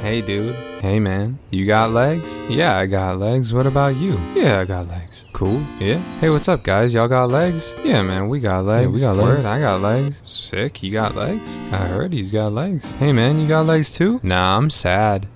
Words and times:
Hey 0.00 0.22
dude. 0.22 0.54
Hey 0.80 0.98
man. 0.98 1.38
You 1.50 1.66
got 1.66 1.90
legs? 1.90 2.34
Yeah, 2.48 2.78
I 2.78 2.86
got 2.86 3.18
legs. 3.18 3.52
What 3.52 3.66
about 3.66 3.96
you? 3.96 4.18
Yeah, 4.34 4.60
I 4.60 4.64
got 4.64 4.88
legs. 4.88 5.26
Cool. 5.34 5.62
Yeah. 5.78 5.98
Hey, 6.20 6.30
what's 6.30 6.48
up, 6.48 6.62
guys? 6.62 6.94
Y'all 6.94 7.06
got 7.06 7.28
legs? 7.28 7.70
Yeah, 7.84 8.02
man, 8.02 8.28
we 8.30 8.40
got 8.40 8.64
legs. 8.64 8.90
we 8.90 9.00
got 9.00 9.16
legs. 9.16 9.44
Word, 9.44 9.46
I 9.46 9.60
got 9.60 9.82
legs. 9.82 10.18
Sick. 10.24 10.82
You 10.82 10.90
got 10.90 11.14
legs? 11.16 11.56
I 11.70 11.86
heard 11.86 12.14
he's 12.14 12.30
got 12.30 12.52
legs. 12.52 12.90
Hey 12.92 13.12
man, 13.12 13.38
you 13.38 13.46
got 13.46 13.66
legs 13.66 13.94
too? 13.94 14.20
Nah, 14.22 14.56
I'm 14.56 14.70
sad. 14.70 15.26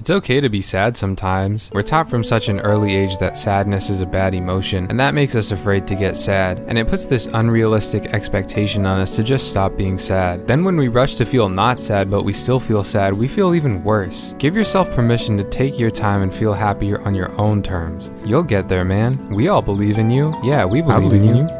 It's 0.00 0.08
okay 0.08 0.40
to 0.40 0.48
be 0.48 0.62
sad 0.62 0.96
sometimes. 0.96 1.70
We're 1.74 1.82
taught 1.82 2.08
from 2.08 2.24
such 2.24 2.48
an 2.48 2.58
early 2.60 2.96
age 2.96 3.18
that 3.18 3.36
sadness 3.36 3.90
is 3.90 4.00
a 4.00 4.06
bad 4.06 4.32
emotion, 4.32 4.86
and 4.88 4.98
that 4.98 5.12
makes 5.12 5.36
us 5.36 5.50
afraid 5.50 5.86
to 5.88 5.94
get 5.94 6.16
sad, 6.16 6.56
and 6.60 6.78
it 6.78 6.88
puts 6.88 7.04
this 7.04 7.26
unrealistic 7.26 8.06
expectation 8.06 8.86
on 8.86 8.98
us 8.98 9.14
to 9.16 9.22
just 9.22 9.50
stop 9.50 9.76
being 9.76 9.98
sad. 9.98 10.46
Then, 10.46 10.64
when 10.64 10.78
we 10.78 10.88
rush 10.88 11.16
to 11.16 11.26
feel 11.26 11.50
not 11.50 11.82
sad 11.82 12.10
but 12.10 12.24
we 12.24 12.32
still 12.32 12.58
feel 12.58 12.82
sad, 12.82 13.12
we 13.12 13.28
feel 13.28 13.54
even 13.54 13.84
worse. 13.84 14.34
Give 14.38 14.56
yourself 14.56 14.90
permission 14.92 15.36
to 15.36 15.44
take 15.44 15.78
your 15.78 15.90
time 15.90 16.22
and 16.22 16.32
feel 16.32 16.54
happier 16.54 17.02
on 17.02 17.14
your 17.14 17.38
own 17.38 17.62
terms. 17.62 18.08
You'll 18.24 18.42
get 18.42 18.70
there, 18.70 18.86
man. 18.86 19.28
We 19.28 19.48
all 19.48 19.60
believe 19.60 19.98
in 19.98 20.10
you. 20.10 20.34
Yeah, 20.42 20.64
we 20.64 20.80
believe, 20.80 21.10
believe 21.10 21.22
in 21.24 21.28
in 21.28 21.36
you. 21.36 21.50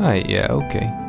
Alright, 0.00 0.28
yeah, 0.28 0.48
okay. 0.50 0.99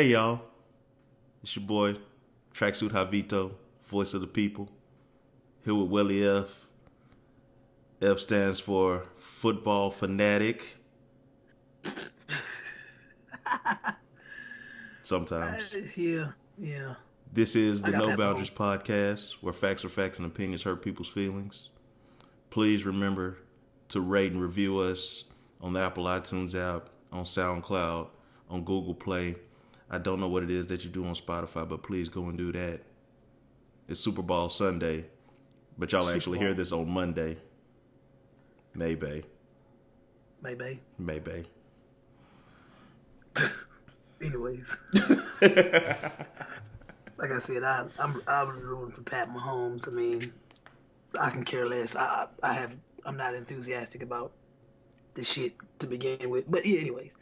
Hey 0.00 0.12
y'all, 0.12 0.40
it's 1.42 1.54
your 1.54 1.66
boy 1.66 1.94
Tracksuit 2.54 2.88
Javito, 2.88 3.52
voice 3.84 4.14
of 4.14 4.22
the 4.22 4.26
people. 4.26 4.70
Here 5.62 5.74
with 5.74 5.88
Willie 5.88 6.26
F. 6.26 6.66
F 8.00 8.18
stands 8.18 8.58
for 8.58 9.04
football 9.14 9.90
fanatic. 9.90 10.78
Sometimes. 15.02 15.74
Uh, 15.74 15.82
yeah, 15.96 16.28
yeah. 16.56 16.94
This 17.30 17.54
is 17.54 17.82
the 17.82 17.90
No 17.90 18.16
Boundaries 18.16 18.48
podcast 18.48 19.32
where 19.42 19.52
facts 19.52 19.84
are 19.84 19.90
facts 19.90 20.16
and 20.16 20.26
opinions 20.26 20.62
hurt 20.62 20.80
people's 20.80 21.10
feelings. 21.10 21.68
Please 22.48 22.86
remember 22.86 23.36
to 23.88 24.00
rate 24.00 24.32
and 24.32 24.40
review 24.40 24.78
us 24.78 25.24
on 25.60 25.74
the 25.74 25.80
Apple 25.80 26.04
iTunes 26.04 26.54
app, 26.58 26.88
on 27.12 27.24
SoundCloud, 27.24 28.08
on 28.48 28.64
Google 28.64 28.94
Play. 28.94 29.36
I 29.90 29.98
don't 29.98 30.20
know 30.20 30.28
what 30.28 30.42
it 30.44 30.50
is 30.50 30.68
that 30.68 30.84
you 30.84 30.90
do 30.90 31.04
on 31.04 31.14
Spotify, 31.14 31.68
but 31.68 31.82
please 31.82 32.08
go 32.08 32.24
and 32.28 32.38
do 32.38 32.52
that. 32.52 32.80
It's 33.88 34.00
Super 34.00 34.22
Bowl 34.22 34.48
Sunday, 34.48 35.06
but 35.78 35.92
y'all 35.92 36.02
Super 36.02 36.16
actually 36.16 36.38
Bowl. 36.38 36.46
hear 36.48 36.54
this 36.54 36.72
on 36.72 36.88
Monday. 36.88 37.36
Maybe, 38.74 39.24
Maybe. 40.42 40.80
maybe. 40.98 41.44
Anyways. 44.22 44.76
like 45.42 47.30
I 47.32 47.38
said, 47.38 47.64
I, 47.64 47.86
I'm 47.98 48.22
I'm 48.26 48.48
rooting 48.60 48.94
for 48.94 49.02
Pat 49.02 49.32
Mahomes. 49.32 49.88
I 49.88 49.92
mean, 49.92 50.32
I 51.18 51.30
can 51.30 51.44
care 51.44 51.66
less. 51.66 51.96
I 51.96 52.26
I 52.42 52.52
have 52.52 52.76
I'm 53.04 53.16
not 53.16 53.34
enthusiastic 53.34 54.02
about 54.02 54.32
the 55.14 55.24
shit 55.24 55.54
to 55.80 55.86
begin 55.86 56.30
with. 56.30 56.50
But 56.50 56.66
yeah, 56.66 56.80
anyways, 56.80 57.16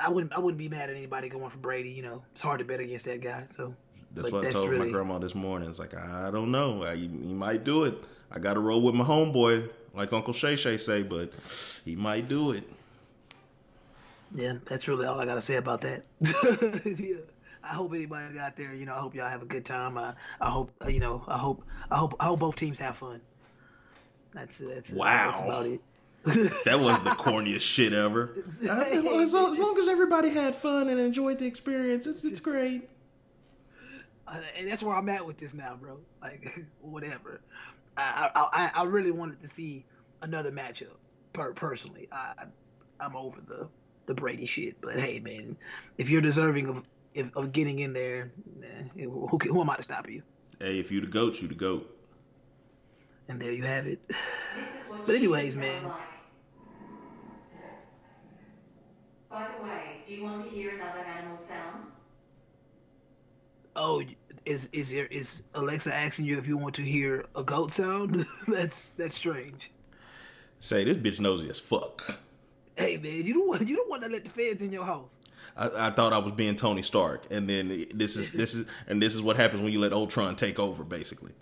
I, 0.00 0.06
I 0.06 0.08
wouldn't 0.08 0.32
I 0.32 0.38
wouldn't 0.38 0.58
be 0.58 0.68
mad 0.68 0.90
at 0.90 0.96
anybody 0.96 1.28
going 1.28 1.50
for 1.50 1.58
Brady. 1.58 1.90
You 1.90 2.02
know, 2.02 2.22
it's 2.32 2.42
hard 2.42 2.58
to 2.60 2.64
bet 2.64 2.80
against 2.80 3.04
that 3.06 3.20
guy. 3.20 3.44
So 3.50 3.74
That's 4.14 4.26
But 4.28 4.32
what 4.32 4.42
that's 4.42 4.56
I 4.56 4.58
told 4.58 4.70
really- 4.70 4.86
my 4.86 4.92
grandma 4.92 5.18
this 5.18 5.34
morning. 5.34 5.68
It's 5.68 5.78
like 5.78 5.94
I 5.94 6.30
don't 6.30 6.50
know. 6.50 6.84
I, 6.84 6.96
he, 6.96 7.08
he 7.08 7.32
might 7.32 7.64
do 7.64 7.84
it. 7.84 7.94
I 8.30 8.38
got 8.38 8.54
to 8.54 8.60
roll 8.60 8.80
with 8.80 8.94
my 8.94 9.04
homeboy, 9.04 9.68
like 9.94 10.12
Uncle 10.12 10.32
Shay 10.32 10.54
Shay 10.56 10.76
say, 10.76 11.02
but 11.02 11.32
he 11.84 11.96
might 11.96 12.28
do 12.28 12.52
it. 12.52 12.62
yeah, 14.34 14.54
that's 14.66 14.86
really 14.86 15.06
all 15.06 15.20
I 15.20 15.24
gotta 15.26 15.40
say 15.40 15.56
about 15.56 15.80
that. 15.80 16.04
yeah. 16.98 17.16
I 17.62 17.74
hope 17.74 17.92
anybody 17.92 18.38
out 18.38 18.56
there, 18.56 18.72
you 18.72 18.86
know, 18.86 18.94
I 18.94 18.98
hope 19.00 19.14
y'all 19.14 19.28
have 19.28 19.42
a 19.42 19.46
good 19.46 19.64
time. 19.66 19.98
I, 19.98 20.14
I 20.40 20.48
hope, 20.48 20.70
uh, 20.82 20.88
you 20.88 20.98
know, 20.98 21.22
I 21.28 21.36
hope, 21.36 21.62
I 21.90 21.96
hope, 21.98 22.14
I 22.18 22.24
hope 22.24 22.40
both 22.40 22.56
teams 22.56 22.78
have 22.78 22.96
fun. 22.96 23.20
That's 24.32 24.58
that's 24.58 24.92
Wow. 24.92 25.30
That's 25.30 25.40
about 25.42 25.66
it. 25.66 25.80
That 26.24 26.78
was 26.80 26.98
the 27.00 27.10
corniest 27.10 27.62
shit 27.62 27.92
ever. 27.92 28.30
As, 28.62 29.32
long, 29.32 29.50
as 29.52 29.58
long 29.58 29.76
as 29.78 29.88
everybody 29.88 30.28
had 30.30 30.54
fun 30.54 30.88
and 30.88 31.00
enjoyed 31.00 31.38
the 31.38 31.46
experience, 31.46 32.06
it's, 32.06 32.24
it's 32.24 32.40
great. 32.40 32.88
Uh, 34.28 34.40
and 34.56 34.70
that's 34.70 34.82
where 34.82 34.94
I'm 34.94 35.08
at 35.08 35.26
with 35.26 35.38
this 35.38 35.54
now, 35.54 35.76
bro. 35.80 35.98
Like, 36.22 36.64
whatever. 36.80 37.40
I, 37.96 38.30
I 38.34 38.40
I 38.52 38.70
I 38.76 38.84
really 38.84 39.10
wanted 39.10 39.40
to 39.42 39.48
see 39.48 39.84
another 40.22 40.52
matchup. 40.52 40.94
Per 41.32 41.52
personally, 41.52 42.08
I 42.12 42.44
I'm 43.00 43.16
over 43.16 43.40
the 43.40 43.68
the 44.06 44.14
Brady 44.14 44.46
shit. 44.46 44.80
But 44.80 45.00
hey, 45.00 45.18
man, 45.20 45.56
if 45.98 46.10
you're 46.10 46.20
deserving 46.20 46.68
of 46.68 46.82
if, 47.14 47.34
of 47.34 47.50
getting 47.50 47.80
in 47.80 47.92
there, 47.92 48.30
eh, 48.62 49.04
who 49.04 49.36
can- 49.38 49.50
who 49.50 49.60
am 49.60 49.70
I 49.70 49.76
to 49.76 49.82
stop 49.82 50.08
you? 50.08 50.22
Hey, 50.60 50.78
if 50.78 50.92
you 50.92 51.00
the 51.00 51.06
goat, 51.08 51.40
you 51.42 51.48
the 51.48 51.54
goat. 51.54 51.92
And 53.28 53.40
there 53.40 53.52
you 53.52 53.62
have 53.64 53.86
it. 53.86 54.00
This 54.56 54.66
is 54.84 54.90
what 54.90 55.06
But 55.06 55.14
anyways, 55.16 55.56
man. 55.56 55.84
like. 55.84 55.92
By 59.30 59.46
the 59.56 59.62
way, 59.64 60.02
do 60.06 60.14
you 60.14 60.24
want 60.24 60.44
to 60.44 60.50
hear 60.50 60.74
another 60.74 60.98
animal 61.00 61.38
sound? 61.38 61.84
Oh, 63.76 64.02
is 64.44 64.68
is 64.72 64.90
there 64.90 65.06
is 65.06 65.44
Alexa 65.54 65.94
asking 65.94 66.24
you 66.24 66.36
if 66.38 66.48
you 66.48 66.56
want 66.56 66.74
to 66.76 66.82
hear 66.82 67.26
a 67.36 67.42
goat 67.42 67.70
sound? 67.70 68.26
that's 68.48 68.88
that's 68.90 69.14
strange. 69.14 69.70
Say 70.58 70.84
this 70.84 70.96
bitch 70.96 71.20
nosy 71.20 71.48
as 71.48 71.60
fuck. 71.60 72.18
Hey 72.76 72.96
man, 72.96 73.24
you 73.24 73.32
don't 73.34 73.48
want 73.48 73.68
you 73.68 73.76
don't 73.76 73.88
want 73.88 74.02
to 74.02 74.08
let 74.08 74.24
the 74.24 74.30
feds 74.30 74.62
in 74.62 74.72
your 74.72 74.84
house. 74.84 75.16
I, 75.56 75.88
I 75.88 75.90
thought 75.90 76.12
I 76.12 76.18
was 76.18 76.32
being 76.32 76.56
Tony 76.56 76.82
Stark, 76.82 77.26
and 77.30 77.48
then 77.48 77.86
this 77.94 78.16
is 78.16 78.32
this 78.32 78.54
is 78.54 78.66
and 78.88 79.00
this 79.00 79.14
is 79.14 79.22
what 79.22 79.36
happens 79.36 79.62
when 79.62 79.72
you 79.72 79.78
let 79.80 79.92
Ultron 79.92 80.34
take 80.34 80.58
over, 80.58 80.82
basically. 80.82 81.32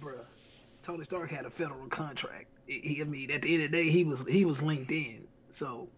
bruh, 0.00 0.24
Tony 0.82 1.04
Stark 1.04 1.30
had 1.30 1.44
a 1.46 1.50
federal 1.50 1.86
contract. 1.88 2.46
He, 2.66 2.78
he- 2.80 3.00
I 3.00 3.04
mean, 3.04 3.30
at 3.32 3.42
the 3.42 3.52
end 3.54 3.64
of 3.64 3.70
the 3.72 3.76
day, 3.76 3.90
he 3.90 4.04
was 4.04 4.24
he 4.28 4.44
was 4.44 4.62
linked 4.62 4.90
in. 4.92 5.26
So, 5.50 5.88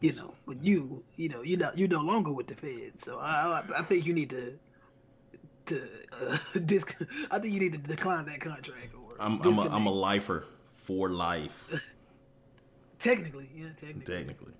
you 0.00 0.12
know, 0.14 0.34
but 0.46 0.62
you, 0.62 1.02
you 1.16 1.28
know, 1.28 1.42
you 1.42 1.56
no 1.56 1.70
you're 1.74 1.88
no 1.88 2.00
longer 2.00 2.32
with 2.32 2.46
the 2.46 2.54
Fed. 2.54 2.92
So 2.96 3.18
I 3.18 3.60
I, 3.60 3.80
I 3.80 3.82
think 3.82 4.06
you 4.06 4.14
need 4.14 4.30
to 4.30 4.58
to 5.66 5.88
uh, 6.20 6.38
dis- 6.64 6.84
I 7.30 7.38
think 7.38 7.54
you 7.54 7.60
need 7.60 7.72
to 7.72 7.78
decline 7.78 8.26
that 8.26 8.40
contract 8.40 8.94
or 8.94 9.16
I'm 9.20 9.40
I'm 9.42 9.58
a, 9.58 9.68
I'm 9.68 9.86
a 9.86 9.92
lifer 9.92 10.44
for 10.70 11.08
life, 11.08 11.68
technically, 12.98 13.50
yeah, 13.54 13.66
technically, 13.76 14.14
technically. 14.14 14.52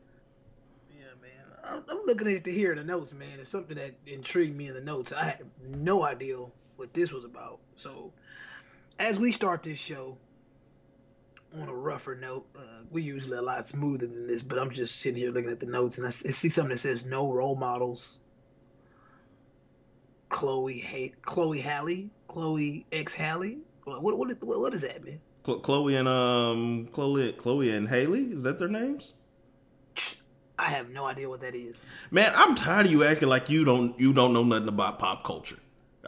yeah, 0.91 1.07
man. 1.23 1.31
I'm, 1.65 1.85
I'm 1.89 2.05
looking 2.07 2.29
at 2.29 2.45
to 2.45 2.53
hear 2.53 2.75
the 2.75 2.85
notes, 2.85 3.13
man. 3.13 3.39
It's 3.41 3.49
something 3.49 3.77
that 3.77 3.95
intrigued 4.07 4.57
me 4.57 4.69
in 4.69 4.75
the 4.75 4.81
notes. 4.81 5.13
I 5.13 5.25
had 5.25 5.45
no 5.69 6.05
idea 6.05 6.39
what 6.77 6.93
this 6.93 7.13
was 7.13 7.25
about. 7.25 7.61
So, 7.77 8.13
as 8.99 9.19
we 9.19 9.33
start 9.33 9.63
this 9.63 9.79
show 9.79 10.17
on 11.55 11.69
a 11.69 11.75
rougher 11.75 12.15
note, 12.15 12.47
uh, 12.57 12.61
we 12.91 13.03
usually 13.03 13.39
a 13.39 13.43
lot 13.43 13.67
smoother 13.67 14.07
than 14.07 14.27
this, 14.27 14.43
but 14.43 14.59
I'm 14.59 14.71
just 14.71 15.01
sitting 15.01 15.19
here 15.19 15.31
looking 15.31 15.51
at 15.51 15.61
the 15.61 15.67
notes 15.67 15.99
and 15.99 16.07
I 16.07 16.11
see 16.11 16.49
something 16.49 16.71
that 16.71 16.79
says 16.79 17.05
no 17.05 17.33
role 17.33 17.57
models. 17.57 18.19
Chloe, 20.29 20.79
ha- 20.79 21.15
Chloe 21.23 21.61
Halle, 21.61 22.11
Chloe 22.29 22.87
X 22.93 23.15
Halle. 23.15 23.59
What 23.85 24.03
what 24.03 24.19
what 24.19 24.31
is, 24.31 24.41
what, 24.43 24.61
what 24.61 24.75
is 24.75 24.83
that, 24.83 25.03
man? 25.05 25.21
Chloe 25.43 25.97
and 25.97 26.07
um 26.07 26.89
Chloe 26.93 27.33
Chloe 27.33 27.71
and 27.71 27.89
Haley 27.89 28.25
is 28.25 28.43
that 28.43 28.59
their 28.59 28.69
names? 28.69 29.15
I 30.59 30.69
have 30.71 30.91
no 30.91 31.07
idea 31.07 31.29
what 31.29 31.41
that 31.41 31.55
is. 31.55 31.85
Man, 32.11 32.31
I'm 32.35 32.55
tired 32.55 32.87
of 32.87 32.93
you 32.93 33.05
acting 33.05 33.29
like 33.29 33.49
you 33.49 33.65
don't 33.65 33.99
you 33.99 34.13
don't 34.13 34.35
know 34.35 34.45
nothing 34.45 34.69
about 34.69 34.99
pop 34.99 35.25
culture. 35.25 35.59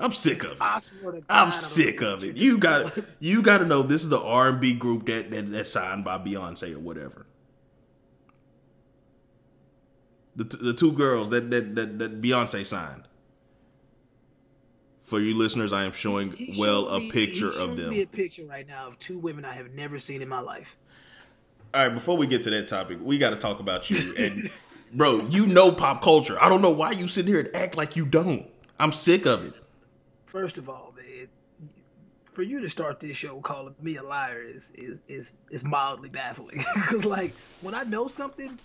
I'm 0.00 0.12
sick 0.12 0.44
of 0.44 0.52
it. 0.52 0.58
I 0.60 0.78
swear 0.78 1.12
to 1.12 1.20
God, 1.20 1.26
I'm 1.28 1.52
sick 1.52 2.00
of 2.02 2.24
it. 2.24 2.36
you- 2.36 2.58
got 2.58 2.98
you 3.20 3.42
got 3.42 3.58
to 3.58 3.66
know 3.66 3.82
this 3.82 4.02
is 4.02 4.08
the 4.08 4.20
R 4.20 4.48
and 4.48 4.60
B 4.60 4.74
group 4.74 5.06
that, 5.06 5.30
that 5.30 5.46
that's 5.48 5.70
signed 5.72 6.04
by 6.04 6.18
Beyonce 6.18 6.74
or 6.74 6.78
whatever. 6.80 7.26
The 10.36 10.44
t- 10.44 10.58
the 10.60 10.72
two 10.72 10.92
girls 10.92 11.30
that 11.30 11.50
that 11.50 11.74
that, 11.76 11.98
that 11.98 12.22
Beyonce 12.22 12.64
signed. 12.64 13.04
For 15.00 15.20
you 15.20 15.34
listeners, 15.34 15.72
I 15.72 15.84
am 15.84 15.92
showing 15.92 16.30
He 16.32 16.54
well 16.58 16.86
a 16.88 17.00
picture 17.10 17.50
he 17.50 17.60
of 17.60 17.76
them. 17.76 17.90
Me 17.90 18.02
a 18.02 18.06
picture 18.06 18.44
right 18.46 18.66
now 18.66 18.86
of 18.86 18.98
two 19.00 19.18
women 19.18 19.44
I 19.44 19.52
have 19.54 19.72
never 19.72 19.98
seen 19.98 20.22
in 20.22 20.28
my 20.28 20.38
life. 20.38 20.76
All 21.74 21.84
right, 21.84 21.92
before 21.92 22.16
we 22.16 22.26
get 22.28 22.44
to 22.44 22.50
that 22.50 22.68
topic, 22.68 22.98
we 23.02 23.18
got 23.18 23.30
to 23.30 23.36
talk 23.36 23.58
about 23.60 23.90
you. 23.90 24.14
And 24.18 24.50
bro, 24.92 25.18
you 25.28 25.46
know 25.46 25.72
pop 25.72 26.00
culture. 26.02 26.36
I 26.40 26.48
don't 26.48 26.62
know 26.62 26.70
why 26.70 26.92
you 26.92 27.08
sit 27.08 27.26
here 27.26 27.40
and 27.40 27.54
act 27.56 27.76
like 27.76 27.96
you 27.96 28.04
don't. 28.06 28.46
I'm 28.78 28.92
sick 28.92 29.26
of 29.26 29.44
it. 29.46 29.60
First 30.30 30.58
of 30.58 30.68
all, 30.68 30.92
man, 30.96 31.28
for 32.32 32.42
you 32.42 32.60
to 32.60 32.70
start 32.70 33.00
this 33.00 33.16
show 33.16 33.40
calling 33.40 33.74
me 33.80 33.96
a 33.96 34.02
liar 34.02 34.42
is 34.42 34.70
is 34.76 35.02
is, 35.08 35.32
is 35.50 35.64
mildly 35.64 36.08
baffling. 36.08 36.58
Because 36.74 37.04
like 37.04 37.38
when 37.60 37.74
I 37.74 37.82
know 37.84 38.08
something, 38.08 38.60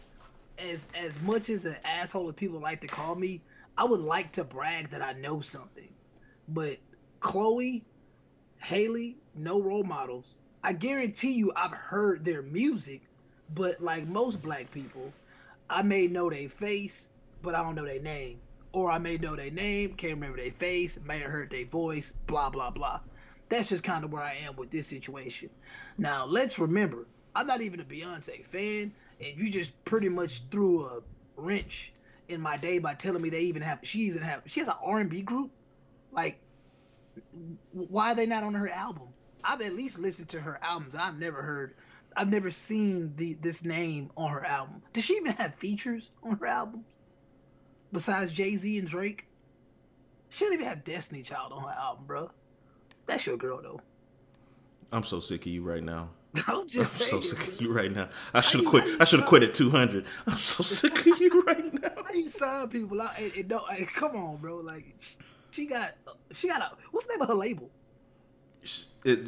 as 0.57 0.89
as 0.93 1.19
much 1.19 1.49
as 1.49 1.65
an 1.65 1.77
asshole 1.85 2.29
as 2.29 2.35
people 2.35 2.59
like 2.61 2.81
to 2.81 2.87
call 2.87 3.15
me, 3.15 3.45
I 3.77 3.85
would 3.85 4.01
like 4.01 4.33
to 4.33 4.43
brag 4.45 4.91
that 4.91 5.01
I 5.01 5.13
know 5.13 5.41
something. 5.41 5.95
But 6.47 6.79
Chloe, 7.21 7.87
Haley, 8.61 9.19
no 9.33 9.61
role 9.63 9.83
models. 9.85 10.39
I 10.63 10.73
guarantee 10.73 11.33
you, 11.33 11.53
I've 11.55 11.73
heard 11.73 12.25
their 12.25 12.41
music, 12.43 13.03
but 13.49 13.81
like 13.81 14.07
most 14.07 14.41
black 14.41 14.71
people, 14.71 15.17
I 15.69 15.83
may 15.83 16.07
know 16.07 16.29
their 16.29 16.49
face, 16.49 17.09
but 17.41 17.55
I 17.55 17.63
don't 17.63 17.75
know 17.75 17.85
their 17.85 18.01
name. 18.01 18.41
Or 18.75 18.91
I 18.91 18.97
may 18.97 19.15
know 19.15 19.37
their 19.37 19.51
name, 19.51 19.93
can't 19.93 20.15
remember 20.15 20.35
their 20.35 20.51
face, 20.51 20.99
may 21.05 21.19
have 21.19 21.31
heard 21.31 21.49
their 21.49 21.63
voice, 21.63 22.13
blah 22.27 22.49
blah 22.49 22.71
blah. 22.71 22.99
That's 23.47 23.69
just 23.69 23.83
kind 23.83 24.03
of 24.03 24.11
where 24.11 24.21
I 24.21 24.33
am 24.45 24.57
with 24.57 24.69
this 24.69 24.85
situation. 24.85 25.49
Now 25.97 26.25
let's 26.25 26.59
remember, 26.59 27.07
I'm 27.33 27.47
not 27.47 27.61
even 27.61 27.79
a 27.79 27.85
Beyonce 27.85 28.45
fan, 28.45 28.91
and 29.21 29.37
you 29.37 29.49
just 29.49 29.71
pretty 29.85 30.09
much 30.09 30.41
threw 30.51 30.83
a 30.83 30.99
wrench 31.37 31.93
in 32.27 32.41
my 32.41 32.57
day 32.57 32.79
by 32.79 32.95
telling 32.95 33.21
me 33.21 33.29
they 33.29 33.43
even 33.43 33.61
have 33.61 33.79
she 33.83 33.99
even 33.99 34.21
have 34.23 34.41
she 34.45 34.59
has 34.59 34.67
an 34.67 34.75
R&B 34.83 35.21
group. 35.21 35.51
Like, 36.11 36.37
why 37.71 38.11
are 38.11 38.15
they 38.15 38.25
not 38.25 38.43
on 38.43 38.55
her 38.55 38.69
album? 38.69 39.07
I've 39.41 39.61
at 39.61 39.73
least 39.73 39.99
listened 39.99 40.27
to 40.29 40.41
her 40.41 40.59
albums. 40.61 40.95
I've 40.95 41.17
never 41.17 41.41
heard, 41.41 41.75
I've 42.13 42.29
never 42.29 42.51
seen 42.51 43.13
the 43.15 43.35
this 43.35 43.63
name 43.63 44.11
on 44.17 44.31
her 44.31 44.43
album. 44.43 44.81
Does 44.91 45.05
she 45.05 45.13
even 45.13 45.31
have 45.31 45.55
features 45.55 46.11
on 46.23 46.37
her 46.39 46.45
albums? 46.45 46.83
Besides 47.95 48.31
Jay 48.31 48.55
Z 48.57 48.77
and 48.77 48.87
Drake, 48.87 49.25
she 50.29 50.45
don't 50.45 50.53
even 50.53 50.65
have 50.65 50.83
Destiny 50.83 51.23
Child 51.23 51.53
on 51.53 51.63
her 51.63 51.79
album, 51.79 52.05
bro. 52.05 52.29
That's 53.05 53.25
your 53.25 53.37
girl 53.37 53.61
though. 53.61 53.79
I'm 54.91 55.03
so 55.03 55.19
sick 55.19 55.45
of 55.45 55.51
you 55.51 55.63
right 55.63 55.83
now. 55.83 56.09
I'm 56.47 56.67
just 56.67 56.99
I'm 56.99 57.07
so 57.07 57.21
sick 57.21 57.47
of 57.47 57.61
you 57.61 57.71
right 57.71 57.91
now. 57.91 58.09
I 58.33 58.41
should 58.41 58.61
have 58.61 58.69
quit. 58.69 58.83
I 58.99 59.05
should 59.05 59.21
have 59.21 59.29
quit 59.29 59.43
at 59.43 59.53
200. 59.53 60.05
I'm 60.27 60.33
so 60.33 60.63
sick 60.63 60.99
of 61.05 61.19
you 61.19 61.41
right 61.43 61.73
now. 61.81 61.89
How 61.95 62.13
you 62.13 62.29
sign 62.29 62.67
people 62.67 63.01
out? 63.01 63.17
And, 63.17 63.31
and 63.33 63.47
don't, 63.47 63.63
and 63.69 63.87
come 63.87 64.15
on, 64.15 64.37
bro. 64.37 64.57
Like, 64.57 64.93
she 65.51 65.65
got, 65.65 65.91
she 66.33 66.49
got 66.49 66.61
a. 66.61 66.71
What's 66.91 67.07
the 67.07 67.13
name 67.13 67.21
of 67.21 67.29
her 67.29 67.33
label? 67.33 67.69
It, 69.05 69.19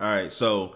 all 0.00 0.06
right, 0.06 0.32
so 0.32 0.74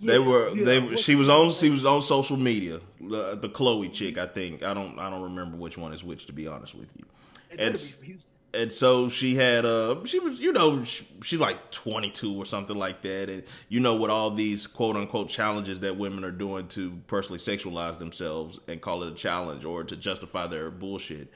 Yeah, 0.00 0.12
they 0.12 0.18
were 0.18 0.50
yeah, 0.50 0.64
they 0.64 0.78
what- 0.80 0.98
she 0.98 1.14
was 1.16 1.28
on 1.28 1.50
she 1.50 1.70
was 1.70 1.84
on 1.84 2.02
social 2.02 2.36
media. 2.36 2.80
The, 3.00 3.36
the 3.36 3.48
Chloe 3.48 3.88
chick, 3.88 4.18
I 4.18 4.26
think. 4.26 4.62
I 4.62 4.74
don't 4.74 4.98
I 4.98 5.10
don't 5.10 5.22
remember 5.22 5.56
which 5.56 5.76
one 5.78 5.92
is 5.92 6.04
which 6.04 6.26
to 6.26 6.32
be 6.32 6.46
honest 6.46 6.74
with 6.74 6.88
you. 6.96 7.04
It 7.50 7.56
better 7.58 7.70
be 7.70 7.74
It's 7.74 7.94
from 7.94 8.04
Houston. 8.06 8.24
and 8.54 8.72
so 8.72 9.08
she 9.08 9.34
had 9.34 9.64
uh 9.66 10.04
she 10.04 10.18
was 10.18 10.38
you 10.40 10.52
know 10.52 10.82
she, 10.84 11.06
she's 11.22 11.38
like 11.40 11.70
22 11.70 12.36
or 12.36 12.44
something 12.46 12.76
like 12.78 13.02
that 13.02 13.28
and 13.28 13.42
you 13.68 13.80
know 13.80 13.96
with 13.96 14.10
all 14.10 14.30
these 14.30 14.66
quote 14.66 14.96
unquote 14.96 15.28
challenges 15.28 15.80
that 15.80 15.96
women 15.96 16.24
are 16.24 16.30
doing 16.30 16.66
to 16.68 16.92
personally 17.08 17.38
sexualize 17.38 17.98
themselves 17.98 18.58
and 18.68 18.80
call 18.80 19.02
it 19.02 19.12
a 19.12 19.14
challenge 19.14 19.64
or 19.64 19.84
to 19.84 19.96
justify 19.96 20.46
their 20.46 20.70
bullshit 20.70 21.28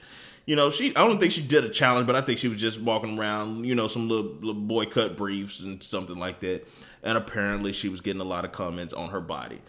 you 0.47 0.55
know 0.55 0.69
she 0.71 0.89
i 0.95 1.05
don't 1.07 1.19
think 1.19 1.31
she 1.31 1.41
did 1.41 1.63
a 1.63 1.69
challenge 1.69 2.07
but 2.07 2.15
i 2.15 2.21
think 2.21 2.39
she 2.39 2.47
was 2.47 2.59
just 2.59 2.81
walking 2.81 3.17
around 3.19 3.63
you 3.65 3.75
know 3.75 3.87
some 3.87 4.09
little, 4.09 4.31
little 4.41 4.53
boy 4.53 4.85
cut 4.85 5.15
briefs 5.15 5.59
and 5.61 5.81
something 5.83 6.17
like 6.17 6.39
that 6.39 6.67
and 7.03 7.17
apparently 7.17 7.73
she 7.73 7.89
was 7.89 8.01
getting 8.01 8.21
a 8.21 8.25
lot 8.25 8.45
of 8.45 8.51
comments 8.51 8.93
on 8.93 9.09
her 9.09 9.21
body 9.21 9.61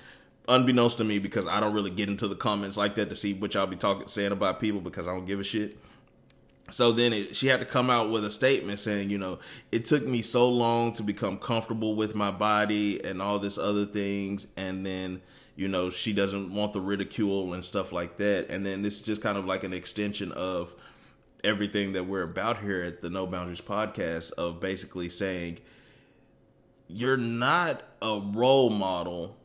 unbeknownst 0.49 0.99
to 0.99 1.05
me 1.05 1.19
because 1.19 1.47
i 1.47 1.61
don't 1.61 1.73
really 1.73 1.91
get 1.91 2.09
into 2.09 2.29
the 2.29 2.35
comments 2.35 2.77
like 2.77 2.95
that 2.95 3.09
to 3.09 3.17
see 3.17 3.33
what 3.35 3.55
y'all 3.55 3.67
be 3.67 3.77
talking 3.77 4.07
saying 4.07 4.33
about 4.33 4.61
people 4.61 4.81
because 4.81 5.07
i 5.07 5.13
don't 5.13 5.27
give 5.27 5.41
a 5.41 5.45
shit 5.45 5.77
so 6.71 6.93
then 6.93 7.13
it, 7.13 7.37
she 7.37 7.49
had 7.49 7.61
to 7.61 7.67
come 7.67 7.91
out 7.91 8.11
with 8.11 8.25
a 8.25 8.31
statement 8.31 8.79
saying, 8.79 9.11
you 9.11 9.19
know, 9.19 9.39
it 9.71 9.85
took 9.85 10.07
me 10.07 10.23
so 10.23 10.49
long 10.49 10.93
to 10.95 11.03
become 11.03 11.39
comfortable 11.39 11.95
with 11.95 12.15
my 12.15 12.31
body 12.31 13.05
and 13.05 13.21
all 13.21 13.39
this 13.39 13.59
other 13.59 13.85
things. 13.85 14.47
And 14.57 14.85
then, 14.85 15.21
you 15.57 15.69
know, 15.69 15.91
she 15.91 16.13
doesn't 16.13 16.55
want 16.55 16.73
the 16.73 16.81
ridicule 16.81 17.53
and 17.53 17.65
stuff 17.65 17.93
like 17.93 18.17
that. 18.17 18.47
And 18.49 18.65
then 18.65 18.83
this 18.83 18.95
is 18.95 19.03
just 19.03 19.21
kind 19.21 19.37
of 19.37 19.45
like 19.45 19.63
an 19.63 19.75
extension 19.75 20.33
of 20.33 20.75
everything 21.43 21.93
that 21.93 22.05
we're 22.05 22.23
about 22.23 22.59
here 22.61 22.83
at 22.83 23.03
the 23.03 23.11
No 23.11 23.27
Boundaries 23.27 23.61
podcast 23.61 24.33
of 24.33 24.59
basically 24.59 25.11
saying, 25.11 25.59
you're 26.89 27.17
not 27.17 27.83
a 28.03 28.21
role 28.33 28.71
model 28.71 29.37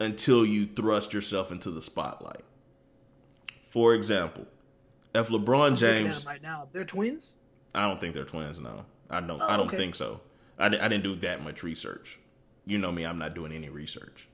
until 0.00 0.46
you 0.46 0.66
thrust 0.66 1.12
yourself 1.12 1.50
into 1.50 1.70
the 1.70 1.82
spotlight. 1.82 2.44
For 3.70 3.94
example, 3.94 4.46
if 5.14 5.28
LeBron 5.28 5.38
I'm 5.38 5.40
looking 5.42 5.72
at 5.72 5.78
James 5.78 6.26
right 6.26 6.42
now. 6.42 6.68
They're 6.72 6.84
twins. 6.84 7.32
I 7.74 7.86
don't 7.88 8.00
think 8.00 8.14
they're 8.14 8.24
twins. 8.24 8.58
No, 8.58 8.84
I 9.10 9.20
don't. 9.20 9.40
Oh, 9.40 9.46
I 9.48 9.56
don't 9.56 9.68
okay. 9.68 9.76
think 9.76 9.94
so. 9.94 10.20
I, 10.58 10.66
I 10.66 10.68
didn't 10.70 11.02
do 11.02 11.14
that 11.16 11.42
much 11.42 11.62
research. 11.62 12.18
You 12.66 12.78
know 12.78 12.90
me. 12.90 13.04
I'm 13.04 13.18
not 13.18 13.34
doing 13.34 13.52
any 13.52 13.68
research. 13.68 14.28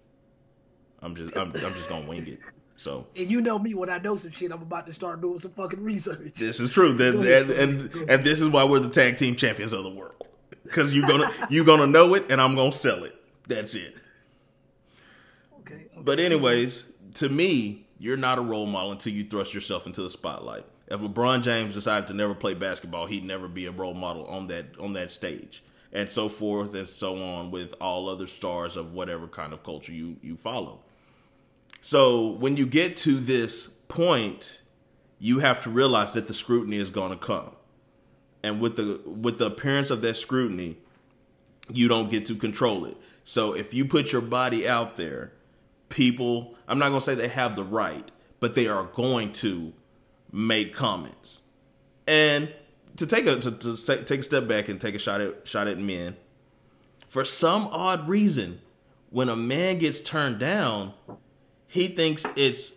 I'm 1.03 1.15
just. 1.15 1.37
I'm, 1.37 1.49
I'm 1.49 1.75
just 1.75 1.89
gonna 1.89 2.09
wing 2.09 2.27
it. 2.27 2.39
So 2.77 3.07
And 3.17 3.31
you 3.31 3.41
know 3.41 3.59
me 3.59 3.75
when 3.75 3.91
I 3.91 3.99
know 3.99 4.17
some 4.17 4.31
shit, 4.31 4.53
I'm 4.53 4.63
about 4.63 4.87
to 4.87 4.95
start 4.95 5.21
doing 5.21 5.39
some 5.39 5.53
fucking 5.53 5.83
research. 5.83 6.35
this 6.37 6.61
is 6.61 6.71
true. 6.71 6.93
Ahead, 6.93 7.51
and 7.51 7.51
and 7.51 8.11
and 8.11 8.25
this 8.25 8.41
is 8.41 8.49
why 8.49 8.65
we're 8.65 8.81
the 8.81 8.89
tag 8.89 9.17
team 9.17 9.35
champions 9.35 9.73
of 9.73 9.85
the 9.85 9.91
world. 9.91 10.27
Because 10.65 10.95
you're 10.95 11.07
gonna 11.07 11.31
you're 11.51 11.65
gonna 11.65 11.87
know 11.87 12.15
it, 12.15 12.31
and 12.31 12.41
I'm 12.41 12.57
gonna 12.57 12.73
sell 12.73 13.05
it. 13.05 13.15
That's 13.47 13.75
it. 13.75 13.95
Okay. 15.61 15.75
okay. 15.75 15.87
But 15.97 16.19
anyways, 16.19 16.87
to 17.15 17.29
me, 17.29 17.87
you're 17.99 18.17
not 18.17 18.39
a 18.39 18.43
role 18.43 18.67
model 18.67 18.93
until 18.93 19.13
you 19.13 19.25
thrust 19.25 19.55
yourself 19.55 19.87
into 19.87 20.03
the 20.03 20.11
spotlight. 20.11 20.65
If 20.89 21.01
LeBron 21.01 21.43
James 21.43 21.75
decided 21.75 22.07
to 22.09 22.15
never 22.15 22.35
play 22.35 22.55
basketball, 22.55 23.07
he'd 23.07 23.25
never 23.25 23.49
be 23.49 23.67
a 23.67 23.71
role 23.71 23.95
model 23.95 24.27
on 24.27 24.47
that 24.49 24.79
on 24.79 24.95
that 24.95 25.11
stage, 25.11 25.63
and 25.93 26.09
so 26.09 26.29
forth 26.29 26.75
and 26.75 26.87
so 26.89 27.23
on 27.23 27.51
with 27.51 27.75
all 27.81 28.09
other 28.09 28.27
stars 28.27 28.77
of 28.77 28.93
whatever 28.93 29.27
kind 29.27 29.53
of 29.53 29.63
culture 29.63 29.93
you 29.93 30.17
you 30.23 30.37
follow. 30.37 30.81
So 31.81 32.29
when 32.29 32.57
you 32.57 32.67
get 32.67 32.97
to 32.99 33.13
this 33.13 33.67
point, 33.67 34.63
you 35.19 35.41
have 35.41 35.63
to 35.65 35.71
realize 35.71 36.13
that 36.13 36.27
the 36.27 36.35
scrutiny 36.35 36.79
is 36.79 36.91
going 36.91 37.11
to 37.11 37.17
come, 37.17 37.53
and 38.45 38.61
with 38.61 38.77
the 38.77 39.01
with 39.09 39.39
the 39.39 39.47
appearance 39.47 39.91
of 39.91 40.03
that 40.03 40.17
scrutiny, 40.17 40.77
you 41.73 41.89
don't 41.89 42.11
get 42.11 42.27
to 42.27 42.35
control 42.35 42.85
it. 42.85 42.97
So 43.25 43.55
if 43.55 43.73
you 43.73 43.87
put 43.87 44.13
your 44.13 44.21
body 44.21 44.69
out 44.69 44.97
there, 44.97 45.33
people, 45.89 46.55
I'm 46.69 46.79
not 46.79 46.91
going 46.91 47.01
to 47.01 47.05
say 47.05 47.15
they 47.15 47.29
have 47.29 47.57
the 47.57 47.65
right, 47.65 48.09
but 48.41 48.55
they 48.55 48.69
are 48.69 48.85
going 48.85 49.33
to 49.33 49.73
make 50.31 50.75
comments. 50.75 51.41
And 52.07 52.53
to 52.97 53.07
take 53.07 53.27
a 53.27 53.39
to, 53.41 53.51
to 53.51 54.05
take 54.05 54.21
a 54.21 54.23
step 54.23 54.47
back 54.47 54.69
and 54.69 54.79
take 54.79 54.95
a 54.95 54.99
shot 54.99 55.23
at 55.23 55.49
shot 55.49 55.67
at 55.67 55.79
men, 55.79 56.15
for 57.09 57.25
some 57.25 57.69
odd 57.73 58.07
reason, 58.07 58.61
when 59.09 59.31
a 59.31 59.37
man 59.37 59.79
gets 59.79 60.01
turned 60.01 60.39
down, 60.39 60.93
he 61.67 61.89
thinks 61.89 62.27
it's 62.37 62.75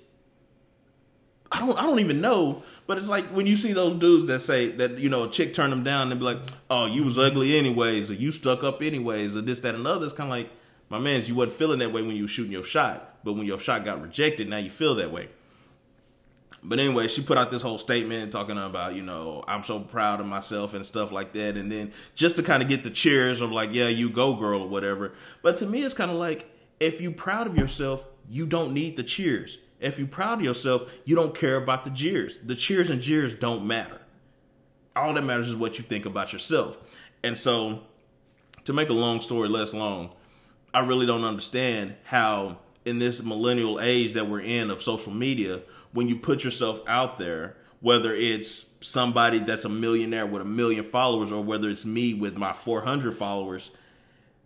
I 1.52 1.60
don't 1.60 1.78
I 1.78 1.82
don't 1.82 2.00
even 2.00 2.22
know, 2.22 2.64
but 2.88 2.98
it's 2.98 3.10
like 3.10 3.26
when 3.26 3.46
you 3.46 3.56
see 3.56 3.74
those 3.74 3.94
dudes 3.96 4.26
that 4.28 4.40
say 4.40 4.68
that 4.70 4.98
you 4.98 5.10
know 5.10 5.26
a 5.26 5.30
chick 5.30 5.54
turned 5.54 5.72
them 5.72 5.84
down 5.84 6.12
and 6.12 6.20
be 6.20 6.26
like, 6.26 6.40
"Oh, 6.70 6.86
you 6.86 7.04
was 7.04 7.18
ugly 7.18 7.58
anyways," 7.58 8.10
or 8.10 8.14
"You 8.14 8.32
stuck 8.32 8.64
up 8.64 8.82
anyways," 8.82 9.38
or 9.38 9.42
this 9.42 9.60
that 9.60 9.76
and 9.76 9.86
the 9.86 9.90
other. 9.90 10.06
It's 10.06 10.14
kind 10.14 10.32
of 10.32 10.38
like, 10.38 10.50
my 10.90 10.98
man's, 10.98 11.28
you 11.28 11.36
wasn't 11.36 11.58
feeling 11.58 11.80
that 11.80 11.92
way 11.92 12.02
when 12.02 12.16
you 12.16 12.24
were 12.24 12.30
shooting 12.30 12.52
your 12.52 12.64
shot, 12.64 13.24
but 13.24 13.34
when 13.34 13.46
your 13.46 13.60
shot 13.60 13.84
got 13.84 14.02
rejected, 14.02 14.50
now 14.50 14.58
you 14.58 14.70
feel 14.70 14.96
that 14.96 15.12
way. 15.12 15.30
But 16.64 16.80
anyway, 16.80 17.08
she 17.08 17.22
put 17.22 17.38
out 17.38 17.52
this 17.52 17.62
whole 17.62 17.78
statement 17.78 18.32
talking 18.32 18.58
about, 18.58 18.96
you 18.96 19.04
know, 19.04 19.44
I'm 19.48 19.64
so 19.64 19.80
proud 19.80 20.20
of 20.20 20.26
myself 20.26 20.74
and 20.74 20.86
stuff 20.86 21.12
like 21.12 21.32
that. 21.34 21.56
And 21.56 21.72
then 21.72 21.94
just 22.16 22.36
to 22.38 22.44
kind 22.44 22.64
of 22.64 22.68
get 22.68 22.84
the 22.84 22.90
cheers 22.90 23.42
of 23.42 23.52
like, 23.52 23.74
yeah, 23.74 23.90
you 23.90 24.10
go, 24.10 24.34
girl, 24.36 24.64
or 24.64 24.68
whatever. 24.68 25.14
But 25.42 25.58
to 25.58 25.66
me, 25.66 25.84
it's 25.84 25.94
kind 25.94 26.10
of 26.10 26.18
like, 26.18 26.50
if 26.80 27.00
you 27.00 27.12
proud 27.12 27.48
of 27.48 27.56
yourself, 27.58 28.06
you 28.30 28.46
don't 28.46 28.74
need 28.74 28.98
the 28.98 29.04
cheers. 29.04 29.60
If 29.80 30.00
you're 30.00 30.08
proud 30.08 30.40
of 30.40 30.46
yourself, 30.46 30.92
you 31.06 31.16
don't 31.16 31.36
care 31.36 31.56
about 31.56 31.84
the 31.84 31.92
jeers. 31.92 32.40
The 32.44 32.56
cheers 32.56 32.90
and 32.90 33.02
jeers 33.02 33.36
don't 33.36 33.66
matter. 33.66 34.02
All 34.96 35.14
that 35.14 35.24
matters 35.24 35.50
is 35.50 35.56
what 35.56 35.78
you 35.78 35.84
think 35.84 36.06
about 36.06 36.34
yourself. 36.34 36.78
And 37.24 37.38
so, 37.38 37.84
to 38.64 38.74
make 38.74 38.90
a 38.90 38.94
long 38.94 39.22
story 39.22 39.48
less 39.48 39.74
long, 39.74 40.14
I 40.74 40.80
really 40.80 41.06
don't 41.06 41.24
understand 41.24 41.96
how 42.04 42.58
in 42.86 43.00
this 43.00 43.24
millennial 43.24 43.80
age 43.80 44.14
that 44.14 44.28
we're 44.28 44.42
in 44.42 44.70
of 44.70 44.82
social 44.82 45.14
media, 45.14 45.62
when 45.92 46.08
you 46.08 46.16
put 46.16 46.44
yourself 46.44 46.82
out 46.88 47.18
there, 47.18 47.58
whether 47.82 48.14
it's 48.14 48.66
somebody 48.82 49.40
that's 49.40 49.66
a 49.66 49.70
millionaire 49.70 50.26
with 50.26 50.42
a 50.42 50.46
million 50.46 50.84
followers 50.84 51.32
or 51.32 51.44
whether 51.44 51.70
it's 51.70 51.86
me 51.86 52.14
with 52.14 52.38
my 52.38 52.54
400 52.54 53.14
followers, 53.14 53.72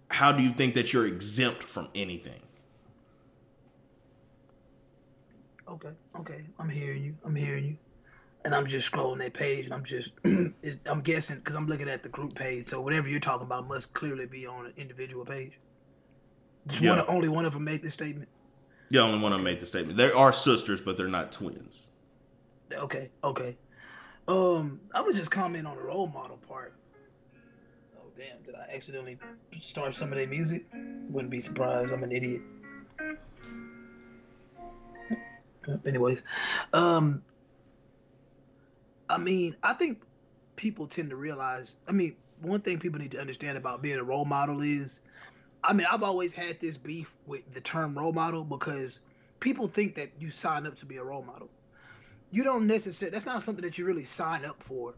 how 0.09 0.31
do 0.31 0.43
you 0.43 0.51
think 0.51 0.75
that 0.75 0.91
you're 0.91 1.07
exempt 1.07 1.63
from 1.63 1.87
anything? 1.95 2.41
Okay, 5.71 5.91
okay, 6.19 6.45
I'm 6.59 6.67
hearing 6.69 7.03
you. 7.03 7.15
I'm 7.25 7.35
hearing 7.35 7.63
you. 7.63 7.77
And 8.43 8.53
I'm 8.53 8.67
just 8.67 8.91
scrolling 8.91 9.19
that 9.19 9.33
page, 9.33 9.65
and 9.65 9.73
I'm 9.73 9.85
just, 9.85 10.11
I'm 10.85 11.01
guessing 11.01 11.37
because 11.37 11.55
I'm 11.55 11.67
looking 11.67 11.87
at 11.87 12.03
the 12.03 12.09
group 12.09 12.35
page. 12.35 12.65
So 12.67 12.81
whatever 12.81 13.07
you're 13.07 13.19
talking 13.19 13.45
about 13.45 13.67
must 13.67 13.93
clearly 13.93 14.25
be 14.25 14.45
on 14.47 14.65
an 14.65 14.73
individual 14.77 15.23
page. 15.23 15.59
Just 16.67 16.81
Yeah. 16.81 16.97
one, 16.97 17.05
only 17.07 17.29
one 17.29 17.45
of 17.45 17.53
them 17.53 17.63
made 17.63 17.81
this 17.81 17.93
statement. 17.93 18.27
The 18.89 18.99
only 18.99 19.19
one 19.19 19.31
of 19.31 19.37
them 19.37 19.45
made 19.45 19.61
the 19.61 19.65
statement. 19.65 19.97
They 19.97 20.11
are 20.11 20.33
sisters, 20.33 20.81
but 20.81 20.97
they're 20.97 21.07
not 21.07 21.31
twins. 21.31 21.87
Okay, 22.73 23.11
okay. 23.23 23.57
Um, 24.27 24.81
I 24.93 25.01
would 25.01 25.15
just 25.15 25.31
comment 25.31 25.65
on 25.65 25.77
the 25.77 25.83
role 25.83 26.07
model 26.07 26.37
part. 26.37 26.73
Oh 27.97 28.11
damn! 28.17 28.41
Did 28.43 28.55
I 28.55 28.73
accidentally 28.73 29.17
start 29.61 29.95
some 29.95 30.11
of 30.11 30.17
their 30.17 30.27
music? 30.27 30.65
Wouldn't 31.09 31.31
be 31.31 31.39
surprised. 31.39 31.93
I'm 31.93 32.03
an 32.03 32.11
idiot. 32.11 32.41
Anyways, 35.85 36.23
um, 36.73 37.23
I 39.09 39.17
mean, 39.17 39.55
I 39.61 39.73
think 39.73 40.01
people 40.55 40.87
tend 40.87 41.09
to 41.09 41.15
realize. 41.15 41.77
I 41.87 41.91
mean, 41.91 42.15
one 42.41 42.61
thing 42.61 42.79
people 42.79 42.99
need 42.99 43.11
to 43.11 43.19
understand 43.19 43.57
about 43.57 43.81
being 43.81 43.99
a 43.99 44.03
role 44.03 44.25
model 44.25 44.61
is, 44.61 45.01
I 45.63 45.73
mean, 45.73 45.85
I've 45.91 46.03
always 46.03 46.33
had 46.33 46.59
this 46.59 46.77
beef 46.77 47.13
with 47.27 47.51
the 47.51 47.61
term 47.61 47.97
role 47.97 48.13
model 48.13 48.43
because 48.43 49.01
people 49.39 49.67
think 49.67 49.95
that 49.95 50.11
you 50.19 50.31
sign 50.31 50.65
up 50.65 50.75
to 50.77 50.85
be 50.85 50.97
a 50.97 51.03
role 51.03 51.23
model. 51.23 51.49
You 52.31 52.43
don't 52.43 52.65
necessarily. 52.65 53.13
That's 53.13 53.25
not 53.25 53.43
something 53.43 53.63
that 53.63 53.77
you 53.77 53.85
really 53.85 54.05
sign 54.05 54.45
up 54.45 54.63
for. 54.63 54.95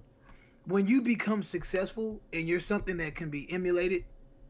When 0.65 0.87
you 0.87 1.01
become 1.01 1.43
successful 1.43 2.21
and 2.31 2.47
you're 2.47 2.61
something 2.61 2.97
that 2.97 3.15
can 3.15 3.29
be 3.29 3.51
emulated, 3.51 4.05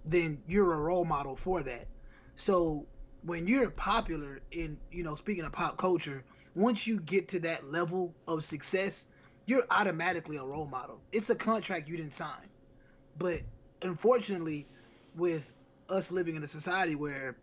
then 0.06 0.44
you're 0.48 0.74
a 0.74 0.78
role 0.78 1.06
model 1.06 1.36
for 1.36 1.64
that. 1.64 1.88
So 2.36 2.86
when 3.26 3.48
you're 3.48 3.70
popular 3.70 4.42
in, 4.52 4.78
you 4.92 5.04
know, 5.04 5.16
speaking 5.16 5.46
of 5.46 5.52
pop 5.52 5.78
culture, 5.78 6.24
once 6.56 6.86
you 6.86 7.00
get 7.00 7.30
to 7.30 7.40
that 7.40 7.72
level 7.72 8.14
of 8.28 8.44
success, 8.44 9.06
you're 9.46 9.64
automatically 9.70 10.38
a 10.38 10.44
role 10.44 10.66
model. 10.66 11.00
It's 11.12 11.30
a 11.30 11.36
contract 11.36 11.88
you 11.88 11.98
didn't 11.98 12.14
sign. 12.14 12.50
But 13.18 13.42
unfortunately, 13.82 14.68
with 15.16 15.52
us 15.90 16.12
living 16.12 16.36
in 16.36 16.44
a 16.44 16.48
society 16.48 16.96
where 16.96 17.36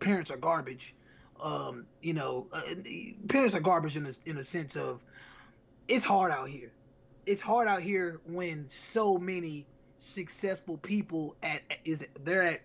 parents 0.00 0.30
are 0.30 0.36
garbage, 0.36 0.94
um, 1.40 1.86
you 2.02 2.14
know, 2.14 2.46
uh, 2.52 2.60
parents 3.28 3.54
are 3.54 3.60
garbage 3.60 3.96
in 3.96 4.06
a, 4.06 4.12
in 4.26 4.38
a 4.38 4.44
sense 4.44 4.76
of 4.76 5.00
it's 5.86 6.04
hard 6.04 6.30
out 6.30 6.48
here. 6.48 6.72
It's 7.26 7.42
hard 7.42 7.68
out 7.68 7.82
here 7.82 8.20
when 8.26 8.68
so 8.68 9.18
many 9.18 9.66
successful 9.96 10.78
people 10.78 11.36
at 11.42 11.60
is 11.84 12.06
they're 12.22 12.42
at 12.42 12.60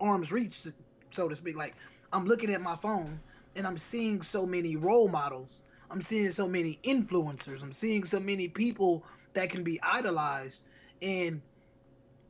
arm's 0.00 0.32
reach, 0.32 0.66
so 1.12 1.28
to 1.28 1.36
speak. 1.36 1.56
Like 1.56 1.74
I'm 2.12 2.26
looking 2.26 2.52
at 2.52 2.60
my 2.60 2.76
phone 2.76 3.20
and 3.56 3.66
I'm 3.66 3.78
seeing 3.78 4.22
so 4.22 4.46
many 4.46 4.76
role 4.76 5.08
models. 5.08 5.62
I'm 5.90 6.00
seeing 6.00 6.30
so 6.32 6.48
many 6.48 6.78
influencers. 6.84 7.62
I'm 7.62 7.72
seeing 7.72 8.04
so 8.04 8.18
many 8.18 8.48
people 8.48 9.04
that 9.34 9.50
can 9.50 9.62
be 9.62 9.80
idolized, 9.82 10.60
and 11.02 11.40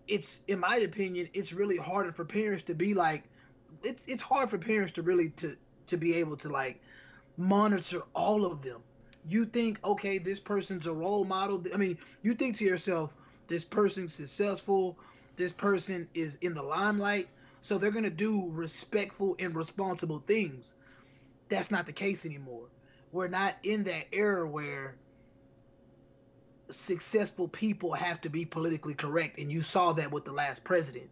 it's 0.08 0.40
in 0.48 0.58
my 0.58 0.78
opinion, 0.78 1.28
it's 1.32 1.52
really 1.52 1.76
harder 1.76 2.12
for 2.12 2.24
parents 2.24 2.64
to 2.64 2.74
be 2.74 2.94
like, 2.94 3.24
it's 3.82 4.06
it's 4.06 4.22
hard 4.22 4.50
for 4.50 4.58
parents 4.58 4.92
to 4.92 5.02
really 5.02 5.30
to 5.30 5.56
to 5.86 5.96
be 5.96 6.14
able 6.16 6.36
to 6.38 6.48
like 6.48 6.80
monitor 7.36 8.02
all 8.14 8.44
of 8.44 8.62
them. 8.62 8.82
You 9.28 9.44
think, 9.44 9.78
okay, 9.84 10.18
this 10.18 10.40
person's 10.40 10.86
a 10.86 10.92
role 10.92 11.24
model. 11.24 11.62
I 11.72 11.76
mean, 11.76 11.98
you 12.22 12.34
think 12.34 12.56
to 12.56 12.64
yourself, 12.64 13.14
this 13.46 13.64
person's 13.64 14.12
successful, 14.12 14.98
this 15.36 15.52
person 15.52 16.08
is 16.14 16.36
in 16.36 16.54
the 16.54 16.62
limelight, 16.62 17.28
so 17.62 17.78
they're 17.78 17.90
gonna 17.90 18.10
do 18.10 18.50
respectful 18.50 19.36
and 19.38 19.54
responsible 19.54 20.18
things. 20.18 20.74
That's 21.48 21.70
not 21.70 21.86
the 21.86 21.92
case 21.92 22.26
anymore. 22.26 22.66
We're 23.12 23.28
not 23.28 23.56
in 23.62 23.84
that 23.84 24.06
era 24.12 24.48
where 24.48 24.96
successful 26.70 27.48
people 27.48 27.92
have 27.92 28.20
to 28.22 28.28
be 28.28 28.44
politically 28.44 28.94
correct, 28.94 29.38
and 29.38 29.50
you 29.50 29.62
saw 29.62 29.92
that 29.94 30.10
with 30.10 30.24
the 30.24 30.32
last 30.32 30.64
president. 30.64 31.08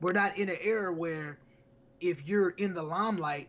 We're 0.00 0.12
not 0.12 0.38
in 0.38 0.48
an 0.48 0.56
era 0.60 0.92
where 0.92 1.38
if 2.00 2.26
you're 2.26 2.50
in 2.50 2.74
the 2.74 2.82
limelight, 2.82 3.48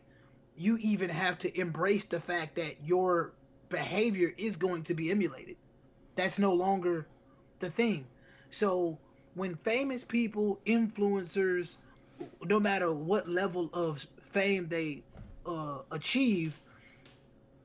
you 0.56 0.78
even 0.82 1.10
have 1.10 1.40
to 1.40 1.60
embrace 1.60 2.06
the 2.06 2.20
fact 2.20 2.56
that 2.56 2.76
your 2.84 3.34
behavior 3.70 4.34
is 4.38 4.58
going 4.58 4.84
to 4.84 4.94
be 4.94 5.10
emulated. 5.10 5.56
That's 6.16 6.38
no 6.38 6.54
longer 6.54 7.08
the 7.60 7.70
thing. 7.70 8.06
So 8.52 9.00
when 9.34 9.56
famous 9.56 10.04
people, 10.04 10.60
influencers, 10.66 11.78
no 12.44 12.60
matter 12.60 12.94
what 12.94 13.28
level 13.28 13.70
of 13.74 14.06
fame 14.32 14.68
they 14.68 15.04
uh, 15.46 15.80
achieve, 15.92 16.60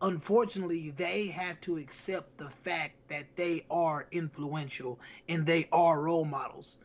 unfortunately, 0.00 0.90
they 0.90 1.28
have 1.28 1.60
to 1.62 1.76
accept 1.76 2.38
the 2.38 2.50
fact 2.50 2.94
that 3.08 3.24
they 3.36 3.64
are 3.70 4.06
influential 4.12 4.98
and 5.28 5.46
they 5.46 5.68
are 5.72 6.00
role 6.00 6.24
models. 6.24 6.78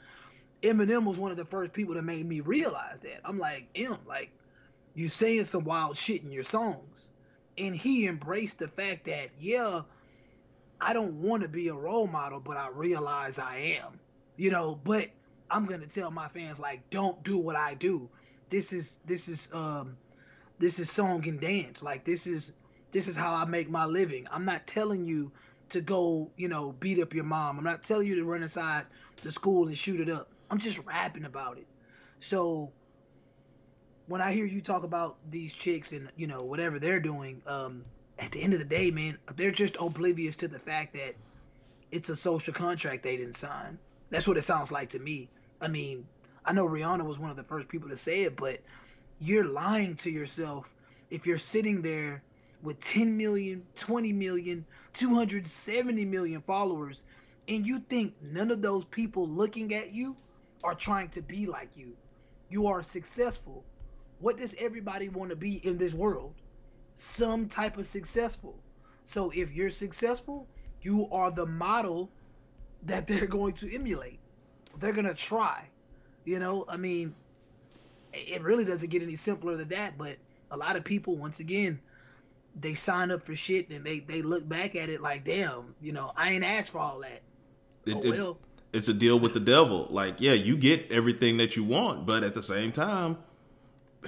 Eminem 0.61 1.03
was 1.03 1.17
one 1.17 1.31
of 1.31 1.37
the 1.37 1.45
first 1.45 1.73
people 1.73 1.95
that 1.95 2.03
made 2.03 2.25
me 2.25 2.39
realize 2.39 2.99
that. 3.01 3.19
I'm 3.25 3.37
like, 3.37 3.67
M, 3.75 3.97
like, 4.07 4.31
you 4.95 5.09
saying 5.09 5.43
some 5.45 5.65
wild 5.65 5.97
shit 5.97 6.23
in 6.23 6.31
your 6.31 6.43
songs. 6.43 7.09
And 7.57 7.75
he 7.75 8.07
embraced 8.07 8.59
the 8.59 8.67
fact 8.67 9.05
that, 9.05 9.29
yeah, 9.39 9.81
I 10.79 10.93
don't 10.93 11.21
want 11.21 11.43
to 11.43 11.49
be 11.49 11.67
a 11.67 11.73
role 11.73 12.07
model, 12.07 12.39
but 12.39 12.57
I 12.57 12.69
realize 12.69 13.39
I 13.39 13.77
am. 13.83 13.99
You 14.37 14.49
know, 14.49 14.79
but 14.83 15.09
I'm 15.53 15.67
gonna 15.67 15.85
tell 15.85 16.09
my 16.09 16.27
fans 16.27 16.59
like, 16.59 16.89
don't 16.89 17.21
do 17.23 17.37
what 17.37 17.55
I 17.55 17.75
do. 17.75 18.09
This 18.49 18.73
is 18.73 18.97
this 19.05 19.27
is 19.27 19.49
um 19.53 19.95
this 20.57 20.79
is 20.79 20.89
song 20.89 21.27
and 21.27 21.39
dance. 21.39 21.83
Like 21.83 22.03
this 22.03 22.25
is 22.25 22.51
this 22.91 23.07
is 23.07 23.15
how 23.15 23.35
I 23.35 23.45
make 23.45 23.69
my 23.69 23.85
living. 23.85 24.27
I'm 24.31 24.45
not 24.45 24.65
telling 24.65 25.05
you 25.05 25.31
to 25.69 25.79
go, 25.79 26.31
you 26.37 26.47
know, 26.47 26.73
beat 26.79 26.99
up 26.99 27.13
your 27.13 27.23
mom. 27.23 27.59
I'm 27.59 27.63
not 27.63 27.83
telling 27.83 28.07
you 28.07 28.15
to 28.15 28.25
run 28.25 28.41
inside 28.41 28.85
the 29.21 29.31
school 29.31 29.67
and 29.67 29.77
shoot 29.77 29.99
it 29.99 30.09
up. 30.09 30.27
I'm 30.49 30.57
just 30.57 30.79
rapping 30.85 31.25
about 31.25 31.59
it. 31.59 31.67
So 32.19 32.71
when 34.07 34.21
I 34.21 34.31
hear 34.31 34.45
you 34.45 34.61
talk 34.61 34.83
about 34.83 35.17
these 35.29 35.53
chicks 35.53 35.91
and 35.91 36.09
you 36.15 36.25
know 36.25 36.41
whatever 36.41 36.79
they're 36.79 36.99
doing, 36.99 37.43
um, 37.45 37.85
at 38.17 38.31
the 38.31 38.41
end 38.41 38.53
of 38.53 38.59
the 38.59 38.65
day, 38.65 38.89
man, 38.89 39.19
they're 39.35 39.51
just 39.51 39.77
oblivious 39.79 40.35
to 40.37 40.47
the 40.47 40.59
fact 40.59 40.95
that 40.95 41.13
it's 41.91 42.09
a 42.09 42.15
social 42.15 42.55
contract 42.55 43.03
they 43.03 43.17
didn't 43.17 43.35
sign. 43.35 43.77
That's 44.09 44.27
what 44.27 44.37
it 44.37 44.43
sounds 44.43 44.71
like 44.71 44.89
to 44.89 44.99
me. 44.99 45.29
I 45.63 45.69
mean, 45.69 46.05
I 46.43 46.51
know 46.51 46.67
Rihanna 46.67 47.05
was 47.05 47.17
one 47.17 47.29
of 47.29 47.37
the 47.37 47.43
first 47.43 47.69
people 47.69 47.87
to 47.89 47.97
say 47.97 48.23
it, 48.23 48.35
but 48.35 48.59
you're 49.19 49.45
lying 49.45 49.95
to 49.97 50.11
yourself 50.11 50.69
if 51.09 51.25
you're 51.25 51.37
sitting 51.37 51.81
there 51.81 52.21
with 52.61 52.79
10 52.81 53.15
million, 53.15 53.65
20 53.75 54.11
million, 54.11 54.65
270 54.91 56.05
million 56.05 56.41
followers 56.41 57.05
and 57.47 57.65
you 57.65 57.79
think 57.79 58.13
none 58.21 58.51
of 58.51 58.61
those 58.61 58.83
people 58.85 59.27
looking 59.27 59.73
at 59.73 59.93
you 59.93 60.17
are 60.63 60.75
trying 60.75 61.09
to 61.09 61.21
be 61.21 61.45
like 61.45 61.77
you. 61.77 61.95
You 62.49 62.67
are 62.67 62.83
successful. 62.83 63.63
What 64.19 64.37
does 64.37 64.55
everybody 64.59 65.09
want 65.09 65.29
to 65.29 65.35
be 65.37 65.65
in 65.65 65.77
this 65.77 65.93
world? 65.93 66.33
Some 66.93 67.47
type 67.47 67.77
of 67.77 67.85
successful. 67.85 68.57
So 69.03 69.31
if 69.31 69.51
you're 69.51 69.69
successful, 69.69 70.47
you 70.81 71.07
are 71.11 71.31
the 71.31 71.45
model 71.45 72.09
that 72.83 73.07
they're 73.07 73.27
going 73.39 73.53
to 73.53 73.73
emulate. 73.73 74.19
They're 74.79 74.93
going 74.93 75.07
to 75.07 75.13
try. 75.13 75.67
You 76.25 76.39
know, 76.39 76.65
I 76.67 76.77
mean, 76.77 77.13
it 78.13 78.41
really 78.41 78.65
doesn't 78.65 78.89
get 78.89 79.01
any 79.01 79.15
simpler 79.15 79.57
than 79.57 79.69
that, 79.69 79.97
but 79.97 80.17
a 80.51 80.57
lot 80.57 80.75
of 80.75 80.83
people 80.83 81.15
once 81.17 81.39
again 81.39 81.79
they 82.59 82.75
sign 82.75 83.09
up 83.09 83.25
for 83.25 83.35
shit 83.35 83.69
and 83.69 83.83
they 83.83 83.99
they 83.99 84.21
look 84.21 84.47
back 84.47 84.75
at 84.75 84.87
it 84.87 85.01
like 85.01 85.23
damn 85.25 85.73
you 85.81 85.91
know 85.91 86.11
i 86.15 86.31
ain't 86.31 86.43
asked 86.43 86.69
for 86.69 86.77
all 86.77 86.99
that 86.99 87.23
It, 87.87 87.95
oh, 87.95 87.99
it- 88.01 88.11
well 88.11 88.37
it's 88.73 88.87
a 88.87 88.93
deal 88.93 89.19
with 89.19 89.33
the 89.35 89.39
devil. 89.39 89.87
Like, 89.91 90.15
yeah, 90.19 90.33
you 90.33 90.57
get 90.57 90.91
everything 90.91 91.37
that 91.37 91.55
you 91.55 91.63
want, 91.63 92.05
but 92.07 92.23
at 92.23 92.33
the 92.33 92.41
same 92.41 92.71
time, 92.71 93.17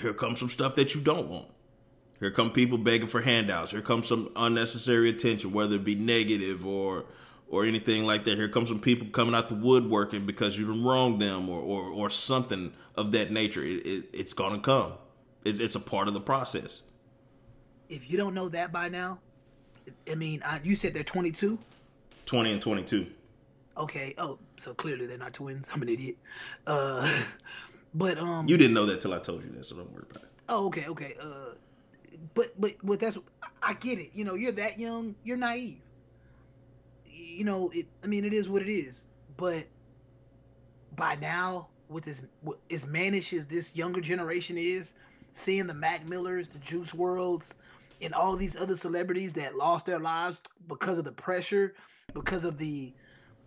here 0.02 0.14
comes 0.14 0.40
some 0.40 0.50
stuff 0.50 0.76
that 0.76 0.96
you 0.96 1.02
don't 1.02 1.28
want. 1.28 1.50
Here 2.20 2.32
come 2.32 2.50
people 2.50 2.80
begging 2.80 3.08
for 3.08 3.22
handouts. 3.22 3.72
Here 3.72 3.82
comes 3.82 4.08
some 4.08 4.32
unnecessary 4.36 5.10
attention, 5.10 5.52
whether 5.52 5.76
it 5.76 5.84
be 5.84 5.94
negative 5.96 6.66
or 6.66 7.06
or 7.50 7.66
anything 7.66 8.06
like 8.06 8.26
that. 8.26 8.38
Here 8.38 8.50
comes 8.50 8.70
some 8.70 8.80
people 8.80 9.08
coming 9.10 9.36
out 9.36 9.50
the 9.50 9.56
woodworking 9.56 10.26
because 10.26 10.58
you 10.58 10.66
done 10.68 10.84
wronged 10.84 11.22
them 11.22 11.50
or 11.50 11.60
or, 11.62 11.84
or 11.92 12.10
something 12.10 12.74
of 12.96 13.12
that 13.14 13.32
nature. 13.32 13.64
It, 13.64 13.86
it, 13.86 14.06
it's 14.14 14.34
gonna 14.34 14.60
come. 14.60 14.94
It's, 15.44 15.60
it's 15.60 15.76
a 15.76 15.80
part 15.80 16.08
of 16.08 16.14
the 16.14 16.22
process. 16.22 16.82
if 17.90 18.10
you 18.10 18.18
don't 18.18 18.34
know 18.34 18.50
that 18.50 18.72
by 18.72 18.90
now 18.90 19.20
i 20.12 20.16
mean 20.16 20.42
I, 20.44 20.60
you 20.64 20.76
said 20.76 20.94
they're 20.96 21.04
22 21.04 21.60
Twenty 22.26 22.52
and 22.52 22.60
twenty 22.60 22.82
two. 22.82 23.06
okay 23.78 24.16
oh 24.18 24.40
so 24.58 24.74
clearly 24.74 25.06
they're 25.06 25.20
not 25.20 25.34
twins 25.34 25.70
i'm 25.72 25.84
an 25.84 25.90
idiot 25.90 26.18
uh 26.66 27.08
but 27.94 28.18
um 28.18 28.48
You 28.48 28.58
didn't 28.58 28.74
know 28.74 28.88
that 28.88 29.02
till 29.02 29.14
I 29.14 29.20
told 29.20 29.44
you 29.44 29.52
that, 29.52 29.66
so 29.66 29.76
don't 29.76 29.92
worry 29.94 30.06
about 30.10 30.24
it. 30.24 30.30
Oh, 30.50 30.66
okay, 30.68 30.86
okay. 30.88 31.14
Uh, 31.22 31.54
but 32.34 32.60
but 32.60 32.72
but 32.84 33.00
that's 33.00 33.18
I 33.62 33.74
get 33.74 34.00
it. 34.00 34.10
You 34.14 34.26
know, 34.26 34.34
you're 34.36 34.52
that 34.54 34.80
young, 34.80 35.16
you're 35.24 35.38
naive. 35.38 35.80
You 37.16 37.46
know, 37.46 37.70
it. 37.74 37.88
I 38.04 38.08
mean, 38.08 38.26
it 38.26 38.34
is 38.34 38.50
what 38.50 38.62
it 38.62 38.72
is. 38.72 39.08
But 39.38 39.66
by 40.96 41.16
now, 41.16 41.70
with 41.88 42.08
as 42.08 42.28
as 42.72 42.86
mannish 42.86 43.34
as 43.34 43.46
this 43.46 43.76
younger 43.76 44.02
generation 44.02 44.58
is, 44.58 44.94
seeing 45.34 45.68
the 45.68 45.74
Mac 45.74 46.06
Millers, 46.06 46.48
the 46.48 46.60
Juice 46.60 46.94
Worlds, 46.94 47.54
and 48.02 48.14
all 48.14 48.36
these 48.36 48.56
other 48.56 48.76
celebrities 48.76 49.34
that 49.34 49.56
lost 49.56 49.86
their 49.86 50.00
lives 50.00 50.42
because 50.68 50.98
of 50.98 51.06
the 51.06 51.12
pressure, 51.12 51.74
because 52.14 52.44
of 52.44 52.58
the 52.58 52.94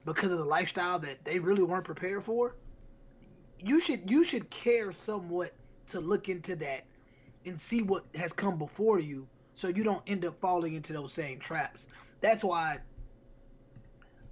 because 0.05 0.33
of 0.33 0.39
the 0.39 0.45
lifestyle 0.45 0.99
that 1.01 1.25
they 1.25 1.39
really 1.39 1.63
weren't 1.63 1.85
prepared 1.85 2.25
for. 2.25 2.57
You 3.59 3.81
should 3.81 4.11
you 4.11 4.25
should 4.25 4.51
care 4.51 4.93
somewhat 4.93 5.53
to 5.89 6.01
look 6.01 6.29
into 6.29 6.57
that 6.57 6.85
and 7.45 7.61
see 7.61 7.83
what 7.83 8.05
has 8.15 8.33
come 8.33 8.59
before 8.59 9.01
you 9.01 9.27
so 9.53 9.69
you 9.69 9.83
don't 9.83 10.03
end 10.07 10.25
up 10.25 10.41
falling 10.41 10.75
into 10.75 10.93
those 10.93 11.13
same 11.13 11.41
traps. 11.41 11.89
That's 12.21 12.45
why 12.45 12.79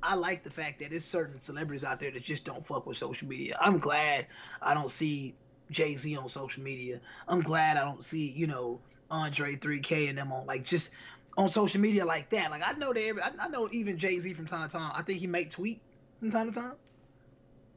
I 0.07 0.15
like 0.15 0.45
the 0.45 0.51
fact 0.51 0.79
that 0.81 0.91
there's 0.91 1.05
certain 1.05 1.41
celebrities 1.41 1.83
out 1.83 1.99
there 1.99 2.13
that 2.13 2.23
just 2.23 2.45
don't 2.45 2.65
fuck 2.65 2.87
with 2.87 2.97
social 2.97 3.27
media. 3.27 3.59
I'm 3.61 3.79
glad 3.79 4.27
I 4.63 4.73
don't 4.73 4.91
see 4.91 5.35
Jay 5.71 5.97
Z 5.97 6.17
on 6.17 6.29
social 6.29 6.63
media. 6.63 7.01
I'm 7.27 7.41
glad 7.41 7.77
I 7.77 7.85
don't 7.85 8.05
see, 8.05 8.31
you 8.31 8.47
know, 8.47 8.81
Andre 9.11 9.57
3K 9.57 10.09
and 10.09 10.17
them 10.17 10.31
on 10.33 10.47
like 10.47 10.65
just 10.65 10.93
on 11.37 11.49
social 11.49 11.81
media 11.81 12.05
like 12.05 12.31
that. 12.31 12.53
Like 12.53 12.63
I 12.65 12.79
know 12.79 12.93
they, 12.93 13.09
every, 13.09 13.21
I, 13.21 13.33
I 13.41 13.49
know 13.49 13.69
even 13.73 13.99
Jay 13.99 14.19
Z 14.21 14.33
from 14.35 14.47
time 14.47 14.69
to 14.69 14.73
time. 14.73 14.93
I 14.95 15.03
think 15.03 15.19
he 15.19 15.27
make 15.27 15.51
tweet 15.51 15.81
from 16.21 16.31
time 16.31 16.49
to 16.49 16.55
time. 16.55 16.75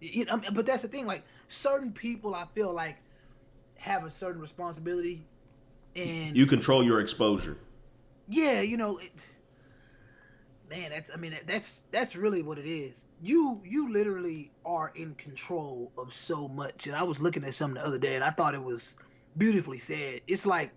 You 0.02 0.26
know, 0.26 0.40
but 0.54 0.66
that's 0.68 0.84
the 0.84 0.88
thing. 0.88 1.08
Like 1.08 1.24
certain 1.48 1.92
people, 1.92 2.36
I 2.36 2.46
feel 2.54 2.72
like 2.72 2.98
have 3.78 4.06
a 4.06 4.10
certain 4.10 4.40
responsibility, 4.40 5.26
and 5.96 6.38
You 6.38 6.46
control 6.46 6.84
your 6.84 7.00
exposure. 7.02 7.58
yeah, 8.28 8.62
you 8.62 8.78
know, 8.78 8.98
it, 9.00 9.12
man, 10.70 10.92
that's 10.92 11.10
I 11.14 11.18
mean 11.18 11.36
that's 11.46 11.82
that's 11.92 12.16
really 12.16 12.42
what 12.44 12.58
it 12.58 12.66
is. 12.70 13.06
You 13.22 13.62
you 13.66 13.92
literally 13.92 14.52
are 14.66 14.92
in 14.96 15.16
control 15.16 15.92
of 15.98 16.14
so 16.14 16.48
much. 16.48 16.88
And 16.88 16.96
I 16.96 17.04
was 17.04 17.20
looking 17.20 17.44
at 17.44 17.54
something 17.54 17.82
the 17.82 17.88
other 17.88 17.98
day, 17.98 18.16
and 18.16 18.24
I 18.24 18.30
thought 18.30 18.54
it 18.54 18.64
was 18.64 18.98
beautifully 19.38 19.80
said. 19.80 20.22
It's 20.28 20.46
like 20.46 20.72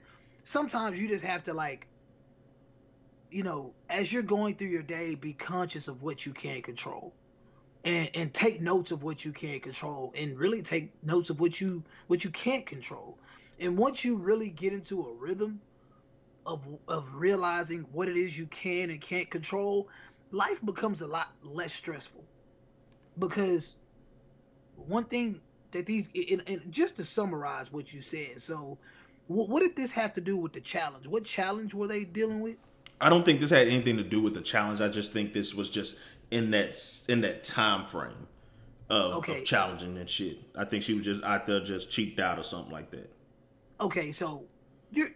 sometimes 0.44 1.00
you 1.00 1.08
just 1.08 1.24
have 1.24 1.44
to 1.44 1.54
like, 1.54 1.86
you 3.30 3.42
know, 3.42 3.74
as 3.90 4.12
you're 4.12 4.22
going 4.22 4.54
through 4.54 4.68
your 4.68 4.82
day, 4.82 5.14
be 5.14 5.32
conscious 5.32 5.88
of 5.88 6.02
what 6.02 6.24
you 6.24 6.32
can't 6.32 6.64
control. 6.64 7.12
And, 7.84 8.10
and 8.14 8.32
take 8.32 8.60
notes 8.60 8.92
of 8.92 9.02
what 9.02 9.24
you 9.24 9.32
can't 9.32 9.60
control 9.60 10.14
and 10.16 10.38
really 10.38 10.62
take 10.62 10.92
notes 11.02 11.30
of 11.30 11.40
what 11.40 11.60
you 11.60 11.82
what 12.06 12.22
you 12.22 12.30
can't 12.30 12.64
control 12.64 13.18
and 13.58 13.76
once 13.76 14.04
you 14.04 14.18
really 14.18 14.50
get 14.50 14.72
into 14.72 15.02
a 15.04 15.12
rhythm 15.14 15.60
of 16.46 16.62
of 16.88 17.08
realizing 17.14 17.80
what 17.92 18.08
it 18.08 18.16
is 18.16 18.36
you 18.36 18.46
can 18.46 18.90
and 18.90 19.00
can't 19.00 19.30
control, 19.30 19.88
life 20.30 20.64
becomes 20.64 21.00
a 21.00 21.06
lot 21.06 21.28
less 21.42 21.72
stressful. 21.72 22.24
Because 23.18 23.76
one 24.76 25.04
thing 25.04 25.40
that 25.72 25.86
these 25.86 26.08
and, 26.14 26.42
and 26.46 26.72
just 26.72 26.96
to 26.96 27.04
summarize 27.04 27.72
what 27.72 27.92
you 27.92 28.00
said, 28.00 28.40
so 28.40 28.78
what, 29.26 29.48
what 29.48 29.60
did 29.60 29.76
this 29.76 29.92
have 29.92 30.12
to 30.14 30.20
do 30.20 30.36
with 30.36 30.52
the 30.52 30.60
challenge? 30.60 31.06
What 31.06 31.24
challenge 31.24 31.74
were 31.74 31.86
they 31.86 32.04
dealing 32.04 32.40
with? 32.40 32.58
I 33.00 33.08
don't 33.08 33.24
think 33.24 33.40
this 33.40 33.50
had 33.50 33.66
anything 33.66 33.96
to 33.96 34.04
do 34.04 34.20
with 34.20 34.34
the 34.34 34.40
challenge. 34.40 34.80
I 34.80 34.88
just 34.88 35.12
think 35.12 35.32
this 35.32 35.54
was 35.54 35.68
just 35.68 35.96
in 36.30 36.50
that 36.52 36.76
in 37.08 37.20
that 37.22 37.42
time 37.42 37.86
frame 37.86 38.28
of, 38.88 39.16
Okay. 39.16 39.38
of 39.38 39.44
challenging 39.44 39.96
and 39.98 40.08
shit. 40.08 40.38
I 40.56 40.64
think 40.64 40.82
she 40.82 40.94
was 40.94 41.04
just 41.04 41.22
out 41.24 41.46
there 41.46 41.60
just 41.60 41.90
cheeked 41.90 42.20
out 42.20 42.38
or 42.38 42.42
something 42.42 42.72
like 42.72 42.90
that. 42.90 43.10
Okay, 43.80 44.12
so 44.12 44.44
you're 44.92 45.10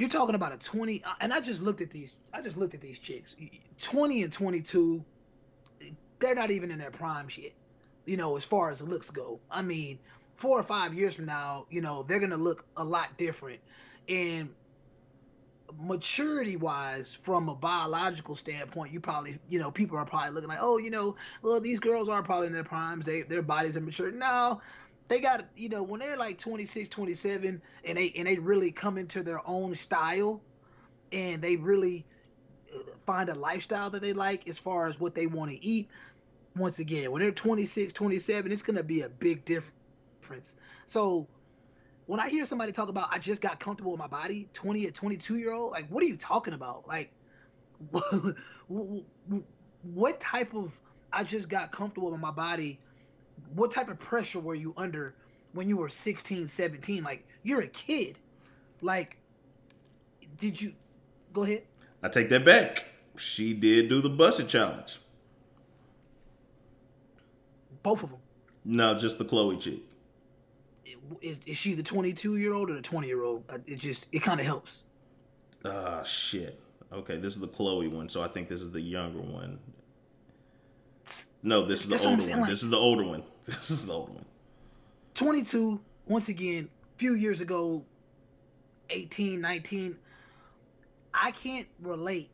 you're 0.00 0.08
talking 0.08 0.34
about 0.34 0.52
a 0.52 0.56
20 0.56 1.04
uh, 1.04 1.12
and 1.20 1.32
I 1.32 1.40
just 1.40 1.60
looked 1.60 1.82
at 1.82 1.90
these 1.90 2.14
I 2.32 2.40
just 2.40 2.56
looked 2.56 2.74
at 2.74 2.80
these 2.80 2.98
chicks. 2.98 3.36
20 3.78 4.22
and 4.22 4.32
22 4.32 5.04
they're 6.18 6.34
not 6.34 6.50
even 6.50 6.70
in 6.70 6.78
their 6.78 6.90
primes 6.90 7.36
yet. 7.36 7.52
You 8.06 8.16
know, 8.16 8.36
as 8.36 8.44
far 8.44 8.70
as 8.70 8.80
looks 8.80 9.10
go. 9.10 9.40
I 9.50 9.62
mean, 9.62 9.98
4 10.36 10.58
or 10.58 10.62
5 10.62 10.94
years 10.94 11.14
from 11.14 11.26
now, 11.26 11.66
you 11.70 11.80
know, 11.80 12.02
they're 12.02 12.18
to 12.30 12.36
look 12.36 12.64
a 12.76 12.84
lot 12.84 13.16
different. 13.16 13.60
And 14.08 14.50
maturity 15.78 16.56
wise 16.56 17.18
from 17.22 17.48
a 17.48 17.54
biological 17.54 18.34
standpoint 18.34 18.92
you 18.92 18.98
probably 18.98 19.38
you 19.48 19.58
know 19.58 19.70
people 19.70 19.96
are 19.96 20.04
probably 20.04 20.30
looking 20.30 20.48
like 20.48 20.58
oh 20.60 20.78
you 20.78 20.90
know 20.90 21.14
well 21.42 21.60
these 21.60 21.78
girls 21.78 22.08
are 22.08 22.24
probably 22.24 22.48
in 22.48 22.52
their 22.52 22.64
primes 22.64 23.06
they 23.06 23.22
their 23.22 23.40
bodies 23.40 23.76
are 23.76 23.80
mature 23.80 24.10
no 24.10 24.60
they 25.10 25.20
got 25.20 25.44
you 25.56 25.68
know 25.68 25.82
when 25.82 26.00
they're 26.00 26.16
like 26.16 26.38
26 26.38 26.88
27 26.88 27.60
and 27.84 27.98
they 27.98 28.12
and 28.16 28.26
they 28.28 28.38
really 28.38 28.70
come 28.70 28.96
into 28.96 29.22
their 29.22 29.46
own 29.46 29.74
style 29.74 30.40
and 31.12 31.42
they 31.42 31.56
really 31.56 32.06
uh, 32.72 32.78
find 33.06 33.28
a 33.28 33.34
lifestyle 33.34 33.90
that 33.90 34.00
they 34.02 34.12
like 34.12 34.48
as 34.48 34.56
far 34.56 34.86
as 34.86 35.00
what 35.00 35.14
they 35.14 35.26
want 35.26 35.50
to 35.50 35.62
eat 35.62 35.88
once 36.56 36.78
again 36.78 37.10
when 37.10 37.20
they're 37.20 37.32
26 37.32 37.92
27 37.92 38.52
it's 38.52 38.62
going 38.62 38.76
to 38.76 38.84
be 38.84 39.02
a 39.02 39.08
big 39.08 39.44
difference. 39.44 40.54
So 40.86 41.26
when 42.06 42.20
i 42.20 42.28
hear 42.28 42.46
somebody 42.46 42.70
talk 42.70 42.88
about 42.88 43.08
i 43.10 43.18
just 43.18 43.42
got 43.42 43.58
comfortable 43.58 43.90
with 43.90 43.98
my 43.98 44.06
body 44.06 44.48
20 44.52 44.86
or 44.86 44.92
22 44.92 45.38
year 45.38 45.52
old 45.52 45.72
like 45.72 45.88
what 45.88 46.04
are 46.04 46.06
you 46.06 46.16
talking 46.16 46.54
about? 46.54 46.86
Like 46.86 47.10
what 49.82 50.20
type 50.20 50.54
of 50.54 50.72
i 51.12 51.24
just 51.24 51.48
got 51.48 51.72
comfortable 51.72 52.12
with 52.12 52.20
my 52.20 52.30
body 52.30 52.78
what 53.54 53.70
type 53.70 53.88
of 53.88 53.98
pressure 53.98 54.40
were 54.40 54.54
you 54.54 54.72
under 54.76 55.14
when 55.52 55.68
you 55.68 55.76
were 55.76 55.88
16 55.88 56.46
17 56.48 57.02
like 57.02 57.26
you're 57.42 57.60
a 57.62 57.66
kid 57.68 58.18
like 58.80 59.16
did 60.38 60.60
you 60.60 60.72
go 61.32 61.42
ahead 61.44 61.62
I 62.02 62.08
take 62.08 62.28
that 62.30 62.44
back. 62.46 62.86
She 63.18 63.52
did 63.52 63.88
do 63.88 64.00
the 64.00 64.08
Buss 64.08 64.40
It 64.40 64.48
challenge. 64.48 65.00
both 67.82 68.02
of 68.02 68.10
them 68.10 68.18
No, 68.64 68.94
just 68.98 69.18
the 69.18 69.24
Chloe 69.24 69.58
chick. 69.58 69.80
is, 71.20 71.40
is 71.46 71.56
she 71.56 71.74
the 71.74 71.82
22 71.82 72.36
year 72.36 72.54
old 72.54 72.70
or 72.70 72.74
the 72.74 72.82
20 72.82 73.06
year 73.06 73.22
old 73.22 73.44
it 73.66 73.76
just 73.78 74.06
it 74.12 74.20
kind 74.22 74.40
of 74.40 74.46
helps 74.46 74.84
Ah, 75.62 76.02
shit. 76.04 76.58
Okay, 76.90 77.18
this 77.18 77.34
is 77.34 77.40
the 77.40 77.46
Chloe 77.48 77.86
one, 77.86 78.08
so 78.08 78.22
I 78.22 78.28
think 78.28 78.48
this 78.48 78.62
is 78.62 78.70
the 78.70 78.80
younger 78.80 79.20
one. 79.20 79.58
No, 81.42 81.66
this 81.66 81.80
is 81.80 81.84
the 81.84 81.90
That's 81.90 82.06
older 82.06 82.22
one. 82.30 82.40
like- 82.40 82.48
this 82.50 82.62
is 82.62 82.70
the 82.70 82.78
older 82.78 83.04
one. 83.04 83.22
This 83.46 83.70
is 83.70 83.86
the 83.86 83.92
older 83.92 84.12
one. 84.12 84.24
22 85.14 85.80
once 86.06 86.28
again 86.28 86.68
few 86.96 87.14
years 87.14 87.40
ago 87.40 87.82
18 88.90 89.40
19 89.40 89.96
i 91.14 91.30
can't 91.30 91.66
relate 91.80 92.28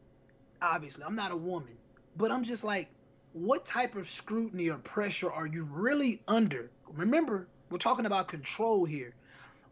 obviously. 0.61 1.05
I'm 1.05 1.15
not 1.15 1.31
a 1.31 1.37
woman 1.37 1.77
but 2.17 2.31
i'm 2.31 2.43
just 2.43 2.65
like 2.65 2.89
what 3.37 3.67
type 3.67 3.97
of 3.97 4.09
scrutiny 4.09 4.71
or 4.71 4.79
pressure 4.79 5.31
are 5.31 5.47
you 5.47 5.65
really 5.65 6.23
under? 6.27 6.71
Remember 6.95 7.47
we're 7.69 7.77
talking 7.77 8.07
about 8.07 8.29
control 8.29 8.87
here. 8.87 9.13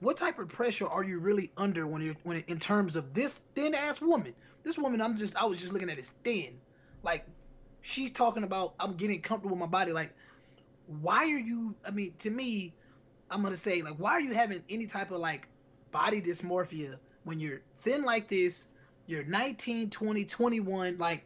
What 0.01 0.19
type 0.19 0.39
of 0.39 0.49
pressure 0.51 0.87
are 0.87 1.03
you 1.03 1.19
really 1.19 1.51
under 1.57 1.87
when 1.87 2.03
you're 2.03 2.17
when 2.25 2.45
in 2.47 2.59
terms 2.59 2.95
of 2.95 3.15
this 3.15 3.41
thin 3.55 3.75
ass 3.75 4.03
woman? 4.03 4.35
This 4.65 4.77
woman 4.77 5.01
i'm 5.01 5.17
just 5.17 5.35
i 5.37 5.47
was 5.47 5.61
just 5.61 5.73
looking 5.73 5.89
at 5.89 5.99
is 5.99 6.11
thin. 6.25 6.59
Like 7.03 7.25
she's 7.81 8.11
talking 8.11 8.43
about 8.43 8.75
i'm 8.79 8.97
getting 8.97 9.23
comfortable 9.23 9.57
with 9.57 9.61
my 9.61 9.79
body. 9.79 9.93
Like 9.93 10.15
why 10.87 11.25
are 11.25 11.39
you 11.39 11.75
i 11.87 11.91
mean 11.91 12.13
to 12.19 12.31
me 12.31 12.73
i'm 13.31 13.43
gonna 13.43 13.57
say 13.57 13.83
like 13.83 13.95
why 13.97 14.13
are 14.13 14.21
you 14.21 14.35
having 14.35 14.63
any 14.69 14.87
type 14.87 15.11
of 15.11 15.19
like 15.19 15.49
body 15.91 16.21
dysmorphia 16.21 16.97
when 17.25 17.41
you're 17.41 17.61
thin 17.77 18.03
like 18.03 18.29
this 18.29 18.67
you're 19.07 19.25
19 19.25 19.91
20 19.91 20.25
21 20.25 20.99
like 20.99 21.25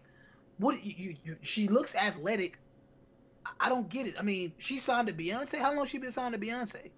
what 0.59 0.85
you, 0.85 0.95
you, 0.97 1.17
you 1.25 1.37
she 1.43 1.69
looks 1.69 1.95
athletic. 1.95 2.59
I- 3.61 3.69
don't 3.69 3.89
get 3.89 4.07
it. 4.07 4.15
I 4.19 4.23
mean 4.23 4.53
she 4.59 4.79
signed 4.79 5.09
to 5.09 5.15
beyonce? 5.15 5.59
How 5.59 5.75
long 5.75 5.87
she 5.87 5.99
been 5.99 6.13
signed 6.13 6.35
to 6.35 6.41
beyonce? 6.41 6.91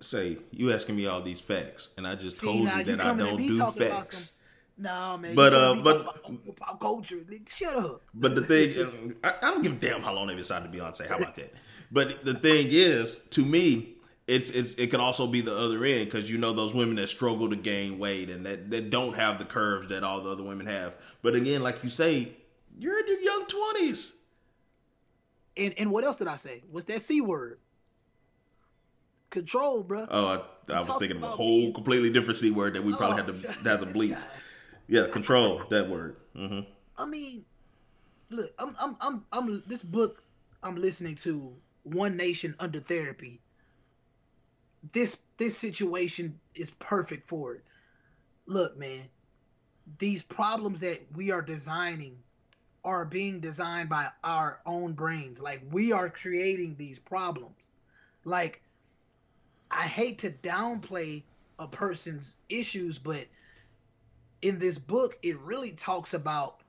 Say, 0.00 0.38
you 0.52 0.72
asking 0.72 0.94
me 0.94 1.06
all 1.06 1.20
these 1.22 1.40
facts, 1.40 1.88
and 1.96 2.06
I 2.06 2.14
just 2.14 2.38
See, 2.38 2.46
told 2.46 2.60
you 2.60 2.84
that 2.84 3.00
I 3.00 3.16
don't 3.16 3.36
do 3.36 3.58
facts. 3.72 4.32
Nah, 4.78 5.16
man. 5.16 5.34
But, 5.34 5.52
uh, 5.52 5.74
but- 5.82 6.56
pop 6.56 6.80
culture. 6.80 7.16
Nigga, 7.16 7.50
Shut 7.50 7.76
up. 7.76 8.02
But 8.14 8.34
the 8.36 8.42
thing, 8.42 9.16
I, 9.24 9.34
I 9.42 9.50
don't 9.50 9.62
give 9.62 9.72
a 9.72 9.76
damn 9.76 10.02
how 10.02 10.14
long 10.14 10.28
they've 10.28 10.36
been 10.36 10.44
signed 10.44 10.70
to 10.70 10.78
Beyonce. 10.78 11.06
How 11.08 11.18
about 11.18 11.34
that? 11.36 11.52
But 11.90 12.24
the 12.24 12.34
thing 12.34 12.68
is, 12.70 13.18
to 13.30 13.44
me, 13.44 13.94
it's 14.26 14.50
it's 14.50 14.74
it 14.74 14.90
can 14.90 15.00
also 15.00 15.26
be 15.26 15.40
the 15.40 15.56
other 15.56 15.82
end 15.84 16.04
because 16.04 16.30
you 16.30 16.36
know 16.38 16.52
those 16.52 16.74
women 16.74 16.96
that 16.96 17.08
struggle 17.08 17.48
to 17.48 17.56
gain 17.56 17.98
weight 17.98 18.28
and 18.28 18.44
that, 18.44 18.70
that 18.70 18.90
don't 18.90 19.16
have 19.16 19.38
the 19.38 19.46
curves 19.46 19.88
that 19.88 20.04
all 20.04 20.20
the 20.20 20.30
other 20.30 20.42
women 20.42 20.66
have. 20.66 20.96
But 21.22 21.34
again, 21.34 21.62
like 21.62 21.82
you 21.82 21.88
say, 21.90 22.32
you're 22.78 22.98
in 23.00 23.06
your 23.08 23.20
young 23.20 23.46
twenties. 23.46 24.12
And 25.56 25.74
and 25.78 25.90
what 25.90 26.04
else 26.04 26.16
did 26.18 26.28
I 26.28 26.36
say? 26.36 26.62
What's 26.70 26.86
that 26.86 27.00
c 27.02 27.20
word? 27.22 27.58
Control, 29.30 29.82
bro. 29.82 30.06
Oh, 30.10 30.26
I, 30.68 30.72
I 30.74 30.78
was 30.80 30.96
thinking 30.98 31.16
of 31.16 31.22
a 31.22 31.28
whole 31.28 31.72
completely 31.72 32.10
different 32.10 32.38
c 32.38 32.50
word 32.50 32.74
that 32.74 32.84
we 32.84 32.94
probably 32.94 33.22
Oh, 33.22 33.24
had 33.26 33.42
to 33.42 33.48
have 33.68 33.80
to 33.80 33.86
bleep. 33.86 34.18
Yeah, 34.88 35.06
control 35.08 35.62
that 35.68 35.88
word. 35.88 36.16
hmm 36.34 36.60
I 36.96 37.04
mean, 37.04 37.44
look, 38.30 38.52
I'm, 38.58 38.74
I'm, 38.80 38.96
I'm, 39.00 39.24
I'm. 39.32 39.62
This 39.66 39.82
book 39.82 40.22
I'm 40.62 40.76
listening 40.76 41.14
to, 41.16 41.54
One 41.84 42.16
Nation 42.16 42.54
Under 42.58 42.80
Therapy. 42.80 43.40
This, 44.92 45.18
this 45.36 45.56
situation 45.56 46.38
is 46.54 46.70
perfect 46.70 47.28
for 47.28 47.54
it. 47.54 47.64
Look, 48.46 48.76
man, 48.78 49.02
these 49.98 50.22
problems 50.22 50.80
that 50.80 51.00
we 51.14 51.30
are 51.30 51.42
designing 51.42 52.18
are 52.84 53.04
being 53.04 53.40
designed 53.40 53.88
by 53.88 54.08
our 54.24 54.60
own 54.66 54.92
brains. 54.92 55.40
Like 55.40 55.62
we 55.70 55.92
are 55.92 56.08
creating 56.08 56.76
these 56.76 56.98
problems. 56.98 57.70
Like, 58.24 58.62
I 59.70 59.82
hate 59.82 60.18
to 60.20 60.30
downplay 60.30 61.22
a 61.58 61.66
person's 61.66 62.36
issues, 62.48 62.98
but 62.98 63.26
in 64.42 64.58
this 64.58 64.78
book, 64.78 65.18
it 65.22 65.38
really 65.40 65.72
talks 65.72 66.14
about 66.14 66.60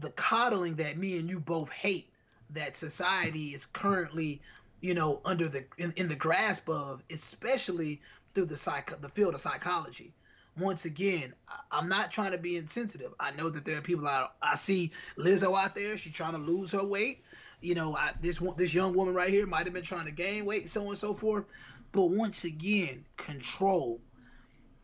the 0.00 0.10
coddling 0.10 0.76
that 0.76 0.96
me 0.96 1.18
and 1.18 1.28
you 1.28 1.38
both 1.38 1.70
hate 1.70 2.08
that 2.50 2.76
society 2.76 3.54
is 3.54 3.66
currently, 3.66 4.40
you 4.80 4.94
know, 4.94 5.20
under 5.24 5.48
the 5.48 5.64
in, 5.78 5.92
in 5.96 6.08
the 6.08 6.16
grasp 6.16 6.68
of, 6.68 7.02
especially 7.10 8.00
through 8.34 8.46
the 8.46 8.56
psych 8.56 9.00
the 9.00 9.08
field 9.08 9.34
of 9.34 9.40
psychology. 9.40 10.12
Once 10.56 10.84
again, 10.84 11.32
I, 11.48 11.58
I'm 11.70 11.88
not 11.88 12.12
trying 12.12 12.32
to 12.32 12.38
be 12.38 12.56
insensitive. 12.56 13.12
I 13.18 13.32
know 13.32 13.50
that 13.50 13.64
there 13.64 13.78
are 13.78 13.82
people 13.82 14.08
out. 14.08 14.34
I 14.42 14.56
see 14.56 14.92
Lizzo 15.16 15.58
out 15.58 15.74
there. 15.74 15.96
She's 15.96 16.12
trying 16.12 16.32
to 16.32 16.38
lose 16.38 16.72
her 16.72 16.84
weight. 16.84 17.22
You 17.60 17.74
know, 17.74 17.96
I, 17.96 18.12
this 18.20 18.40
this 18.56 18.74
young 18.74 18.94
woman 18.94 19.14
right 19.14 19.30
here 19.30 19.46
might 19.46 19.64
have 19.64 19.74
been 19.74 19.84
trying 19.84 20.06
to 20.06 20.12
gain 20.12 20.44
weight, 20.44 20.68
so 20.68 20.82
on 20.82 20.88
and 20.88 20.98
so 20.98 21.14
forth. 21.14 21.44
But 21.92 22.06
once 22.06 22.44
again, 22.44 23.04
control 23.16 24.00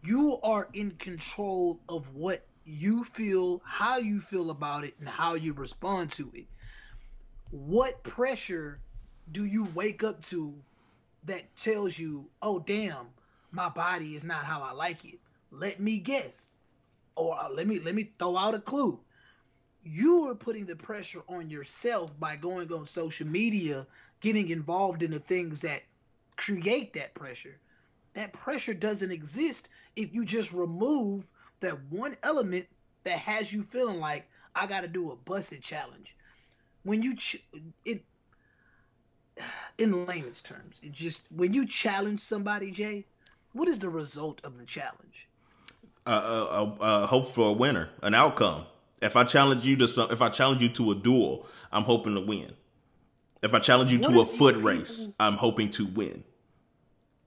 you 0.02 0.38
are 0.42 0.68
in 0.72 0.92
control 0.92 1.80
of 1.88 2.14
what 2.14 2.46
you 2.64 3.04
feel, 3.04 3.62
how 3.64 3.98
you 3.98 4.20
feel 4.20 4.50
about 4.50 4.84
it, 4.84 4.94
and 5.00 5.08
how 5.08 5.34
you 5.34 5.52
respond 5.54 6.10
to 6.12 6.30
it. 6.34 6.46
what 7.50 8.02
pressure 8.02 8.80
do 9.30 9.44
you 9.44 9.64
wake 9.74 10.02
up 10.04 10.22
to 10.22 10.54
that 11.24 11.54
tells 11.56 11.98
you, 11.98 12.30
oh 12.42 12.58
damn, 12.60 13.08
my 13.50 13.68
body 13.68 14.14
is 14.16 14.24
not 14.24 14.44
how 14.44 14.62
I 14.62 14.72
like 14.72 15.04
it. 15.04 15.20
Let 15.50 15.80
me 15.80 15.98
guess, 15.98 16.48
or 17.16 17.38
uh, 17.38 17.50
let 17.50 17.66
me 17.66 17.78
let 17.80 17.94
me 17.94 18.12
throw 18.18 18.36
out 18.36 18.54
a 18.54 18.60
clue. 18.60 19.00
You 19.82 20.28
are 20.28 20.34
putting 20.34 20.66
the 20.66 20.76
pressure 20.76 21.22
on 21.28 21.50
yourself 21.50 22.18
by 22.18 22.36
going 22.36 22.72
on 22.72 22.86
social 22.86 23.26
media, 23.26 23.86
getting 24.20 24.48
involved 24.50 25.02
in 25.02 25.10
the 25.12 25.20
things 25.20 25.62
that 25.62 25.82
create 26.36 26.94
that 26.94 27.14
pressure. 27.14 27.58
That 28.14 28.32
pressure 28.32 28.74
doesn't 28.74 29.10
exist 29.12 29.68
if 29.96 30.14
you 30.14 30.24
just 30.24 30.52
remove 30.52 31.24
that 31.60 31.78
one 31.90 32.16
element 32.22 32.66
that 33.04 33.18
has 33.18 33.52
you 33.52 33.62
feeling 33.62 34.00
like 34.00 34.28
I 34.54 34.66
got 34.66 34.82
to 34.82 34.88
do 34.88 35.10
a 35.12 35.16
Buss 35.16 35.52
It 35.52 35.62
challenge. 35.62 36.14
When 36.82 37.02
you 37.02 37.16
ch- 37.16 37.42
it 37.84 38.02
in 39.78 40.06
layman's 40.06 40.42
terms, 40.42 40.80
it 40.82 40.92
just 40.92 41.22
when 41.34 41.52
you 41.52 41.66
challenge 41.66 42.20
somebody, 42.20 42.70
Jay, 42.70 43.04
what 43.52 43.68
is 43.68 43.78
the 43.78 43.90
result 43.90 44.40
of 44.44 44.58
the 44.58 44.64
challenge? 44.64 45.28
Uh, 46.06 46.10
uh, 46.10 46.64
uh, 46.80 46.82
uh, 46.82 47.06
hope 47.06 47.26
for 47.26 47.48
a 47.50 47.52
winner, 47.52 47.88
an 48.02 48.14
outcome. 48.14 48.64
If 49.02 49.16
I 49.16 49.24
challenge 49.24 49.64
you 49.64 49.76
to 49.76 49.88
some, 49.88 50.10
if 50.10 50.22
I 50.22 50.28
challenge 50.28 50.62
you 50.62 50.68
to 50.70 50.90
a 50.92 50.94
duel, 50.94 51.46
I'm 51.72 51.82
hoping 51.84 52.14
to 52.14 52.20
win. 52.20 52.52
If 53.42 53.54
I 53.54 53.58
challenge 53.58 53.92
you 53.92 53.98
What 53.98 54.08
to 54.10 54.20
a 54.20 54.26
foot 54.26 54.54
people- 54.56 54.70
race, 54.70 55.08
I'm 55.18 55.34
hoping 55.36 55.70
to 55.70 55.86
win. 55.86 56.24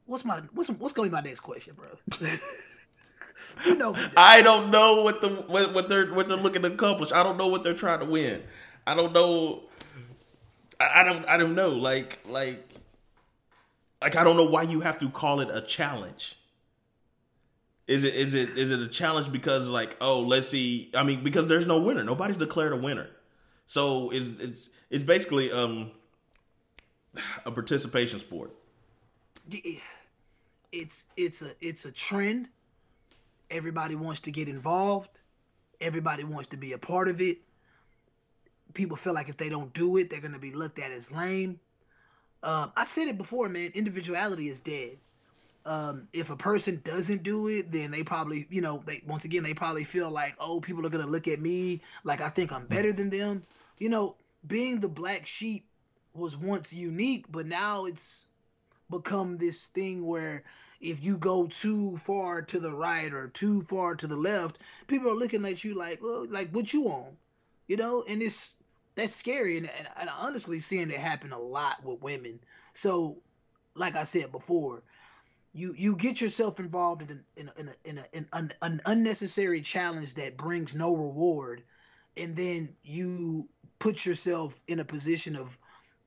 What's 0.05 0.25
my 0.25 0.41
what's 0.53 0.69
what's 0.69 0.93
gonna 0.93 1.09
be 1.09 1.13
my 1.13 1.21
next 1.21 1.39
question, 1.39 1.75
bro? 1.75 1.87
you 3.65 3.75
know, 3.75 3.95
I 4.17 4.41
don't 4.41 4.69
know 4.69 5.03
what 5.03 5.21
the 5.21 5.29
what, 5.29 5.73
what 5.73 5.89
they're 5.89 6.13
what 6.13 6.27
they're 6.27 6.37
looking 6.37 6.61
to 6.63 6.73
accomplish. 6.73 7.11
I 7.11 7.23
don't 7.23 7.37
know 7.37 7.47
what 7.47 7.63
they're 7.63 7.73
trying 7.73 7.99
to 7.99 8.05
win. 8.05 8.43
I 8.85 8.95
don't 8.95 9.13
know. 9.13 9.63
I, 10.79 11.01
I 11.01 11.03
don't. 11.03 11.25
I 11.27 11.37
don't 11.37 11.55
know. 11.55 11.69
Like 11.69 12.19
like 12.27 12.67
like 14.01 14.15
I 14.15 14.23
don't 14.23 14.35
know 14.35 14.45
why 14.45 14.63
you 14.63 14.81
have 14.81 14.97
to 14.99 15.09
call 15.09 15.39
it 15.39 15.49
a 15.51 15.61
challenge. 15.61 16.37
Is 17.87 18.03
it 18.03 18.13
is 18.13 18.33
it 18.33 18.57
is 18.57 18.71
it 18.71 18.79
a 18.79 18.87
challenge 18.87 19.31
because 19.31 19.67
like 19.67 19.97
oh 19.99 20.21
let's 20.21 20.47
see 20.47 20.89
I 20.95 21.03
mean 21.03 21.21
because 21.23 21.47
there's 21.47 21.67
no 21.67 21.79
winner 21.79 22.01
nobody's 22.01 22.37
declared 22.37 22.71
a 22.71 22.77
winner 22.77 23.09
so 23.65 24.09
it's 24.11 24.39
it's 24.39 24.69
it's 24.89 25.03
basically 25.03 25.51
um 25.51 25.91
a 27.45 27.51
participation 27.51 28.19
sport 28.19 28.55
it's 29.49 31.05
it's 31.15 31.41
a 31.41 31.51
it's 31.61 31.85
a 31.85 31.91
trend. 31.91 32.47
Everybody 33.49 33.95
wants 33.95 34.21
to 34.21 34.31
get 34.31 34.47
involved. 34.47 35.09
Everybody 35.79 36.23
wants 36.23 36.49
to 36.49 36.57
be 36.57 36.73
a 36.73 36.77
part 36.77 37.07
of 37.07 37.21
it. 37.21 37.37
People 38.73 38.97
feel 38.97 39.13
like 39.13 39.29
if 39.29 39.37
they 39.37 39.49
don't 39.49 39.71
do 39.73 39.97
it, 39.97 40.09
they're 40.09 40.21
gonna 40.21 40.39
be 40.39 40.51
looked 40.51 40.79
at 40.79 40.91
as 40.91 41.11
lame. 41.11 41.59
Um, 42.41 42.71
I 42.75 42.83
said 42.83 43.07
it 43.07 43.17
before, 43.17 43.47
man. 43.49 43.71
Individuality 43.73 44.49
is 44.49 44.59
dead. 44.59 44.97
Um, 45.65 46.09
if 46.11 46.29
a 46.29 46.35
person 46.35 46.81
doesn't 46.83 47.23
do 47.23 47.47
it, 47.47 47.71
then 47.71 47.89
they 47.91 48.03
probably, 48.03 48.47
you 48.49 48.61
know, 48.61 48.83
they 48.85 49.01
once 49.07 49.23
again 49.23 49.43
they 49.43 49.53
probably 49.53 49.83
feel 49.83 50.09
like, 50.09 50.35
oh, 50.39 50.59
people 50.59 50.85
are 50.85 50.89
gonna 50.89 51.07
look 51.07 51.27
at 51.27 51.39
me 51.39 51.81
like 52.03 52.19
I 52.19 52.29
think 52.29 52.51
I'm 52.51 52.65
better 52.65 52.91
than 52.91 53.09
them. 53.09 53.43
You 53.77 53.89
know, 53.89 54.15
being 54.47 54.79
the 54.79 54.89
black 54.89 55.27
sheep 55.27 55.65
was 56.13 56.35
once 56.35 56.73
unique, 56.73 57.25
but 57.29 57.45
now 57.45 57.85
it's 57.85 58.25
become 58.89 59.37
this 59.37 59.67
thing 59.67 60.05
where 60.05 60.43
if 60.81 61.03
you 61.03 61.17
go 61.17 61.47
too 61.47 61.97
far 61.97 62.41
to 62.41 62.59
the 62.59 62.73
right 62.73 63.13
or 63.13 63.29
too 63.29 63.63
far 63.63 63.95
to 63.95 64.07
the 64.07 64.15
left, 64.15 64.57
people 64.87 65.09
are 65.09 65.15
looking 65.15 65.45
at 65.45 65.63
you 65.63 65.75
like, 65.75 66.01
well, 66.01 66.25
like 66.29 66.49
what 66.51 66.73
you 66.73 66.87
on, 66.89 67.15
you 67.67 67.77
know, 67.77 68.03
and 68.07 68.21
it's 68.21 68.53
that's 68.95 69.15
scary, 69.15 69.57
and, 69.57 69.69
and, 69.77 69.87
and 69.97 70.09
honestly, 70.19 70.59
seeing 70.59 70.91
it 70.91 70.99
happen 70.99 71.31
a 71.31 71.39
lot 71.39 71.83
with 71.83 72.01
women. 72.01 72.39
So, 72.73 73.17
like 73.75 73.95
I 73.95 74.03
said 74.03 74.31
before, 74.31 74.83
you 75.53 75.73
you 75.77 75.95
get 75.95 76.21
yourself 76.21 76.59
involved 76.59 77.09
in 77.09 77.23
in 77.35 77.49
in, 77.57 77.69
a, 77.69 77.75
in, 77.85 77.97
a, 77.97 78.05
in 78.13 78.27
an, 78.33 78.53
an 78.61 78.81
unnecessary 78.85 79.61
challenge 79.61 80.15
that 80.15 80.37
brings 80.37 80.75
no 80.75 80.95
reward, 80.95 81.63
and 82.17 82.35
then 82.35 82.75
you 82.83 83.47
put 83.79 84.05
yourself 84.05 84.59
in 84.67 84.79
a 84.79 84.85
position 84.85 85.35
of 85.35 85.57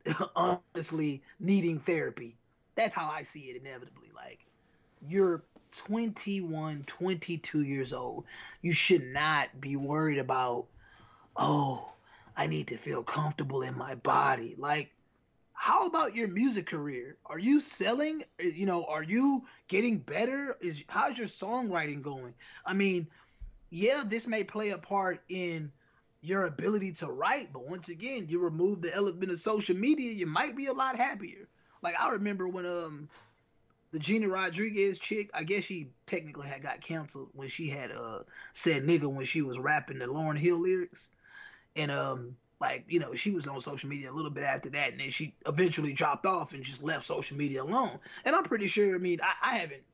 honestly 0.37 1.23
needing 1.41 1.81
therapy. 1.81 2.37
That's 2.77 2.95
how 2.95 3.09
I 3.09 3.23
see 3.23 3.51
it 3.51 3.61
inevitably. 3.61 4.11
Like 4.15 4.47
you're 5.07 5.43
21, 5.73 6.85
22 6.87 7.63
years 7.63 7.93
old. 7.93 8.25
You 8.63 8.73
should 8.73 9.05
not 9.07 9.49
be 9.61 9.77
worried 9.77 10.19
about, 10.19 10.67
oh, 11.37 11.93
I 12.37 12.47
need 12.47 12.69
to 12.69 12.77
feel 12.77 13.03
comfortable 13.03 13.63
in 13.63 13.77
my 13.77 13.95
body. 13.97 14.55
Like, 14.59 14.93
how 15.53 15.87
about 15.87 16.15
your 16.15 16.29
music 16.29 16.67
career? 16.67 17.17
Are 17.27 17.39
you 17.39 17.61
selling? 17.61 18.23
You 18.39 18.67
know, 18.67 18.85
are 18.85 19.03
you 19.03 19.45
getting 19.69 19.99
better? 19.99 20.57
Is 20.61 20.85
how's 20.89 21.19
your 21.19 21.29
songwriting 21.29 22.03
going? 22.03 22.35
I 22.65 22.75
mean, 22.75 23.09
yeah, 23.71 24.03
this 24.07 24.27
may 24.27 24.45
play 24.45 24.71
a 24.71 24.79
part 24.79 25.23
in 25.29 25.73
your 26.21 26.47
ability 26.47 26.93
to 26.93 27.07
write, 27.07 27.53
but 27.53 27.69
once 27.69 27.89
again, 27.89 28.27
you 28.29 28.43
remove 28.43 28.83
the 28.83 28.95
element 28.95 29.31
of 29.31 29.39
social 29.39 29.77
media, 29.77 30.13
you 30.13 30.27
might 30.27 30.57
be 30.57 30.67
a 30.67 30.73
lot 30.73 30.97
happier. 30.97 31.49
Like 31.87 32.01
I 32.01 32.11
remember 32.11 32.49
when 32.49 32.67
um 32.67 33.09
the 33.93 34.01
Gina 34.01 34.29
Rodriguez 34.29 34.99
chick, 34.99 35.31
I 35.33 35.45
guess 35.45 35.63
she 35.63 35.91
technically 36.05 36.49
had 36.49 36.61
got 36.61 36.81
canceled 36.81 37.29
when 37.33 37.47
she 37.47 37.71
had 37.71 37.93
uh 37.93 38.25
said 38.51 38.83
nigga 38.83 39.07
when 39.07 39.25
she 39.25 39.41
was 39.41 39.57
rapping 39.57 40.01
the 40.01 40.07
Lauryn 40.07 40.37
Hill 40.37 40.61
lyrics. 40.61 41.13
And 41.77 41.93
um 41.93 42.35
like, 42.61 42.87
you 42.89 42.99
know, 42.99 43.15
she 43.15 43.31
was 43.31 43.47
on 43.47 43.61
social 43.61 43.89
media 43.89 44.11
a 44.11 44.13
little 44.13 44.33
bit 44.33 44.43
after 44.43 44.69
that 44.71 44.91
and 44.91 45.01
then 45.01 45.13
she 45.13 45.37
eventually 45.47 45.93
dropped 45.93 46.27
off 46.27 46.55
and 46.55 46.65
just 46.65 46.83
left 46.83 47.07
social 47.07 47.37
media 47.37 47.63
alone. 47.63 48.01
And 48.25 48.35
I'm 48.35 48.43
pretty 48.43 48.67
sure 48.67 48.97
I 48.97 48.99
mean 48.99 49.21
I, 49.23 49.53
I 49.53 49.57
haven't 49.59 49.85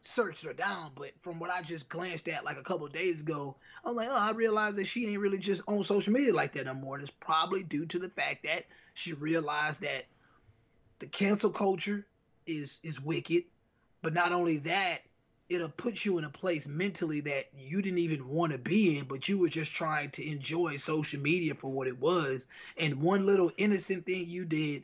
searched 0.00 0.46
her 0.46 0.54
down, 0.54 0.92
but 0.94 1.10
from 1.20 1.38
what 1.40 1.50
I 1.50 1.60
just 1.60 1.90
glanced 1.90 2.26
at 2.28 2.46
like 2.46 2.56
a 2.56 2.62
couple 2.62 2.86
days 2.88 3.20
ago, 3.20 3.54
I'm 3.84 3.94
like, 3.94 4.08
oh, 4.10 4.18
I 4.18 4.30
realized 4.30 4.78
that 4.78 4.86
she 4.86 5.08
ain't 5.08 5.20
really 5.20 5.36
just 5.36 5.60
on 5.68 5.84
social 5.84 6.14
media 6.14 6.32
like 6.32 6.52
that 6.52 6.64
no 6.64 6.72
more. 6.72 6.94
And 6.94 7.02
it's 7.02 7.12
probably 7.20 7.62
due 7.62 7.84
to 7.84 7.98
the 7.98 8.08
fact 8.08 8.44
that 8.44 8.64
she 8.94 9.12
realized 9.12 9.82
that 9.82 10.06
the 10.98 11.06
cancel 11.06 11.50
culture 11.50 12.06
is 12.46 12.80
is 12.82 13.00
wicked, 13.00 13.44
but 14.02 14.14
not 14.14 14.32
only 14.32 14.58
that, 14.58 14.98
it'll 15.48 15.68
put 15.68 16.04
you 16.04 16.18
in 16.18 16.24
a 16.24 16.30
place 16.30 16.66
mentally 16.66 17.20
that 17.22 17.46
you 17.56 17.82
didn't 17.82 17.98
even 17.98 18.26
want 18.26 18.52
to 18.52 18.58
be 18.58 18.98
in, 18.98 19.04
but 19.04 19.28
you 19.28 19.38
were 19.38 19.48
just 19.48 19.72
trying 19.72 20.10
to 20.10 20.26
enjoy 20.26 20.76
social 20.76 21.20
media 21.20 21.54
for 21.54 21.70
what 21.70 21.86
it 21.86 21.98
was, 21.98 22.46
and 22.76 23.00
one 23.00 23.26
little 23.26 23.50
innocent 23.56 24.06
thing 24.06 24.24
you 24.26 24.44
did 24.44 24.82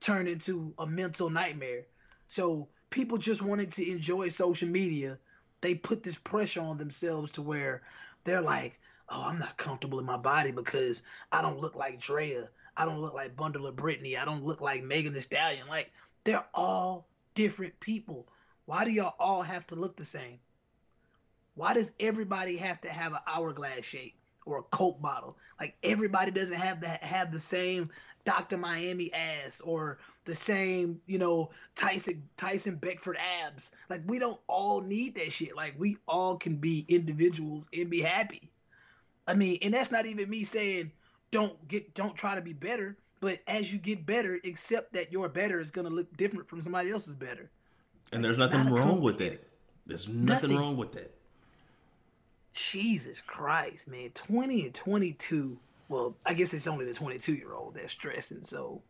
turned 0.00 0.28
into 0.28 0.74
a 0.78 0.86
mental 0.86 1.30
nightmare. 1.30 1.84
So 2.28 2.68
people 2.90 3.18
just 3.18 3.42
wanted 3.42 3.72
to 3.72 3.90
enjoy 3.90 4.28
social 4.28 4.68
media. 4.68 5.18
They 5.60 5.76
put 5.76 6.02
this 6.02 6.18
pressure 6.18 6.60
on 6.60 6.78
themselves 6.78 7.32
to 7.32 7.42
where 7.42 7.82
they're 8.24 8.42
like, 8.42 8.78
"Oh, 9.08 9.24
I'm 9.26 9.38
not 9.38 9.56
comfortable 9.56 10.00
in 10.00 10.04
my 10.06 10.16
body 10.16 10.50
because 10.50 11.02
I 11.30 11.42
don't 11.42 11.60
look 11.60 11.76
like 11.76 12.00
Drea. 12.00 12.48
I 12.76 12.84
don't 12.84 13.00
look 13.00 13.14
like 13.14 13.36
Bundle 13.36 13.66
of 13.66 13.76
Brittany. 13.76 14.16
I 14.16 14.24
don't 14.24 14.44
look 14.44 14.60
like 14.60 14.82
Megan 14.82 15.12
Thee 15.12 15.20
Stallion. 15.20 15.66
Like 15.68 15.90
they're 16.24 16.44
all 16.54 17.06
different 17.34 17.78
people. 17.80 18.26
Why 18.66 18.84
do 18.84 18.90
y'all 18.90 19.14
all 19.18 19.42
have 19.42 19.66
to 19.68 19.74
look 19.74 19.96
the 19.96 20.04
same? 20.04 20.38
Why 21.54 21.74
does 21.74 21.92
everybody 22.00 22.56
have 22.56 22.80
to 22.82 22.88
have 22.88 23.12
an 23.12 23.18
hourglass 23.26 23.84
shape 23.84 24.14
or 24.46 24.58
a 24.58 24.62
Coke 24.62 25.02
bottle? 25.02 25.36
Like 25.60 25.76
everybody 25.82 26.30
doesn't 26.30 26.58
have 26.58 26.80
to 26.80 26.88
have 26.88 27.30
the 27.30 27.40
same 27.40 27.90
Dr. 28.24 28.56
Miami 28.56 29.12
ass 29.12 29.60
or 29.60 29.98
the 30.24 30.34
same, 30.34 31.00
you 31.06 31.18
know, 31.18 31.50
Tyson 31.74 32.22
Tyson 32.36 32.76
Beckford 32.76 33.18
abs. 33.18 33.72
Like 33.90 34.02
we 34.06 34.18
don't 34.18 34.40
all 34.46 34.80
need 34.80 35.16
that 35.16 35.32
shit. 35.32 35.56
Like 35.56 35.74
we 35.76 35.96
all 36.06 36.36
can 36.36 36.56
be 36.56 36.86
individuals 36.88 37.68
and 37.74 37.90
be 37.90 38.00
happy. 38.00 38.50
I 39.26 39.34
mean, 39.34 39.58
and 39.62 39.74
that's 39.74 39.90
not 39.90 40.06
even 40.06 40.30
me 40.30 40.44
saying 40.44 40.92
don't 41.32 41.66
get 41.66 41.92
don't 41.94 42.14
try 42.14 42.36
to 42.36 42.40
be 42.40 42.52
better, 42.52 42.96
but 43.20 43.40
as 43.48 43.72
you 43.72 43.78
get 43.80 44.06
better, 44.06 44.38
accept 44.44 44.92
that 44.92 45.10
your 45.10 45.28
better 45.28 45.58
is 45.60 45.70
gonna 45.72 45.90
look 45.90 46.16
different 46.16 46.48
from 46.48 46.62
somebody 46.62 46.90
else's 46.92 47.14
better. 47.16 47.50
and 48.12 48.22
there's 48.24 48.36
It's 48.36 48.40
nothing 48.44 48.64
not 48.70 48.78
wrong 48.78 49.00
with 49.00 49.18
that 49.18 49.42
there's 49.86 50.06
nothing, 50.08 50.50
Nothing. 50.50 50.56
wrong 50.56 50.76
with 50.76 50.92
that 50.92 51.12
Jesus 52.54 53.20
Christ, 53.26 53.88
man. 53.88 54.10
20 54.10 54.66
and 54.66 54.74
22. 54.74 55.58
Well, 55.88 56.14
I 56.26 56.34
guess 56.34 56.52
it's 56.54 56.66
only 56.66 56.84
the 56.84 56.92
22 56.94 57.34
year 57.34 57.52
old 57.54 57.74
that's 57.74 57.92
stressing, 57.92 58.44
so 58.44 58.80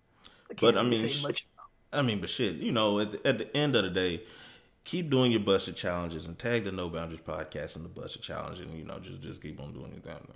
I 0.51 0.55
But, 0.61 0.77
I 0.77 0.83
mean, 0.83 0.99
say 0.99 1.09
sh- 1.09 1.23
much. 1.23 1.47
I 1.93 2.03
mean, 2.03 2.21
but 2.21 2.29
shit, 2.31 2.57
you 2.57 2.73
know, 2.73 2.99
at 3.01 3.13
the, 3.13 3.27
at 3.27 3.39
the 3.39 3.57
end 3.57 3.77
of 3.77 3.85
the 3.85 3.91
day, 3.91 4.23
keep 4.85 5.11
doing 5.11 5.31
your 5.31 5.41
Buss 5.41 5.69
It 5.69 5.77
challenges 5.77 6.27
and 6.27 6.39
tag 6.39 6.65
the 6.65 6.73
No 6.73 6.89
Boundaries 6.89 7.21
podcast 7.21 7.77
in 7.77 7.83
the 7.85 7.89
Buss 7.89 8.17
It 8.17 8.23
challenge, 8.23 8.61
and 8.61 8.77
you 8.77 8.85
know, 8.85 8.99
just 8.99 9.21
just 9.23 9.41
keep 9.41 9.61
on 9.61 9.73
doing 9.73 9.93
your 9.93 10.01
thing. 10.01 10.27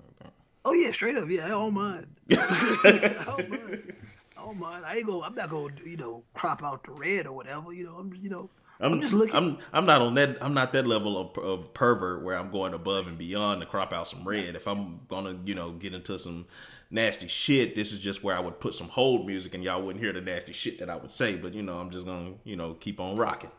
Oh, 0.66 0.72
yeah, 0.72 0.90
straight 0.90 1.16
up. 1.16 1.30
Yeah, 1.30 1.44
I 1.44 1.50
don't 1.50 1.74
mind. 1.74 2.08
I 2.32 3.24
don't 3.24 3.48
mind. 3.48 3.92
I 4.36 4.42
don't 4.42 4.58
mind. 4.58 4.84
I 4.84 4.96
ain't 4.96 5.06
go. 5.06 5.22
I'm 5.22 5.36
not 5.36 5.48
gonna, 5.48 5.72
you 5.84 5.96
know, 5.96 6.24
crop 6.34 6.64
out 6.64 6.82
the 6.82 6.90
red 6.90 7.28
or 7.28 7.32
whatever. 7.34 7.72
You 7.72 7.84
know, 7.84 7.94
I'm, 7.94 8.12
you 8.20 8.28
know, 8.28 8.50
I'm, 8.80 8.94
I'm 8.94 9.00
just 9.00 9.12
looking. 9.14 9.36
I'm 9.36 9.58
I'm 9.72 9.86
not 9.86 10.02
on 10.02 10.14
that. 10.14 10.38
I'm 10.40 10.54
not 10.54 10.72
that 10.72 10.84
level 10.84 11.18
of, 11.18 11.38
of 11.38 11.72
pervert 11.72 12.24
where 12.24 12.36
I'm 12.36 12.50
going 12.50 12.74
above 12.74 13.06
and 13.06 13.16
beyond 13.16 13.60
to 13.60 13.66
crop 13.66 13.92
out 13.92 14.08
some 14.08 14.26
red. 14.26 14.56
If 14.56 14.66
I'm 14.66 15.02
gonna, 15.06 15.38
you 15.44 15.54
know, 15.54 15.70
get 15.70 15.94
into 15.94 16.18
some 16.18 16.46
nasty 16.90 17.28
shit, 17.28 17.76
this 17.76 17.92
is 17.92 18.00
just 18.00 18.24
where 18.24 18.36
I 18.36 18.40
would 18.40 18.58
put 18.58 18.74
some 18.74 18.88
hold 18.88 19.24
music, 19.24 19.54
and 19.54 19.62
y'all 19.62 19.80
wouldn't 19.80 20.02
hear 20.02 20.12
the 20.12 20.20
nasty 20.20 20.52
shit 20.52 20.80
that 20.80 20.90
I 20.90 20.96
would 20.96 21.12
say. 21.12 21.36
But 21.36 21.54
you 21.54 21.62
know, 21.62 21.76
I'm 21.78 21.90
just 21.90 22.06
gonna, 22.06 22.32
you 22.42 22.56
know, 22.56 22.74
keep 22.74 22.98
on 22.98 23.16
rocking. 23.16 23.52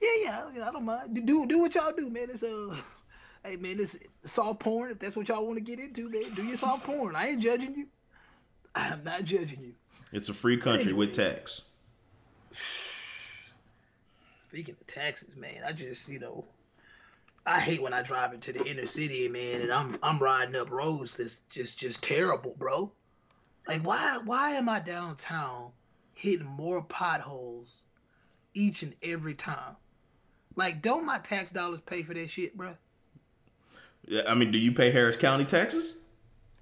Yeah, 0.00 0.08
yeah, 0.54 0.68
I 0.68 0.70
don't 0.70 0.84
mind. 0.84 1.26
Do 1.26 1.44
do 1.44 1.58
what 1.58 1.74
y'all 1.74 1.92
do, 1.92 2.08
man. 2.08 2.28
It's 2.30 2.44
uh, 2.44 2.76
hey 3.44 3.56
man, 3.56 3.80
it's 3.80 3.98
soft 4.22 4.60
porn. 4.60 4.90
If 4.90 4.98
that's 4.98 5.16
what 5.16 5.28
y'all 5.28 5.44
want 5.44 5.58
to 5.58 5.64
get 5.64 5.80
into, 5.80 6.08
man, 6.08 6.34
do 6.34 6.42
your 6.42 6.56
soft 6.56 6.84
porn. 6.84 7.16
I 7.16 7.28
ain't 7.28 7.40
judging 7.40 7.74
you. 7.74 7.86
I'm 8.74 9.02
not 9.04 9.24
judging 9.24 9.60
you. 9.60 9.74
It's 10.12 10.28
a 10.28 10.34
free 10.34 10.56
country 10.56 10.92
with 10.92 11.12
tax. 11.12 11.62
Speaking 14.40 14.76
of 14.80 14.86
taxes, 14.86 15.36
man, 15.36 15.62
I 15.66 15.72
just 15.72 16.08
you 16.08 16.18
know, 16.18 16.44
I 17.46 17.60
hate 17.60 17.82
when 17.82 17.92
I 17.92 18.02
drive 18.02 18.32
into 18.34 18.52
the 18.52 18.64
inner 18.64 18.86
city, 18.86 19.28
man, 19.28 19.62
and 19.62 19.72
I'm 19.72 19.96
I'm 20.02 20.18
riding 20.18 20.56
up 20.56 20.70
roads 20.70 21.16
that's 21.16 21.38
just 21.50 21.78
just 21.78 22.02
terrible, 22.02 22.54
bro. 22.58 22.90
Like 23.68 23.82
why 23.82 24.18
why 24.24 24.52
am 24.52 24.68
I 24.68 24.80
downtown 24.80 25.70
hitting 26.14 26.46
more 26.46 26.82
potholes 26.82 27.84
each 28.54 28.82
and 28.82 28.94
every 29.02 29.34
time? 29.34 29.76
Like, 30.56 30.82
don't 30.82 31.06
my 31.06 31.18
tax 31.18 31.52
dollars 31.52 31.80
pay 31.80 32.02
for 32.02 32.12
that 32.14 32.28
shit, 32.28 32.56
bro? 32.56 32.76
Yeah, 34.06 34.22
I 34.28 34.34
mean, 34.34 34.50
do 34.50 34.58
you 34.58 34.72
pay 34.72 34.90
Harris 34.90 35.16
County 35.16 35.44
taxes? 35.44 35.94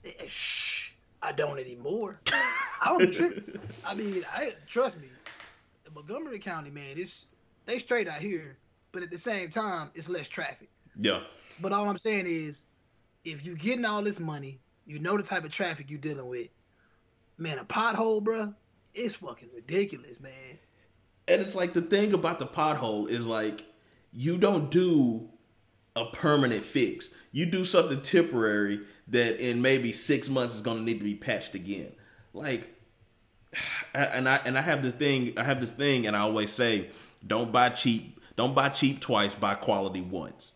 Eh, 0.04 0.10
Shh, 0.26 0.90
I 1.22 1.32
don't 1.32 1.58
anymore. 1.58 2.20
I 2.30 2.96
don't 2.98 3.12
trip. 3.12 3.60
I 3.84 3.94
mean, 3.94 4.24
I 4.32 4.54
trust 4.66 5.00
me. 5.00 5.08
Montgomery 5.94 6.38
County, 6.38 6.70
man, 6.70 6.94
it's 6.96 7.26
they 7.66 7.78
straight 7.78 8.08
out 8.08 8.20
here, 8.20 8.56
but 8.92 9.02
at 9.02 9.10
the 9.10 9.18
same 9.18 9.50
time, 9.50 9.90
it's 9.94 10.08
less 10.08 10.28
traffic. 10.28 10.68
Yeah. 10.98 11.20
But 11.60 11.72
all 11.72 11.88
I'm 11.88 11.98
saying 11.98 12.26
is, 12.26 12.66
if 13.24 13.44
you're 13.44 13.56
getting 13.56 13.84
all 13.84 14.02
this 14.02 14.20
money, 14.20 14.60
you 14.86 14.98
know 14.98 15.16
the 15.16 15.22
type 15.22 15.44
of 15.44 15.50
traffic 15.50 15.90
you're 15.90 15.98
dealing 15.98 16.26
with. 16.28 16.48
Man, 17.36 17.58
a 17.58 17.64
pothole, 17.64 18.22
bro, 18.22 18.54
it's 18.94 19.16
fucking 19.16 19.48
ridiculous, 19.54 20.20
man. 20.20 20.32
And 21.28 21.40
it's 21.40 21.54
like 21.54 21.72
the 21.72 21.82
thing 21.82 22.14
about 22.14 22.38
the 22.38 22.46
pothole 22.46 23.08
is 23.08 23.26
like 23.26 23.64
you 24.12 24.38
don't 24.38 24.70
do 24.70 25.28
a 25.94 26.06
permanent 26.06 26.64
fix. 26.64 27.08
You 27.32 27.46
do 27.46 27.64
something 27.64 28.00
temporary 28.00 28.80
that 29.08 29.40
in 29.40 29.62
maybe 29.62 29.92
six 29.92 30.28
months 30.28 30.54
is 30.54 30.62
going 30.62 30.78
to 30.78 30.82
need 30.82 30.98
to 30.98 31.04
be 31.04 31.14
patched 31.14 31.54
again. 31.54 31.92
Like, 32.32 32.74
and 33.94 34.28
I 34.28 34.36
and 34.44 34.58
I 34.58 34.62
have 34.62 34.82
this 34.82 34.92
thing. 34.92 35.34
I 35.36 35.44
have 35.44 35.60
this 35.60 35.70
thing, 35.70 36.06
and 36.06 36.16
I 36.16 36.20
always 36.20 36.50
say, 36.50 36.88
don't 37.26 37.52
buy 37.52 37.70
cheap. 37.70 38.20
Don't 38.36 38.54
buy 38.54 38.68
cheap 38.68 39.00
twice. 39.00 39.34
Buy 39.34 39.54
quality 39.54 40.00
once. 40.00 40.54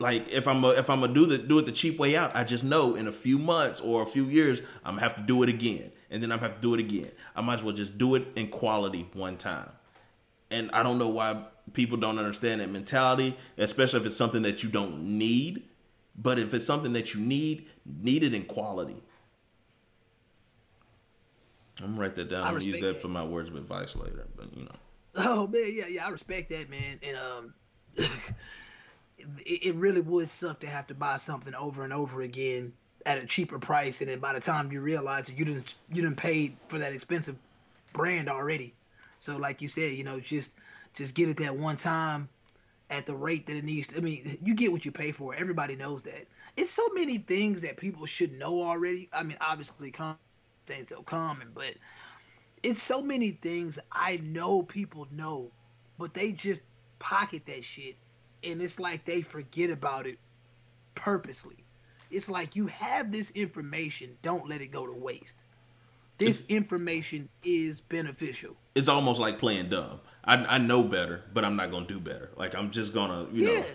Like 0.00 0.30
if 0.32 0.48
I'm 0.48 0.62
a, 0.64 0.70
if 0.70 0.90
I'm 0.90 1.00
gonna 1.00 1.14
do 1.14 1.24
the 1.24 1.38
do 1.38 1.58
it 1.58 1.66
the 1.66 1.72
cheap 1.72 1.98
way 1.98 2.16
out, 2.16 2.36
I 2.36 2.44
just 2.44 2.64
know 2.64 2.96
in 2.96 3.06
a 3.06 3.12
few 3.12 3.38
months 3.38 3.80
or 3.80 4.02
a 4.02 4.06
few 4.06 4.24
years 4.24 4.60
I'm 4.84 4.94
gonna 4.94 5.02
have 5.02 5.16
to 5.16 5.22
do 5.22 5.42
it 5.42 5.48
again, 5.48 5.92
and 6.10 6.22
then 6.22 6.32
I'm 6.32 6.38
gonna 6.38 6.48
have 6.48 6.60
to 6.60 6.62
do 6.62 6.74
it 6.74 6.80
again. 6.80 7.10
I 7.36 7.40
might 7.40 7.54
as 7.54 7.64
well 7.64 7.74
just 7.74 7.96
do 7.96 8.16
it 8.16 8.26
in 8.34 8.48
quality 8.48 9.08
one 9.14 9.36
time. 9.36 9.70
And 10.50 10.70
I 10.72 10.82
don't 10.82 10.98
know 10.98 11.08
why 11.08 11.44
people 11.72 11.96
don't 11.96 12.18
understand 12.18 12.60
that 12.60 12.70
mentality, 12.70 13.36
especially 13.58 14.00
if 14.00 14.06
it's 14.06 14.16
something 14.16 14.42
that 14.42 14.62
you 14.62 14.68
don't 14.68 15.02
need. 15.02 15.62
But 16.16 16.38
if 16.38 16.54
it's 16.54 16.64
something 16.64 16.92
that 16.92 17.14
you 17.14 17.20
need, 17.20 17.66
need 17.84 18.22
it 18.22 18.34
in 18.34 18.44
quality. 18.44 18.96
I'm 21.80 21.90
gonna 21.90 22.00
write 22.00 22.14
that 22.16 22.30
down 22.30 22.46
I 22.46 22.52
and 22.52 22.62
use 22.62 22.80
that 22.80 22.86
that. 22.94 23.02
for 23.02 23.08
my 23.08 23.24
words 23.24 23.48
of 23.48 23.56
advice 23.56 23.96
later. 23.96 24.26
But 24.36 24.56
you 24.56 24.64
know, 24.64 24.76
Oh 25.16 25.46
man, 25.48 25.72
yeah, 25.72 25.86
yeah, 25.88 26.06
I 26.06 26.10
respect 26.10 26.50
that, 26.50 26.70
man. 26.70 27.00
And 27.02 27.16
um, 27.16 27.54
it, 27.96 29.26
it 29.44 29.74
really 29.74 30.00
would 30.00 30.28
suck 30.28 30.60
to 30.60 30.66
have 30.68 30.86
to 30.88 30.94
buy 30.94 31.16
something 31.16 31.54
over 31.54 31.82
and 31.82 31.92
over 31.92 32.22
again 32.22 32.72
at 33.06 33.18
a 33.18 33.26
cheaper 33.26 33.58
price, 33.58 34.00
and 34.00 34.08
then 34.10 34.18
by 34.20 34.32
the 34.32 34.40
time 34.40 34.70
you 34.70 34.80
realize 34.80 35.26
that 35.26 35.38
you 35.38 35.44
didn't 35.44 35.74
you 35.92 36.02
didn't 36.02 36.16
pay 36.16 36.54
for 36.68 36.78
that 36.78 36.92
expensive 36.92 37.36
brand 37.92 38.28
already. 38.28 38.72
So 39.18 39.36
like 39.36 39.60
you 39.62 39.68
said, 39.68 39.92
you 39.92 40.04
know, 40.04 40.20
just 40.20 40.52
just 40.94 41.14
get 41.14 41.28
it 41.28 41.36
that 41.38 41.56
one 41.56 41.76
time 41.76 42.28
at 42.90 43.06
the 43.06 43.14
rate 43.14 43.46
that 43.46 43.56
it 43.56 43.64
needs. 43.64 43.88
To, 43.88 43.98
I 43.98 44.00
mean, 44.00 44.38
you 44.42 44.54
get 44.54 44.72
what 44.72 44.84
you 44.84 44.92
pay 44.92 45.12
for. 45.12 45.34
Everybody 45.34 45.76
knows 45.76 46.02
that. 46.04 46.26
It's 46.56 46.70
so 46.70 46.88
many 46.94 47.18
things 47.18 47.62
that 47.62 47.76
people 47.76 48.06
should 48.06 48.32
know 48.38 48.62
already. 48.62 49.08
I 49.12 49.22
mean, 49.22 49.36
obviously, 49.40 49.90
com- 49.90 50.16
ain't 50.70 50.88
so 50.88 51.02
common, 51.02 51.48
but 51.54 51.74
it's 52.62 52.82
so 52.82 53.02
many 53.02 53.32
things 53.32 53.78
I 53.92 54.16
know 54.18 54.62
people 54.62 55.06
know, 55.10 55.50
but 55.98 56.14
they 56.14 56.32
just 56.32 56.62
pocket 56.98 57.44
that 57.46 57.64
shit, 57.64 57.96
and 58.42 58.62
it's 58.62 58.80
like 58.80 59.04
they 59.04 59.20
forget 59.20 59.70
about 59.70 60.06
it 60.06 60.18
purposely. 60.94 61.56
It's 62.10 62.30
like 62.30 62.56
you 62.56 62.66
have 62.68 63.12
this 63.12 63.30
information, 63.32 64.16
don't 64.22 64.48
let 64.48 64.60
it 64.60 64.68
go 64.68 64.86
to 64.86 64.92
waste. 64.92 65.44
This 66.18 66.44
information 66.48 67.28
is 67.42 67.80
beneficial. 67.80 68.56
it's 68.74 68.88
almost 68.88 69.20
like 69.20 69.38
playing 69.38 69.68
dumb. 69.68 70.00
I 70.24 70.36
I 70.56 70.58
know 70.58 70.82
better, 70.82 71.24
but 71.32 71.44
I'm 71.44 71.56
not 71.56 71.70
gonna 71.70 71.86
do 71.86 72.00
better. 72.00 72.30
Like 72.36 72.54
I'm 72.54 72.70
just 72.70 72.92
gonna, 72.94 73.26
you 73.32 73.48
yeah. 73.48 73.60
know. 73.60 73.66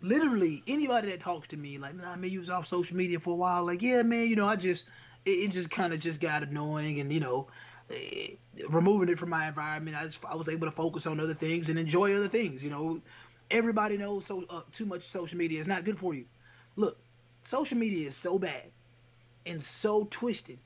Literally, 0.00 0.62
anybody 0.68 1.10
that 1.10 1.20
talks 1.20 1.48
to 1.48 1.56
me, 1.56 1.76
like, 1.76 1.94
man, 1.94 2.22
you 2.22 2.38
was 2.38 2.48
off 2.50 2.68
social 2.68 2.96
media 2.96 3.18
for 3.18 3.32
a 3.32 3.36
while. 3.36 3.66
Like, 3.66 3.82
yeah, 3.82 4.02
man, 4.02 4.28
you 4.28 4.36
know, 4.36 4.46
I 4.46 4.54
just, 4.54 4.84
it, 5.24 5.30
it 5.30 5.50
just 5.50 5.70
kind 5.70 5.92
of 5.92 5.98
just 5.98 6.20
got 6.20 6.44
annoying, 6.44 7.00
and 7.00 7.12
you 7.12 7.18
know, 7.18 7.48
eh, 7.90 8.34
removing 8.68 9.08
it 9.08 9.18
from 9.18 9.30
my 9.30 9.48
environment, 9.48 9.96
I 9.96 10.06
just, 10.06 10.24
I 10.24 10.36
was 10.36 10.48
able 10.48 10.68
to 10.68 10.72
focus 10.72 11.06
on 11.08 11.18
other 11.18 11.34
things 11.34 11.68
and 11.68 11.78
enjoy 11.80 12.14
other 12.14 12.28
things. 12.28 12.62
You 12.62 12.70
know, 12.70 13.00
everybody 13.50 13.96
knows 13.98 14.26
so 14.26 14.44
uh, 14.50 14.60
too 14.70 14.86
much 14.86 15.02
social 15.02 15.36
media 15.36 15.60
is 15.60 15.66
not 15.66 15.84
good 15.84 15.98
for 15.98 16.14
you. 16.14 16.26
Look, 16.76 16.96
social 17.42 17.76
media 17.78 18.06
is 18.08 18.16
so 18.16 18.38
bad 18.38 18.70
and 19.46 19.60
so 19.60 20.06
twisted 20.10 20.60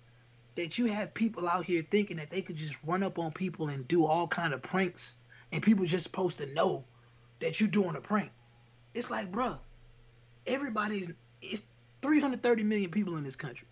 that 0.56 0.78
you 0.78 0.86
have 0.86 1.14
people 1.14 1.48
out 1.48 1.64
here 1.64 1.82
thinking 1.90 2.18
that 2.18 2.30
they 2.30 2.42
could 2.42 2.56
just 2.56 2.76
run 2.84 3.02
up 3.02 3.18
on 3.18 3.32
people 3.32 3.68
and 3.68 3.86
do 3.88 4.06
all 4.06 4.26
kind 4.26 4.52
of 4.52 4.62
pranks, 4.62 5.16
and 5.50 5.62
people 5.62 5.84
just 5.84 6.04
supposed 6.04 6.38
to 6.38 6.46
know 6.46 6.84
that 7.40 7.60
you're 7.60 7.68
doing 7.68 7.96
a 7.96 8.00
prank. 8.00 8.30
It's 8.94 9.10
like, 9.10 9.32
bruh, 9.32 9.58
everybody's 10.46 11.10
it's 11.40 11.62
330 12.02 12.62
million 12.62 12.90
people 12.90 13.16
in 13.16 13.24
this 13.24 13.36
country. 13.36 13.66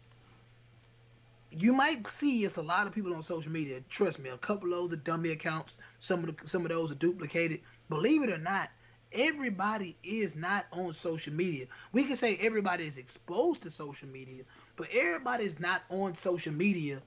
You 1.53 1.73
might 1.73 2.07
see 2.07 2.45
it's 2.45 2.57
a 2.57 2.63
lot 2.63 2.87
of 2.87 2.95
people 2.95 3.15
on 3.15 3.23
social 3.23 3.51
media. 3.51 3.81
Trust 3.91 4.19
me, 4.21 4.31
a 4.31 4.39
couple 4.39 4.73
of 4.73 4.79
those 4.79 4.93
are 4.93 4.97
dummy 4.97 5.31
accounts. 5.31 5.79
Some 5.99 6.21
of 6.21 6.37
the, 6.37 6.49
some 6.49 6.63
of 6.63 6.69
those 6.69 6.93
are 6.93 6.97
duplicated. 6.97 7.61
Believe 7.89 8.23
it 8.23 8.31
or 8.31 8.39
not, 8.39 8.71
everybody 9.13 9.97
is 10.05 10.37
not 10.37 10.67
on 10.73 10.93
social 10.93 11.33
media. 11.33 11.67
We 11.93 12.05
can 12.05 12.17
say 12.17 12.39
everybody 12.41 12.87
is 12.87 12.99
exposed 12.99 13.63
to 13.63 13.71
social 13.71 14.09
media, 14.09 14.45
but 14.81 14.89
everybody's 14.95 15.61
not 15.61 15.83
on 15.91 16.15
social 16.15 16.55
media 16.55 17.03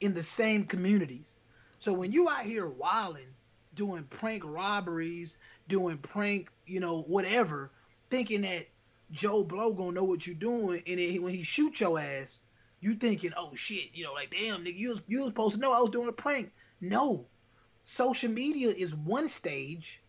in 0.00 0.14
the 0.14 0.22
same 0.22 0.64
communities. 0.64 1.34
So 1.80 1.92
when 1.92 2.12
you 2.12 2.28
out 2.28 2.44
here 2.44 2.68
wilding, 2.68 3.26
doing 3.74 4.04
prank 4.04 4.44
robberies, 4.46 5.36
doing 5.66 5.98
prank, 5.98 6.48
you 6.66 6.78
know, 6.78 7.02
whatever, 7.02 7.72
thinking 8.10 8.42
that 8.42 8.68
Joe 9.10 9.42
Blow 9.42 9.72
gonna 9.72 9.90
know 9.90 10.04
what 10.04 10.24
you're 10.24 10.36
doing, 10.36 10.84
and 10.86 11.00
then 11.00 11.10
he- 11.10 11.18
when 11.18 11.34
he 11.34 11.42
shoot 11.42 11.80
your 11.80 11.98
ass, 11.98 12.38
you 12.78 12.94
thinking, 12.94 13.32
oh 13.36 13.56
shit, 13.56 13.92
you 13.92 14.04
know, 14.04 14.12
like 14.12 14.30
damn 14.30 14.64
nigga, 14.64 14.76
you 14.76 14.90
was 14.90 15.02
you 15.08 15.18
was 15.18 15.26
supposed 15.26 15.54
to 15.56 15.60
know 15.60 15.72
I 15.72 15.80
was 15.80 15.90
doing 15.90 16.08
a 16.08 16.12
prank. 16.12 16.52
No, 16.80 17.26
social 17.82 18.30
media 18.30 18.68
is 18.68 18.94
one 18.94 19.28
stage, 19.28 20.00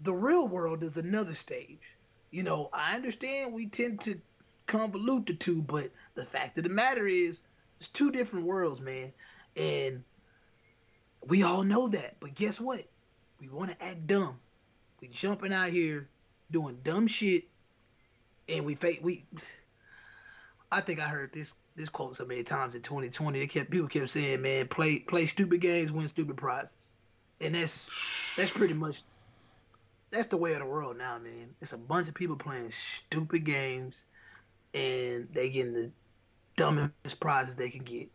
the 0.00 0.14
real 0.14 0.48
world 0.48 0.82
is 0.82 0.96
another 0.96 1.34
stage. 1.34 1.82
You 2.30 2.42
know, 2.42 2.70
I 2.72 2.94
understand 2.94 3.52
we 3.52 3.66
tend 3.66 4.00
to 4.02 4.18
convolute 4.66 5.26
the 5.26 5.34
two, 5.34 5.62
but 5.62 5.90
the 6.14 6.24
fact 6.24 6.58
of 6.58 6.64
the 6.64 6.70
matter 6.70 7.06
is, 7.06 7.42
it's 7.78 7.88
two 7.88 8.10
different 8.10 8.46
worlds, 8.46 8.80
man, 8.80 9.12
and 9.56 10.04
we 11.26 11.42
all 11.42 11.62
know 11.62 11.88
that. 11.88 12.16
But 12.20 12.34
guess 12.34 12.60
what? 12.60 12.84
We 13.40 13.48
want 13.48 13.70
to 13.70 13.84
act 13.84 14.06
dumb. 14.06 14.38
We 15.00 15.08
jumping 15.08 15.52
out 15.52 15.70
here 15.70 16.08
doing 16.50 16.78
dumb 16.82 17.06
shit, 17.06 17.44
and 18.48 18.64
we 18.64 18.74
fake 18.74 19.00
we. 19.02 19.24
I 20.70 20.80
think 20.80 21.00
I 21.00 21.08
heard 21.08 21.32
this 21.32 21.54
this 21.76 21.88
quote 21.88 22.16
so 22.16 22.24
many 22.24 22.42
times 22.42 22.74
in 22.74 22.82
2020. 22.82 23.38
They 23.38 23.46
kept 23.46 23.70
people 23.70 23.88
kept 23.88 24.10
saying, 24.10 24.42
"Man, 24.42 24.68
play 24.68 25.00
play 25.00 25.26
stupid 25.26 25.60
games, 25.60 25.92
win 25.92 26.08
stupid 26.08 26.36
prizes," 26.36 26.90
and 27.40 27.54
that's 27.54 28.34
that's 28.36 28.50
pretty 28.50 28.74
much 28.74 29.02
that's 30.10 30.28
the 30.28 30.36
way 30.36 30.52
of 30.52 30.60
the 30.60 30.66
world 30.66 30.96
now, 30.96 31.18
man. 31.18 31.54
It's 31.60 31.72
a 31.72 31.78
bunch 31.78 32.08
of 32.08 32.14
people 32.14 32.36
playing 32.36 32.70
stupid 32.70 33.44
games, 33.44 34.04
and 34.74 35.28
they 35.32 35.48
getting 35.48 35.72
the 35.72 35.90
dumbest 36.56 37.20
prizes 37.20 37.56
they 37.56 37.70
can 37.70 37.82
get. 37.82 38.10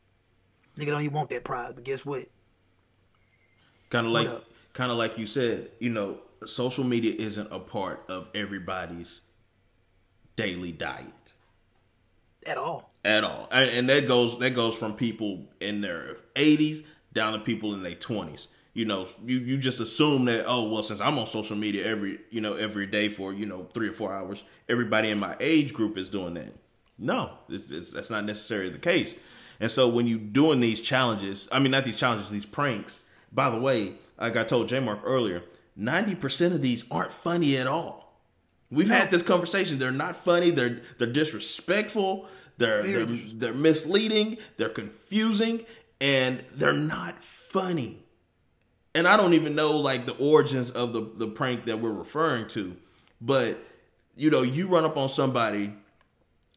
Nigga 0.78 0.88
don't 0.88 1.02
even 1.02 1.14
want 1.14 1.30
that 1.30 1.44
prize, 1.44 1.72
but 1.74 1.84
guess 1.84 2.06
what? 2.06 2.28
Kind 3.90 4.06
of 4.06 4.12
like, 4.12 4.30
kind 4.74 4.92
of 4.92 4.98
like 4.98 5.18
you 5.18 5.26
said, 5.26 5.72
you 5.80 5.90
know, 5.90 6.20
social 6.46 6.84
media 6.84 7.14
isn't 7.18 7.48
a 7.52 7.60
part 7.60 8.04
of 8.10 8.30
everybody's 8.36 9.22
daily 10.36 10.72
diet. 10.72 11.36
At 12.46 12.58
all. 12.58 12.90
at 13.04 13.24
all, 13.26 13.50
and, 13.52 13.70
and 13.70 13.90
that 13.90 14.08
goes 14.08 14.40
that 14.40 14.52
goes 14.52 14.76
from 14.76 14.94
people 14.94 15.46
in 15.60 15.82
their 15.82 16.18
80s 16.36 16.84
down 17.14 17.34
to 17.34 17.40
people 17.40 17.74
in 17.74 17.84
their 17.84 17.94
20s. 17.94 18.48
You 18.74 18.86
know, 18.86 19.08
you 19.26 19.40
you 19.40 19.58
just 19.58 19.80
assume 19.80 20.26
that 20.26 20.46
oh 20.48 20.70
well, 20.70 20.84
since 20.84 21.02
I'm 21.02 21.18
on 21.18 21.26
social 21.26 21.58
media 21.58 21.86
every 21.86 22.20
you 22.30 22.40
know 22.40 22.54
every 22.54 22.86
day 22.86 23.10
for 23.10 23.34
you 23.34 23.46
know 23.46 23.68
three 23.74 23.90
or 23.90 23.94
four 23.94 24.14
hours, 24.14 24.44
everybody 24.70 25.10
in 25.10 25.20
my 25.20 25.36
age 25.40 25.74
group 25.74 25.98
is 25.98 26.08
doing 26.08 26.36
that. 26.36 26.54
No, 26.98 27.32
it's, 27.50 27.72
it's, 27.72 27.92
that's 27.92 28.10
not 28.10 28.26
necessarily 28.26 28.70
the 28.70 28.78
case. 28.78 29.16
And 29.60 29.72
so 29.72 29.88
when 29.90 30.06
you're 30.06 30.20
doing 30.20 30.60
these 30.60 30.82
challenges, 30.82 31.50
I 31.52 31.60
mean 31.60 31.72
not 31.72 31.84
these 31.84 31.98
challenges, 31.98 32.30
these 32.30 32.46
pranks. 32.46 33.00
By 33.32 33.50
the 33.50 33.60
way, 33.60 33.94
like 34.20 34.38
I 34.38 34.44
told 34.44 34.70
J 34.70 34.80
Mark 34.80 35.00
earlier, 35.04 35.44
ninety 35.76 36.16
percent 36.16 36.54
of 36.54 36.62
these 36.62 36.90
aren't 36.92 37.12
funny 37.12 37.58
at 37.58 37.68
all. 37.68 38.22
We've 38.72 38.90
had 38.90 39.10
this 39.10 39.24
conversation. 39.24 39.80
They're 39.80 39.92
not 39.92 40.16
funny. 40.16 40.52
They're 40.52 40.82
they're 40.98 41.12
disrespectful. 41.12 42.28
They're 42.58 42.84
they're, 42.84 43.06
disrespectful. 43.06 43.40
they're 43.40 43.54
misleading. 43.54 44.38
They're 44.58 44.70
confusing, 44.70 45.66
and 46.02 46.40
they're 46.56 46.74
not 46.74 47.24
funny. 47.24 48.04
And 48.96 49.08
I 49.08 49.18
don't 49.18 49.34
even 49.34 49.56
know 49.56 49.78
like 49.78 50.06
the 50.06 50.16
origins 50.18 50.72
of 50.72 50.94
the 50.94 51.02
the 51.02 51.28
prank 51.28 51.66
that 51.66 51.80
we're 51.80 51.92
referring 51.92 52.48
to, 52.50 52.76
but 53.22 53.58
you 54.16 54.30
know, 54.30 54.42
you 54.42 54.68
run 54.68 54.84
up 54.84 54.98
on 54.98 55.10
somebody. 55.10 55.74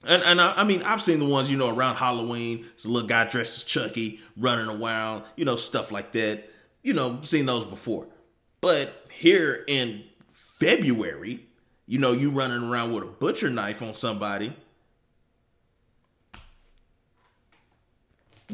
And, 0.04 0.22
and 0.24 0.40
I, 0.40 0.54
I 0.54 0.64
mean, 0.64 0.82
I've 0.82 1.00
seen 1.00 1.20
the 1.20 1.28
ones, 1.28 1.48
you 1.48 1.56
know, 1.56 1.72
around 1.72 1.94
Halloween. 1.94 2.66
It's 2.74 2.84
a 2.84 2.88
little 2.88 3.08
guy 3.08 3.28
dressed 3.28 3.56
as 3.58 3.64
Chucky 3.64 4.20
running 4.36 4.68
around, 4.68 5.22
you 5.36 5.44
know, 5.44 5.54
stuff 5.54 5.92
like 5.92 6.10
that. 6.12 6.50
You 6.82 6.94
know, 6.94 7.20
seen 7.22 7.46
those 7.46 7.64
before. 7.64 8.08
But 8.60 9.06
here 9.12 9.64
in 9.68 10.02
February, 10.32 11.46
you 11.86 11.98
know, 11.98 12.12
you 12.12 12.30
running 12.30 12.68
around 12.68 12.92
with 12.92 13.04
a 13.04 13.06
butcher 13.06 13.50
knife 13.50 13.80
on 13.82 13.94
somebody, 13.94 14.56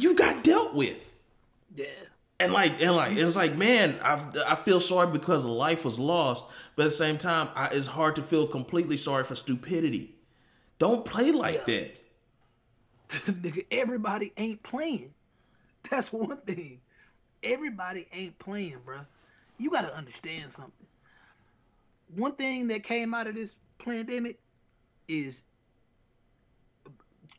you 0.02 0.14
got 0.14 0.44
dealt 0.44 0.74
with. 0.74 1.14
Yeah. 1.74 1.86
And 2.40 2.52
like, 2.52 2.80
and 2.80 2.94
like, 2.94 3.16
it's 3.16 3.34
like, 3.36 3.56
man, 3.56 3.98
I 4.02 4.24
I 4.48 4.54
feel 4.54 4.78
sorry 4.80 5.10
because 5.10 5.44
a 5.44 5.48
life 5.48 5.84
was 5.84 5.98
lost, 5.98 6.46
but 6.76 6.82
at 6.82 6.86
the 6.86 6.90
same 6.92 7.18
time, 7.18 7.48
I, 7.54 7.68
it's 7.72 7.88
hard 7.88 8.14
to 8.16 8.22
feel 8.22 8.46
completely 8.46 8.96
sorry 8.96 9.24
for 9.24 9.34
stupidity. 9.34 10.14
Don't 10.78 11.04
play 11.04 11.32
like 11.32 11.66
Yeah. 11.66 11.78
that. 11.78 11.98
Nigga, 13.08 13.64
everybody 13.70 14.32
ain't 14.36 14.62
playing. 14.62 15.12
That's 15.90 16.12
one 16.12 16.36
thing. 16.42 16.80
Everybody 17.42 18.06
ain't 18.12 18.38
playing, 18.38 18.78
bruh. 18.86 19.06
You 19.58 19.70
gotta 19.70 19.94
understand 19.96 20.50
something. 20.50 20.86
One 22.14 22.36
thing 22.36 22.68
that 22.68 22.84
came 22.84 23.14
out 23.14 23.26
of 23.26 23.34
this 23.34 23.54
pandemic 23.78 24.38
is 25.08 25.42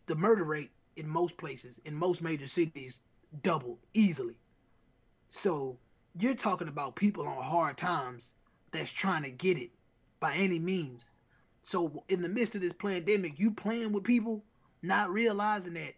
the 0.07 0.15
murder 0.15 0.43
rate 0.43 0.71
in 0.99 1.09
most 1.09 1.38
places, 1.38 1.79
in 1.85 1.95
most 1.95 2.21
major 2.21 2.47
cities, 2.47 2.97
doubled 3.41 3.79
easily. 3.93 4.35
So 5.29 5.77
you're 6.19 6.35
talking 6.35 6.67
about 6.67 6.95
people 6.95 7.27
on 7.27 7.41
hard 7.43 7.77
times 7.77 8.33
that's 8.71 8.91
trying 8.91 9.23
to 9.23 9.31
get 9.31 9.57
it 9.57 9.71
by 10.19 10.33
any 10.33 10.59
means. 10.59 11.09
So 11.62 12.03
in 12.09 12.21
the 12.21 12.29
midst 12.29 12.55
of 12.55 12.62
this 12.62 12.73
pandemic, 12.73 13.39
you 13.39 13.51
playing 13.51 13.93
with 13.93 14.03
people, 14.03 14.43
not 14.81 15.09
realizing 15.09 15.73
that 15.75 15.93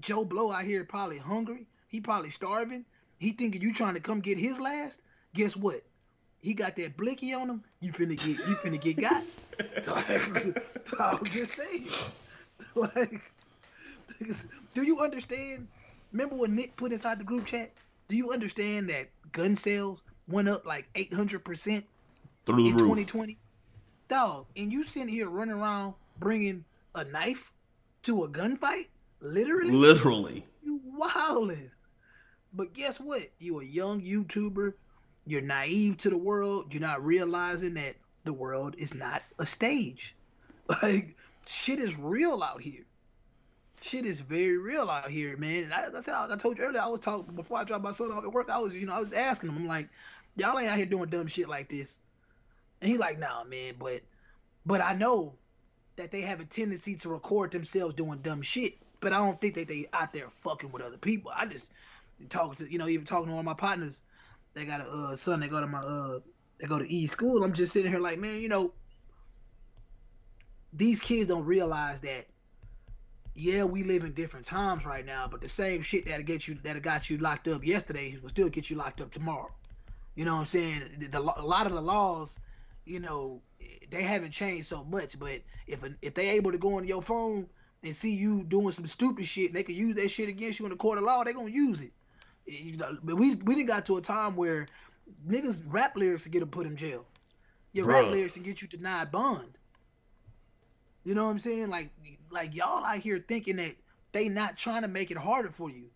Joe 0.00 0.24
Blow 0.24 0.50
out 0.52 0.64
here 0.64 0.84
probably 0.84 1.18
hungry. 1.18 1.66
He 1.88 2.00
probably 2.00 2.30
starving. 2.30 2.84
He 3.18 3.32
thinking 3.32 3.62
you 3.62 3.72
trying 3.72 3.94
to 3.94 4.00
come 4.00 4.20
get 4.20 4.38
his 4.38 4.58
last. 4.58 5.00
Guess 5.34 5.56
what? 5.56 5.82
He 6.40 6.54
got 6.54 6.76
that 6.76 6.96
blicky 6.96 7.32
on 7.34 7.48
him. 7.48 7.64
You 7.80 7.92
finna 7.92 8.16
get 8.16 8.26
you 8.26 8.54
finna 8.56 8.80
get 8.80 8.96
got. 9.00 9.22
I'm 10.98 11.24
just 11.26 11.52
saying. 11.52 11.88
Like, 12.74 13.20
do 14.74 14.82
you 14.82 15.00
understand? 15.00 15.68
Remember 16.12 16.36
when 16.36 16.54
Nick 16.54 16.76
put 16.76 16.92
inside 16.92 17.18
the 17.18 17.24
group 17.24 17.46
chat? 17.46 17.70
Do 18.08 18.16
you 18.16 18.32
understand 18.32 18.88
that 18.90 19.08
gun 19.32 19.56
sales 19.56 20.00
went 20.28 20.48
up 20.48 20.66
like 20.66 20.88
800 20.94 21.44
percent 21.44 21.84
Through 22.44 22.58
in 22.58 22.64
the 22.64 22.70
roof. 22.70 22.80
2020? 22.80 23.38
Dog, 24.08 24.46
and 24.56 24.72
you 24.72 24.84
sitting 24.84 25.08
here 25.08 25.28
running 25.28 25.54
around 25.54 25.94
bringing 26.18 26.64
a 26.94 27.04
knife 27.04 27.50
to 28.02 28.24
a 28.24 28.28
gunfight? 28.28 28.88
Literally? 29.20 29.70
Literally. 29.70 30.44
You 30.62 30.80
wildin'. 30.98 31.70
But 32.52 32.74
guess 32.74 33.00
what? 33.00 33.22
You 33.38 33.60
a 33.60 33.64
young 33.64 34.02
YouTuber. 34.02 34.74
You're 35.26 35.40
naive 35.40 35.98
to 35.98 36.10
the 36.10 36.18
world. 36.18 36.72
You're 36.72 36.82
not 36.82 37.04
realizing 37.04 37.74
that 37.74 37.94
the 38.24 38.32
world 38.32 38.74
is 38.78 38.94
not 38.94 39.22
a 39.38 39.46
stage. 39.46 40.14
Like 40.82 41.16
shit 41.46 41.80
is 41.80 41.98
real 41.98 42.42
out 42.42 42.62
here. 42.62 42.84
Shit 43.82 44.06
is 44.06 44.20
very 44.20 44.58
real 44.58 44.88
out 44.88 45.10
here, 45.10 45.36
man. 45.36 45.64
And 45.64 45.74
I, 45.74 45.86
I 45.96 46.00
said, 46.00 46.14
I 46.14 46.36
told 46.36 46.56
you 46.56 46.64
earlier, 46.64 46.80
I 46.80 46.86
was 46.86 47.00
talking 47.00 47.34
before 47.34 47.58
I 47.58 47.64
dropped 47.64 47.82
my 47.82 47.90
son 47.90 48.12
off 48.12 48.24
at 48.24 48.32
work. 48.32 48.48
I 48.48 48.58
was, 48.58 48.72
you 48.72 48.86
know, 48.86 48.92
I 48.92 49.00
was 49.00 49.12
asking 49.12 49.50
him. 49.50 49.58
I'm 49.58 49.66
like, 49.66 49.88
y'all 50.36 50.58
ain't 50.58 50.70
out 50.70 50.76
here 50.76 50.86
doing 50.86 51.10
dumb 51.10 51.26
shit 51.26 51.48
like 51.48 51.68
this. 51.68 51.98
And 52.80 52.90
he 52.90 52.96
like, 52.96 53.18
nah, 53.18 53.42
man, 53.44 53.74
but, 53.78 54.02
but 54.64 54.80
I 54.80 54.94
know 54.94 55.34
that 55.96 56.12
they 56.12 56.22
have 56.22 56.40
a 56.40 56.44
tendency 56.44 56.94
to 56.96 57.08
record 57.08 57.50
themselves 57.50 57.94
doing 57.94 58.20
dumb 58.20 58.42
shit. 58.42 58.74
But 59.00 59.12
I 59.12 59.18
don't 59.18 59.40
think 59.40 59.54
that 59.54 59.66
they 59.66 59.88
out 59.92 60.12
there 60.12 60.28
fucking 60.42 60.70
with 60.70 60.80
other 60.80 60.96
people. 60.96 61.32
I 61.34 61.46
just 61.46 61.72
talking 62.28 62.54
to, 62.64 62.72
you 62.72 62.78
know, 62.78 62.86
even 62.86 63.04
talking 63.04 63.26
to 63.26 63.32
one 63.32 63.40
of 63.40 63.44
my 63.44 63.54
partners. 63.54 64.04
They 64.54 64.64
got 64.64 64.80
a 64.80 64.84
uh, 64.84 65.16
son. 65.16 65.40
They 65.40 65.48
go 65.48 65.60
to 65.60 65.66
my 65.66 65.80
uh, 65.80 66.20
they 66.60 66.68
go 66.68 66.78
to 66.78 66.88
E 66.88 67.08
school. 67.08 67.42
I'm 67.42 67.52
just 67.52 67.72
sitting 67.72 67.90
here 67.90 68.00
like, 68.00 68.20
man, 68.20 68.40
you 68.40 68.48
know, 68.48 68.72
these 70.72 71.00
kids 71.00 71.26
don't 71.26 71.44
realize 71.44 72.00
that. 72.02 72.26
Yeah, 73.34 73.64
we 73.64 73.82
live 73.82 74.04
in 74.04 74.12
different 74.12 74.44
times 74.44 74.84
right 74.84 75.04
now, 75.04 75.26
but 75.30 75.40
the 75.40 75.48
same 75.48 75.80
shit 75.80 76.06
that 76.06 76.24
get 76.26 76.46
you 76.46 76.56
that 76.64 76.80
got 76.82 77.08
you 77.08 77.16
locked 77.16 77.48
up 77.48 77.64
yesterday 77.64 78.18
will 78.22 78.28
still 78.28 78.50
get 78.50 78.68
you 78.68 78.76
locked 78.76 79.00
up 79.00 79.10
tomorrow. 79.10 79.50
You 80.14 80.26
know 80.26 80.34
what 80.34 80.40
I'm 80.40 80.46
saying? 80.46 80.82
The, 80.98 81.06
the, 81.08 81.20
a 81.20 81.46
lot 81.46 81.66
of 81.66 81.72
the 81.72 81.80
laws, 81.80 82.38
you 82.84 83.00
know, 83.00 83.40
they 83.90 84.02
haven't 84.02 84.32
changed 84.32 84.66
so 84.66 84.84
much. 84.84 85.18
But 85.18 85.40
if 85.66 85.82
if 86.02 86.12
they 86.14 86.30
able 86.30 86.52
to 86.52 86.58
go 86.58 86.76
on 86.76 86.86
your 86.86 87.00
phone 87.00 87.46
and 87.82 87.96
see 87.96 88.14
you 88.14 88.44
doing 88.44 88.72
some 88.72 88.86
stupid 88.86 89.26
shit, 89.26 89.54
they 89.54 89.62
can 89.62 89.74
use 89.74 89.94
that 89.94 90.10
shit 90.10 90.28
against 90.28 90.58
you 90.58 90.66
in 90.66 90.70
the 90.70 90.76
court 90.76 90.98
of 90.98 91.04
law. 91.04 91.24
They 91.24 91.32
gonna 91.32 91.50
use 91.50 91.80
it. 91.80 91.92
You 92.44 92.76
know, 92.76 92.98
But 93.02 93.16
we 93.16 93.36
we 93.36 93.54
didn't 93.54 93.68
got 93.68 93.86
to 93.86 93.96
a 93.96 94.02
time 94.02 94.36
where 94.36 94.66
niggas 95.26 95.62
rap 95.66 95.96
lyrics 95.96 96.24
to 96.24 96.28
get 96.28 96.40
them 96.40 96.50
put 96.50 96.66
in 96.66 96.76
jail. 96.76 97.06
Your 97.72 97.86
rap 97.86 98.10
lyrics 98.10 98.34
can 98.34 98.42
get 98.42 98.60
you 98.60 98.68
denied 98.68 99.10
bond. 99.10 99.56
You 101.04 101.14
know 101.14 101.24
what 101.24 101.30
I'm 101.30 101.38
saying? 101.38 101.68
Like 101.68 101.90
like 102.30 102.54
y'all 102.54 102.84
out 102.84 102.98
here 102.98 103.18
thinking 103.18 103.56
that 103.56 103.74
they 104.12 104.28
not 104.28 104.56
trying 104.56 104.82
to 104.82 104.88
make 104.88 105.10
it 105.10 105.16
harder 105.16 105.50
for 105.50 105.70
you. 105.70 105.86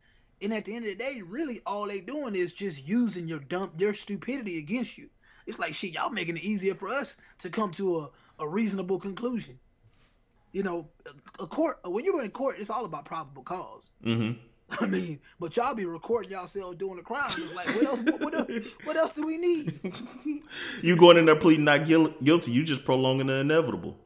And 0.43 0.53
at 0.53 0.65
the 0.65 0.75
end 0.75 0.85
of 0.85 0.91
the 0.91 0.97
day, 0.97 1.23
really 1.25 1.61
all 1.65 1.87
they 1.87 2.01
doing 2.01 2.35
is 2.35 2.53
just 2.53 2.87
using 2.87 3.29
your 3.29 3.39
dump 3.39 3.81
your 3.81 3.95
stupidity 3.95 4.59
against 4.59 4.99
you. 4.99 5.09
It's 5.47 5.59
like 5.59 5.75
shit, 5.75 5.93
y'all 5.93 6.11
making 6.11 6.37
it 6.37 6.45
easier 6.45 6.75
for 6.75 6.89
us 6.89 7.17
to 7.39 7.51
come 7.51 7.71
to 7.73 8.01
a, 8.01 8.11
a 8.41 8.49
reasonable 8.49 8.99
conclusion. 8.99 9.59
You 10.53 10.63
know, 10.63 10.89
a, 11.39 11.45
a 11.45 11.47
court 11.47 11.79
when 11.85 12.05
you're 12.05 12.23
in 12.23 12.31
court, 12.31 12.57
it's 12.59 12.71
all 12.71 12.85
about 12.85 13.05
probable 13.05 13.43
cause. 13.43 13.91
hmm 14.03 14.33
I 14.81 14.87
mean, 14.87 15.21
but 15.39 15.57
y'all 15.57 15.75
be 15.75 15.85
recording 15.85 16.33
yourselves 16.33 16.77
doing 16.77 16.99
a 16.99 17.03
crime. 17.03 17.27
It's 17.27 17.55
like, 17.55 17.69
what 17.69 17.85
else? 17.85 18.01
What, 18.01 18.21
what 18.21 18.35
else? 18.35 18.51
What 18.83 18.97
else 18.97 19.15
do 19.15 19.25
we 19.25 19.37
need? 19.37 19.79
You 20.83 20.97
going 20.97 21.17
in 21.17 21.27
there 21.27 21.37
pleading 21.37 21.65
not 21.65 21.87
guilty, 21.87 22.51
you 22.51 22.63
just 22.65 22.85
prolonging 22.85 23.29
the 23.29 23.35
inevitable. 23.35 23.97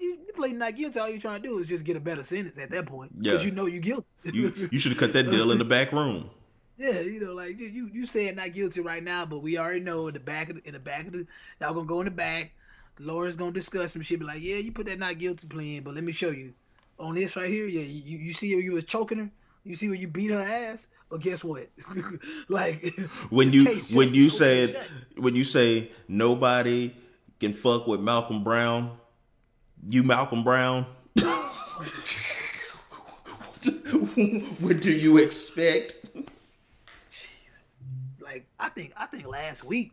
You, 0.00 0.18
you 0.26 0.32
play 0.34 0.52
not 0.52 0.76
guilty. 0.76 0.98
All 0.98 1.08
you're 1.08 1.20
trying 1.20 1.42
to 1.42 1.48
do 1.48 1.58
is 1.58 1.66
just 1.66 1.84
get 1.84 1.96
a 1.96 2.00
better 2.00 2.22
sentence 2.22 2.58
at 2.58 2.70
that 2.70 2.86
point. 2.86 3.12
Yeah. 3.18 3.32
Because 3.32 3.46
you 3.46 3.52
know 3.52 3.66
you're 3.66 3.80
guilty. 3.80 4.08
You 4.24 4.52
you 4.70 4.78
should 4.78 4.92
have 4.92 4.98
cut 4.98 5.12
that 5.14 5.24
deal 5.30 5.50
in 5.52 5.58
the 5.58 5.64
back 5.64 5.92
room. 5.92 6.30
yeah, 6.76 7.00
you 7.00 7.20
know, 7.20 7.34
like 7.34 7.58
you 7.58 7.90
you, 7.92 8.06
saying 8.06 8.36
not 8.36 8.52
guilty 8.52 8.80
right 8.80 9.02
now, 9.02 9.26
but 9.26 9.38
we 9.38 9.58
already 9.58 9.80
know 9.80 10.08
in 10.08 10.14
the 10.14 10.20
back 10.20 10.50
of 10.50 10.56
the, 10.56 10.66
in 10.66 10.72
the 10.74 10.78
back 10.78 11.06
of 11.06 11.12
the 11.12 11.26
y'all 11.60 11.74
gonna 11.74 11.86
go 11.86 12.00
in 12.00 12.04
the 12.06 12.10
back. 12.10 12.52
Lawyer's 13.00 13.36
gonna 13.36 13.52
discuss 13.52 13.92
some 13.92 14.02
shit. 14.02 14.18
Be 14.18 14.24
like, 14.26 14.42
yeah, 14.42 14.56
you 14.56 14.72
put 14.72 14.86
that 14.86 14.98
not 14.98 15.18
guilty 15.18 15.46
plea 15.46 15.76
in, 15.76 15.84
but 15.84 15.94
let 15.94 16.04
me 16.04 16.12
show 16.12 16.30
you 16.30 16.52
on 16.98 17.14
this 17.14 17.36
right 17.36 17.48
here. 17.50 17.66
Yeah, 17.66 17.82
you 17.82 18.18
you 18.18 18.32
see 18.32 18.54
where 18.54 18.64
you 18.64 18.72
was 18.72 18.84
choking 18.84 19.18
her. 19.18 19.30
You 19.64 19.76
see 19.76 19.88
where 19.88 19.96
you 19.96 20.08
beat 20.08 20.30
her 20.30 20.40
ass. 20.42 20.88
But 21.10 21.20
guess 21.20 21.42
what? 21.42 21.68
like 22.48 22.94
When 23.30 23.50
you 23.50 23.64
when 23.92 24.08
shut. 24.08 24.14
you 24.14 24.28
said 24.28 24.80
when 25.16 25.34
you 25.34 25.44
say 25.44 25.90
nobody 26.06 26.92
can 27.40 27.52
fuck 27.54 27.86
with 27.86 28.00
Malcolm 28.00 28.42
Brown, 28.44 28.97
you 29.86 30.02
Malcolm 30.02 30.42
Brown. 30.42 30.84
what 34.60 34.80
do 34.80 34.92
you 34.92 35.18
expect? 35.18 35.94
like 38.20 38.46
I 38.58 38.68
think 38.68 38.92
I 38.96 39.06
think 39.06 39.26
last 39.26 39.64
week 39.64 39.92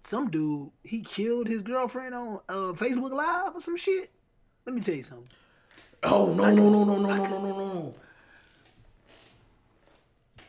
some 0.00 0.30
dude 0.30 0.70
he 0.82 1.00
killed 1.00 1.46
his 1.46 1.62
girlfriend 1.62 2.14
on 2.14 2.40
uh, 2.48 2.72
Facebook 2.72 3.12
Live 3.12 3.54
or 3.54 3.60
some 3.60 3.76
shit. 3.76 4.10
Let 4.66 4.74
me 4.74 4.80
tell 4.80 4.94
you 4.94 5.02
something. 5.02 5.28
Oh 6.02 6.32
no 6.34 6.54
no 6.54 6.70
no 6.70 6.84
no 6.84 6.96
no 6.96 7.14
no 7.14 7.24
no 7.24 7.40
no 7.40 7.56
no. 7.74 7.94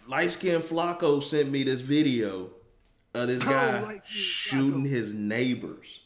Light 0.07 0.31
skinned 0.31 0.63
Flacco 0.63 1.21
sent 1.23 1.49
me 1.51 1.63
this 1.63 1.81
video 1.81 2.49
of 3.13 3.27
this 3.27 3.41
Oh, 3.43 3.49
guy 3.49 3.81
light-skinned 3.81 4.03
shooting 4.05 4.85
his 4.85 5.13
neighbors. 5.13 6.00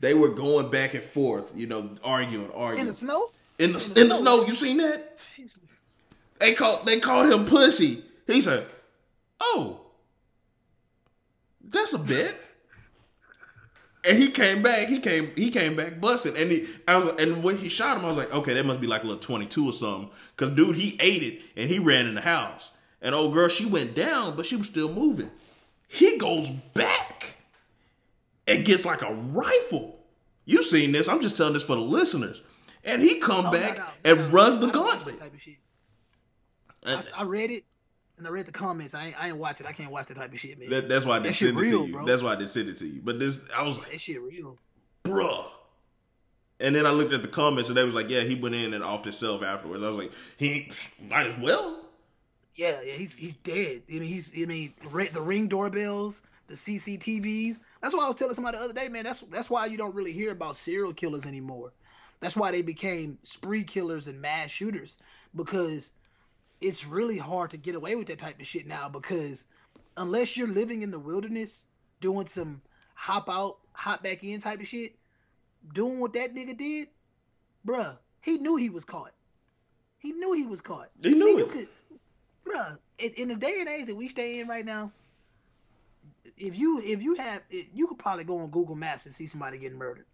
They 0.00 0.14
were 0.14 0.28
going 0.28 0.70
back 0.70 0.94
and 0.94 1.02
forth, 1.02 1.52
you 1.56 1.66
know, 1.66 1.90
arguing, 2.04 2.50
arguing. 2.52 2.80
In 2.80 2.86
the 2.86 2.94
snow? 2.94 3.30
in 3.58 3.72
the 3.72 4.00
in 4.00 4.08
the 4.08 4.14
snow. 4.14 4.44
You 4.44 4.54
seen 4.54 4.78
that? 4.78 5.18
They 6.38 6.54
called 6.54 6.86
they 6.86 7.00
called 7.00 7.30
him 7.30 7.44
pussy. 7.44 8.02
He 8.26 8.40
said, 8.40 8.66
"Oh, 9.40 9.80
that's 11.62 11.92
a 11.92 11.98
bit." 11.98 12.34
And 14.04 14.16
he 14.16 14.30
came 14.30 14.62
back. 14.62 14.88
He 14.88 15.00
came. 15.00 15.32
He 15.34 15.50
came 15.50 15.74
back 15.74 16.00
busting. 16.00 16.36
And 16.36 16.50
he, 16.50 16.66
I 16.86 16.96
was, 16.98 17.08
and 17.20 17.42
when 17.42 17.58
he 17.58 17.68
shot 17.68 17.98
him, 17.98 18.04
I 18.04 18.08
was 18.08 18.16
like, 18.16 18.32
okay, 18.32 18.54
that 18.54 18.64
must 18.64 18.80
be 18.80 18.86
like 18.86 19.02
a 19.02 19.06
little 19.06 19.20
twenty 19.20 19.46
two 19.46 19.66
or 19.66 19.72
something. 19.72 20.10
Cause 20.36 20.50
dude, 20.50 20.76
he 20.76 20.96
ate 21.00 21.22
it 21.22 21.42
and 21.56 21.68
he 21.68 21.80
ran 21.80 22.06
in 22.06 22.14
the 22.14 22.20
house. 22.20 22.70
And 23.02 23.14
old 23.14 23.34
girl, 23.34 23.48
she 23.48 23.66
went 23.66 23.94
down, 23.94 24.36
but 24.36 24.46
she 24.46 24.56
was 24.56 24.68
still 24.68 24.92
moving. 24.92 25.30
He 25.88 26.16
goes 26.16 26.50
back 26.50 27.36
and 28.48 28.64
gets 28.64 28.84
like 28.84 29.02
a 29.02 29.12
rifle. 29.14 29.98
You 30.44 30.62
seen 30.62 30.92
this? 30.92 31.08
I'm 31.08 31.20
just 31.20 31.36
telling 31.36 31.52
this 31.52 31.62
for 31.62 31.74
the 31.76 31.82
listeners. 31.82 32.42
And 32.84 33.02
he 33.02 33.18
come 33.18 33.46
Oh, 33.46 33.52
back 33.52 33.76
no, 33.78 33.84
no, 33.84 33.90
and 34.04 34.18
no, 34.20 34.28
runs 34.30 34.58
the 34.58 34.68
gauntlet. 34.68 35.18
type 35.18 35.34
of 35.34 35.40
shit. 35.42 35.56
And 36.86 37.06
I, 37.16 37.20
I 37.20 37.24
read 37.24 37.50
it 37.50 37.64
and 38.16 38.26
I 38.26 38.30
read 38.30 38.46
the 38.46 38.52
comments. 38.52 38.94
I 38.94 39.06
ain't, 39.06 39.22
I 39.22 39.28
ain't 39.28 39.36
watch 39.36 39.60
it. 39.60 39.66
I 39.66 39.72
can't 39.72 39.90
watch 39.90 40.06
that 40.06 40.16
type 40.16 40.32
of 40.32 40.38
shit, 40.38 40.58
man. 40.58 40.70
that, 40.70 40.88
that's 40.88 41.04
why 41.04 41.16
I 41.16 41.18
That 41.18 41.24
didn't 41.24 41.36
send 41.36 41.58
it 41.58 41.60
real, 41.60 41.80
to 41.82 41.86
you. 41.86 41.92
bro. 41.92 42.04
That's 42.06 42.22
why 42.22 42.32
I 42.32 42.36
didn't 42.36 42.50
send 42.50 42.68
it 42.68 42.76
to 42.78 42.86
you. 42.86 43.00
But 43.04 43.18
this, 43.18 43.46
I 43.54 43.62
was 43.62 43.78
like, 43.78 43.90
that 43.92 44.00
shit 44.00 44.20
real. 44.22 44.56
bruh. 45.04 45.50
And 46.60 46.74
then 46.74 46.86
I 46.86 46.90
looked 46.90 47.12
at 47.12 47.22
the 47.22 47.28
comments 47.28 47.68
and 47.68 47.76
they 47.78 47.84
was 47.84 47.94
like, 47.94 48.08
yeah, 48.08 48.22
he 48.22 48.34
went 48.34 48.54
in 48.54 48.74
and 48.74 48.82
offed 48.82 49.04
himself 49.04 49.42
afterwards. 49.42 49.82
I 49.82 49.88
was 49.88 49.96
like, 49.96 50.12
he 50.36 50.70
might 51.10 51.26
as 51.26 51.36
well. 51.38 51.84
Yeah, 52.54 52.80
yeah, 52.84 52.94
he's 52.94 53.14
he's 53.14 53.34
dead. 53.36 53.82
I 53.88 53.92
mean, 53.92 54.02
he's 54.02 54.32
I 54.36 54.44
mean, 54.46 54.74
the 55.12 55.20
ring 55.20 55.46
doorbells, 55.46 56.22
the 56.48 56.54
CCTVs. 56.54 57.58
That's 57.80 57.94
why 57.94 58.04
I 58.04 58.08
was 58.08 58.16
telling 58.16 58.34
somebody 58.34 58.58
the 58.58 58.64
other 58.64 58.72
day, 58.72 58.88
man. 58.88 59.04
That's 59.04 59.20
that's 59.20 59.48
why 59.50 59.66
you 59.66 59.78
don't 59.78 59.94
really 59.94 60.12
hear 60.12 60.32
about 60.32 60.56
serial 60.56 60.92
killers 60.92 61.26
anymore. 61.26 61.72
That's 62.20 62.36
why 62.36 62.50
they 62.50 62.62
became 62.62 63.18
spree 63.22 63.62
killers 63.62 64.08
and 64.08 64.20
mass 64.20 64.50
shooters 64.50 64.98
because 65.36 65.92
it's 66.60 66.84
really 66.84 67.18
hard 67.18 67.50
to 67.52 67.56
get 67.56 67.76
away 67.76 67.94
with 67.94 68.08
that 68.08 68.18
type 68.18 68.40
of 68.40 68.46
shit 68.46 68.66
now 68.66 68.88
because 68.88 69.46
unless 69.96 70.36
you're 70.36 70.48
living 70.48 70.82
in 70.82 70.90
the 70.90 70.98
wilderness 70.98 71.66
doing 72.00 72.26
some 72.26 72.60
hop 72.94 73.28
out, 73.30 73.58
hop 73.72 74.02
back 74.02 74.24
in 74.24 74.40
type 74.40 74.58
of 74.60 74.66
shit, 74.66 74.96
doing 75.72 76.00
what 76.00 76.12
that 76.14 76.34
nigga 76.34 76.56
did, 76.58 76.88
bruh, 77.64 77.96
he 78.20 78.38
knew 78.38 78.56
he 78.56 78.70
was 78.70 78.84
caught. 78.84 79.12
He 80.00 80.12
knew 80.12 80.32
he 80.32 80.46
was 80.46 80.60
caught. 80.60 80.88
He 81.00 81.14
knew 81.14 81.28
You 81.28 81.44
it. 81.46 81.52
could- 81.52 81.68
bruh, 82.44 82.78
in, 82.98 83.12
in 83.14 83.28
the 83.28 83.36
day 83.36 83.58
and 83.60 83.68
age 83.68 83.86
that 83.86 83.94
we 83.96 84.08
stay 84.08 84.40
in 84.40 84.48
right 84.48 84.64
now, 84.64 84.90
if 86.36 86.58
you 86.58 86.80
if 86.80 87.02
you 87.02 87.14
have 87.14 87.42
you 87.50 87.86
could 87.86 87.98
probably 87.98 88.24
go 88.24 88.38
on 88.38 88.50
Google 88.50 88.74
Maps 88.74 89.06
and 89.06 89.14
see 89.14 89.26
somebody 89.26 89.58
getting 89.58 89.78
murdered 89.78 90.06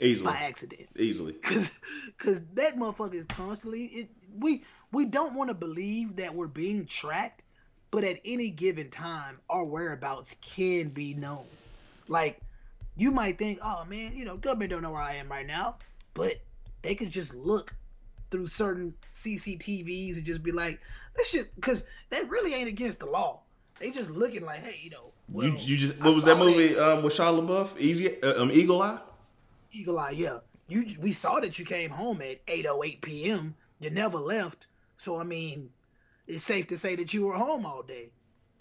Easily. 0.00 0.32
by 0.32 0.38
accident. 0.38 0.88
Easily. 0.96 1.32
Cause, 1.42 1.78
cause 2.18 2.42
that 2.54 2.76
motherfucker 2.76 3.14
is 3.14 3.26
constantly. 3.26 3.84
It, 3.84 4.08
we 4.38 4.64
we 4.92 5.04
don't 5.04 5.34
want 5.34 5.48
to 5.48 5.54
believe 5.54 6.16
that 6.16 6.34
we're 6.34 6.46
being 6.46 6.86
tracked, 6.86 7.42
but 7.90 8.04
at 8.04 8.18
any 8.24 8.50
given 8.50 8.90
time, 8.90 9.38
our 9.48 9.64
whereabouts 9.64 10.34
can 10.40 10.88
be 10.88 11.14
known. 11.14 11.44
Like, 12.08 12.40
you 12.96 13.10
might 13.10 13.38
think, 13.38 13.58
oh 13.62 13.84
man, 13.84 14.16
you 14.16 14.24
know, 14.24 14.36
government 14.36 14.70
don't 14.70 14.82
know 14.82 14.92
where 14.92 15.00
I 15.00 15.14
am 15.14 15.28
right 15.28 15.46
now, 15.46 15.76
but 16.14 16.36
they 16.82 16.94
could 16.94 17.10
just 17.10 17.34
look 17.34 17.74
through 18.30 18.46
certain 18.48 18.94
CCTVs 19.14 20.16
and 20.16 20.24
just 20.24 20.42
be 20.42 20.52
like, 20.52 20.80
this 21.16 21.28
shit, 21.30 21.54
because 21.54 21.84
that 22.10 22.28
really 22.28 22.52
ain't 22.52 22.68
against 22.68 22.98
the 22.98 23.06
law. 23.06 23.40
They 23.78 23.90
just 23.90 24.10
looking 24.10 24.44
like, 24.44 24.62
hey, 24.62 24.78
you 24.82 24.90
know, 24.90 25.12
well, 25.32 25.46
you, 25.46 25.54
you 25.58 25.76
just 25.76 25.94
I 26.00 26.04
what 26.04 26.14
was 26.14 26.24
that 26.24 26.38
movie 26.38 26.76
um, 26.76 27.02
with 27.02 27.14
Shia 27.14 27.46
LaBeouf? 27.46 27.78
Easy, 27.78 28.22
uh, 28.22 28.42
um, 28.42 28.50
Eagle 28.50 28.82
Eye. 28.82 28.98
Eagle 29.72 29.98
Eye, 29.98 30.10
yeah. 30.10 30.38
You 30.68 30.96
we 31.00 31.12
saw 31.12 31.40
that 31.40 31.58
you 31.58 31.64
came 31.64 31.90
home 31.90 32.22
at 32.22 32.44
8:08 32.46 33.00
p.m. 33.00 33.54
You 33.80 33.90
never 33.90 34.18
left, 34.18 34.66
so 34.98 35.18
I 35.18 35.24
mean, 35.24 35.70
it's 36.26 36.44
safe 36.44 36.68
to 36.68 36.76
say 36.76 36.96
that 36.96 37.12
you 37.12 37.26
were 37.26 37.34
home 37.34 37.66
all 37.66 37.82
day. 37.82 38.10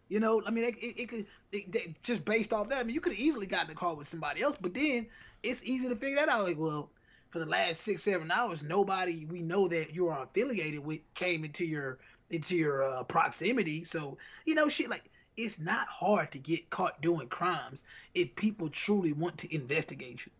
You 0.09 0.19
know, 0.19 0.41
I 0.45 0.51
mean, 0.51 0.65
it, 0.65 0.75
it, 0.81 0.99
it 1.01 1.09
could 1.09 1.25
it, 1.51 2.01
just 2.03 2.25
based 2.25 2.53
off 2.53 2.69
that. 2.69 2.79
I 2.79 2.83
mean, 2.83 2.93
you 2.93 3.01
could 3.01 3.13
have 3.13 3.21
easily 3.21 3.47
gotten 3.47 3.69
in 3.69 3.75
the 3.75 3.79
car 3.79 3.95
with 3.95 4.07
somebody 4.07 4.41
else, 4.41 4.57
but 4.59 4.73
then 4.73 5.07
it's 5.43 5.63
easy 5.63 5.87
to 5.89 5.95
figure 5.95 6.17
that 6.17 6.29
out. 6.29 6.43
Like, 6.43 6.59
well, 6.59 6.89
for 7.29 7.39
the 7.39 7.45
last 7.45 7.81
six 7.81 8.03
seven 8.03 8.31
hours, 8.31 8.63
nobody 8.63 9.25
we 9.25 9.41
know 9.41 9.67
that 9.67 9.95
you 9.95 10.09
are 10.09 10.23
affiliated 10.23 10.85
with 10.85 10.99
came 11.13 11.43
into 11.43 11.65
your 11.65 11.99
into 12.29 12.55
your 12.55 12.83
uh, 12.83 13.03
proximity. 13.03 13.83
So 13.83 14.17
you 14.45 14.55
know, 14.55 14.69
shit 14.69 14.89
like. 14.89 15.09
It's 15.35 15.59
not 15.59 15.87
hard 15.87 16.31
to 16.33 16.39
get 16.39 16.69
caught 16.69 17.01
doing 17.01 17.27
crimes 17.27 17.83
if 18.13 18.35
people 18.35 18.69
truly 18.69 19.13
want 19.13 19.37
to 19.39 19.55
investigate 19.55 20.25
you 20.25 20.31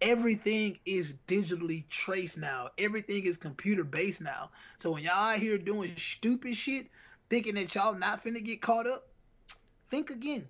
everything 0.00 0.78
is 0.86 1.12
digitally 1.26 1.88
traced 1.88 2.38
now. 2.38 2.68
Everything 2.78 3.24
is 3.24 3.36
computer 3.36 3.84
based 3.84 4.20
now. 4.20 4.50
So 4.76 4.92
when 4.92 5.02
y'all 5.02 5.32
out 5.32 5.38
here 5.38 5.58
doing 5.58 5.94
stupid 5.96 6.56
shit, 6.56 6.86
thinking 7.30 7.54
that 7.56 7.74
y'all 7.74 7.94
not 7.94 8.22
finna 8.22 8.42
get 8.42 8.62
caught 8.62 8.86
up, 8.86 9.08
think 9.90 10.10
again. 10.10 10.48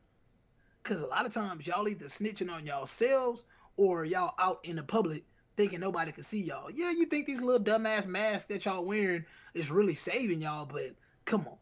Cause 0.84 1.02
a 1.02 1.06
lot 1.06 1.26
of 1.26 1.34
times 1.34 1.66
y'all 1.66 1.88
either 1.88 2.06
snitching 2.06 2.50
on 2.50 2.64
yourselves 2.64 3.44
or 3.76 4.04
y'all 4.04 4.34
out 4.38 4.60
in 4.64 4.76
the 4.76 4.82
public 4.82 5.24
thinking 5.56 5.80
nobody 5.80 6.12
can 6.12 6.22
see 6.22 6.40
y'all. 6.40 6.70
Yeah, 6.70 6.92
you 6.92 7.04
think 7.04 7.26
these 7.26 7.42
little 7.42 7.62
dumbass 7.62 8.06
masks 8.06 8.46
that 8.46 8.64
y'all 8.64 8.84
wearing 8.84 9.24
is 9.54 9.70
really 9.70 9.94
saving 9.94 10.40
y'all, 10.40 10.66
but 10.66 10.94
come 11.24 11.46
on. 11.46 11.56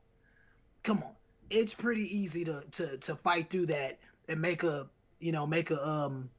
Come 0.83 0.99
on. 0.99 1.16
It's 1.51 1.75
pretty 1.75 2.17
easy 2.17 2.45
to 2.45 2.63
to 2.73 2.97
to 2.99 3.17
fight 3.17 3.51
through 3.51 3.67
that 3.67 3.99
and 4.29 4.41
make 4.41 4.63
a 4.63 4.89
you 5.19 5.33
know, 5.33 5.47
make 5.47 5.71
a 5.71 5.87
um 5.87 6.31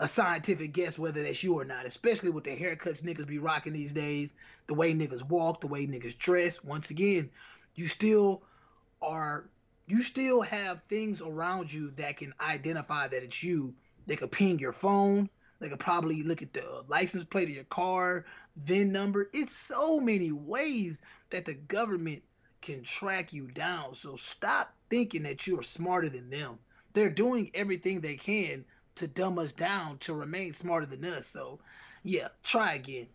a 0.00 0.08
scientific 0.08 0.72
guess 0.72 0.98
whether 0.98 1.22
that's 1.22 1.42
you 1.42 1.54
or 1.54 1.64
not, 1.64 1.86
especially 1.86 2.30
with 2.30 2.44
the 2.44 2.56
haircuts 2.56 3.02
niggas 3.02 3.26
be 3.26 3.38
rocking 3.38 3.72
these 3.72 3.92
days, 3.92 4.34
the 4.66 4.74
way 4.74 4.92
niggas 4.92 5.22
walk, 5.22 5.60
the 5.60 5.66
way 5.66 5.86
niggas 5.86 6.18
dress. 6.18 6.62
Once 6.64 6.90
again, 6.90 7.30
you 7.74 7.86
still 7.86 8.42
are 9.00 9.48
you 9.86 10.02
still 10.02 10.40
have 10.42 10.82
things 10.88 11.20
around 11.20 11.72
you 11.72 11.90
that 11.92 12.16
can 12.16 12.32
identify 12.40 13.06
that 13.08 13.22
it's 13.22 13.42
you. 13.42 13.74
They 14.06 14.16
could 14.16 14.32
ping 14.32 14.58
your 14.58 14.72
phone. 14.72 15.28
They 15.60 15.68
could 15.68 15.78
probably 15.78 16.22
look 16.22 16.42
at 16.42 16.52
the 16.52 16.84
license 16.88 17.24
plate 17.24 17.48
of 17.48 17.54
your 17.54 17.64
car, 17.64 18.24
VIN 18.56 18.92
number. 18.92 19.30
It's 19.32 19.54
so 19.54 20.00
many 20.00 20.32
ways 20.32 21.00
that 21.30 21.44
the 21.44 21.54
government 21.54 22.22
can 22.64 22.82
track 22.82 23.32
you 23.32 23.46
down. 23.46 23.94
So 23.94 24.16
stop 24.16 24.72
thinking 24.90 25.22
that 25.24 25.46
you're 25.46 25.62
smarter 25.62 26.08
than 26.08 26.30
them. 26.30 26.58
They're 26.94 27.10
doing 27.10 27.50
everything 27.54 28.00
they 28.00 28.16
can 28.16 28.64
to 28.96 29.06
dumb 29.06 29.38
us 29.38 29.52
down 29.52 29.98
to 29.98 30.14
remain 30.14 30.52
smarter 30.52 30.86
than 30.86 31.04
us. 31.04 31.26
So, 31.26 31.58
yeah, 32.02 32.28
try 32.42 32.74
again. 32.74 33.06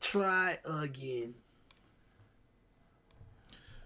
Try 0.00 0.58
again. 0.64 1.34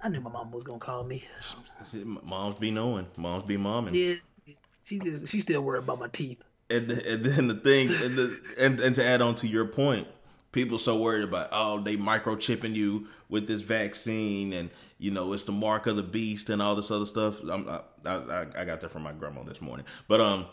I 0.02 0.08
knew 0.10 0.20
my 0.20 0.30
mom 0.30 0.50
was 0.50 0.64
gonna 0.64 0.78
call 0.78 1.04
me. 1.04 1.24
Moms 2.22 2.58
be 2.58 2.70
knowing. 2.70 3.06
Moms 3.16 3.44
be 3.44 3.56
momming. 3.56 3.94
Yeah, 3.94 4.54
she 4.84 4.98
just 4.98 5.28
she 5.28 5.40
still 5.40 5.62
worried 5.62 5.84
about 5.84 5.98
my 5.98 6.08
teeth. 6.08 6.42
And, 6.68 6.90
and 6.90 7.24
then 7.24 7.48
the 7.48 7.54
thing, 7.54 7.88
and, 7.88 8.16
the, 8.16 8.40
and 8.58 8.80
and 8.80 8.94
to 8.96 9.04
add 9.04 9.22
on 9.22 9.34
to 9.36 9.46
your 9.46 9.64
point, 9.64 10.06
people 10.54 10.78
so 10.78 10.96
worried 10.96 11.24
about 11.24 11.48
oh 11.52 11.80
they 11.80 11.96
microchipping 11.96 12.74
you 12.74 13.08
with 13.28 13.46
this 13.46 13.60
vaccine, 13.60 14.52
and 14.52 14.70
you 14.98 15.10
know 15.10 15.32
it's 15.34 15.44
the 15.44 15.52
mark 15.52 15.86
of 15.86 15.96
the 15.96 16.02
beast 16.02 16.48
and 16.48 16.62
all 16.62 16.74
this 16.74 16.90
other 16.90 17.04
stuff. 17.04 17.42
I, 17.44 17.80
I 18.06 18.46
I 18.56 18.64
got 18.64 18.80
that 18.80 18.90
from 18.90 19.02
my 19.02 19.12
grandma 19.12 19.42
this 19.42 19.60
morning. 19.60 19.84
But 20.08 20.20
um, 20.20 20.46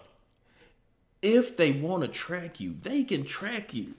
if 1.21 1.55
they 1.55 1.71
want 1.71 2.03
to 2.03 2.09
track 2.09 2.59
you, 2.59 2.75
they 2.81 3.03
can 3.03 3.23
track 3.23 3.73
you. 3.73 3.93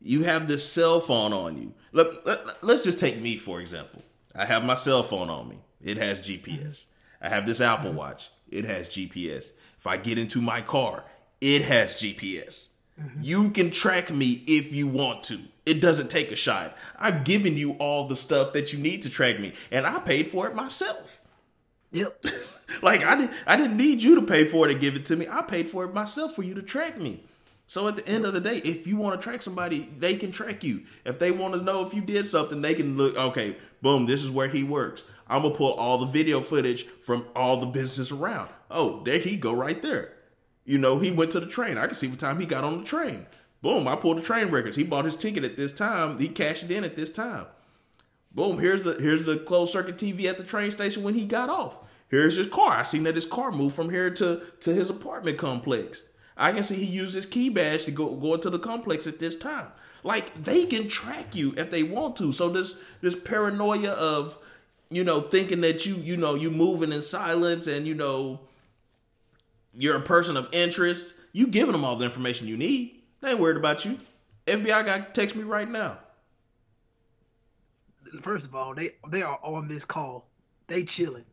You 0.00 0.24
have 0.24 0.46
this 0.46 0.70
cell 0.70 1.00
phone 1.00 1.32
on 1.32 1.56
you. 1.56 1.72
Let, 1.92 2.26
let, 2.26 2.62
let's 2.62 2.82
just 2.82 2.98
take 2.98 3.20
me 3.20 3.36
for 3.36 3.60
example. 3.60 4.02
I 4.34 4.44
have 4.44 4.64
my 4.64 4.74
cell 4.74 5.02
phone 5.02 5.30
on 5.30 5.48
me. 5.48 5.58
It 5.82 5.96
has 5.96 6.20
GPS. 6.20 6.84
I 7.22 7.28
have 7.28 7.46
this 7.46 7.60
Apple 7.60 7.92
Watch. 7.92 8.30
It 8.50 8.64
has 8.66 8.88
GPS. 8.88 9.52
If 9.78 9.86
I 9.86 9.96
get 9.96 10.18
into 10.18 10.42
my 10.42 10.60
car, 10.60 11.04
it 11.40 11.62
has 11.62 11.94
GPS. 11.94 12.68
Mm-hmm. 13.00 13.20
You 13.22 13.50
can 13.50 13.70
track 13.70 14.10
me 14.10 14.42
if 14.46 14.72
you 14.72 14.86
want 14.86 15.24
to. 15.24 15.40
It 15.66 15.80
doesn't 15.80 16.10
take 16.10 16.30
a 16.30 16.36
shot. 16.36 16.76
I've 16.98 17.24
given 17.24 17.56
you 17.56 17.72
all 17.72 18.06
the 18.06 18.16
stuff 18.16 18.52
that 18.52 18.72
you 18.72 18.78
need 18.78 19.02
to 19.02 19.10
track 19.10 19.38
me, 19.38 19.52
and 19.70 19.86
I 19.86 19.98
paid 19.98 20.28
for 20.28 20.46
it 20.48 20.54
myself. 20.54 21.22
Yep. 21.92 22.24
Like 22.82 23.04
I 23.04 23.16
didn't 23.16 23.32
I 23.46 23.56
didn't 23.56 23.76
need 23.76 24.02
you 24.02 24.16
to 24.16 24.22
pay 24.26 24.44
for 24.44 24.66
it 24.68 24.72
and 24.72 24.80
give 24.80 24.96
it 24.96 25.06
to 25.06 25.16
me. 25.16 25.26
I 25.30 25.42
paid 25.42 25.68
for 25.68 25.84
it 25.84 25.94
myself 25.94 26.34
for 26.34 26.42
you 26.42 26.54
to 26.54 26.62
track 26.62 26.98
me. 26.98 27.22
So 27.66 27.88
at 27.88 27.96
the 27.96 28.08
end 28.08 28.24
of 28.24 28.32
the 28.32 28.40
day, 28.40 28.56
if 28.56 28.86
you 28.86 28.96
want 28.96 29.20
to 29.20 29.24
track 29.24 29.42
somebody, 29.42 29.88
they 29.98 30.16
can 30.16 30.30
track 30.30 30.62
you. 30.62 30.82
If 31.04 31.18
they 31.18 31.32
want 31.32 31.54
to 31.54 31.62
know 31.62 31.84
if 31.86 31.94
you 31.94 32.00
did 32.00 32.28
something, 32.28 32.60
they 32.60 32.74
can 32.74 32.96
look, 32.96 33.16
okay, 33.16 33.56
boom, 33.82 34.06
this 34.06 34.22
is 34.22 34.30
where 34.30 34.48
he 34.48 34.62
works. 34.62 35.04
I'm 35.28 35.42
gonna 35.42 35.54
pull 35.54 35.72
all 35.74 35.98
the 35.98 36.06
video 36.06 36.40
footage 36.40 36.86
from 37.02 37.26
all 37.34 37.58
the 37.58 37.66
businesses 37.66 38.12
around. 38.12 38.50
Oh, 38.70 39.02
there 39.04 39.18
he 39.18 39.36
go 39.36 39.52
right 39.52 39.80
there. 39.82 40.12
You 40.66 40.78
know, 40.78 40.98
he 40.98 41.12
went 41.12 41.30
to 41.32 41.40
the 41.40 41.46
train. 41.46 41.78
I 41.78 41.86
can 41.86 41.94
see 41.94 42.08
what 42.08 42.18
time 42.18 42.40
he 42.40 42.46
got 42.46 42.64
on 42.64 42.78
the 42.78 42.84
train. 42.84 43.26
Boom, 43.62 43.88
I 43.88 43.96
pulled 43.96 44.18
the 44.18 44.22
train 44.22 44.48
records. 44.48 44.76
He 44.76 44.84
bought 44.84 45.06
his 45.06 45.16
ticket 45.16 45.44
at 45.44 45.56
this 45.56 45.72
time. 45.72 46.18
He 46.18 46.28
cashed 46.28 46.64
it 46.64 46.70
in 46.70 46.84
at 46.84 46.96
this 46.96 47.10
time. 47.10 47.46
Boom, 48.32 48.58
here's 48.58 48.84
the 48.84 48.94
here's 48.94 49.24
the 49.24 49.38
closed 49.38 49.72
circuit 49.72 49.96
TV 49.96 50.26
at 50.26 50.36
the 50.36 50.44
train 50.44 50.70
station 50.70 51.02
when 51.02 51.14
he 51.14 51.24
got 51.24 51.48
off. 51.48 51.78
Here's 52.08 52.36
his 52.36 52.46
car. 52.46 52.72
I 52.72 52.82
seen 52.82 53.04
that 53.04 53.14
his 53.14 53.24
car 53.26 53.50
moved 53.50 53.74
from 53.74 53.90
here 53.90 54.10
to, 54.10 54.42
to 54.60 54.74
his 54.74 54.90
apartment 54.90 55.38
complex. 55.38 56.02
I 56.36 56.52
can 56.52 56.62
see 56.62 56.76
he 56.76 56.84
used 56.84 57.14
his 57.14 57.26
key 57.26 57.48
badge 57.48 57.84
to 57.86 57.90
go, 57.90 58.14
go 58.14 58.34
into 58.34 58.50
the 58.50 58.58
complex 58.58 59.06
at 59.06 59.18
this 59.18 59.36
time. 59.36 59.68
Like 60.04 60.34
they 60.34 60.66
can 60.66 60.88
track 60.88 61.34
you 61.34 61.54
if 61.56 61.70
they 61.70 61.82
want 61.82 62.16
to. 62.16 62.32
So 62.32 62.48
this 62.48 62.76
this 63.00 63.16
paranoia 63.16 63.92
of 63.92 64.38
you 64.90 65.02
know 65.02 65.22
thinking 65.22 65.62
that 65.62 65.86
you 65.86 65.96
you 65.96 66.16
know 66.16 66.34
you 66.34 66.50
moving 66.50 66.92
in 66.92 67.02
silence 67.02 67.66
and 67.66 67.86
you 67.86 67.94
know 67.94 68.40
you're 69.76 69.96
a 69.96 70.02
person 70.02 70.36
of 70.36 70.48
interest. 70.52 71.14
You 71.32 71.46
giving 71.48 71.72
them 71.72 71.84
all 71.84 71.96
the 71.96 72.04
information 72.04 72.46
you 72.48 72.56
need. 72.56 73.02
They 73.20 73.30
ain't 73.30 73.40
worried 73.40 73.56
about 73.56 73.84
you. 73.84 73.98
FBI 74.46 74.86
guy 74.86 75.00
text 75.12 75.36
me 75.36 75.42
right 75.42 75.68
now. 75.68 75.98
First 78.22 78.46
of 78.46 78.54
all, 78.54 78.74
they 78.74 78.90
they 79.10 79.22
are 79.22 79.38
on 79.42 79.68
this 79.68 79.84
call. 79.84 80.28
They 80.66 80.84
chilling. 80.84 81.24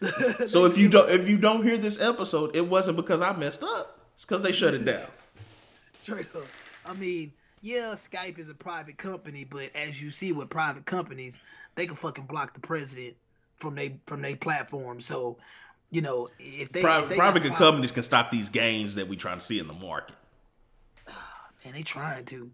So 0.46 0.66
if 0.66 0.76
you 0.76 0.88
don't 0.88 1.10
if 1.10 1.28
you 1.28 1.38
don't 1.38 1.62
hear 1.62 1.78
this 1.78 2.00
episode, 2.00 2.54
it 2.54 2.66
wasn't 2.66 2.96
because 2.96 3.20
I 3.20 3.34
messed 3.34 3.62
up. 3.62 4.00
It's 4.14 4.24
because 4.24 4.42
they 4.42 4.52
shut 4.52 4.74
it 4.74 4.84
down. 4.84 5.06
Straight 6.02 6.26
up. 6.34 6.46
I 6.84 6.92
mean, 6.94 7.32
yeah, 7.62 7.94
Skype 7.96 8.38
is 8.38 8.48
a 8.48 8.54
private 8.54 8.96
company, 8.96 9.44
but 9.44 9.74
as 9.74 10.00
you 10.00 10.10
see 10.10 10.32
with 10.32 10.50
private 10.50 10.86
companies, 10.86 11.40
they 11.74 11.86
can 11.86 11.96
fucking 11.96 12.24
block 12.24 12.54
the 12.54 12.60
president 12.60 13.16
from 13.56 13.74
they 13.74 13.98
from 14.06 14.22
their 14.22 14.36
platform. 14.36 15.00
So, 15.00 15.38
you 15.90 16.00
know, 16.02 16.28
if 16.38 16.72
they 16.72 16.82
Private, 16.82 17.04
if 17.04 17.10
they 17.10 17.16
private 17.16 17.54
companies 17.54 17.92
can 17.92 18.02
stop 18.02 18.30
these 18.30 18.50
gains 18.50 18.96
that 18.96 19.08
we 19.08 19.16
trying 19.16 19.38
to 19.38 19.44
see 19.44 19.58
in 19.58 19.66
the 19.66 19.74
market. 19.74 20.16
Ah, 21.08 21.48
man, 21.64 21.74
they 21.74 21.82
trying 21.82 22.24
to. 22.26 22.50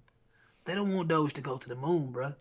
They 0.64 0.74
don't 0.74 0.94
want 0.94 1.08
those 1.08 1.32
to 1.34 1.40
go 1.40 1.56
to 1.56 1.68
the 1.68 1.74
moon, 1.74 2.12
bro. 2.12 2.34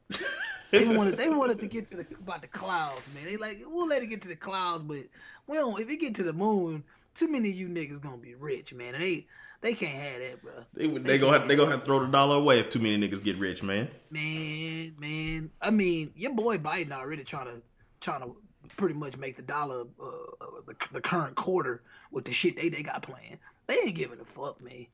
They 0.72 0.88
wanted 0.88 1.18
they 1.18 1.30
wanted 1.30 1.60
to 1.60 1.68
get 1.68 1.90
to 1.90 1.98
the 1.98 2.06
about 2.20 2.42
the 2.42 2.48
clouds, 2.48 3.08
man. 3.14 3.26
They 3.26 3.38
like 3.38 3.62
we'll 3.66 3.88
let 3.88 4.04
it 4.04 4.08
get 4.08 4.22
to 4.22 4.30
the 4.30 4.36
clouds, 4.36 4.82
but 4.82 5.04
we 5.48 5.58
don't. 5.58 5.80
If 5.80 5.90
it 5.90 6.00
get 6.00 6.16
to 6.16 6.24
the 6.24 6.34
moon, 6.34 6.84
too 7.14 7.28
many 7.28 7.50
of 7.50 7.56
you 7.56 7.68
niggas 7.68 8.02
gonna 8.02 8.18
be 8.18 8.36
rich, 8.36 8.74
man. 8.74 8.94
And 8.96 9.04
they 9.04 9.28
they 9.60 9.74
can't 9.74 9.96
have 9.96 10.20
that, 10.20 10.44
bruh. 10.44 10.66
They 10.74 10.88
they 10.88 11.18
gonna 11.18 11.40
have, 11.40 11.48
they 11.48 11.56
gonna 11.56 11.72
have 11.72 11.82
to 11.82 11.86
throw 11.86 12.00
the 12.00 12.08
dollar 12.08 12.38
away 12.38 12.60
if 12.60 12.70
too 12.70 12.80
many 12.80 12.98
niggas 12.98 13.22
get 13.22 13.38
rich, 13.38 13.62
man. 13.64 13.90
Man, 14.10 14.96
man. 14.98 15.52
I 15.62 15.72
mean, 15.72 16.14
your 16.16 16.34
boy 16.34 16.58
Biden 16.58 16.92
already 16.92 17.26
trying 17.26 17.48
to 17.48 17.62
trying 18.00 18.22
to 18.22 18.36
pretty 18.78 18.96
much 18.96 19.18
make 19.18 19.36
the 19.36 19.42
dollar 19.42 19.82
uh, 20.02 20.06
uh, 20.06 20.46
the, 20.68 20.76
the 20.94 21.02
current 21.02 21.36
quarter 21.36 21.82
with 22.12 22.26
the 22.26 22.32
shit 22.34 22.56
they 22.56 22.70
they 22.70 22.84
got 22.84 23.02
planned. 23.04 23.38
They 23.68 23.76
ain't 23.76 23.96
giving 23.96 24.20
a 24.20 24.26
fuck, 24.26 24.62
man. 24.62 24.88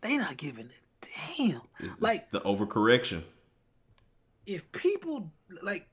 They 0.00 0.16
not 0.16 0.36
giving 0.36 0.66
a 0.66 1.06
damn. 1.36 1.60
It's, 1.80 1.92
it's 1.92 2.00
Like 2.02 2.30
the 2.30 2.40
overcorrection. 2.40 3.22
if 4.46 4.70
people 4.72 5.30
like, 5.62 5.86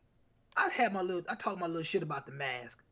I 0.57 0.69
had 0.69 0.93
my 0.93 1.01
little 1.01 1.23
I 1.29 1.35
talked 1.35 1.59
my 1.59 1.67
little 1.67 1.83
shit 1.83 2.03
about 2.03 2.25
the 2.25 2.31
mask. 2.33 2.83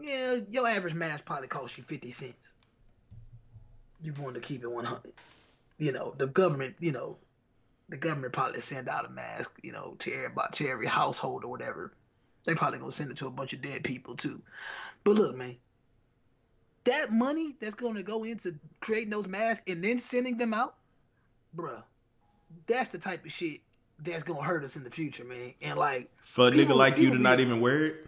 Yeah, 0.00 0.36
your 0.50 0.68
average 0.68 0.94
mask 0.94 1.24
probably 1.24 1.48
costs 1.48 1.76
you 1.78 1.84
fifty 1.84 2.10
cents. 2.10 2.54
You 4.02 4.12
want 4.20 4.34
to 4.34 4.40
keep 4.40 4.62
it 4.62 4.70
one 4.70 4.84
hundred. 4.84 5.14
You 5.78 5.92
know, 5.92 6.14
the 6.16 6.26
government, 6.26 6.76
you 6.80 6.92
know, 6.92 7.16
the 7.88 7.96
government 7.96 8.32
probably 8.32 8.60
send 8.60 8.88
out 8.88 9.04
a 9.06 9.10
mask, 9.10 9.58
you 9.62 9.72
know, 9.72 9.94
to 10.00 10.12
everybody, 10.12 10.48
to 10.52 10.68
every 10.68 10.86
household 10.86 11.44
or 11.44 11.48
whatever. 11.50 11.92
They 12.46 12.54
probably 12.54 12.78
gonna 12.78 12.92
send 12.92 13.10
it 13.10 13.16
to 13.18 13.26
a 13.26 13.30
bunch 13.30 13.52
of 13.52 13.60
dead 13.60 13.82
people 13.82 14.14
too. 14.14 14.40
But 15.04 15.16
look, 15.16 15.36
man, 15.36 15.56
that 16.84 17.12
money 17.12 17.56
that's 17.60 17.74
gonna 17.74 18.04
go 18.04 18.22
into 18.22 18.54
creating 18.80 19.10
those 19.10 19.26
masks 19.26 19.64
and 19.68 19.82
then 19.82 19.98
sending 19.98 20.38
them 20.38 20.54
out, 20.54 20.76
bruh, 21.56 21.82
that's 22.66 22.90
the 22.90 22.98
type 22.98 23.24
of 23.24 23.32
shit 23.32 23.60
that's 23.98 24.22
gonna 24.22 24.42
hurt 24.42 24.62
us 24.62 24.76
in 24.76 24.84
the 24.84 24.90
future, 24.90 25.24
man. 25.24 25.54
And 25.60 25.76
like, 25.76 26.08
For 26.20 26.48
a 26.48 26.50
nigga 26.52 26.56
People- 26.58 26.76
like 26.76 26.98
you 26.98 27.10
to 27.10 27.18
not 27.18 27.40
even 27.40 27.60
wear 27.60 27.84
it, 27.84 28.06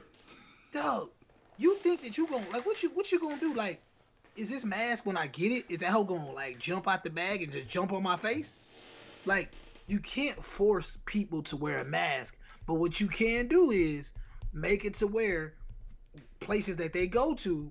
dog, 0.71 1.11
you 1.57 1.77
think 1.79 2.03
that 2.03 2.17
you 2.17 2.29
gonna 2.29 2.49
like 2.51 2.65
what 2.65 2.81
you 2.83 2.91
what 2.91 3.11
you 3.11 3.19
gonna 3.19 3.41
do? 3.41 3.53
Like, 3.55 3.83
is 4.37 4.49
this 4.49 4.65
mask 4.65 5.05
when 5.05 5.17
I 5.17 5.27
get 5.27 5.51
it? 5.51 5.65
Is 5.69 5.81
that 5.81 5.91
hoe 5.91 6.05
gonna 6.05 6.31
like 6.31 6.61
jump 6.61 6.87
out 6.87 7.03
the 7.03 7.11
bag 7.11 7.43
and 7.43 7.53
just 7.53 7.69
jump 7.69 7.93
on 7.93 8.05
my 8.05 8.17
face? 8.17 8.55
Like, 9.27 9.51
you 9.89 9.99
can't 9.99 10.45
force 10.45 10.97
people 11.07 11.43
to 11.43 11.57
wear 11.57 11.81
a 11.81 11.85
mask, 11.85 12.37
but 12.69 12.75
what 12.75 13.01
you 13.01 13.09
can 13.09 13.49
do 13.49 13.73
is 13.73 14.13
make 14.53 14.85
it 14.85 14.95
to 14.95 15.07
where 15.07 15.55
places 16.41 16.77
that 16.77 16.93
they 16.93 17.07
go 17.07 17.35
to 17.35 17.71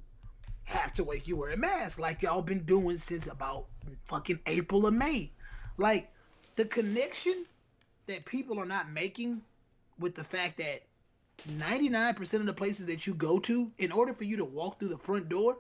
have 0.64 0.94
to 0.94 1.06
make 1.06 1.28
you 1.28 1.38
wear 1.38 1.52
a 1.52 1.58
mask, 1.58 1.98
like 2.00 2.22
y'all 2.22 2.42
been 2.42 2.66
doing 2.66 2.98
since 2.98 3.28
about 3.28 3.66
fucking 4.06 4.40
April 4.46 4.86
or 4.86 4.92
May. 4.92 5.32
Like, 5.78 6.12
the 6.56 6.66
connection 6.66 7.46
that 8.08 8.26
people 8.26 8.60
are 8.60 8.66
not 8.66 8.92
making 8.92 9.42
with 10.00 10.16
the 10.16 10.24
fact 10.24 10.58
that 10.58 10.84
99% 11.48 12.34
of 12.34 12.46
the 12.46 12.54
places 12.54 12.88
that 12.88 13.08
you 13.08 13.14
go 13.14 13.40
to, 13.40 13.72
in 13.78 13.92
order 13.92 14.14
for 14.14 14.24
you 14.24 14.38
to 14.38 14.46
walk 14.46 14.80
through 14.80 14.90
the 14.90 14.98
front 14.98 15.30
door, 15.30 15.60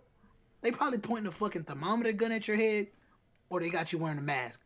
they 0.61 0.71
probably 0.71 0.97
pointing 0.97 1.27
a 1.27 1.31
fucking 1.31 1.63
thermometer 1.63 2.11
gun 2.13 2.31
at 2.31 2.47
your 2.47 2.57
head 2.57 2.87
or 3.49 3.59
they 3.59 3.69
got 3.69 3.93
you 3.93 3.99
wearing 3.99 4.17
a 4.17 4.21
mask. 4.21 4.61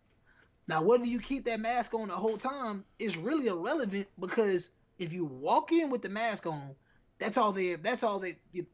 Now, 0.68 0.82
whether 0.82 1.06
you 1.06 1.20
keep 1.20 1.46
that 1.46 1.60
mask 1.60 1.94
on 1.94 2.08
the 2.08 2.16
whole 2.16 2.38
time 2.38 2.86
is 2.98 3.18
really 3.18 3.48
irrelevant 3.48 4.08
because 4.20 4.70
if 5.02 5.12
you 5.12 5.26
walk 5.26 5.72
in 5.72 5.90
with 5.90 6.04
the 6.04 6.10
mask 6.10 6.46
on, 6.46 6.76
that's 7.18 7.38
all 7.38 7.52
they 7.52 7.76
that's 7.76 8.04
all 8.04 8.20
they 8.20 8.38
you, 8.54 8.66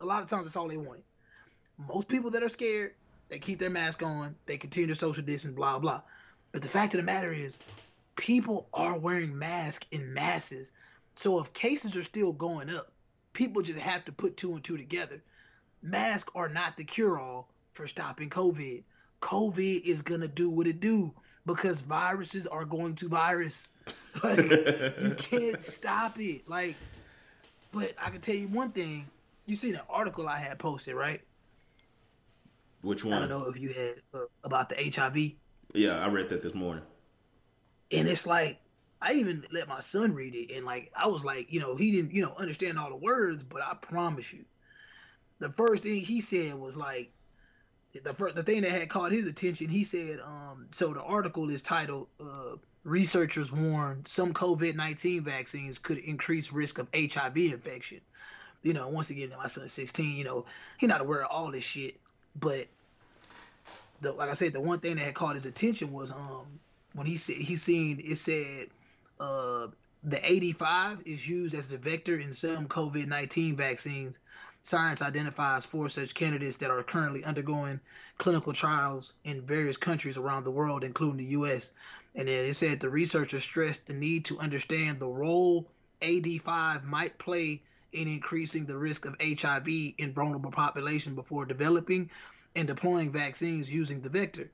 a 0.00 0.04
lot 0.04 0.22
of 0.22 0.28
times 0.28 0.44
that's 0.44 0.56
all 0.56 0.68
they 0.68 0.76
want. 0.76 1.00
Most 1.78 2.08
people 2.08 2.30
that 2.32 2.42
are 2.42 2.48
scared, 2.48 2.94
they 3.28 3.38
keep 3.38 3.60
their 3.60 3.70
mask 3.70 4.02
on, 4.02 4.34
they 4.46 4.58
continue 4.58 4.88
to 4.88 4.96
social 4.96 5.22
distance, 5.22 5.54
blah 5.54 5.78
blah. 5.78 6.02
But 6.50 6.62
the 6.62 6.68
fact 6.68 6.94
of 6.94 6.98
the 6.98 7.04
matter 7.04 7.32
is, 7.32 7.56
people 8.16 8.68
are 8.74 8.98
wearing 8.98 9.38
masks 9.38 9.86
in 9.92 10.12
masses. 10.12 10.72
So 11.14 11.38
if 11.40 11.52
cases 11.52 11.94
are 11.94 12.02
still 12.02 12.32
going 12.32 12.68
up, 12.74 12.90
people 13.32 13.62
just 13.62 13.78
have 13.78 14.04
to 14.06 14.12
put 14.12 14.36
two 14.36 14.54
and 14.54 14.64
two 14.64 14.76
together. 14.76 15.22
Masks 15.82 16.30
are 16.34 16.48
not 16.48 16.76
the 16.76 16.84
cure 16.84 17.18
all 17.18 17.48
for 17.72 17.86
stopping 17.86 18.28
COVID. 18.28 18.82
COVID 19.22 19.82
is 19.82 20.02
gonna 20.02 20.28
do 20.28 20.50
what 20.50 20.66
it 20.66 20.80
do 20.80 21.14
because 21.54 21.80
viruses 21.80 22.46
are 22.46 22.64
going 22.64 22.94
to 22.96 23.08
virus. 23.08 23.70
Like 24.24 24.38
you 24.38 25.14
can't 25.18 25.62
stop 25.62 26.18
it. 26.18 26.48
Like, 26.48 26.76
but 27.72 27.94
I 27.96 28.10
can 28.10 28.20
tell 28.20 28.34
you 28.34 28.48
one 28.48 28.72
thing. 28.72 29.06
You 29.46 29.56
seen 29.56 29.76
an 29.76 29.82
article 29.88 30.28
I 30.28 30.38
had 30.38 30.58
posted, 30.58 30.94
right? 30.96 31.20
which 32.82 33.04
one? 33.04 33.14
I 33.14 33.20
don't 33.20 33.28
know 33.28 33.48
if 33.48 33.58
you 33.58 33.68
had 33.70 34.02
uh, 34.14 34.24
about 34.44 34.68
the 34.68 34.76
HIV. 34.94 35.32
Yeah, 35.74 35.98
I 36.04 36.08
read 36.08 36.28
that 36.30 36.42
this 36.42 36.54
morning. 36.54 36.84
and 37.92 38.08
it's 38.08 38.26
like 38.26 38.60
I 39.02 39.14
even 39.14 39.44
let 39.52 39.68
my 39.68 39.80
son 39.80 40.14
read 40.14 40.34
it, 40.34 40.52
and 40.54 40.66
like 40.66 40.92
I 40.96 41.08
was 41.08 41.24
like, 41.24 41.52
you 41.52 41.60
know, 41.60 41.76
he 41.76 41.92
didn't, 41.92 42.14
you 42.14 42.22
know, 42.22 42.34
understand 42.38 42.78
all 42.78 42.90
the 42.90 42.96
words, 42.96 43.42
but 43.42 43.62
I 43.62 43.74
promise 43.74 44.32
you, 44.32 44.44
the 45.38 45.50
first 45.50 45.82
thing 45.84 46.04
he 46.04 46.20
said 46.20 46.54
was 46.54 46.76
like, 46.76 47.12
the 48.02 48.14
first, 48.14 48.36
the 48.36 48.42
thing 48.42 48.62
that 48.62 48.70
had 48.70 48.88
caught 48.88 49.12
his 49.12 49.26
attention. 49.26 49.68
He 49.68 49.84
said, 49.84 50.20
um, 50.20 50.66
so 50.70 50.92
the 50.92 51.02
article 51.02 51.50
is 51.50 51.62
titled, 51.62 52.08
uh, 52.20 52.56
"Researchers 52.84 53.50
warn 53.50 54.04
some 54.06 54.32
COVID-19 54.32 55.22
vaccines 55.22 55.78
could 55.78 55.98
increase 55.98 56.52
risk 56.52 56.78
of 56.78 56.88
HIV 56.94 57.36
infection." 57.36 58.00
You 58.62 58.74
know, 58.74 58.88
once 58.88 59.10
again, 59.10 59.32
my 59.36 59.48
son's 59.48 59.72
16. 59.72 60.16
You 60.16 60.24
know, 60.24 60.46
he's 60.78 60.88
not 60.88 61.00
aware 61.00 61.22
of 61.22 61.28
all 61.30 61.50
this 61.50 61.64
shit, 61.64 61.98
but 62.38 62.66
the 64.00 64.12
like 64.12 64.30
I 64.30 64.34
said, 64.34 64.52
the 64.52 64.60
one 64.60 64.80
thing 64.80 64.96
that 64.96 65.02
had 65.02 65.14
caught 65.14 65.34
his 65.34 65.46
attention 65.46 65.92
was 65.92 66.10
um 66.10 66.46
when 66.94 67.06
he 67.06 67.16
said 67.16 67.36
he 67.36 67.56
seen 67.56 68.00
it 68.04 68.16
said 68.16 68.66
uh 69.18 69.68
the 70.02 70.16
AD5 70.16 71.06
is 71.06 71.28
used 71.28 71.54
as 71.54 71.72
a 71.72 71.76
vector 71.76 72.16
in 72.18 72.32
some 72.32 72.66
COVID-19 72.68 73.54
vaccines. 73.54 74.18
Science 74.62 75.00
identifies 75.00 75.64
four 75.64 75.88
such 75.88 76.14
candidates 76.14 76.58
that 76.58 76.70
are 76.70 76.82
currently 76.82 77.24
undergoing 77.24 77.80
clinical 78.18 78.52
trials 78.52 79.14
in 79.24 79.40
various 79.40 79.78
countries 79.78 80.18
around 80.18 80.44
the 80.44 80.50
world, 80.50 80.84
including 80.84 81.16
the 81.16 81.32
U.S. 81.32 81.72
And 82.14 82.28
then 82.28 82.44
it 82.44 82.54
said 82.54 82.78
the 82.78 82.90
researchers 82.90 83.42
stressed 83.42 83.86
the 83.86 83.94
need 83.94 84.26
to 84.26 84.38
understand 84.38 85.00
the 85.00 85.08
role 85.08 85.66
AD5 86.02 86.84
might 86.84 87.18
play 87.18 87.62
in 87.92 88.06
increasing 88.06 88.66
the 88.66 88.76
risk 88.76 89.06
of 89.06 89.16
HIV 89.20 89.66
in 89.96 90.12
vulnerable 90.12 90.50
population 90.50 91.14
before 91.14 91.46
developing 91.46 92.10
and 92.54 92.68
deploying 92.68 93.10
vaccines 93.10 93.70
using 93.70 94.02
the 94.02 94.10
vector. 94.10 94.50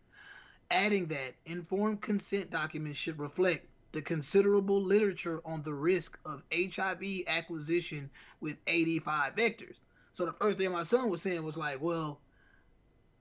Adding 0.71 1.07
that 1.07 1.35
informed 1.47 2.01
consent 2.01 2.51
documents 2.51 2.99
should 2.99 3.19
reflect 3.19 3.67
the 3.93 4.03
considerable 4.03 4.81
literature 4.81 5.41
on 5.45 5.63
the 5.63 5.75
risk 5.75 6.19
of 6.25 6.43
HIV 6.55 7.03
acquisition 7.27 8.09
with 8.41 8.65
AD5 8.67 9.37
vectors. 9.37 9.79
So 10.17 10.25
the 10.25 10.33
first 10.33 10.57
thing 10.57 10.73
my 10.73 10.83
son 10.83 11.11
was 11.11 11.21
saying 11.21 11.45
was 11.45 11.59
like, 11.59 11.83
well, 11.83 12.19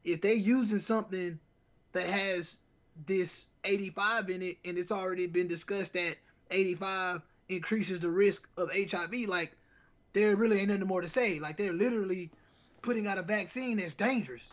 if 0.06 0.22
they 0.22 0.36
using 0.36 0.80
something 0.80 1.38
that 1.92 2.08
has 2.08 2.56
this 3.06 3.48
AD5 3.66 4.30
in 4.30 4.42
it 4.42 4.58
and 4.64 4.78
it's 4.78 4.94
already 4.94 5.28
been 5.28 5.50
discussed 5.50 5.92
that 5.92 6.16
AD5 6.52 7.22
increases 7.50 8.00
the 8.00 8.08
risk 8.08 8.48
of 8.56 8.70
HIV, 8.72 9.28
like 9.28 9.58
there 10.14 10.38
really 10.38 10.62
ain't 10.62 10.70
nothing 10.70 10.88
more 10.88 11.02
to 11.02 11.10
say. 11.10 11.38
Like 11.38 11.58
they're 11.58 11.74
literally 11.74 12.32
putting 12.82 13.08
out 13.08 13.18
a 13.18 13.24
vaccine 13.24 13.76
that's 13.76 13.96
dangerous. 13.96 14.48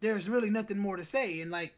There's 0.00 0.28
really 0.28 0.50
nothing 0.50 0.76
more 0.76 0.98
to 0.98 1.04
say. 1.06 1.40
And 1.40 1.50
like 1.50 1.74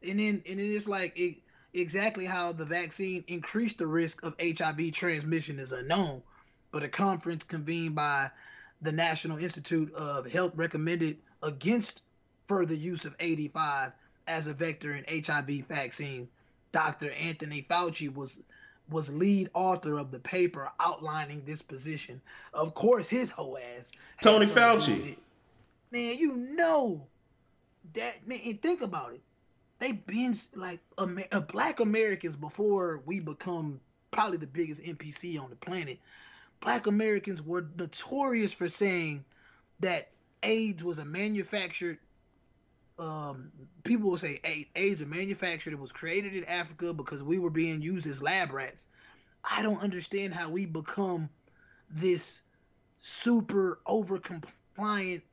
and 0.00 0.20
then 0.20 0.44
and 0.48 0.60
then 0.60 0.70
it's 0.70 0.86
like 0.86 1.12
it, 1.16 1.38
exactly 1.74 2.24
how 2.24 2.52
the 2.52 2.66
vaccine 2.66 3.24
increased 3.26 3.78
the 3.78 3.86
risk 3.88 4.22
of 4.22 4.36
HIV 4.40 4.92
transmission 4.92 5.58
is 5.58 5.72
unknown. 5.72 6.22
But 6.70 6.84
a 6.84 6.88
conference 6.88 7.42
convened 7.42 7.96
by 7.96 8.30
the 8.82 8.92
National 8.92 9.38
Institute 9.38 9.92
of 9.94 10.30
Health 10.30 10.52
recommended 10.56 11.18
against 11.42 12.02
further 12.48 12.74
use 12.74 13.04
of 13.04 13.16
AD5 13.18 13.92
as 14.26 14.46
a 14.46 14.52
vector 14.52 14.94
in 14.94 15.24
HIV 15.24 15.66
vaccine. 15.66 16.28
Dr. 16.72 17.10
Anthony 17.12 17.66
Fauci 17.68 18.12
was 18.12 18.40
was 18.88 19.14
lead 19.14 19.48
author 19.54 19.98
of 19.98 20.10
the 20.10 20.18
paper 20.18 20.70
outlining 20.80 21.42
this 21.46 21.62
position. 21.62 22.20
Of 22.52 22.74
course, 22.74 23.08
his 23.08 23.30
whole 23.30 23.56
ass. 23.78 23.92
Tony 24.20 24.46
something 24.46 24.80
to 24.80 24.86
do 24.86 25.02
Fauci. 25.02 25.16
Man, 25.92 26.18
you 26.18 26.34
know 26.56 27.06
that 27.94 28.26
man. 28.26 28.40
And 28.44 28.60
think 28.60 28.82
about 28.82 29.12
it. 29.14 29.20
They've 29.78 30.04
been 30.06 30.36
like 30.54 30.80
Amer- 31.00 31.28
Black 31.52 31.80
Americans 31.80 32.36
before 32.36 33.02
we 33.06 33.20
become 33.20 33.80
probably 34.10 34.38
the 34.38 34.46
biggest 34.46 34.82
NPC 34.82 35.40
on 35.42 35.50
the 35.50 35.56
planet. 35.56 35.98
Black 36.62 36.86
Americans 36.86 37.42
were 37.42 37.66
notorious 37.76 38.52
for 38.52 38.68
saying 38.68 39.24
that 39.80 40.08
AIDS 40.44 40.82
was 40.82 41.00
a 41.00 41.04
manufactured. 41.04 41.98
Um, 43.00 43.50
people 43.82 44.10
will 44.10 44.18
say 44.18 44.40
AIDS 44.76 45.02
are 45.02 45.06
manufactured. 45.06 45.72
It 45.72 45.80
was 45.80 45.90
created 45.90 46.36
in 46.36 46.44
Africa 46.44 46.94
because 46.94 47.20
we 47.20 47.40
were 47.40 47.50
being 47.50 47.82
used 47.82 48.06
as 48.06 48.22
lab 48.22 48.52
rats. 48.52 48.86
I 49.42 49.62
don't 49.62 49.82
understand 49.82 50.34
how 50.34 50.50
we 50.50 50.66
become 50.66 51.28
this 51.90 52.42
super 53.00 53.80
over 53.84 54.20
compliant 54.20 55.24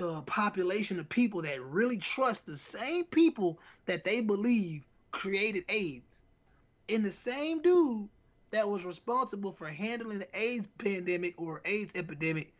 uh, 0.00 0.20
population 0.22 1.00
of 1.00 1.08
people 1.08 1.42
that 1.42 1.60
really 1.60 1.98
trust 1.98 2.46
the 2.46 2.56
same 2.56 3.04
people 3.04 3.58
that 3.86 4.04
they 4.04 4.20
believe 4.20 4.84
created 5.10 5.64
AIDS. 5.68 6.20
And 6.88 7.04
the 7.04 7.10
same 7.10 7.62
dude 7.62 8.08
that 8.54 8.68
was 8.68 8.84
responsible 8.84 9.50
for 9.50 9.66
handling 9.66 10.20
the 10.20 10.28
AIDS 10.32 10.68
pandemic 10.78 11.34
or 11.38 11.60
AIDS 11.64 11.92
epidemic 11.96 12.54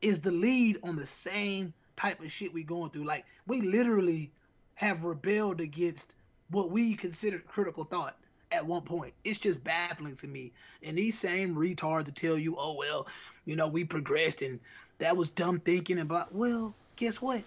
is 0.00 0.22
the 0.22 0.32
lead 0.32 0.78
on 0.82 0.96
the 0.96 1.04
same 1.04 1.74
type 1.96 2.18
of 2.20 2.32
shit 2.32 2.54
we 2.54 2.64
going 2.64 2.90
through. 2.90 3.04
Like 3.04 3.26
we 3.46 3.60
literally 3.60 4.30
have 4.76 5.04
rebelled 5.04 5.60
against 5.60 6.14
what 6.50 6.70
we 6.70 6.94
considered 6.94 7.46
critical 7.46 7.84
thought 7.84 8.16
at 8.52 8.64
one 8.64 8.80
point. 8.80 9.12
It's 9.22 9.36
just 9.36 9.62
baffling 9.62 10.16
to 10.16 10.26
me. 10.26 10.50
And 10.82 10.96
these 10.96 11.18
same 11.18 11.54
retards 11.54 12.06
to 12.06 12.12
tell 12.12 12.38
you, 12.38 12.56
oh 12.58 12.74
well, 12.78 13.06
you 13.44 13.54
know, 13.54 13.68
we 13.68 13.84
progressed 13.84 14.40
and 14.40 14.58
that 14.96 15.14
was 15.14 15.28
dumb 15.28 15.60
thinking 15.60 15.98
and 15.98 16.08
blah. 16.08 16.24
Well, 16.30 16.74
guess 16.96 17.20
what? 17.20 17.42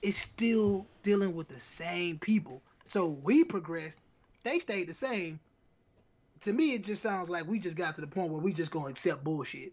It's 0.00 0.16
still 0.16 0.86
dealing 1.02 1.34
with 1.34 1.48
the 1.48 1.60
same 1.60 2.18
people. 2.18 2.62
So 2.86 3.08
we 3.22 3.44
progressed, 3.44 4.00
they 4.44 4.60
stayed 4.60 4.88
the 4.88 4.94
same. 4.94 5.38
To 6.44 6.52
me, 6.52 6.74
it 6.74 6.84
just 6.84 7.02
sounds 7.02 7.30
like 7.30 7.46
we 7.46 7.58
just 7.58 7.76
got 7.76 7.94
to 7.94 8.02
the 8.02 8.06
point 8.06 8.30
where 8.30 8.40
we 8.40 8.52
just 8.52 8.70
gonna 8.70 8.88
accept 8.88 9.24
bullshit. 9.24 9.72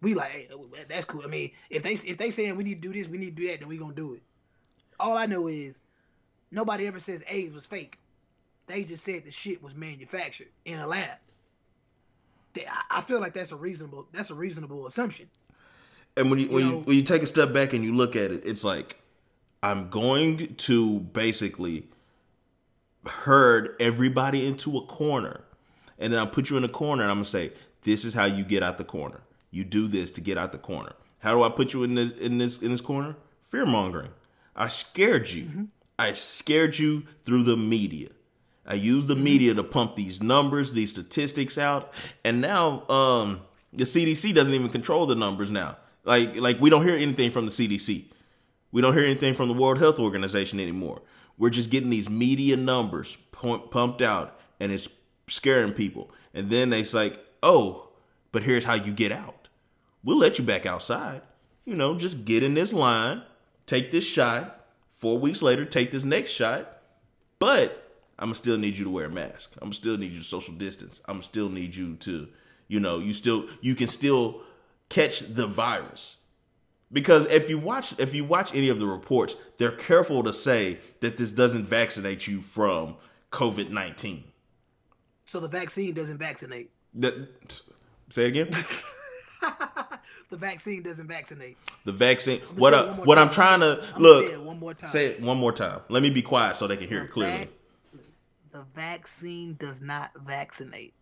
We 0.00 0.14
like, 0.14 0.30
hey, 0.30 0.48
that's 0.88 1.04
cool. 1.04 1.22
I 1.24 1.26
mean, 1.26 1.50
if 1.68 1.82
they 1.82 1.92
if 1.92 2.16
they 2.18 2.30
saying 2.30 2.56
we 2.56 2.62
need 2.64 2.80
to 2.80 2.88
do 2.88 2.94
this, 2.94 3.08
we 3.08 3.18
need 3.18 3.36
to 3.36 3.42
do 3.42 3.48
that, 3.48 3.58
then 3.58 3.68
we 3.68 3.76
gonna 3.76 3.92
do 3.92 4.14
it. 4.14 4.22
All 5.00 5.18
I 5.18 5.26
know 5.26 5.48
is 5.48 5.80
nobody 6.52 6.86
ever 6.86 7.00
says 7.00 7.24
AIDS 7.28 7.52
was 7.52 7.66
fake. 7.66 7.98
They 8.68 8.84
just 8.84 9.02
said 9.04 9.24
the 9.24 9.32
shit 9.32 9.60
was 9.60 9.74
manufactured 9.74 10.48
in 10.64 10.78
a 10.78 10.86
lab. 10.86 11.18
They- 12.52 12.66
I- 12.88 13.00
feel 13.00 13.18
like 13.20 13.32
that's 13.34 13.50
a 13.50 13.56
reasonable 13.56 14.06
that's 14.12 14.30
a 14.30 14.34
reasonable 14.34 14.86
assumption. 14.86 15.28
And 16.16 16.30
when 16.30 16.38
you 16.38 16.48
when 16.48 16.64
You 16.64 16.70
you 16.70 16.78
when 16.78 16.96
you 16.96 17.02
take 17.02 17.22
a 17.22 17.26
step 17.26 17.52
back 17.52 17.72
and 17.72 17.82
you 17.82 17.92
look 17.92 18.14
at 18.14 18.30
it, 18.30 18.42
it's 18.44 18.62
like 18.62 19.00
I'm 19.64 19.90
going 19.90 20.54
to 20.54 21.00
basically 21.00 21.88
herd 23.06 23.76
everybody 23.80 24.46
into 24.46 24.76
a 24.76 24.82
corner, 24.82 25.42
and 25.98 26.12
then 26.12 26.20
I'll 26.20 26.26
put 26.26 26.50
you 26.50 26.56
in 26.56 26.64
a 26.64 26.68
corner, 26.68 27.02
and 27.02 27.10
I'm 27.10 27.18
gonna 27.18 27.24
say, 27.24 27.52
"This 27.82 28.04
is 28.04 28.14
how 28.14 28.24
you 28.24 28.44
get 28.44 28.62
out 28.62 28.78
the 28.78 28.84
corner. 28.84 29.20
You 29.50 29.64
do 29.64 29.88
this 29.88 30.10
to 30.12 30.20
get 30.20 30.38
out 30.38 30.52
the 30.52 30.58
corner." 30.58 30.92
How 31.20 31.34
do 31.34 31.42
I 31.42 31.50
put 31.50 31.72
you 31.72 31.82
in 31.84 31.94
this 31.94 32.10
in 32.12 32.38
this 32.38 32.58
in 32.58 32.70
this 32.70 32.80
corner? 32.80 33.16
Fear 33.48 33.66
mongering. 33.66 34.10
I 34.56 34.68
scared 34.68 35.28
you. 35.28 35.68
I 35.98 36.12
scared 36.12 36.78
you 36.78 37.04
through 37.24 37.44
the 37.44 37.56
media. 37.56 38.08
I 38.66 38.74
used 38.74 39.08
the 39.08 39.16
media 39.16 39.54
to 39.54 39.64
pump 39.64 39.96
these 39.96 40.22
numbers, 40.22 40.72
these 40.72 40.90
statistics 40.90 41.58
out, 41.58 41.92
and 42.24 42.40
now 42.40 42.88
um, 42.88 43.40
the 43.72 43.84
CDC 43.84 44.34
doesn't 44.34 44.54
even 44.54 44.68
control 44.68 45.06
the 45.06 45.14
numbers 45.14 45.50
now. 45.50 45.76
Like 46.04 46.40
like 46.40 46.60
we 46.60 46.70
don't 46.70 46.86
hear 46.86 46.96
anything 46.96 47.30
from 47.30 47.44
the 47.44 47.50
CDC. 47.50 48.04
We 48.72 48.80
don't 48.80 48.94
hear 48.94 49.04
anything 49.04 49.34
from 49.34 49.48
the 49.48 49.54
World 49.54 49.78
Health 49.78 49.98
Organization 49.98 50.60
anymore. 50.60 51.02
We're 51.40 51.48
just 51.48 51.70
getting 51.70 51.88
these 51.88 52.10
media 52.10 52.54
numbers 52.58 53.16
pumped 53.32 54.02
out, 54.02 54.38
and 54.60 54.70
it's 54.70 54.90
scaring 55.26 55.72
people. 55.72 56.10
And 56.34 56.50
then 56.50 56.70
it's 56.74 56.92
like, 56.92 57.18
oh, 57.42 57.88
but 58.30 58.42
here's 58.42 58.64
how 58.64 58.74
you 58.74 58.92
get 58.92 59.10
out. 59.10 59.48
We'll 60.04 60.18
let 60.18 60.38
you 60.38 60.44
back 60.44 60.66
outside. 60.66 61.22
You 61.64 61.76
know, 61.76 61.96
just 61.96 62.26
get 62.26 62.42
in 62.42 62.52
this 62.52 62.74
line, 62.74 63.22
take 63.64 63.90
this 63.90 64.06
shot. 64.06 64.66
Four 64.98 65.16
weeks 65.16 65.40
later, 65.40 65.64
take 65.64 65.90
this 65.90 66.04
next 66.04 66.30
shot. 66.30 66.82
But 67.38 67.90
I'm 68.18 68.26
gonna 68.26 68.34
still 68.34 68.58
need 68.58 68.76
you 68.76 68.84
to 68.84 68.90
wear 68.90 69.06
a 69.06 69.10
mask. 69.10 69.54
I'm 69.62 69.72
still 69.72 69.96
need 69.96 70.12
you 70.12 70.18
to 70.18 70.24
social 70.24 70.52
distance. 70.52 71.00
I'm 71.08 71.22
still 71.22 71.48
need 71.48 71.74
you 71.74 71.96
to, 71.96 72.28
you 72.68 72.80
know, 72.80 72.98
you 72.98 73.14
still 73.14 73.46
you 73.62 73.74
can 73.74 73.88
still 73.88 74.42
catch 74.90 75.20
the 75.20 75.46
virus. 75.46 76.16
Because 76.92 77.26
if 77.26 77.48
you 77.48 77.58
watch 77.58 77.98
if 77.98 78.14
you 78.14 78.24
watch 78.24 78.54
any 78.54 78.68
of 78.68 78.78
the 78.80 78.86
reports, 78.86 79.36
they're 79.58 79.70
careful 79.70 80.22
to 80.24 80.32
say 80.32 80.78
that 81.00 81.16
this 81.16 81.32
doesn't 81.32 81.66
vaccinate 81.66 82.26
you 82.26 82.40
from 82.40 82.96
COVID 83.30 83.70
nineteen. 83.70 84.24
So 85.24 85.38
the 85.38 85.48
vaccine 85.48 85.94
doesn't 85.94 86.18
vaccinate. 86.18 86.70
That 86.94 87.62
say 88.08 88.26
again. 88.26 88.50
the 90.30 90.36
vaccine 90.36 90.82
doesn't 90.82 91.06
vaccinate. 91.06 91.56
The 91.84 91.92
vaccine. 91.92 92.40
What 92.56 92.74
I, 92.74 92.90
what 92.92 93.18
I'm 93.18 93.30
trying 93.30 93.60
to 93.60 93.80
I'm 93.94 94.02
look. 94.02 94.26
say 94.26 94.32
it 94.32 94.42
one 94.42 94.58
more 94.58 94.74
time. 94.74 94.90
Say 94.90 95.06
it 95.06 95.20
one 95.20 95.38
more 95.38 95.52
time. 95.52 95.80
Let 95.88 96.02
me 96.02 96.10
be 96.10 96.22
quiet 96.22 96.56
so 96.56 96.66
they 96.66 96.76
can 96.76 96.88
hear 96.88 97.04
it 97.04 97.12
clearly. 97.12 97.48
The 98.50 98.64
vaccine 98.74 99.54
does 99.60 99.80
not 99.80 100.10
vaccinate. 100.26 100.94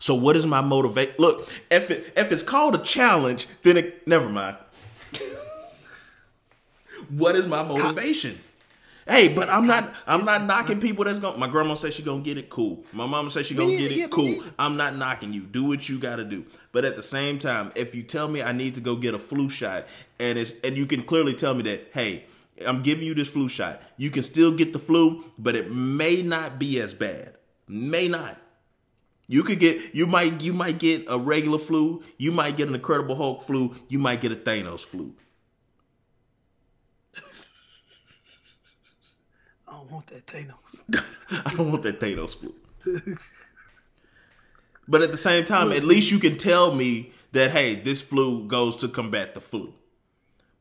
So 0.00 0.14
what 0.14 0.36
is 0.36 0.46
my 0.46 0.60
motivate? 0.60 1.18
Look, 1.20 1.48
if 1.70 1.90
it 1.90 2.12
if 2.16 2.32
it's 2.32 2.42
called 2.42 2.74
a 2.74 2.78
challenge, 2.78 3.46
then 3.62 3.76
it 3.76 4.06
never 4.08 4.28
mind. 4.28 4.56
what 7.10 7.36
is 7.36 7.46
my 7.46 7.62
motivation? 7.62 8.38
Hey, 9.08 9.32
but 9.34 9.48
I'm 9.48 9.66
not 9.66 9.94
I'm 10.06 10.26
not 10.26 10.44
knocking 10.44 10.80
people 10.80 11.04
that's 11.04 11.18
going 11.18 11.32
to 11.32 11.40
my 11.40 11.46
grandma 11.48 11.74
says 11.74 11.94
she 11.94 12.02
gonna 12.02 12.20
get 12.20 12.36
it 12.36 12.50
cool. 12.50 12.84
My 12.92 13.06
mama 13.06 13.30
says 13.30 13.46
she 13.46 13.54
gonna 13.54 13.74
get 13.76 13.90
it 13.90 14.10
cool. 14.10 14.42
I'm 14.58 14.76
not 14.76 14.96
knocking 14.96 15.32
you. 15.32 15.40
Do 15.40 15.64
what 15.64 15.88
you 15.88 15.98
gotta 15.98 16.24
do. 16.24 16.44
But 16.72 16.84
at 16.84 16.94
the 16.96 17.02
same 17.02 17.38
time, 17.38 17.72
if 17.74 17.94
you 17.94 18.02
tell 18.02 18.28
me 18.28 18.42
I 18.42 18.52
need 18.52 18.74
to 18.74 18.82
go 18.82 18.96
get 18.96 19.14
a 19.14 19.18
flu 19.18 19.48
shot 19.48 19.86
and 20.20 20.38
it's 20.38 20.52
and 20.62 20.76
you 20.76 20.84
can 20.84 21.02
clearly 21.02 21.32
tell 21.32 21.54
me 21.54 21.62
that, 21.62 21.88
hey, 21.94 22.26
I'm 22.66 22.82
giving 22.82 23.04
you 23.04 23.14
this 23.14 23.30
flu 23.30 23.48
shot. 23.48 23.80
You 23.96 24.10
can 24.10 24.22
still 24.22 24.52
get 24.52 24.74
the 24.74 24.78
flu, 24.78 25.24
but 25.38 25.56
it 25.56 25.72
may 25.72 26.20
not 26.22 26.58
be 26.58 26.78
as 26.80 26.92
bad. 26.92 27.34
May 27.66 28.08
not. 28.08 28.36
You 29.30 29.42
could 29.42 29.60
get 29.60 29.94
you 29.94 30.06
might 30.06 30.42
you 30.42 30.54
might 30.54 30.78
get 30.78 31.04
a 31.08 31.18
regular 31.18 31.58
flu, 31.58 32.02
you 32.16 32.32
might 32.32 32.56
get 32.56 32.68
an 32.68 32.74
Incredible 32.74 33.14
Hulk 33.14 33.42
flu, 33.42 33.76
you 33.88 33.98
might 33.98 34.22
get 34.22 34.32
a 34.32 34.36
Thanos 34.36 34.80
flu. 34.80 35.14
I 39.66 39.72
don't 39.72 39.90
want 39.90 40.06
that 40.06 40.26
Thanos. 40.26 41.04
I 41.44 41.54
don't 41.54 41.70
want 41.70 41.82
that 41.82 42.00
Thanos 42.00 42.36
flu. 42.36 42.54
but 44.88 45.02
at 45.02 45.10
the 45.12 45.18
same 45.18 45.44
time, 45.44 45.72
at 45.72 45.84
least 45.84 46.10
you 46.10 46.18
can 46.18 46.38
tell 46.38 46.74
me 46.74 47.12
that 47.32 47.50
hey, 47.50 47.74
this 47.74 48.00
flu 48.00 48.46
goes 48.48 48.76
to 48.76 48.88
combat 48.88 49.34
the 49.34 49.42
flu. 49.42 49.74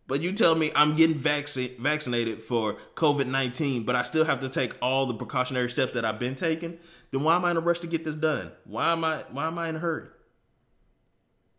But 0.07 0.21
you 0.21 0.31
tell 0.31 0.55
me 0.55 0.71
I'm 0.73 0.95
getting 0.95 1.17
vaccinated 1.17 2.41
for 2.41 2.77
COVID 2.95 3.27
nineteen, 3.27 3.83
but 3.83 3.95
I 3.95 4.03
still 4.03 4.23
have 4.23 4.39
to 4.39 4.49
take 4.49 4.73
all 4.81 5.05
the 5.05 5.13
precautionary 5.13 5.69
steps 5.69 5.91
that 5.91 6.05
I've 6.05 6.19
been 6.19 6.35
taking. 6.35 6.77
Then 7.11 7.23
why 7.23 7.35
am 7.35 7.43
I 7.43 7.51
in 7.51 7.57
a 7.57 7.61
rush 7.61 7.79
to 7.79 7.87
get 7.87 8.05
this 8.05 8.15
done? 8.15 8.51
Why 8.63 8.93
am 8.93 9.03
I 9.03 9.25
why 9.31 9.47
am 9.47 9.59
I 9.59 9.67
in 9.67 9.75
a 9.75 9.79
hurry? 9.79 10.07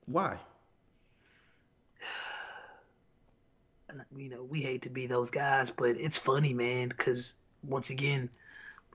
Why? 0.07 0.39
You 4.17 4.31
know, 4.31 4.43
we 4.43 4.63
hate 4.63 4.83
to 4.83 4.91
be 4.91 5.07
those 5.07 5.31
guys, 5.31 5.71
but 5.71 5.91
it's 5.91 6.19
funny, 6.19 6.53
man, 6.55 6.89
because 6.89 7.35
once 7.63 7.91
again, 7.91 8.29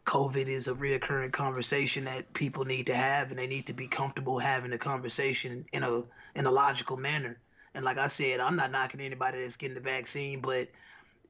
COVID 0.06 0.48
is 0.48 0.68
a 0.68 0.74
reoccurring 0.74 1.32
conversation 1.32 2.06
that 2.06 2.34
people 2.34 2.66
need 2.66 2.88
to 2.88 2.96
have, 2.96 3.30
and 3.30 3.40
they 3.40 3.48
need 3.48 3.68
to 3.68 3.74
be 3.74 3.88
comfortable 3.88 4.40
having 4.40 4.72
the 4.72 4.78
conversation 4.78 5.66
in 5.72 5.84
a 5.84 6.04
in 6.36 6.46
a 6.46 6.52
logical 6.52 6.98
manner. 6.98 7.38
And 7.76 7.84
like 7.84 7.98
I 7.98 8.08
said, 8.08 8.40
I'm 8.40 8.56
not 8.56 8.72
knocking 8.72 9.02
anybody 9.02 9.42
that's 9.42 9.56
getting 9.56 9.76
the 9.76 9.82
vaccine, 9.82 10.40
but 10.42 10.70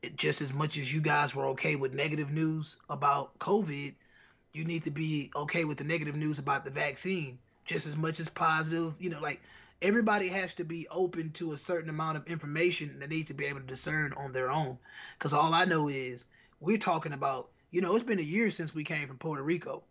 it, 0.02 0.18
just 0.18 0.42
as 0.42 0.54
much 0.54 0.78
as 0.78 0.92
you 0.94 1.02
guys 1.02 1.34
were 1.34 1.48
okay 1.48 1.76
with 1.76 1.94
negative 1.94 2.32
news 2.32 2.78
about 2.90 3.38
COVID, 3.40 3.94
you 4.54 4.66
need 4.66 4.84
to 4.84 4.92
be 4.92 5.32
okay 5.36 5.64
with 5.64 5.78
the 5.78 5.84
negative 5.84 6.16
news 6.16 6.40
about 6.40 6.66
the 6.66 6.72
vaccine 6.72 7.40
just 7.66 7.88
as 7.88 7.96
much 7.96 8.20
as 8.20 8.30
positive. 8.30 8.94
You 9.00 9.10
know, 9.10 9.20
like 9.20 9.42
everybody 9.82 10.28
has 10.30 10.54
to 10.56 10.64
be 10.64 10.88
open 10.90 11.32
to 11.32 11.54
a 11.54 11.58
certain 11.58 11.90
amount 11.90 12.18
of 12.18 12.28
information 12.28 12.90
and 12.90 13.02
they 13.02 13.08
need 13.08 13.28
to 13.28 13.34
be 13.34 13.46
able 13.46 13.60
to 13.60 13.66
discern 13.66 14.14
on 14.18 14.32
their 14.32 14.52
own. 14.52 14.78
Because 15.18 15.34
all 15.34 15.54
I 15.54 15.66
know 15.66 15.88
is 15.88 16.28
we're 16.60 16.78
talking 16.78 17.14
about, 17.14 17.50
you 17.72 17.82
know, 17.82 17.94
it's 17.96 18.04
been 18.04 18.20
a 18.20 18.24
year 18.24 18.50
since 18.50 18.74
we 18.74 18.84
came 18.84 19.08
from 19.08 19.18
Puerto 19.18 19.44
Rico. 19.44 19.84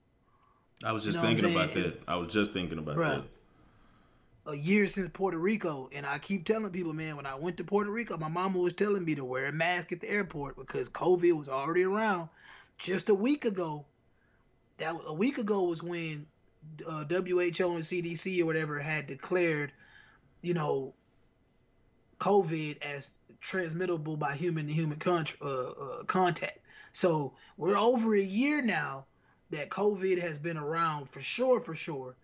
I 0.84 0.92
was 0.92 1.05
just 1.05 1.16
You 1.16 1.22
know 1.22 1.28
thinking 1.28 1.55
about 1.55 1.74
that. 1.74 2.03
I 2.09 2.16
was 2.16 2.28
just 2.28 2.53
thinking 2.53 2.78
about 2.78 2.96
Bruh. 2.96 3.22
that. 3.22 3.24
A 4.45 4.57
year 4.57 4.88
since 4.88 5.09
Puerto 5.12 5.38
Rico, 5.38 5.88
and 5.93 6.05
I 6.05 6.18
keep 6.18 6.45
telling 6.45 6.72
people, 6.72 6.93
man, 6.93 7.16
when 7.16 7.26
I 7.26 7.36
went 7.36 7.59
to 7.59 7.64
Puerto 7.64 7.90
Rico, 7.90 8.16
my 8.16 8.28
mama 8.28 8.59
was 8.59 8.72
telling 8.72 9.05
me 9.05 9.14
to 9.14 9.24
wear 9.24 9.47
a 9.47 9.53
mask 9.53 9.93
at 9.93 10.01
the 10.01 10.11
airport 10.11 10.57
because 10.57 10.88
COVID 10.88 11.32
was 11.32 11.49
already 11.49 11.84
around. 11.84 12.28
just 12.76 13.09
a 13.09 13.14
week 13.14 13.45
ago, 13.45 13.84
that 14.78 14.97
a 15.07 15.14
week 15.14 15.38
ago 15.38 15.62
was 15.62 15.80
when 15.80 16.26
uh, 16.86 17.05
WHO 17.05 17.76
and 17.76 17.84
CDC 17.84 18.40
or 18.40 18.47
whatever 18.47 18.80
had 18.80 19.07
declared, 19.07 19.72
you 20.40 20.55
know, 20.55 20.93
COVID 22.18 22.82
as 22.82 23.11
transmittable 23.40 24.16
by 24.16 24.34
human 24.34 24.66
to 24.66 24.72
human 24.72 25.01
uh, 25.07 25.45
uh, 25.45 26.05
contact. 26.05 26.59
So 26.93 27.32
we're 27.57 27.76
over 27.76 28.14
a 28.14 28.20
year 28.20 28.62
now 28.62 29.07
that 29.51 29.70
COVID 29.70 30.20
has 30.20 30.38
been 30.38 30.57
around 30.57 31.09
for 31.11 31.20
sure, 31.20 31.61
for 31.61 31.74
sure. 31.74 32.14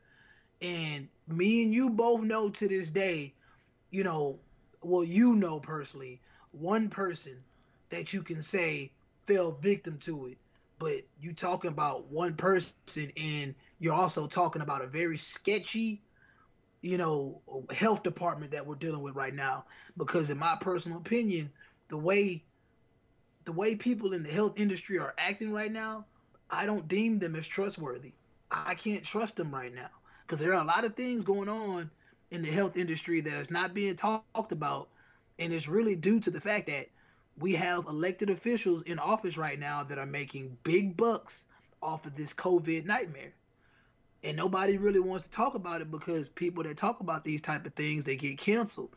And 0.60 1.08
me 1.28 1.62
and 1.62 1.72
you 1.72 1.90
both 1.90 2.22
know 2.22 2.48
to 2.50 2.68
this 2.68 2.88
day, 2.88 3.34
you 3.90 4.04
know, 4.04 4.38
well, 4.82 5.04
you 5.04 5.34
know 5.34 5.60
personally, 5.60 6.20
one 6.52 6.88
person 6.88 7.44
that 7.90 8.12
you 8.12 8.22
can 8.22 8.42
say 8.42 8.92
fell 9.26 9.52
victim 9.52 9.98
to 9.98 10.28
it. 10.28 10.38
But 10.78 11.02
you 11.20 11.32
talking 11.32 11.70
about 11.70 12.06
one 12.10 12.34
person 12.34 13.12
and 13.16 13.54
you're 13.78 13.94
also 13.94 14.26
talking 14.26 14.62
about 14.62 14.82
a 14.82 14.86
very 14.86 15.18
sketchy, 15.18 16.02
you 16.82 16.98
know, 16.98 17.40
health 17.70 18.02
department 18.02 18.52
that 18.52 18.66
we're 18.66 18.76
dealing 18.76 19.02
with 19.02 19.16
right 19.16 19.34
now. 19.34 19.64
Because 19.96 20.30
in 20.30 20.38
my 20.38 20.56
personal 20.60 20.98
opinion, 20.98 21.50
the 21.88 21.98
way 21.98 22.44
the 23.44 23.52
way 23.52 23.74
people 23.74 24.12
in 24.12 24.22
the 24.22 24.30
health 24.30 24.60
industry 24.60 24.98
are 24.98 25.14
acting 25.18 25.52
right 25.52 25.72
now, 25.72 26.04
I 26.50 26.66
don't 26.66 26.86
deem 26.86 27.18
them 27.18 27.34
as 27.34 27.46
trustworthy. 27.46 28.12
I 28.50 28.74
can't 28.74 29.04
trust 29.04 29.36
them 29.36 29.52
right 29.52 29.74
now 29.74 29.88
because 30.28 30.40
there 30.40 30.52
are 30.52 30.62
a 30.62 30.66
lot 30.66 30.84
of 30.84 30.94
things 30.94 31.24
going 31.24 31.48
on 31.48 31.90
in 32.30 32.42
the 32.42 32.50
health 32.50 32.76
industry 32.76 33.22
that 33.22 33.34
is 33.34 33.50
not 33.50 33.72
being 33.72 33.96
talked 33.96 34.52
about, 34.52 34.88
and 35.38 35.54
it's 35.54 35.68
really 35.68 35.96
due 35.96 36.20
to 36.20 36.30
the 36.30 36.40
fact 36.40 36.66
that 36.66 36.86
we 37.38 37.54
have 37.54 37.86
elected 37.86 38.28
officials 38.28 38.82
in 38.82 38.98
office 38.98 39.38
right 39.38 39.58
now 39.58 39.82
that 39.84 39.96
are 39.96 40.04
making 40.04 40.58
big 40.64 40.98
bucks 40.98 41.46
off 41.82 42.04
of 42.04 42.14
this 42.14 42.34
COVID 42.34 42.84
nightmare. 42.84 43.32
And 44.22 44.36
nobody 44.36 44.76
really 44.76 45.00
wants 45.00 45.24
to 45.24 45.30
talk 45.30 45.54
about 45.54 45.80
it 45.80 45.90
because 45.90 46.28
people 46.28 46.62
that 46.64 46.76
talk 46.76 47.00
about 47.00 47.24
these 47.24 47.40
type 47.40 47.64
of 47.64 47.72
things 47.72 48.04
they 48.04 48.16
get 48.16 48.36
canceled, 48.36 48.90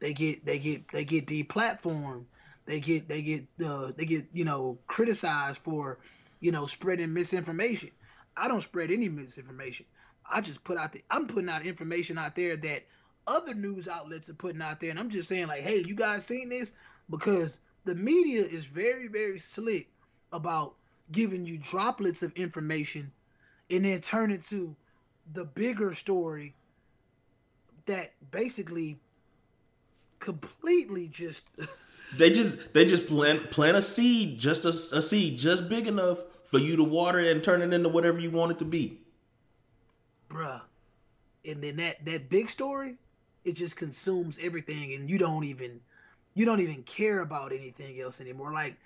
they 0.00 0.14
get 0.14 0.44
they 0.44 0.58
get 0.58 0.90
they 0.90 1.04
get 1.04 1.26
deplatformed, 1.26 2.24
they 2.64 2.80
get 2.80 3.06
they 3.06 3.22
get 3.22 3.44
uh, 3.64 3.92
they 3.96 4.06
get 4.06 4.24
you 4.32 4.44
know 4.44 4.78
criticized 4.88 5.58
for 5.58 5.98
you 6.40 6.50
know 6.50 6.66
spreading 6.66 7.12
misinformation. 7.14 7.90
I 8.36 8.48
don't 8.48 8.62
spread 8.62 8.90
any 8.90 9.10
misinformation. 9.10 9.84
I 10.32 10.40
just 10.40 10.64
put 10.64 10.78
out 10.78 10.92
the 10.92 11.02
I'm 11.10 11.26
putting 11.26 11.48
out 11.48 11.66
information 11.66 12.18
out 12.18 12.34
there 12.34 12.56
that 12.56 12.84
other 13.26 13.54
news 13.54 13.86
outlets 13.86 14.28
are 14.28 14.34
putting 14.34 14.62
out 14.62 14.80
there, 14.80 14.90
and 14.90 14.98
I'm 14.98 15.10
just 15.10 15.28
saying 15.28 15.46
like, 15.46 15.60
hey, 15.60 15.84
you 15.86 15.94
guys 15.94 16.24
seen 16.26 16.48
this? 16.48 16.72
Because 17.10 17.60
the 17.84 17.94
media 17.94 18.40
is 18.42 18.64
very 18.64 19.08
very 19.08 19.38
slick 19.38 19.88
about 20.32 20.74
giving 21.12 21.44
you 21.44 21.58
droplets 21.58 22.22
of 22.22 22.32
information 22.32 23.12
and 23.70 23.84
then 23.84 24.00
turn 24.00 24.30
it 24.30 24.42
to 24.42 24.74
the 25.34 25.44
bigger 25.44 25.94
story 25.94 26.54
that 27.86 28.12
basically 28.30 28.98
completely 30.18 31.08
just 31.08 31.42
They 32.16 32.30
just 32.30 32.74
they 32.74 32.84
just 32.84 33.06
plant 33.06 33.50
plant 33.50 33.76
a 33.76 33.82
seed, 33.82 34.38
just 34.38 34.64
a, 34.64 34.68
a 34.68 35.02
seed, 35.02 35.38
just 35.38 35.68
big 35.68 35.86
enough 35.86 36.22
for 36.44 36.58
you 36.58 36.76
to 36.76 36.84
water 36.84 37.18
it 37.18 37.28
and 37.28 37.42
turn 37.42 37.62
it 37.62 37.72
into 37.72 37.88
whatever 37.88 38.20
you 38.20 38.30
want 38.30 38.52
it 38.52 38.58
to 38.58 38.64
be. 38.64 38.98
Bruh. 40.32 40.60
And 41.44 41.62
then 41.62 41.76
that 41.76 42.04
that 42.04 42.30
big 42.30 42.50
story, 42.50 42.96
it 43.44 43.54
just 43.54 43.76
consumes 43.76 44.38
everything, 44.40 44.94
and 44.94 45.10
you 45.10 45.18
don't 45.18 45.44
even 45.44 45.80
you 46.34 46.44
don't 46.44 46.60
even 46.60 46.82
care 46.84 47.20
about 47.20 47.52
anything 47.52 48.00
else 48.00 48.20
anymore. 48.20 48.52
Like 48.52 48.76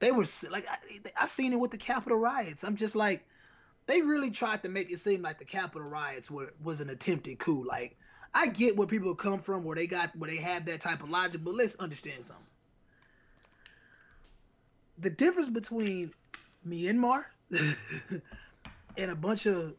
they 0.00 0.10
were 0.10 0.26
like 0.50 0.66
I, 0.68 0.76
I 1.22 1.26
seen 1.26 1.52
it 1.52 1.60
with 1.60 1.70
the 1.70 1.78
Capitol 1.78 2.18
riots. 2.18 2.64
I'm 2.64 2.76
just 2.76 2.96
like 2.96 3.24
they 3.86 4.02
really 4.02 4.30
tried 4.30 4.62
to 4.62 4.68
make 4.68 4.90
it 4.90 4.98
seem 4.98 5.22
like 5.22 5.38
the 5.38 5.44
Capitol 5.44 5.88
riots 5.88 6.30
were 6.30 6.52
was 6.62 6.80
an 6.80 6.90
attempted 6.90 7.38
coup. 7.38 7.64
Like 7.64 7.96
I 8.34 8.48
get 8.48 8.76
where 8.76 8.86
people 8.86 9.14
come 9.14 9.40
from, 9.40 9.64
where 9.64 9.76
they 9.76 9.86
got 9.86 10.14
where 10.16 10.30
they 10.30 10.38
have 10.38 10.66
that 10.66 10.80
type 10.80 11.02
of 11.02 11.10
logic, 11.10 11.42
but 11.44 11.54
let's 11.54 11.76
understand 11.76 12.24
something. 12.26 12.44
The 14.98 15.10
difference 15.10 15.48
between 15.48 16.12
Myanmar 16.66 17.24
and 18.96 19.10
a 19.10 19.16
bunch 19.16 19.46
of 19.46 19.74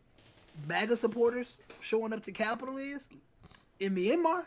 MAGA 0.67 0.97
supporters 0.97 1.57
showing 1.79 2.13
up 2.13 2.23
to 2.23 2.31
Capitol 2.31 2.77
is 2.77 3.07
in 3.79 3.95
Myanmar, 3.95 4.45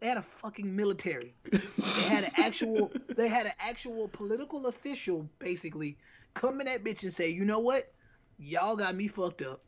they 0.00 0.08
had 0.08 0.16
a 0.16 0.22
fucking 0.22 0.74
military. 0.74 1.34
They 1.50 2.02
had 2.02 2.24
an 2.24 2.30
actual 2.36 2.90
they 3.08 3.28
had 3.28 3.46
an 3.46 3.52
actual 3.58 4.08
political 4.08 4.66
official 4.66 5.28
basically 5.38 5.96
come 6.34 6.60
in 6.60 6.66
that 6.66 6.84
bitch 6.84 7.02
and 7.02 7.12
say, 7.12 7.28
you 7.28 7.44
know 7.44 7.58
what? 7.58 7.92
Y'all 8.38 8.76
got 8.76 8.94
me 8.94 9.08
fucked 9.08 9.42
up. 9.42 9.60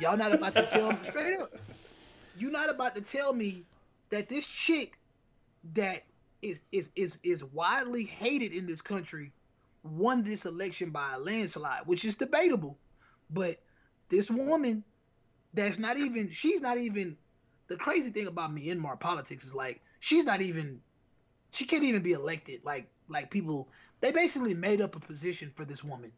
Y'all 0.00 0.16
not 0.16 0.32
about 0.32 0.54
to 0.56 0.66
tell 0.66 0.90
me 0.90 0.98
straight 1.04 1.38
up. 1.38 1.54
You 2.36 2.50
not 2.50 2.68
about 2.68 2.96
to 2.96 3.02
tell 3.02 3.32
me 3.32 3.64
that 4.10 4.28
this 4.28 4.46
chick 4.46 4.98
that 5.74 6.02
is 6.42 6.62
is 6.72 6.90
is 6.96 7.18
is 7.22 7.44
widely 7.44 8.04
hated 8.04 8.52
in 8.52 8.66
this 8.66 8.82
country 8.82 9.32
won 9.84 10.24
this 10.24 10.44
election 10.44 10.90
by 10.90 11.14
a 11.14 11.18
landslide, 11.18 11.86
which 11.86 12.04
is 12.04 12.16
debatable. 12.16 12.76
But 13.30 13.60
this 14.08 14.30
woman 14.30 14.84
that's 15.56 15.78
not 15.78 15.96
even 15.96 16.30
she's 16.30 16.60
not 16.60 16.78
even 16.78 17.16
the 17.68 17.76
crazy 17.76 18.10
thing 18.10 18.28
about 18.28 18.54
Myanmar 18.54 19.00
politics 19.00 19.44
is 19.44 19.54
like 19.54 19.80
she's 19.98 20.24
not 20.24 20.42
even 20.42 20.80
she 21.50 21.64
can't 21.64 21.82
even 21.84 22.02
be 22.02 22.12
elected. 22.12 22.60
Like 22.64 22.88
like 23.08 23.30
people 23.30 23.68
they 24.00 24.12
basically 24.12 24.54
made 24.54 24.80
up 24.80 24.94
a 24.94 25.00
position 25.00 25.50
for 25.56 25.64
this 25.64 25.82
woman. 25.82 26.12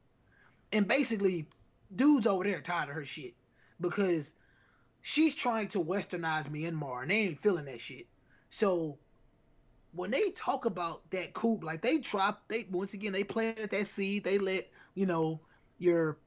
And 0.72 0.86
basically 0.86 1.46
dudes 1.94 2.26
over 2.26 2.44
there 2.44 2.60
tired 2.60 2.90
of 2.90 2.94
her 2.96 3.04
shit 3.04 3.34
because 3.80 4.34
she's 5.00 5.34
trying 5.34 5.68
to 5.68 5.82
westernize 5.82 6.48
Myanmar 6.48 7.02
and 7.02 7.10
they 7.10 7.14
ain't 7.14 7.40
feeling 7.40 7.66
that 7.66 7.80
shit. 7.80 8.06
So 8.50 8.98
when 9.92 10.10
they 10.10 10.30
talk 10.30 10.66
about 10.66 11.08
that 11.10 11.32
coup, 11.32 11.60
like 11.62 11.80
they 11.80 11.98
drop, 11.98 12.42
they 12.48 12.66
once 12.70 12.92
again 12.92 13.12
they 13.12 13.24
planted 13.24 13.70
that 13.70 13.86
seed. 13.86 14.24
They 14.24 14.38
let 14.38 14.68
you 14.94 15.06
know 15.06 15.40
your 15.78 16.18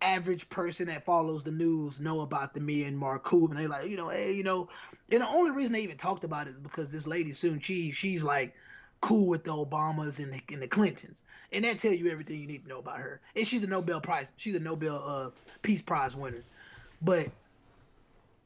average 0.00 0.48
person 0.48 0.86
that 0.88 1.04
follows 1.04 1.44
the 1.44 1.50
news 1.50 2.00
know 2.00 2.20
about 2.20 2.54
the 2.54 2.60
Myanmar 2.60 3.22
coup, 3.22 3.48
and 3.48 3.58
they 3.58 3.66
like 3.66 3.88
you 3.88 3.96
know, 3.96 4.08
hey, 4.08 4.32
you 4.32 4.42
know, 4.42 4.68
and 5.10 5.20
the 5.20 5.28
only 5.28 5.50
reason 5.50 5.72
they 5.72 5.82
even 5.82 5.96
talked 5.96 6.24
about 6.24 6.46
it 6.46 6.50
is 6.50 6.56
because 6.56 6.92
this 6.92 7.06
lady 7.06 7.32
Suu 7.32 7.62
Kyi, 7.62 7.92
she's 7.92 8.22
like 8.22 8.54
cool 9.00 9.28
with 9.28 9.44
the 9.44 9.52
Obamas 9.52 10.18
and 10.18 10.32
the, 10.32 10.40
and 10.52 10.62
the 10.62 10.68
Clintons, 10.68 11.22
and 11.52 11.64
that 11.64 11.78
tell 11.78 11.92
you 11.92 12.10
everything 12.10 12.40
you 12.40 12.46
need 12.46 12.62
to 12.64 12.68
know 12.68 12.78
about 12.78 12.98
her. 12.98 13.20
And 13.34 13.46
she's 13.46 13.64
a 13.64 13.68
Nobel 13.68 14.00
Prize, 14.00 14.28
she's 14.36 14.56
a 14.56 14.60
Nobel 14.60 15.02
uh, 15.06 15.30
Peace 15.62 15.82
Prize 15.82 16.16
winner, 16.16 16.44
but 17.02 17.28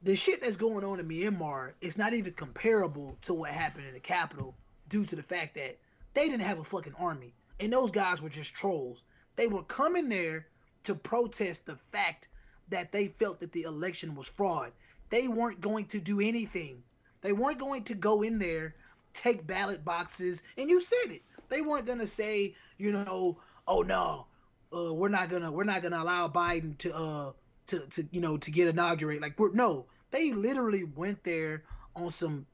the 0.03 0.17
shit 0.17 0.41
that's 0.41 0.57
going 0.57 0.85
on 0.85 0.99
in 0.99 1.09
Myanmar 1.09 1.73
is 1.81 1.99
not 1.99 2.15
even 2.15 2.33
comparable 2.33 3.17
to 3.23 3.35
what 3.35 3.51
happened 3.51 3.87
in 3.87 3.95
the 3.95 4.01
capital 4.01 4.55
due 4.89 5.05
to 5.05 5.15
the 5.15 5.23
fact 5.23 5.55
that 5.55 5.77
they 6.15 6.29
didn't 6.29 6.41
have 6.41 6.59
a 6.59 6.65
fucking 6.65 6.95
army 6.99 7.33
and 7.61 7.73
those 7.73 7.91
guys 7.91 8.23
were 8.23 8.31
just 8.31 8.55
trolls. 8.55 9.03
They 9.37 9.47
were 9.47 9.63
coming 9.63 10.09
there 10.09 10.47
to 10.85 10.95
protest 10.95 11.67
the 11.67 11.77
fact 11.77 12.29
that 12.69 12.93
they 12.93 13.09
felt 13.09 13.41
that 13.41 13.53
the 13.53 13.63
election 13.63 14.15
was 14.15 14.29
fraud. 14.29 14.73
They 15.11 15.29
weren't 15.29 15.61
going 15.61 15.87
to 15.87 16.01
do 16.01 16.21
anything. 16.21 16.83
They 17.21 17.33
weren't 17.33 17.59
going 17.59 17.85
to 17.85 17.95
go 17.95 18.23
in 18.23 18.39
there, 18.39 18.75
take 19.13 19.47
ballot 19.47 19.85
boxes, 19.85 20.43
and 20.57 20.71
you 20.71 20.81
said 20.81 21.11
it. 21.11 21.23
They 21.49 21.61
weren't 21.61 21.87
going 21.87 21.99
to 21.99 22.07
say, 22.07 22.55
you 22.79 22.93
know, 22.93 23.39
oh 23.67 23.83
no, 23.83 24.27
uh, 24.73 24.95
we're 24.95 25.09
not 25.09 25.29
gonna 25.29 25.51
we're 25.51 25.65
not 25.65 25.83
gonna 25.83 26.01
allow 26.01 26.29
Biden 26.29 26.79
to 26.79 26.95
uh 26.95 27.33
to, 27.67 27.81
to 27.81 28.09
you 28.13 28.21
know 28.21 28.37
to 28.39 28.51
get 28.51 28.69
inaugurated. 28.69 29.23
Like 29.23 29.39
we're 29.39 29.53
no, 29.53 29.87
they 30.11 30.33
literally 30.33 30.85
went 30.85 31.23
there 31.25 31.65
on 31.97 32.11
some 32.11 32.47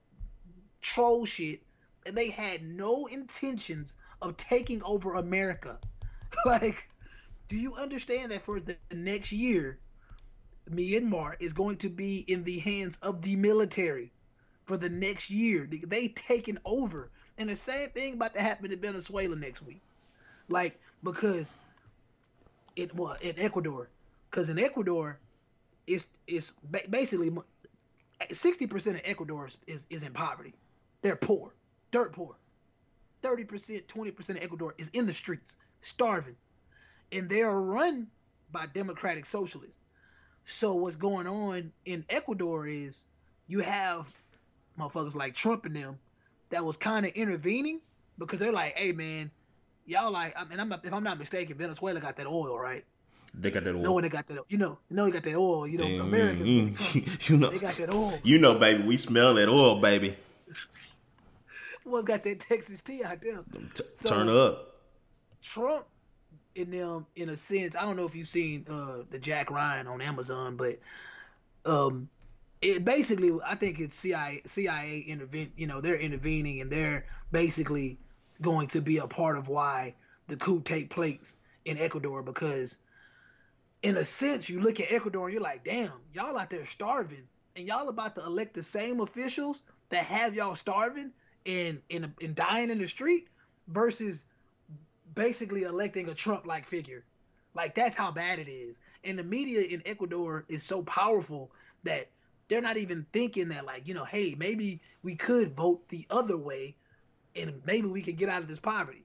troll 0.81 1.27
shit, 1.27 1.61
and 2.07 2.17
they 2.17 2.31
had 2.31 2.63
no 2.63 3.07
intentions 3.07 3.97
of 4.23 4.37
taking 4.37 4.83
over 4.83 5.15
America. 5.15 5.79
like, 6.47 6.89
do 7.49 7.57
you 7.57 7.75
understand 7.75 8.31
that 8.33 8.43
for 8.43 8.61
the, 8.61 8.77
next 8.93 9.33
year, 9.33 9.79
Myanmar 10.71 11.35
is 11.39 11.53
going 11.53 11.77
to 11.77 11.89
be 11.89 12.25
in 12.27 12.45
the 12.45 12.59
hands 12.59 12.99
of 13.03 13.23
the 13.23 13.37
military 13.37 14.13
for 14.65 14.77
the 14.77 14.89
next 14.89 15.31
year? 15.31 15.67
They, 15.71 15.79
they 15.79 16.09
taking 16.09 16.59
over, 16.65 17.11
and 17.39 17.49
the 17.49 17.57
same 17.57 17.91
thing 17.91 18.15
about 18.15 18.35
to 18.35 18.41
happen 18.41 18.73
in 18.73 18.81
Venezuela 18.81 19.37
next 19.37 19.63
week. 19.63 19.81
Like 20.49 20.81
because 21.03 21.55
it 22.77 22.95
well 22.95 23.17
in 23.21 23.35
Ecuador, 23.39 23.89
because 24.31 24.51
in 24.51 24.59
Ecuador, 24.59 25.19
it's 25.87 26.07
it's 26.27 26.53
basically 26.89 27.33
sixty 28.31 28.67
percent 28.67 28.97
of 28.97 29.03
Ecuador 29.05 29.47
is, 29.47 29.57
is 29.67 29.87
is 29.91 30.03
in 30.03 30.13
poverty. 30.13 30.55
They're 31.03 31.17
poor, 31.17 31.53
dirt 31.91 32.13
poor. 32.13 32.37
Thirty 33.23 33.45
percent, 33.45 33.89
twenty 33.89 34.13
percent 34.13 34.39
of 34.39 34.45
Ecuador 34.45 34.75
is 34.79 34.89
in 34.93 35.07
the 35.07 35.13
streets, 35.13 35.57
starving, 35.81 36.37
and 37.13 37.29
they 37.29 37.43
are 37.43 37.61
run 37.61 38.09
by 38.53 38.67
democratic 38.67 39.27
socialists. 39.27 39.79
So 40.47 40.75
what's 40.75 40.97
going 40.97 41.27
on 41.27 41.73
in 41.85 42.05
Ecuador 42.09 42.67
is 42.67 43.03
you 43.49 43.61
have 43.61 44.13
motherfuckers 44.79 45.15
like 45.17 45.35
Trump 45.35 45.65
and 45.67 45.75
them 45.75 45.99
that 46.51 46.65
was 46.65 46.77
kind 46.77 47.05
of 47.07 47.13
intervening 47.13 47.81
because 48.19 48.39
they're 48.39 48.53
like, 48.53 48.75
hey 48.77 48.93
man, 48.93 49.31
y'all 49.87 50.11
like, 50.13 50.35
I 50.37 50.45
mean, 50.45 50.61
I'm 50.61 50.69
not, 50.69 50.85
if 50.85 50.93
I'm 50.93 51.03
not 51.03 51.19
mistaken, 51.19 51.57
Venezuela 51.57 52.01
got 52.01 52.17
that 52.17 52.27
oil, 52.27 52.59
right? 52.59 52.85
They 53.39 53.51
got 53.51 53.65
that 53.65 53.75
oil. 53.75 53.83
No 53.83 53.93
one 53.93 54.03
they 54.05 54.09
got 54.09 54.27
that, 54.29 54.39
you 54.49 54.57
know, 54.57 54.79
no 54.89 55.03
one 55.03 55.13
got 55.13 55.23
that 55.25 55.35
oil. 55.35 55.67
You 55.67 55.79
know, 55.79 55.85
Mm, 55.85 56.01
Americans, 56.01 56.79
mm, 56.79 57.29
you 57.29 57.37
know, 57.37 57.51
they 57.51 57.59
got 57.59 57.75
that 57.75 57.93
oil. 57.93 58.19
you 58.23 58.39
know, 58.39 58.55
baby, 58.59 58.83
we 58.85 58.97
smell 58.97 59.35
that 59.35 59.49
oil, 59.49 59.81
baby. 59.81 60.17
What's 61.85 62.05
got 62.07 62.23
that 62.25 62.41
Texas 62.41 62.81
tea 62.83 63.05
out 63.05 63.21
there. 63.21 63.41
T- 63.75 63.85
So- 63.95 64.09
turn 64.09 64.29
up. 64.29 64.73
Trump, 65.43 65.87
in 66.57 66.71
them, 66.71 67.07
in 67.15 67.29
a 67.29 67.37
sense, 67.37 67.77
I 67.77 67.83
don't 67.83 67.97
know 67.97 68.07
if 68.07 68.17
you've 68.17 68.29
seen 68.29 68.67
uh, 68.69 69.05
the 69.11 69.19
Jack 69.19 69.51
Ryan 69.51 69.87
on 69.87 70.01
Amazon, 70.01 70.57
but 70.57 70.79
um, 71.65 72.09
it 72.63 72.85
basically, 72.85 73.33
I 73.45 73.55
think 73.55 73.79
it's 73.79 73.95
CIA, 73.95 74.43
CIA 74.47 75.05
intervene. 75.07 75.53
You 75.57 75.67
know, 75.67 75.81
they're 75.81 75.99
intervening 75.99 76.63
and 76.63 76.73
they're 76.73 77.07
basically 77.31 77.99
going 78.41 78.69
to 78.69 78.81
be 78.81 78.99
a 78.99 79.07
part 79.07 79.37
of 79.37 79.49
why 79.49 79.95
the 80.29 80.37
coup 80.37 80.61
take 80.63 80.91
place 80.91 81.37
in 81.65 81.79
Ecuador 81.79 82.23
because, 82.23 82.79
in 83.83 83.97
a 83.99 84.05
sense, 84.05 84.49
you 84.49 84.61
look 84.61 84.81
at 84.81 84.91
Ecuador 84.91 85.27
and 85.27 85.35
you're 85.35 85.43
like, 85.43 85.63
damn, 85.63 85.93
y'all 86.15 86.39
out 86.39 86.51
there 86.51 86.67
starving, 86.67 87.29
and 87.55 87.67
y'all 87.67 87.89
about 87.89 88.15
to 88.17 88.25
elect 88.25 88.55
the 88.55 88.63
same 88.63 89.01
officials 89.01 89.63
that 89.91 90.05
have 90.05 90.35
y'all 90.35 90.57
starving 90.57 91.13
and 91.45 91.81
and, 91.91 92.13
and 92.23 92.35
dying 92.35 92.71
in 92.71 92.79
the 92.79 92.89
street 92.89 93.29
versus 93.69 94.25
basically 95.17 95.65
electing 95.65 96.09
a 96.09 96.15
Trump 96.15 96.47
like 96.47 96.69
figure. 96.69 97.05
Like 97.55 97.75
that's 97.75 97.97
how 97.97 98.13
bad 98.13 98.39
it 98.39 98.49
is. 98.49 98.79
And 99.03 99.19
the 99.19 99.25
media 99.25 99.63
in 99.63 99.83
Ecuador 99.85 100.45
is 100.49 100.63
so 100.63 100.83
powerful 100.83 101.51
that 101.83 102.09
they're 102.49 102.63
not 102.63 102.77
even 102.77 103.05
thinking 103.13 103.49
that 103.49 103.65
like, 103.67 103.89
you 103.89 103.95
know, 103.95 104.05
hey, 104.05 104.37
maybe 104.39 104.81
we 105.03 105.17
could 105.17 105.57
vote 105.57 105.89
the 105.89 106.07
other 106.11 106.37
way 106.37 106.77
and 107.35 107.61
maybe 107.67 107.89
we 107.89 108.03
can 108.03 108.15
get 108.15 108.29
out 108.29 108.43
of 108.43 108.49
this 108.49 108.61
poverty. 108.61 109.05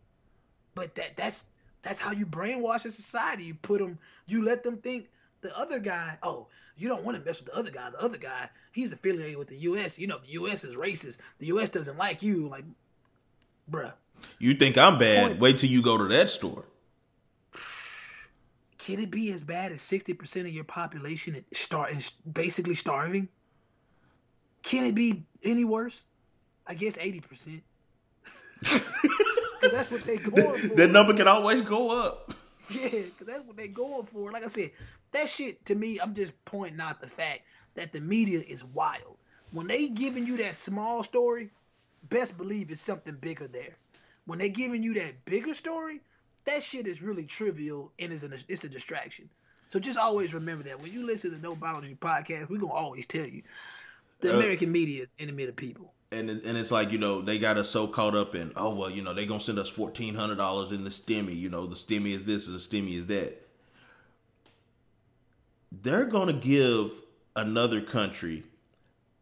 But 0.75 0.93
that 0.95 1.17
that's 1.17 1.45
that's 1.81 1.99
how 1.99 2.11
you 2.11 2.27
brainwash 2.27 2.85
a 2.85 2.91
society. 2.91 3.45
You 3.45 3.55
put 3.55 3.79
them 3.79 3.97
you 4.27 4.43
let 4.43 4.63
them 4.63 4.77
think 4.77 5.09
the 5.41 5.57
other 5.57 5.79
guy, 5.79 6.17
oh, 6.21 6.47
you 6.77 6.87
don't 6.87 7.03
want 7.03 7.17
to 7.17 7.23
mess 7.23 7.39
with 7.39 7.47
the 7.47 7.57
other 7.57 7.71
guy. 7.71 7.89
The 7.89 8.01
other 8.01 8.17
guy, 8.17 8.49
he's 8.71 8.91
affiliated 8.91 9.37
with 9.37 9.47
the 9.47 9.57
US. 9.57 9.97
You 9.97 10.07
know, 10.07 10.19
the 10.19 10.33
US 10.33 10.63
is 10.63 10.75
racist. 10.75 11.17
The 11.39 11.47
US 11.47 11.69
doesn't 11.69 11.97
like 11.97 12.21
you. 12.21 12.47
Like, 12.47 12.65
bruh. 13.69 13.93
You 14.39 14.53
think 14.55 14.77
I'm 14.77 14.97
bad? 14.97 15.27
Point. 15.29 15.39
Wait 15.39 15.57
till 15.57 15.69
you 15.69 15.81
go 15.81 15.97
to 15.97 16.05
that 16.05 16.29
store. 16.29 16.65
Can 18.77 18.99
it 18.99 19.11
be 19.11 19.31
as 19.31 19.43
bad 19.43 19.71
as 19.71 19.81
sixty 19.81 20.13
percent 20.13 20.47
of 20.47 20.53
your 20.53 20.63
population 20.63 21.43
start 21.53 21.93
basically 22.31 22.75
starving? 22.75 23.27
Can 24.63 24.85
it 24.85 24.95
be 24.95 25.23
any 25.43 25.65
worse? 25.65 26.01
I 26.65 26.73
guess 26.73 26.97
eighty 26.99 27.21
percent. 27.21 27.63
Because 29.61 29.77
that's 29.77 29.91
what 29.91 30.03
they 30.05 30.17
going 30.31 30.57
for. 30.69 30.75
that 30.75 30.89
number 30.89 31.13
can 31.13 31.27
always 31.27 31.61
go 31.61 31.91
up. 31.91 32.33
Yeah, 32.71 32.87
because 32.89 33.27
that's 33.27 33.41
what 33.41 33.57
they 33.57 33.67
going 33.67 34.05
for. 34.05 34.31
Like 34.31 34.45
I 34.45 34.47
said, 34.47 34.71
that 35.11 35.29
shit 35.29 35.65
to 35.65 35.75
me, 35.75 35.99
I'm 35.99 36.13
just 36.15 36.31
pointing 36.45 36.79
out 36.79 37.01
the 37.01 37.07
fact 37.07 37.41
that 37.75 37.91
the 37.91 37.99
media 37.99 38.39
is 38.47 38.63
wild. 38.63 39.17
When 39.51 39.67
they 39.67 39.89
giving 39.89 40.25
you 40.25 40.37
that 40.37 40.57
small 40.57 41.03
story, 41.03 41.49
best 42.09 42.37
believe 42.37 42.71
it's 42.71 42.79
something 42.79 43.15
bigger 43.15 43.47
there. 43.49 43.75
When 44.25 44.39
they're 44.39 44.49
giving 44.49 44.83
you 44.83 44.93
that 44.95 45.25
bigger 45.25 45.55
story, 45.55 45.99
that 46.45 46.63
shit 46.63 46.87
is 46.87 47.01
really 47.01 47.25
trivial 47.25 47.91
and 47.99 48.11
is 48.11 48.23
an, 48.23 48.33
it's 48.47 48.63
a 48.63 48.69
distraction. 48.69 49.29
So 49.67 49.79
just 49.79 49.97
always 49.97 50.33
remember 50.33 50.63
that 50.65 50.81
when 50.81 50.91
you 50.91 51.05
listen 51.05 51.31
to 51.31 51.37
No 51.37 51.55
Biology 51.55 51.97
podcast, 51.99 52.49
we're 52.49 52.59
gonna 52.59 52.73
always 52.73 53.05
tell 53.05 53.25
you 53.25 53.41
the 54.19 54.33
Uh, 54.33 54.37
American 54.37 54.71
media 54.71 55.01
is 55.03 55.15
enemy 55.17 55.43
of 55.43 55.47
the 55.47 55.53
people. 55.53 55.93
And 56.11 56.29
and 56.29 56.57
it's 56.57 56.71
like 56.71 56.91
you 56.91 56.97
know 56.97 57.21
they 57.21 57.39
got 57.39 57.57
us 57.57 57.69
so 57.69 57.87
caught 57.87 58.15
up 58.15 58.35
in 58.35 58.51
oh 58.57 58.75
well 58.75 58.89
you 58.89 59.01
know 59.01 59.13
they 59.13 59.25
gonna 59.25 59.39
send 59.39 59.57
us 59.57 59.69
fourteen 59.69 60.13
hundred 60.15 60.35
dollars 60.35 60.73
in 60.73 60.83
the 60.83 60.89
stimmy 60.89 61.37
you 61.37 61.49
know 61.49 61.65
the 61.65 61.75
stimmy 61.75 62.11
is 62.13 62.25
this 62.25 62.49
or 62.49 62.51
the 62.51 62.57
stimmy 62.57 62.95
is 62.95 63.05
that. 63.05 63.47
They're 65.71 66.05
gonna 66.05 66.33
give 66.33 66.91
another 67.35 67.79
country 67.79 68.43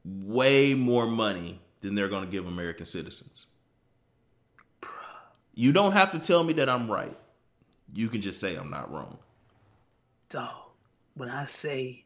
way 0.03 0.73
more 0.73 1.05
money 1.05 1.61
than 1.81 1.93
they're 1.93 2.07
gonna 2.09 2.25
give 2.25 2.47
American 2.47 2.85
citizens. 2.87 3.45
You 5.53 5.73
don't 5.73 5.91
have 5.91 6.11
to 6.11 6.19
tell 6.19 6.43
me 6.43 6.53
that 6.53 6.69
I'm 6.69 6.89
right. 6.89 7.17
You 7.93 8.07
can 8.07 8.21
just 8.21 8.39
say 8.39 8.55
I'm 8.55 8.69
not 8.69 8.91
wrong. 8.91 9.17
Dog, 10.29 10.71
when 11.15 11.29
I 11.29 11.45
say 11.45 12.05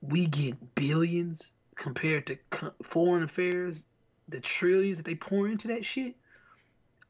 we 0.00 0.26
get 0.26 0.74
billions 0.74 1.52
compared 1.76 2.26
to 2.26 2.38
foreign 2.82 3.22
affairs, 3.22 3.84
the 4.28 4.40
trillions 4.40 4.96
that 4.96 5.06
they 5.06 5.14
pour 5.14 5.48
into 5.48 5.68
that 5.68 5.84
shit, 5.84 6.14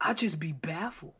I 0.01 0.15
just 0.15 0.39
be 0.39 0.53
baffled. 0.53 1.15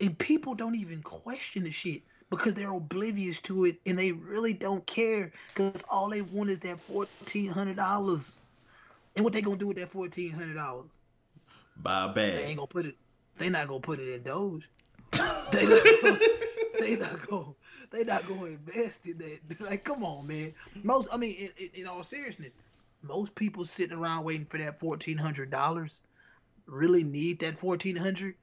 And 0.00 0.16
people 0.18 0.54
don't 0.54 0.76
even 0.76 1.02
question 1.02 1.64
the 1.64 1.70
shit 1.70 2.02
because 2.30 2.54
they're 2.54 2.72
oblivious 2.72 3.40
to 3.40 3.64
it 3.64 3.76
and 3.86 3.98
they 3.98 4.12
really 4.12 4.52
don't 4.52 4.86
care 4.86 5.32
because 5.54 5.82
all 5.90 6.10
they 6.10 6.22
want 6.22 6.50
is 6.50 6.60
that 6.60 6.80
fourteen 6.82 7.50
hundred 7.50 7.76
dollars. 7.76 8.38
And 9.16 9.24
what 9.24 9.32
they 9.32 9.42
gonna 9.42 9.56
do 9.56 9.66
with 9.66 9.78
that 9.78 9.90
fourteen 9.90 10.32
hundred 10.32 10.54
dollars? 10.54 10.98
Buy 11.82 12.04
a 12.04 12.08
They 12.08 12.30
bag. 12.32 12.48
ain't 12.48 12.56
gonna 12.56 12.66
put 12.66 12.86
it. 12.86 12.96
They 13.38 13.48
not 13.48 13.68
gonna 13.68 13.80
put 13.80 14.00
it 14.00 14.12
in 14.14 14.22
Doge. 14.22 14.68
they 15.52 15.64
not 15.66 15.84
gonna, 16.02 16.18
they 16.80 16.96
not 16.96 17.26
gonna 17.28 17.46
they 17.90 18.04
not 18.04 18.28
gonna 18.28 18.44
invest 18.46 19.06
in 19.06 19.18
that. 19.18 19.38
Like, 19.60 19.84
come 19.84 20.04
on, 20.04 20.26
man. 20.26 20.52
Most, 20.82 21.08
I 21.12 21.16
mean, 21.16 21.34
in, 21.36 21.50
in, 21.56 21.82
in 21.82 21.86
all 21.86 22.02
seriousness, 22.02 22.56
most 23.02 23.34
people 23.34 23.64
sitting 23.64 23.96
around 23.96 24.24
waiting 24.24 24.46
for 24.46 24.58
that 24.58 24.78
fourteen 24.80 25.16
hundred 25.18 25.50
dollars 25.50 26.00
really 26.66 27.04
need 27.04 27.38
that 27.40 27.56
fourteen 27.58 27.96
hundred. 27.96 28.34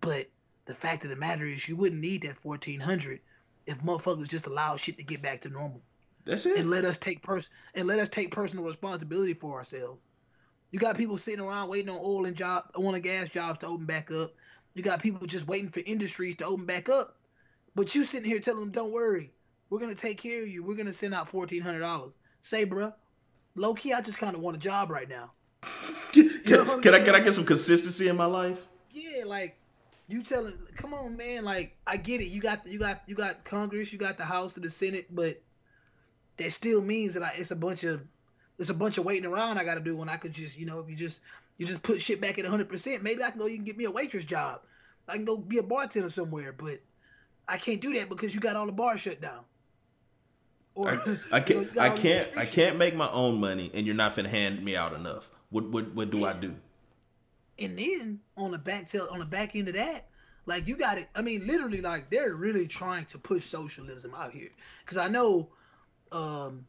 But 0.00 0.28
the 0.66 0.74
fact 0.74 1.02
of 1.04 1.10
the 1.10 1.16
matter 1.16 1.46
is, 1.46 1.68
you 1.68 1.76
wouldn't 1.76 2.00
need 2.00 2.22
that 2.22 2.36
fourteen 2.36 2.80
hundred 2.80 3.20
if 3.66 3.78
motherfuckers 3.82 4.28
just 4.28 4.46
allow 4.46 4.76
shit 4.76 4.96
to 4.96 5.02
get 5.02 5.20
back 5.20 5.40
to 5.42 5.50
normal 5.50 5.82
That's 6.24 6.46
it. 6.46 6.58
and 6.58 6.70
let 6.70 6.84
us 6.86 6.96
take 6.96 7.22
pers- 7.22 7.50
and 7.74 7.86
let 7.86 7.98
us 7.98 8.08
take 8.08 8.30
personal 8.30 8.64
responsibility 8.64 9.34
for 9.34 9.58
ourselves. 9.58 10.00
You 10.70 10.78
got 10.78 10.96
people 10.96 11.18
sitting 11.18 11.40
around 11.40 11.68
waiting 11.68 11.88
on 11.88 12.00
oil 12.02 12.26
and 12.26 12.36
job, 12.36 12.64
oil 12.78 12.94
and 12.94 13.02
gas 13.02 13.28
jobs 13.28 13.58
to 13.60 13.66
open 13.66 13.86
back 13.86 14.10
up. 14.10 14.32
You 14.74 14.82
got 14.82 15.02
people 15.02 15.26
just 15.26 15.46
waiting 15.46 15.70
for 15.70 15.80
industries 15.86 16.36
to 16.36 16.46
open 16.46 16.66
back 16.66 16.88
up. 16.88 17.16
But 17.74 17.94
you 17.94 18.04
sitting 18.04 18.28
here 18.28 18.40
telling 18.40 18.60
them, 18.60 18.70
"Don't 18.70 18.92
worry, 18.92 19.32
we're 19.70 19.78
gonna 19.78 19.94
take 19.94 20.18
care 20.18 20.42
of 20.42 20.48
you. 20.48 20.62
We're 20.62 20.76
gonna 20.76 20.92
send 20.92 21.14
out 21.14 21.28
fourteen 21.28 21.62
hundred 21.62 21.80
dollars." 21.80 22.16
Say, 22.40 22.66
bruh, 22.66 22.92
low 23.54 23.74
key, 23.74 23.92
I 23.92 24.00
just 24.00 24.18
kind 24.18 24.34
of 24.34 24.42
want 24.42 24.56
a 24.56 24.60
job 24.60 24.90
right 24.90 25.08
now. 25.08 25.32
Can, 26.12 26.26
know 26.46 26.64
what 26.64 26.70
I'm 26.70 26.82
can 26.82 26.94
I 26.94 27.00
can 27.00 27.14
I 27.14 27.20
get 27.20 27.34
some 27.34 27.44
consistency 27.44 28.08
in 28.08 28.16
my 28.16 28.24
life? 28.24 28.66
Yeah, 28.90 29.24
like 29.26 29.58
you 30.08 30.22
telling, 30.22 30.54
come 30.74 30.94
on, 30.94 31.16
man. 31.16 31.44
Like 31.44 31.76
I 31.86 31.96
get 31.96 32.20
it. 32.20 32.26
You 32.28 32.40
got 32.40 32.66
you 32.66 32.78
got 32.78 33.02
you 33.06 33.14
got 33.14 33.44
Congress, 33.44 33.92
you 33.92 33.98
got 33.98 34.16
the 34.16 34.24
House 34.24 34.56
and 34.56 34.64
the 34.64 34.70
Senate, 34.70 35.06
but 35.10 35.40
that 36.38 36.52
still 36.52 36.80
means 36.80 37.14
that 37.14 37.22
I, 37.22 37.34
it's 37.36 37.50
a 37.50 37.56
bunch 37.56 37.84
of 37.84 38.02
it's 38.58 38.70
a 38.70 38.74
bunch 38.74 38.98
of 38.98 39.04
waiting 39.04 39.26
around 39.26 39.58
I 39.58 39.64
got 39.64 39.74
to 39.74 39.80
do 39.80 39.96
when 39.96 40.08
I 40.08 40.16
could 40.16 40.32
just 40.32 40.56
you 40.56 40.66
know 40.66 40.80
if 40.80 40.88
you 40.88 40.96
just 40.96 41.20
you 41.58 41.66
just 41.66 41.82
put 41.82 42.00
shit 42.00 42.20
back 42.20 42.38
at 42.38 42.44
100. 42.44 42.68
percent 42.68 43.02
Maybe 43.02 43.22
I 43.22 43.30
can 43.30 43.38
go. 43.38 43.46
You 43.46 43.56
can 43.56 43.64
get 43.64 43.76
me 43.76 43.84
a 43.84 43.90
waitress 43.90 44.24
job. 44.24 44.60
I 45.08 45.14
can 45.14 45.24
go 45.24 45.38
be 45.38 45.58
a 45.58 45.62
bartender 45.62 46.10
somewhere, 46.10 46.52
but 46.52 46.78
I 47.48 47.56
can't 47.56 47.80
do 47.80 47.94
that 47.94 48.08
because 48.08 48.34
you 48.34 48.40
got 48.40 48.56
all 48.56 48.66
the 48.66 48.72
bars 48.72 49.00
shut 49.00 49.20
down. 49.20 49.40
Or 50.74 50.90
I, 50.90 51.18
I 51.32 51.40
can't 51.40 51.60
you 51.60 51.64
got 51.74 51.92
I 51.92 51.96
can't 51.96 52.30
I 52.36 52.44
can't 52.46 52.76
make 52.76 52.94
my 52.94 53.10
own 53.10 53.40
money 53.40 53.70
and 53.74 53.86
you're 53.86 53.96
not 53.96 54.14
finna 54.14 54.26
hand 54.26 54.62
me 54.64 54.76
out 54.76 54.92
enough. 54.92 55.30
What 55.50 55.68
what 55.70 55.94
what 55.94 56.10
do 56.10 56.24
I 56.24 56.32
do? 56.32 56.54
And 57.58 57.76
then 57.76 58.20
on 58.36 58.52
the 58.52 58.58
back 58.58 58.88
tail, 58.88 59.08
on 59.10 59.18
the 59.18 59.24
back 59.24 59.56
end 59.56 59.66
of 59.66 59.74
that, 59.74 60.06
like 60.46 60.66
you 60.68 60.76
got 60.76 60.98
it. 60.98 61.08
I 61.14 61.22
mean, 61.22 61.46
literally, 61.46 61.80
like 61.80 62.08
they're 62.10 62.34
really 62.34 62.66
trying 62.66 63.04
to 63.06 63.18
push 63.18 63.44
socialism 63.46 64.14
out 64.14 64.32
here. 64.32 64.50
Because 64.84 64.98
I 64.98 65.08
know, 65.08 65.48
um, 66.12 66.64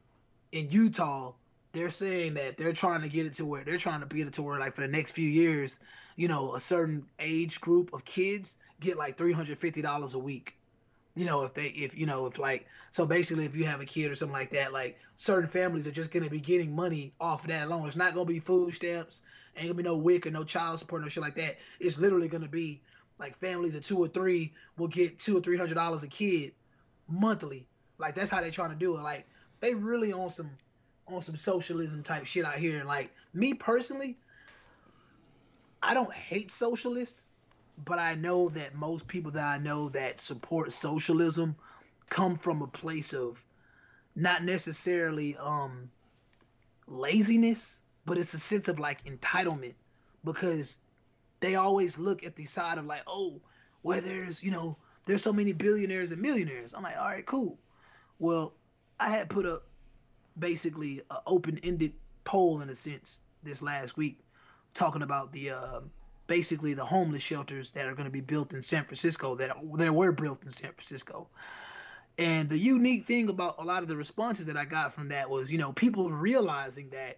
in 0.51 0.69
Utah, 0.71 1.33
they're 1.71 1.91
saying 1.91 2.33
that 2.35 2.57
they're 2.57 2.73
trying 2.73 3.01
to 3.01 3.09
get 3.09 3.25
it 3.25 3.33
to 3.35 3.45
where 3.45 3.63
they're 3.63 3.77
trying 3.77 4.01
to 4.01 4.07
get 4.07 4.27
it 4.27 4.33
to 4.33 4.41
where, 4.41 4.59
like, 4.59 4.75
for 4.75 4.81
the 4.81 4.87
next 4.87 5.11
few 5.11 5.27
years, 5.27 5.79
you 6.15 6.27
know, 6.27 6.55
a 6.55 6.59
certain 6.59 7.05
age 7.19 7.61
group 7.61 7.93
of 7.93 8.03
kids 8.05 8.57
get 8.79 8.97
like 8.97 9.17
three 9.17 9.31
hundred 9.31 9.57
fifty 9.57 9.81
dollars 9.81 10.13
a 10.13 10.19
week. 10.19 10.55
You 11.15 11.25
know, 11.25 11.43
if 11.43 11.53
they, 11.53 11.67
if 11.67 11.97
you 11.97 12.05
know, 12.05 12.25
if 12.25 12.39
like, 12.39 12.67
so 12.91 13.05
basically, 13.05 13.45
if 13.45 13.55
you 13.55 13.65
have 13.65 13.81
a 13.81 13.85
kid 13.85 14.11
or 14.11 14.15
something 14.15 14.33
like 14.33 14.51
that, 14.51 14.73
like 14.73 14.99
certain 15.15 15.49
families 15.49 15.87
are 15.87 15.91
just 15.91 16.11
gonna 16.11 16.29
be 16.29 16.39
getting 16.39 16.75
money 16.75 17.13
off 17.19 17.47
that 17.47 17.67
alone. 17.67 17.87
It's 17.87 17.95
not 17.95 18.13
gonna 18.13 18.25
be 18.25 18.39
food 18.39 18.73
stamps, 18.73 19.21
ain't 19.55 19.67
gonna 19.67 19.75
be 19.75 19.83
no 19.83 19.97
WIC 19.97 20.27
or 20.27 20.31
no 20.31 20.43
child 20.43 20.79
support, 20.79 21.01
no 21.01 21.09
shit 21.09 21.23
like 21.23 21.35
that. 21.35 21.57
It's 21.79 21.97
literally 21.97 22.27
gonna 22.27 22.47
be 22.47 22.81
like 23.17 23.37
families 23.37 23.75
of 23.75 23.83
two 23.83 23.97
or 23.97 24.07
three 24.07 24.53
will 24.77 24.87
get 24.87 25.19
two 25.19 25.37
or 25.37 25.41
three 25.41 25.57
hundred 25.57 25.75
dollars 25.75 26.03
a 26.03 26.07
kid 26.07 26.53
monthly. 27.07 27.67
Like 27.97 28.15
that's 28.15 28.29
how 28.29 28.41
they're 28.41 28.51
trying 28.51 28.71
to 28.71 28.75
do 28.75 28.97
it. 28.97 29.01
Like 29.01 29.27
they 29.59 29.75
really 29.75 30.13
on 30.13 30.29
some 30.29 30.49
on 31.13 31.21
some 31.21 31.37
socialism 31.37 32.03
type 32.03 32.25
shit 32.25 32.45
out 32.45 32.57
here. 32.57 32.77
And 32.77 32.87
like 32.87 33.11
me 33.33 33.53
personally, 33.53 34.17
I 35.81 35.93
don't 35.93 36.13
hate 36.13 36.51
socialists, 36.51 37.23
but 37.83 37.99
I 37.99 38.15
know 38.15 38.49
that 38.49 38.75
most 38.75 39.07
people 39.07 39.31
that 39.31 39.45
I 39.45 39.57
know 39.57 39.89
that 39.89 40.19
support 40.19 40.71
socialism 40.71 41.55
come 42.09 42.35
from 42.37 42.61
a 42.61 42.67
place 42.67 43.13
of 43.13 43.43
not 44.15 44.43
necessarily 44.43 45.37
um 45.37 45.89
laziness, 46.87 47.79
but 48.05 48.17
it's 48.17 48.33
a 48.33 48.39
sense 48.39 48.67
of 48.67 48.79
like 48.79 49.05
entitlement 49.05 49.75
because 50.23 50.79
they 51.39 51.55
always 51.55 51.97
look 51.97 52.25
at 52.25 52.35
the 52.35 52.45
side 52.45 52.77
of 52.77 52.85
like, 52.85 53.03
oh, 53.07 53.39
where 53.81 54.01
there's, 54.01 54.43
you 54.43 54.51
know, 54.51 54.75
there's 55.05 55.21
so 55.21 55.31
many 55.31 55.53
billionaires 55.53 56.11
and 56.11 56.21
millionaires. 56.21 56.73
I'm 56.73 56.83
like, 56.83 56.97
all 56.97 57.05
right, 57.05 57.25
cool. 57.25 57.57
Well, 58.17 58.53
I 58.99 59.09
had 59.09 59.29
put 59.29 59.45
up 59.45 59.63
basically 60.39 61.01
an 61.11 61.17
open-ended 61.27 61.93
poll 62.23 62.61
in 62.61 62.69
a 62.69 62.75
sense 62.75 63.19
this 63.43 63.61
last 63.61 63.97
week, 63.97 64.19
talking 64.73 65.01
about 65.01 65.31
the 65.31 65.51
uh, 65.51 65.81
basically 66.27 66.73
the 66.73 66.85
homeless 66.85 67.23
shelters 67.23 67.71
that 67.71 67.85
are 67.85 67.93
going 67.93 68.05
to 68.05 68.11
be 68.11 68.21
built 68.21 68.53
in 68.53 68.61
San 68.61 68.83
Francisco 68.83 69.35
that 69.35 69.55
that 69.75 69.93
were 69.93 70.11
built 70.11 70.43
in 70.43 70.51
San 70.51 70.71
Francisco. 70.71 71.27
And 72.17 72.49
the 72.49 72.57
unique 72.57 73.07
thing 73.07 73.29
about 73.29 73.55
a 73.59 73.63
lot 73.63 73.81
of 73.81 73.87
the 73.87 73.95
responses 73.95 74.45
that 74.47 74.57
I 74.57 74.65
got 74.65 74.93
from 74.93 75.07
that 75.09 75.29
was, 75.29 75.49
you 75.51 75.57
know, 75.57 75.71
people 75.71 76.09
realizing 76.11 76.89
that, 76.89 77.17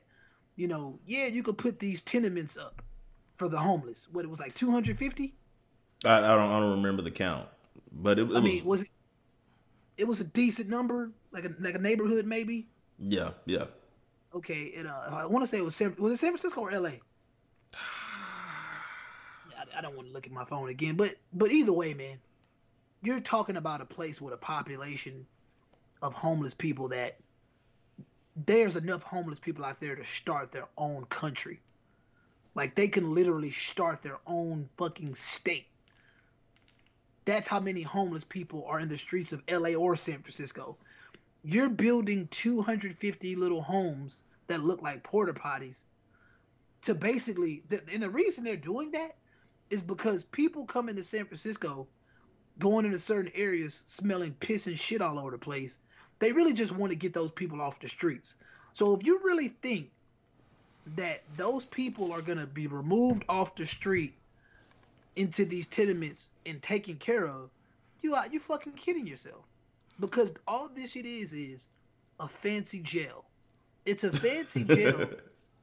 you 0.55 0.67
know, 0.67 0.99
yeah, 1.07 1.25
you 1.25 1.41
could 1.41 1.57
put 1.57 1.79
these 1.79 2.01
tenements 2.01 2.55
up 2.55 2.83
for 3.37 3.49
the 3.49 3.57
homeless. 3.57 4.07
What 4.11 4.23
it 4.23 4.29
was 4.29 4.39
like 4.39 4.53
250? 4.53 5.33
I, 6.05 6.17
I 6.17 6.19
don't 6.19 6.51
I 6.51 6.59
don't 6.59 6.71
remember 6.71 7.01
the 7.01 7.11
count, 7.11 7.47
but 7.91 8.19
it, 8.19 8.29
it 8.29 8.35
I 8.35 8.39
was 8.39 8.43
mean, 8.43 8.65
was 8.65 8.81
it? 8.81 8.89
It 9.97 10.07
was 10.07 10.19
a 10.19 10.23
decent 10.23 10.69
number, 10.69 11.11
like 11.31 11.45
a 11.45 11.49
like 11.59 11.75
a 11.75 11.79
neighborhood 11.79 12.25
maybe. 12.25 12.67
Yeah 13.01 13.31
yeah. 13.45 13.65
Okay, 14.33 14.63
it, 14.63 14.85
uh, 14.85 15.09
I 15.11 15.25
want 15.25 15.43
to 15.43 15.47
say 15.47 15.57
it 15.57 15.65
was 15.65 15.75
San, 15.75 15.93
was 15.99 16.13
it 16.13 16.17
San 16.17 16.31
Francisco 16.31 16.61
or 16.61 16.71
L.A. 16.71 17.01
Yeah, 19.49 19.63
I, 19.75 19.79
I 19.79 19.81
don't 19.81 19.95
want 19.95 20.07
to 20.07 20.13
look 20.13 20.25
at 20.25 20.31
my 20.31 20.45
phone 20.45 20.69
again, 20.69 20.95
but 20.95 21.15
but 21.33 21.51
either 21.51 21.73
way, 21.73 21.93
man, 21.93 22.17
you're 23.01 23.19
talking 23.19 23.57
about 23.57 23.81
a 23.81 23.85
place 23.85 24.21
with 24.21 24.33
a 24.33 24.37
population 24.37 25.25
of 26.01 26.13
homeless 26.13 26.53
people 26.53 26.89
that 26.89 27.17
there's 28.45 28.75
enough 28.75 29.03
homeless 29.03 29.39
people 29.39 29.65
out 29.65 29.79
there 29.79 29.95
to 29.95 30.05
start 30.05 30.51
their 30.51 30.67
own 30.77 31.05
country. 31.05 31.59
Like 32.55 32.75
they 32.75 32.87
can 32.87 33.13
literally 33.13 33.51
start 33.51 34.01
their 34.03 34.19
own 34.27 34.69
fucking 34.77 35.15
state. 35.15 35.67
That's 37.25 37.47
how 37.47 37.59
many 37.59 37.81
homeless 37.81 38.23
people 38.23 38.65
are 38.67 38.79
in 38.79 38.89
the 38.89 38.97
streets 38.97 39.31
of 39.31 39.41
LA 39.49 39.73
or 39.73 39.95
San 39.95 40.19
Francisco. 40.19 40.77
You're 41.43 41.69
building 41.69 42.27
250 42.27 43.35
little 43.35 43.61
homes 43.61 44.23
that 44.47 44.61
look 44.61 44.81
like 44.81 45.03
porta 45.03 45.33
potties 45.33 45.83
to 46.83 46.93
basically, 46.95 47.63
and 47.91 48.03
the 48.03 48.09
reason 48.09 48.43
they're 48.43 48.55
doing 48.57 48.91
that 48.91 49.15
is 49.69 49.81
because 49.81 50.23
people 50.23 50.65
come 50.65 50.89
into 50.89 51.03
San 51.03 51.25
Francisco, 51.25 51.87
going 52.59 52.85
into 52.85 52.99
certain 52.99 53.31
areas, 53.33 53.83
smelling 53.87 54.33
piss 54.33 54.67
and 54.67 54.77
shit 54.77 55.01
all 55.01 55.17
over 55.17 55.31
the 55.31 55.37
place. 55.37 55.79
They 56.19 56.31
really 56.31 56.53
just 56.53 56.71
want 56.71 56.91
to 56.91 56.97
get 56.97 57.13
those 57.13 57.31
people 57.31 57.61
off 57.61 57.79
the 57.79 57.87
streets. 57.87 58.35
So 58.73 58.95
if 58.95 59.05
you 59.05 59.19
really 59.23 59.47
think 59.47 59.89
that 60.95 61.23
those 61.37 61.65
people 61.65 62.11
are 62.11 62.21
gonna 62.21 62.47
be 62.47 62.67
removed 62.67 63.23
off 63.29 63.55
the 63.55 63.65
street 63.65 64.13
into 65.15 65.45
these 65.45 65.67
tenements 65.67 66.29
and 66.45 66.61
taken 66.61 66.95
care 66.97 67.27
of, 67.27 67.49
you 68.01 68.15
are 68.15 68.27
you 68.27 68.39
fucking 68.39 68.73
kidding 68.73 69.07
yourself. 69.07 69.45
Because 70.01 70.33
all 70.47 70.67
this 70.67 70.91
shit 70.91 71.05
is 71.05 71.31
is 71.31 71.67
a 72.19 72.27
fancy 72.27 72.81
jail. 72.81 73.23
It's 73.85 74.03
a 74.03 74.11
fancy 74.11 74.63
jail. 74.65 75.09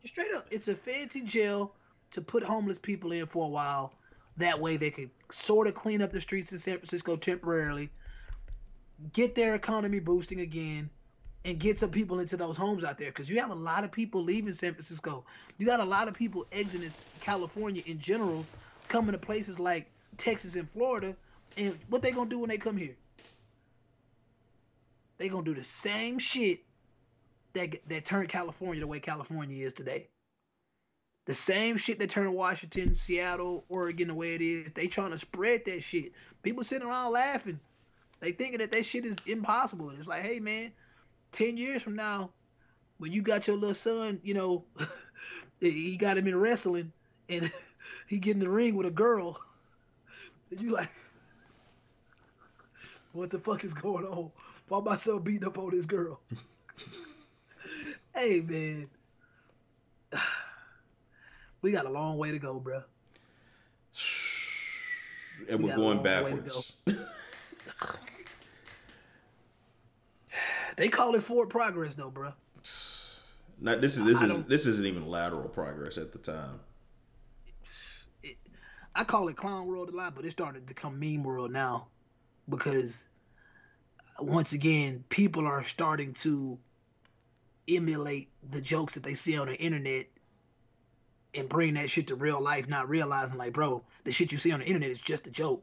Straight 0.04 0.32
up, 0.32 0.46
it's 0.50 0.68
a 0.68 0.76
fancy 0.76 1.22
jail 1.22 1.74
to 2.12 2.22
put 2.22 2.42
homeless 2.44 2.78
people 2.78 3.12
in 3.12 3.26
for 3.26 3.44
a 3.44 3.48
while. 3.48 3.92
That 4.36 4.60
way 4.60 4.76
they 4.76 4.92
could 4.92 5.10
sort 5.30 5.66
of 5.66 5.74
clean 5.74 6.00
up 6.00 6.12
the 6.12 6.20
streets 6.20 6.52
in 6.52 6.60
San 6.60 6.76
Francisco 6.76 7.16
temporarily, 7.16 7.90
get 9.12 9.34
their 9.34 9.56
economy 9.56 9.98
boosting 9.98 10.38
again, 10.40 10.88
and 11.44 11.58
get 11.58 11.80
some 11.80 11.90
people 11.90 12.20
into 12.20 12.36
those 12.36 12.56
homes 12.56 12.84
out 12.84 12.96
there. 12.96 13.10
Because 13.10 13.28
you 13.28 13.40
have 13.40 13.50
a 13.50 13.56
lot 13.56 13.82
of 13.82 13.90
people 13.90 14.22
leaving 14.22 14.52
San 14.52 14.74
Francisco. 14.74 15.24
You 15.58 15.66
got 15.66 15.80
a 15.80 15.84
lot 15.84 16.06
of 16.06 16.14
people 16.14 16.46
exiting 16.52 16.92
California 17.20 17.82
in 17.86 17.98
general, 17.98 18.46
coming 18.86 19.10
to 19.12 19.18
places 19.18 19.58
like 19.58 19.90
Texas 20.16 20.54
and 20.54 20.70
Florida. 20.70 21.16
And 21.56 21.76
what 21.88 22.02
they 22.02 22.12
gonna 22.12 22.30
do 22.30 22.38
when 22.38 22.48
they 22.48 22.58
come 22.58 22.76
here? 22.76 22.94
They 25.18 25.28
gonna 25.28 25.44
do 25.44 25.54
the 25.54 25.64
same 25.64 26.18
shit 26.18 26.60
that 27.54 27.76
that 27.88 28.04
turned 28.04 28.28
California 28.28 28.80
the 28.80 28.86
way 28.86 29.00
California 29.00 29.66
is 29.66 29.72
today. 29.72 30.08
The 31.26 31.34
same 31.34 31.76
shit 31.76 31.98
that 31.98 32.08
turned 32.08 32.32
Washington, 32.32 32.94
Seattle, 32.94 33.64
Oregon 33.68 34.08
the 34.08 34.14
way 34.14 34.34
it 34.34 34.40
is. 34.40 34.70
They 34.72 34.86
trying 34.86 35.10
to 35.10 35.18
spread 35.18 35.66
that 35.66 35.82
shit. 35.82 36.12
People 36.42 36.64
sitting 36.64 36.88
around 36.88 37.12
laughing. 37.12 37.60
They 38.20 38.32
thinking 38.32 38.60
that 38.60 38.72
that 38.72 38.86
shit 38.86 39.04
is 39.04 39.16
impossible. 39.26 39.90
And 39.90 39.98
it's 39.98 40.08
like, 40.08 40.22
hey 40.22 40.40
man, 40.40 40.72
ten 41.32 41.56
years 41.56 41.82
from 41.82 41.96
now, 41.96 42.30
when 42.98 43.12
you 43.12 43.22
got 43.22 43.46
your 43.46 43.56
little 43.56 43.74
son, 43.74 44.20
you 44.22 44.34
know, 44.34 44.64
he 45.60 45.96
got 45.96 46.16
him 46.16 46.28
in 46.28 46.38
wrestling, 46.38 46.92
and 47.28 47.52
he 48.06 48.18
get 48.18 48.34
in 48.34 48.40
the 48.40 48.50
ring 48.50 48.76
with 48.76 48.86
a 48.86 48.90
girl, 48.90 49.38
and 50.50 50.60
you 50.60 50.70
like, 50.70 50.90
what 53.12 53.30
the 53.30 53.38
fuck 53.38 53.64
is 53.64 53.74
going 53.74 54.04
on? 54.04 54.30
Why 54.68 54.80
my 54.80 54.96
son 54.96 55.20
beating 55.20 55.46
up 55.46 55.58
on 55.58 55.70
this 55.70 55.86
girl? 55.86 56.20
hey 58.14 58.42
man, 58.42 58.88
we 61.62 61.72
got 61.72 61.86
a 61.86 61.90
long 61.90 62.18
way 62.18 62.30
to 62.30 62.38
go, 62.38 62.58
bro. 62.58 62.82
And 65.48 65.62
We 65.62 65.70
we're 65.70 65.76
going 65.76 66.02
backwards. 66.02 66.72
They 70.78 70.88
call 70.88 71.16
it 71.16 71.24
forward 71.24 71.50
progress 71.50 71.96
though, 71.96 72.10
bro. 72.10 72.32
Now 73.60 73.76
this 73.76 73.98
is 73.98 74.04
this 74.04 74.22
is 74.22 74.44
this 74.44 74.64
isn't 74.66 74.86
even 74.86 75.08
lateral 75.08 75.48
progress 75.48 75.98
at 75.98 76.12
the 76.12 76.18
time. 76.18 76.60
I 78.94 79.02
call 79.02 79.28
it 79.28 79.36
clown 79.36 79.66
world 79.66 79.88
a 79.88 79.96
lot, 79.96 80.14
but 80.14 80.24
it's 80.24 80.32
starting 80.32 80.62
to 80.62 80.66
become 80.66 80.98
meme 80.98 81.24
world 81.24 81.50
now 81.50 81.88
because 82.48 83.08
once 84.20 84.52
again, 84.52 85.04
people 85.08 85.46
are 85.46 85.64
starting 85.64 86.12
to 86.14 86.58
emulate 87.68 88.28
the 88.50 88.60
jokes 88.60 88.94
that 88.94 89.02
they 89.02 89.14
see 89.14 89.38
on 89.38 89.46
the 89.46 89.54
internet 89.54 90.06
and 91.34 91.48
bring 91.48 91.74
that 91.74 91.90
shit 91.90 92.08
to 92.08 92.14
real 92.14 92.40
life, 92.40 92.68
not 92.68 92.88
realizing 92.88 93.36
like, 93.36 93.52
bro, 93.52 93.82
the 94.04 94.12
shit 94.12 94.32
you 94.32 94.38
see 94.38 94.52
on 94.52 94.60
the 94.60 94.66
internet 94.66 94.90
is 94.90 94.98
just 94.98 95.26
a 95.26 95.30
joke. 95.30 95.62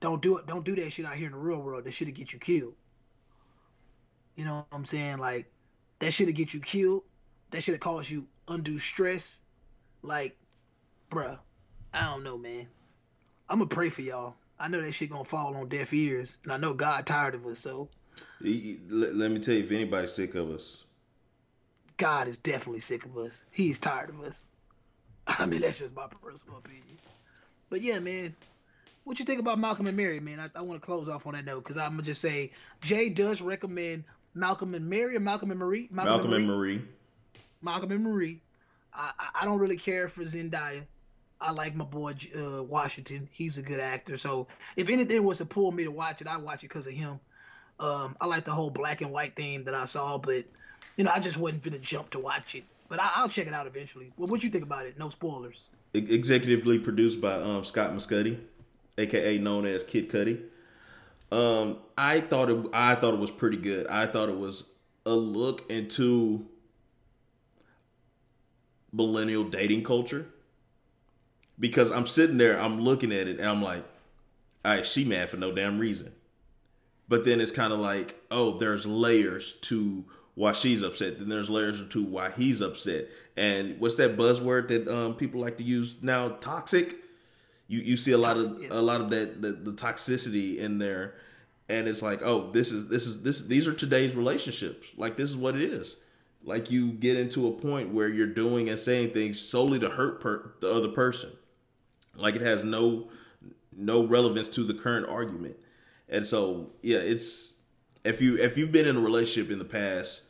Don't 0.00 0.22
do 0.22 0.38
it. 0.38 0.46
Don't 0.46 0.64
do 0.64 0.74
that 0.76 0.92
shit 0.92 1.04
out 1.04 1.14
here 1.14 1.26
in 1.26 1.32
the 1.32 1.38
real 1.38 1.60
world. 1.60 1.84
That 1.84 1.92
shit'll 1.92 2.14
get 2.14 2.32
you 2.32 2.38
killed. 2.38 2.74
You 4.36 4.44
know 4.44 4.56
what 4.56 4.66
I'm 4.72 4.84
saying? 4.84 5.18
Like 5.18 5.50
that 5.98 6.12
shit'll 6.12 6.34
get 6.34 6.54
you 6.54 6.60
killed. 6.60 7.02
That 7.50 7.62
shit'll 7.62 7.78
cause 7.78 8.08
you 8.08 8.26
undue 8.48 8.78
stress. 8.78 9.36
Like, 10.02 10.36
bruh, 11.10 11.38
I 11.92 12.04
don't 12.04 12.22
know, 12.22 12.38
man. 12.38 12.66
I'm 13.48 13.58
gonna 13.58 13.68
pray 13.68 13.90
for 13.90 14.02
y'all. 14.02 14.34
I 14.60 14.68
know 14.68 14.80
that 14.82 14.92
shit 14.92 15.10
gonna 15.10 15.24
fall 15.24 15.56
on 15.56 15.68
deaf 15.68 15.92
ears, 15.94 16.36
and 16.44 16.52
I 16.52 16.56
know 16.58 16.74
God 16.74 17.06
tired 17.06 17.34
of 17.34 17.46
us. 17.46 17.58
So 17.58 17.88
Let, 18.40 19.30
me 19.30 19.38
tell 19.38 19.54
you, 19.54 19.64
if 19.64 19.72
anybody's 19.72 20.12
sick 20.12 20.34
of 20.34 20.50
us, 20.50 20.84
God 21.96 22.28
is 22.28 22.36
definitely 22.38 22.80
sick 22.80 23.04
of 23.06 23.16
us. 23.16 23.44
He's 23.50 23.78
tired 23.78 24.10
of 24.10 24.20
us. 24.20 24.44
I 25.26 25.46
mean, 25.46 25.60
that's 25.62 25.78
just 25.78 25.94
my 25.94 26.06
personal 26.22 26.58
opinion. 26.58 26.84
But 27.70 27.80
yeah, 27.82 27.98
man, 28.00 28.34
what 29.04 29.18
you 29.18 29.24
think 29.24 29.40
about 29.40 29.58
Malcolm 29.58 29.86
and 29.86 29.96
Mary, 29.96 30.20
man? 30.20 30.40
I, 30.40 30.58
I 30.58 30.62
want 30.62 30.80
to 30.80 30.84
close 30.84 31.08
off 31.08 31.26
on 31.26 31.32
that 31.34 31.44
note 31.44 31.62
because 31.62 31.78
I'm 31.78 31.92
gonna 31.92 32.02
just 32.02 32.20
say 32.20 32.52
Jay 32.82 33.08
does 33.08 33.40
recommend 33.40 34.04
Malcolm 34.34 34.74
and 34.74 34.88
Mary 34.88 35.16
or 35.16 35.20
Malcolm 35.20 35.50
and 35.50 35.58
Marie. 35.58 35.88
Malcolm 35.90 36.32
and 36.32 36.46
Marie. 36.46 36.82
Malcolm 37.62 37.90
and 37.92 38.04
Marie. 38.04 38.40
I, 38.92 39.12
I- 39.18 39.40
I 39.42 39.44
don't 39.46 39.58
really 39.58 39.76
care 39.78 40.08
for 40.08 40.22
Zendaya. 40.24 40.82
I 41.40 41.52
like 41.52 41.74
my 41.74 41.84
boy 41.84 42.14
uh, 42.36 42.62
Washington. 42.62 43.28
He's 43.32 43.56
a 43.56 43.62
good 43.62 43.80
actor. 43.80 44.16
So 44.18 44.46
if 44.76 44.88
anything 44.88 45.24
was 45.24 45.38
to 45.38 45.46
pull 45.46 45.72
me 45.72 45.84
to 45.84 45.90
watch 45.90 46.20
it, 46.20 46.26
I'd 46.26 46.42
watch 46.42 46.62
it 46.62 46.68
because 46.68 46.86
of 46.86 46.92
him. 46.92 47.18
Um, 47.78 48.14
I 48.20 48.26
like 48.26 48.44
the 48.44 48.52
whole 48.52 48.68
black 48.68 49.00
and 49.00 49.10
white 49.10 49.34
theme 49.36 49.64
that 49.64 49.74
I 49.74 49.86
saw, 49.86 50.18
but 50.18 50.44
you 50.96 51.04
know 51.04 51.10
I 51.14 51.18
just 51.18 51.38
wasn't 51.38 51.62
gonna 51.62 51.78
jump 51.78 52.10
to 52.10 52.18
watch 52.18 52.54
it. 52.54 52.64
But 52.88 53.00
I, 53.00 53.10
I'll 53.14 53.28
check 53.28 53.46
it 53.46 53.54
out 53.54 53.66
eventually. 53.66 54.12
Well, 54.18 54.28
what 54.28 54.42
you 54.42 54.50
think 54.50 54.64
about 54.64 54.84
it? 54.84 54.98
No 54.98 55.08
spoilers. 55.08 55.62
Executively 55.94 56.82
produced 56.82 57.20
by 57.20 57.34
um, 57.34 57.64
Scott 57.64 57.94
Mescudi, 57.94 58.38
aka 58.98 59.38
known 59.38 59.64
as 59.64 59.82
Kid 59.82 60.10
Cudi. 60.10 60.42
Um, 61.32 61.78
I 61.96 62.20
thought 62.20 62.50
it. 62.50 62.66
I 62.74 62.96
thought 62.96 63.14
it 63.14 63.20
was 63.20 63.30
pretty 63.30 63.56
good. 63.56 63.86
I 63.86 64.04
thought 64.04 64.28
it 64.28 64.36
was 64.36 64.64
a 65.06 65.14
look 65.14 65.70
into 65.70 66.46
millennial 68.92 69.44
dating 69.44 69.84
culture 69.84 70.26
because 71.60 71.92
I'm 71.92 72.06
sitting 72.06 72.38
there, 72.38 72.58
I'm 72.58 72.80
looking 72.80 73.12
at 73.12 73.28
it, 73.28 73.38
and 73.38 73.48
I'm 73.48 73.62
like, 73.62 73.84
all 74.64 74.74
right, 74.74 74.86
she 74.86 75.04
mad 75.04 75.28
for 75.28 75.36
no 75.36 75.52
damn 75.52 75.78
reason. 75.78 76.12
But 77.08 77.24
then 77.24 77.40
it's 77.40 77.52
kind 77.52 77.72
of 77.72 77.78
like, 77.78 78.16
oh, 78.30 78.58
there's 78.58 78.86
layers 78.86 79.54
to 79.62 80.04
why 80.34 80.52
she's 80.52 80.82
upset. 80.82 81.18
Then 81.18 81.28
there's 81.28 81.50
layers 81.50 81.86
to 81.86 82.02
why 82.02 82.30
he's 82.30 82.60
upset. 82.60 83.08
And 83.36 83.78
what's 83.78 83.96
that 83.96 84.16
buzzword 84.16 84.68
that 84.68 84.88
um, 84.88 85.14
people 85.14 85.40
like 85.40 85.58
to 85.58 85.64
use 85.64 85.96
now? 86.02 86.28
Toxic. 86.28 86.96
You 87.68 87.80
you 87.80 87.96
see 87.96 88.12
a 88.12 88.18
lot 88.18 88.36
of 88.36 88.58
a 88.70 88.82
lot 88.82 89.00
of 89.00 89.10
that 89.10 89.42
the, 89.42 89.52
the 89.52 89.72
toxicity 89.72 90.58
in 90.58 90.78
there, 90.78 91.14
and 91.68 91.88
it's 91.88 92.02
like, 92.02 92.20
oh, 92.22 92.50
this 92.50 92.72
is 92.72 92.88
this 92.88 93.06
is 93.06 93.22
this 93.22 93.42
these 93.42 93.68
are 93.68 93.72
today's 93.72 94.14
relationships. 94.14 94.92
Like 94.96 95.16
this 95.16 95.30
is 95.30 95.36
what 95.36 95.54
it 95.54 95.62
is. 95.62 95.96
Like 96.42 96.70
you 96.70 96.92
get 96.92 97.16
into 97.16 97.46
a 97.46 97.52
point 97.52 97.92
where 97.92 98.08
you're 98.08 98.26
doing 98.26 98.68
and 98.68 98.78
saying 98.78 99.10
things 99.10 99.40
solely 99.40 99.78
to 99.80 99.90
hurt 99.90 100.20
per, 100.20 100.52
the 100.60 100.72
other 100.72 100.88
person. 100.88 101.30
Like 102.20 102.36
it 102.36 102.42
has 102.42 102.64
no 102.64 103.08
no 103.72 104.04
relevance 104.04 104.48
to 104.50 104.64
the 104.64 104.74
current 104.74 105.08
argument. 105.08 105.56
And 106.08 106.26
so, 106.26 106.70
yeah, 106.82 106.98
it's 106.98 107.54
if 108.04 108.20
you 108.20 108.36
if 108.36 108.56
you've 108.56 108.72
been 108.72 108.86
in 108.86 108.96
a 108.96 109.00
relationship 109.00 109.50
in 109.50 109.58
the 109.58 109.64
past 109.64 110.24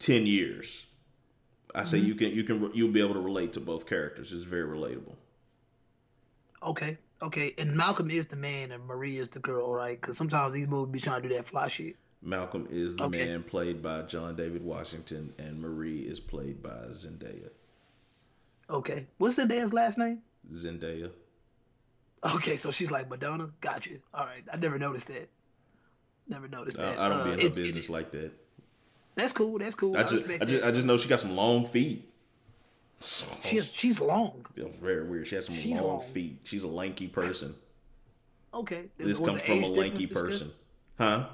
10 0.00 0.26
years, 0.26 0.86
I 1.74 1.84
say 1.84 1.98
mm-hmm. 1.98 2.06
you 2.06 2.14
can 2.14 2.32
you 2.32 2.44
can 2.44 2.70
you'll 2.74 2.92
be 2.92 3.00
able 3.00 3.14
to 3.14 3.20
relate 3.20 3.52
to 3.54 3.60
both 3.60 3.86
characters. 3.86 4.32
It's 4.32 4.44
very 4.44 4.66
relatable. 4.66 5.14
Okay, 6.62 6.98
okay. 7.22 7.54
And 7.58 7.76
Malcolm 7.76 8.10
is 8.10 8.26
the 8.26 8.36
man 8.36 8.72
and 8.72 8.84
Marie 8.84 9.18
is 9.18 9.28
the 9.28 9.40
girl, 9.40 9.72
right? 9.72 10.00
Because 10.00 10.16
sometimes 10.16 10.54
these 10.54 10.66
movies 10.66 10.92
be 10.92 11.00
trying 11.00 11.22
to 11.22 11.28
do 11.28 11.34
that 11.34 11.46
fly 11.46 11.68
shit. 11.68 11.96
Malcolm 12.22 12.66
is 12.70 12.96
the 12.96 13.04
Okay. 13.04 13.26
man 13.26 13.42
played 13.42 13.82
by 13.82 14.02
John 14.02 14.34
David 14.34 14.64
Washington 14.64 15.34
and 15.38 15.60
Marie 15.60 16.00
is 16.00 16.20
played 16.20 16.62
by 16.62 16.86
Zendaya. 16.90 17.50
Okay. 18.70 19.06
What's 19.18 19.36
Zendaya's 19.36 19.74
last 19.74 19.98
name? 19.98 20.22
Zendaya. 20.52 21.10
Okay, 22.36 22.56
so 22.56 22.70
she's 22.70 22.90
like 22.90 23.08
Madonna. 23.10 23.50
Gotcha. 23.60 23.90
All 24.12 24.24
right. 24.24 24.42
I 24.52 24.56
never 24.56 24.78
noticed 24.78 25.08
that. 25.08 25.28
Never 26.28 26.48
noticed 26.48 26.78
that. 26.78 26.98
I, 26.98 27.06
I 27.06 27.08
don't 27.10 27.20
Uh, 27.20 27.24
be 27.24 27.30
in 27.32 27.40
her 27.40 27.46
it's- 27.46 27.56
business 27.56 27.88
it- 27.88 27.92
like 27.92 28.10
that. 28.12 28.32
That's 29.16 29.32
cool. 29.32 29.58
That's 29.58 29.74
cool. 29.76 29.96
I, 29.96 30.00
I 30.00 30.02
just, 30.04 30.24
I 30.40 30.44
just. 30.44 30.64
I 30.64 30.70
just 30.72 30.86
know 30.86 30.96
she 30.96 31.08
got 31.08 31.20
some 31.20 31.36
long 31.36 31.66
feet. 31.66 32.10
So, 32.98 33.26
she's 33.42 33.70
she's 33.72 34.00
long. 34.00 34.44
very 34.56 35.04
weird. 35.06 35.28
She 35.28 35.34
has 35.36 35.46
some 35.46 35.56
long 35.70 35.86
long. 35.86 36.00
feet. 36.00 36.38
She's 36.44 36.64
a 36.64 36.68
lanky 36.68 37.06
person. 37.06 37.54
Okay. 38.52 38.86
This 38.98 39.20
Was 39.20 39.28
comes 39.30 39.42
from 39.42 39.62
a 39.62 39.68
lanky 39.68 40.06
person, 40.06 40.48
discussed? 40.48 40.52
huh? 40.98 41.26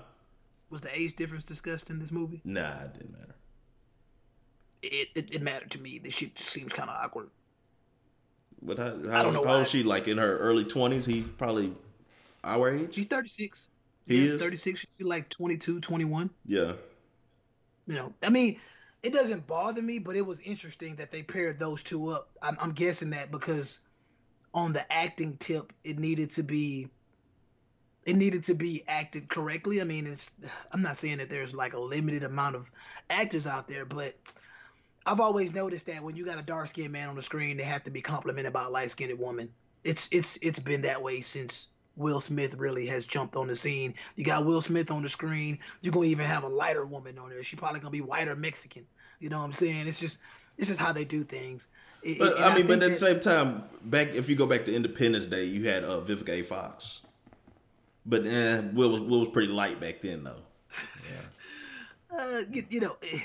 Was 0.71 0.81
the 0.83 0.95
age 0.99 1.17
difference 1.17 1.45
discussed 1.45 1.89
in 1.91 1.99
this 1.99 2.11
movie? 2.11 2.41
Nah, 2.45 2.81
it 2.83 2.95
didn't 2.95 3.13
matter. 3.13 3.35
It 4.83 5.09
it, 5.15 5.35
it 5.35 5.43
mattered 5.43 5.71
to 5.73 5.81
me. 5.81 5.99
This 5.99 6.15
shit 6.15 6.39
seems 6.39 6.73
kind 6.73 6.89
of 6.91 6.97
awkward. 6.97 7.29
But 8.63 8.79
how, 8.79 8.87
I 8.87 9.23
don't 9.23 9.33
know 9.33 9.45
how 9.45 9.55
old 9.55 9.63
is 9.63 9.71
she? 9.71 9.83
Like 9.83 10.09
in 10.09 10.19
her 10.19 10.39
early 10.39 10.65
twenties? 10.65 11.07
He's 11.07 11.27
probably 11.39 11.73
our 12.45 12.71
age. 12.71 12.95
She's 12.95 13.07
36. 13.07 13.71
He 14.07 14.27
yeah, 14.27 14.35
is? 14.35 14.43
36. 14.43 14.81
She's 14.81 15.07
like 15.07 15.29
22, 15.29 15.81
21. 15.81 16.31
Yeah, 16.47 16.73
You 17.87 17.95
know, 17.95 18.13
I 18.23 18.31
mean, 18.31 18.59
it 19.03 19.13
doesn't 19.13 19.47
bother 19.47 19.83
me, 19.83 19.99
but 19.99 20.17
it 20.17 20.27
was 20.27 20.41
interesting 20.41 20.97
that 20.97 21.11
they 21.11 21.23
paired 21.23 21.59
those 21.59 21.83
two 21.83 22.09
up. 22.09 22.31
I'm, 22.43 22.57
I'm 22.61 22.73
guessing 22.73 23.11
that 23.11 23.31
because 23.31 23.81
on 24.53 24.73
the 24.73 24.91
acting 24.93 25.37
tip, 25.39 25.73
it 25.85 25.99
needed 25.99 26.31
to 26.33 26.43
be, 26.43 26.89
it 28.05 28.17
needed 28.17 28.43
to 28.45 28.55
be 28.55 28.85
acted 28.89 29.29
correctly. 29.29 29.81
I 29.81 29.85
mean, 29.85 30.07
it's, 30.07 30.31
I'm 30.73 30.83
not 30.83 30.97
saying 30.97 31.19
that 31.19 31.31
there's 31.31 31.55
like 31.55 31.75
a 31.75 31.81
limited 31.81 32.25
amount 32.25 32.57
of 32.57 32.71
actors 33.11 33.47
out 33.47 33.69
there, 33.69 33.85
but 33.85 34.15
I've 35.11 35.19
always 35.19 35.53
noticed 35.53 35.87
that 35.87 36.05
when 36.05 36.15
you 36.15 36.25
got 36.25 36.39
a 36.39 36.43
dark 36.43 36.69
skinned 36.69 36.93
man 36.93 37.09
on 37.09 37.17
the 37.17 37.23
screen, 37.23 37.57
they 37.57 37.65
have 37.65 37.83
to 37.83 37.91
be 37.91 38.01
complimented 38.01 38.53
by 38.53 38.63
a 38.63 38.69
light 38.71 38.93
skinned 38.93 39.19
woman. 39.19 39.49
It's 39.83 40.09
it's 40.13 40.39
it's 40.41 40.61
been 40.61 40.83
that 40.83 41.03
way 41.03 41.21
since 41.21 41.67
Will 41.97 42.21
Smith 42.21 42.55
really 42.55 42.87
has 42.87 43.07
jumped 43.07 43.35
on 43.35 43.49
the 43.49 43.57
scene. 43.57 43.95
You 44.15 44.23
got 44.23 44.45
Will 44.45 44.63
Smith 44.63 44.89
on 44.93 45.03
the 45.03 45.09
screen. 45.09 45.59
You're 45.81 45.93
gonna 45.93 46.07
even 46.07 46.27
have 46.27 46.45
a 46.45 46.49
lighter 46.49 46.87
woman 46.87 47.19
on 47.19 47.31
there. 47.31 47.43
She 47.43 47.57
probably 47.57 47.81
gonna 47.81 47.91
be 47.91 48.03
white 48.03 48.29
or 48.29 48.37
Mexican. 48.37 48.87
You 49.19 49.31
know 49.31 49.39
what 49.39 49.47
I'm 49.47 49.53
saying? 49.53 49.89
It's 49.89 49.99
just 49.99 50.21
it's 50.57 50.69
just 50.69 50.79
how 50.79 50.93
they 50.93 51.05
do 51.05 51.25
things. 51.25 51.67
It- 52.05 52.21
but 52.21 52.41
I 52.41 52.55
mean, 52.55 52.69
but 52.69 52.81
at 52.81 52.91
the 52.91 52.97
same 52.97 53.19
time, 53.19 53.65
back 53.83 54.15
if 54.15 54.29
you 54.29 54.37
go 54.37 54.47
back 54.47 54.65
to 54.67 54.75
Independence 54.75 55.25
Day, 55.25 55.45
you 55.45 55.65
had 55.69 55.83
uh, 55.83 56.03
Vivica 56.03 56.29
A. 56.29 56.43
Fox. 56.45 57.01
But 58.07 58.27
eh, 58.29 58.61
Will 58.75 58.91
was 58.91 59.01
Will 59.01 59.19
was 59.21 59.29
pretty 59.29 59.53
light 59.53 59.81
back 59.81 60.03
then, 60.03 60.23
though. 60.23 60.43
uh, 62.17 62.43
you, 62.53 62.65
you 62.71 62.81
know, 62.81 62.97
eh, 63.03 63.19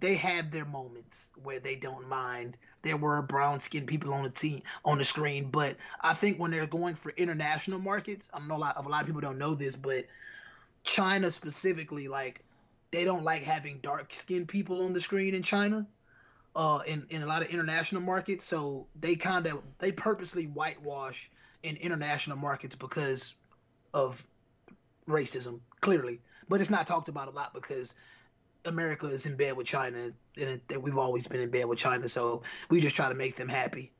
they 0.00 0.16
have 0.16 0.50
their 0.50 0.64
moments 0.64 1.30
where 1.42 1.60
they 1.60 1.76
don't 1.76 2.08
mind. 2.08 2.56
There 2.82 2.96
were 2.96 3.20
brown 3.22 3.60
skinned 3.60 3.86
people 3.86 4.12
on 4.12 4.24
the 4.24 4.30
team 4.30 4.62
on 4.84 4.98
the 4.98 5.04
screen, 5.04 5.50
but 5.50 5.76
I 6.00 6.14
think 6.14 6.38
when 6.38 6.50
they're 6.50 6.66
going 6.66 6.94
for 6.94 7.12
international 7.16 7.78
markets, 7.78 8.28
I 8.32 8.40
know 8.40 8.56
a 8.56 8.58
lot, 8.58 8.76
of 8.76 8.86
a 8.86 8.88
lot 8.88 9.02
of 9.02 9.06
people 9.06 9.20
don't 9.20 9.38
know 9.38 9.54
this, 9.54 9.76
but 9.76 10.06
China 10.82 11.30
specifically, 11.30 12.08
like 12.08 12.42
they 12.90 13.04
don't 13.04 13.24
like 13.24 13.42
having 13.42 13.78
dark 13.82 14.12
skinned 14.12 14.48
people 14.48 14.84
on 14.84 14.92
the 14.92 15.00
screen 15.00 15.34
in 15.34 15.42
China. 15.42 15.86
Uh, 16.56 16.82
in, 16.86 17.04
in 17.10 17.20
a 17.20 17.26
lot 17.26 17.42
of 17.42 17.48
international 17.48 18.00
markets, 18.00 18.44
so 18.44 18.86
they 19.00 19.16
kind 19.16 19.44
of 19.48 19.60
they 19.78 19.90
purposely 19.90 20.44
whitewash 20.44 21.28
in 21.64 21.74
international 21.78 22.36
markets 22.36 22.76
because 22.76 23.34
of 23.92 24.24
racism, 25.08 25.58
clearly. 25.80 26.20
But 26.48 26.60
it's 26.60 26.70
not 26.70 26.86
talked 26.86 27.08
about 27.08 27.26
a 27.26 27.32
lot 27.32 27.54
because 27.54 27.96
America 28.64 29.06
is 29.06 29.26
in 29.26 29.36
bed 29.36 29.56
with 29.56 29.66
China, 29.66 30.10
and 30.36 30.60
that 30.68 30.82
we've 30.82 30.98
always 30.98 31.26
been 31.26 31.40
in 31.40 31.50
bed 31.50 31.66
with 31.66 31.78
China. 31.78 32.08
So 32.08 32.42
we 32.70 32.80
just 32.80 32.96
try 32.96 33.08
to 33.08 33.14
make 33.14 33.36
them 33.36 33.48
happy. 33.48 33.92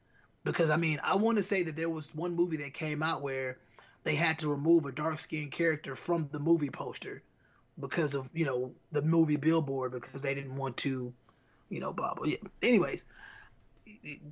Because 0.44 0.70
I 0.70 0.76
mean, 0.76 1.00
I 1.02 1.16
want 1.16 1.38
to 1.38 1.42
say 1.42 1.62
that 1.64 1.76
there 1.76 1.90
was 1.90 2.14
one 2.14 2.34
movie 2.34 2.58
that 2.58 2.74
came 2.74 3.02
out 3.02 3.22
where 3.22 3.58
they 4.04 4.14
had 4.14 4.38
to 4.40 4.48
remove 4.48 4.84
a 4.84 4.92
dark 4.92 5.18
skinned 5.18 5.52
character 5.52 5.96
from 5.96 6.28
the 6.32 6.38
movie 6.38 6.70
poster 6.70 7.22
because 7.80 8.14
of 8.14 8.28
you 8.32 8.44
know 8.44 8.72
the 8.92 9.02
movie 9.02 9.36
billboard 9.36 9.92
because 9.92 10.22
they 10.22 10.34
didn't 10.34 10.56
want 10.56 10.76
to, 10.78 11.12
you 11.70 11.80
know, 11.80 11.92
blah 11.92 12.14
blah. 12.14 12.26
Yeah. 12.26 12.36
Anyways, 12.62 13.04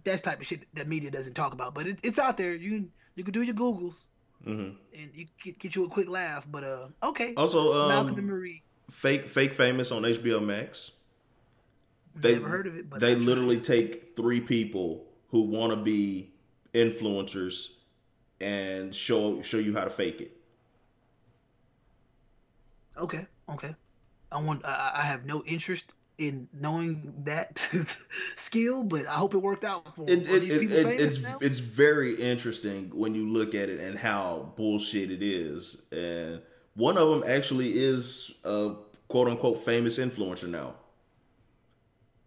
that's 0.05 0.20
type 0.20 0.41
of 0.41 0.47
shit 0.47 0.61
that 0.74 0.89
media 0.89 1.11
doesn't 1.11 1.35
talk 1.35 1.53
about, 1.53 1.74
but 1.74 1.87
it, 1.87 1.99
it's 2.03 2.18
out 2.18 2.37
there. 2.37 2.55
You 2.55 2.70
can 2.70 2.93
you 3.14 3.24
can 3.24 3.33
do 3.33 3.43
your 3.43 3.55
googles 3.55 4.05
hmm 4.45 4.70
and 4.95 5.11
you 5.14 5.26
get, 5.43 5.59
get 5.59 5.74
you 5.74 5.85
a 5.85 5.89
quick 5.89 6.09
laugh. 6.09 6.47
But 6.51 6.64
uh, 6.64 6.89
okay. 7.03 7.35
Also, 7.37 7.89
Malcolm 7.89 8.18
and 8.18 8.30
um, 8.30 8.37
Marie. 8.37 8.62
Fake 8.93 9.26
fake 9.28 9.53
famous 9.53 9.90
on 9.90 10.03
HBO 10.03 10.45
Max. 10.45 10.93
They 12.14 12.34
Never 12.34 12.49
heard 12.49 12.66
of 12.66 12.76
it, 12.76 12.90
but 12.90 13.01
they 13.01 13.14
literally 13.14 13.59
take 13.59 14.14
three 14.16 14.40
people 14.40 15.07
who 15.28 15.43
want 15.43 15.70
to 15.72 15.76
be 15.76 16.30
influencers 16.74 17.70
and 18.40 18.95
show 18.95 19.40
show 19.43 19.59
you 19.59 19.74
how 19.74 19.84
to 19.84 19.90
fake 19.90 20.20
it. 20.20 20.36
Okay, 22.99 23.26
okay. 23.49 23.74
I 24.30 24.40
want. 24.40 24.64
I, 24.64 24.93
I 24.97 25.03
have 25.03 25.24
no 25.24 25.43
interest 25.45 25.95
in 26.18 26.49
knowing 26.53 27.14
that 27.24 27.66
skill, 28.36 28.84
but 28.84 29.07
I 29.07 29.14
hope 29.14 29.34
it 29.34 29.38
worked 29.38 29.64
out 29.64 29.95
for, 29.97 30.05
It, 30.09 30.26
for 30.26 30.36
it, 30.36 30.40
these 30.40 30.59
people. 30.59 30.76
it, 30.76 31.01
it's 31.01 31.20
now? 31.20 31.38
it's 31.40 31.59
very 31.59 32.14
interesting 32.14 32.90
when 32.95 33.14
you 33.14 33.28
look 33.28 33.55
at 33.55 33.70
it 33.70 33.80
and 33.80 33.99
how 33.99 34.53
bullshit 34.57 35.11
it 35.11 35.22
is. 35.22 35.82
And 35.90 36.43
one 36.74 36.96
of 36.98 37.08
them 37.10 37.24
actually 37.30 37.72
is 37.78 38.32
a 38.44 38.74
quote 39.08 39.28
unquote 39.28 39.58
famous 39.64 39.98
influencer 39.98 40.48
now. 40.48 40.74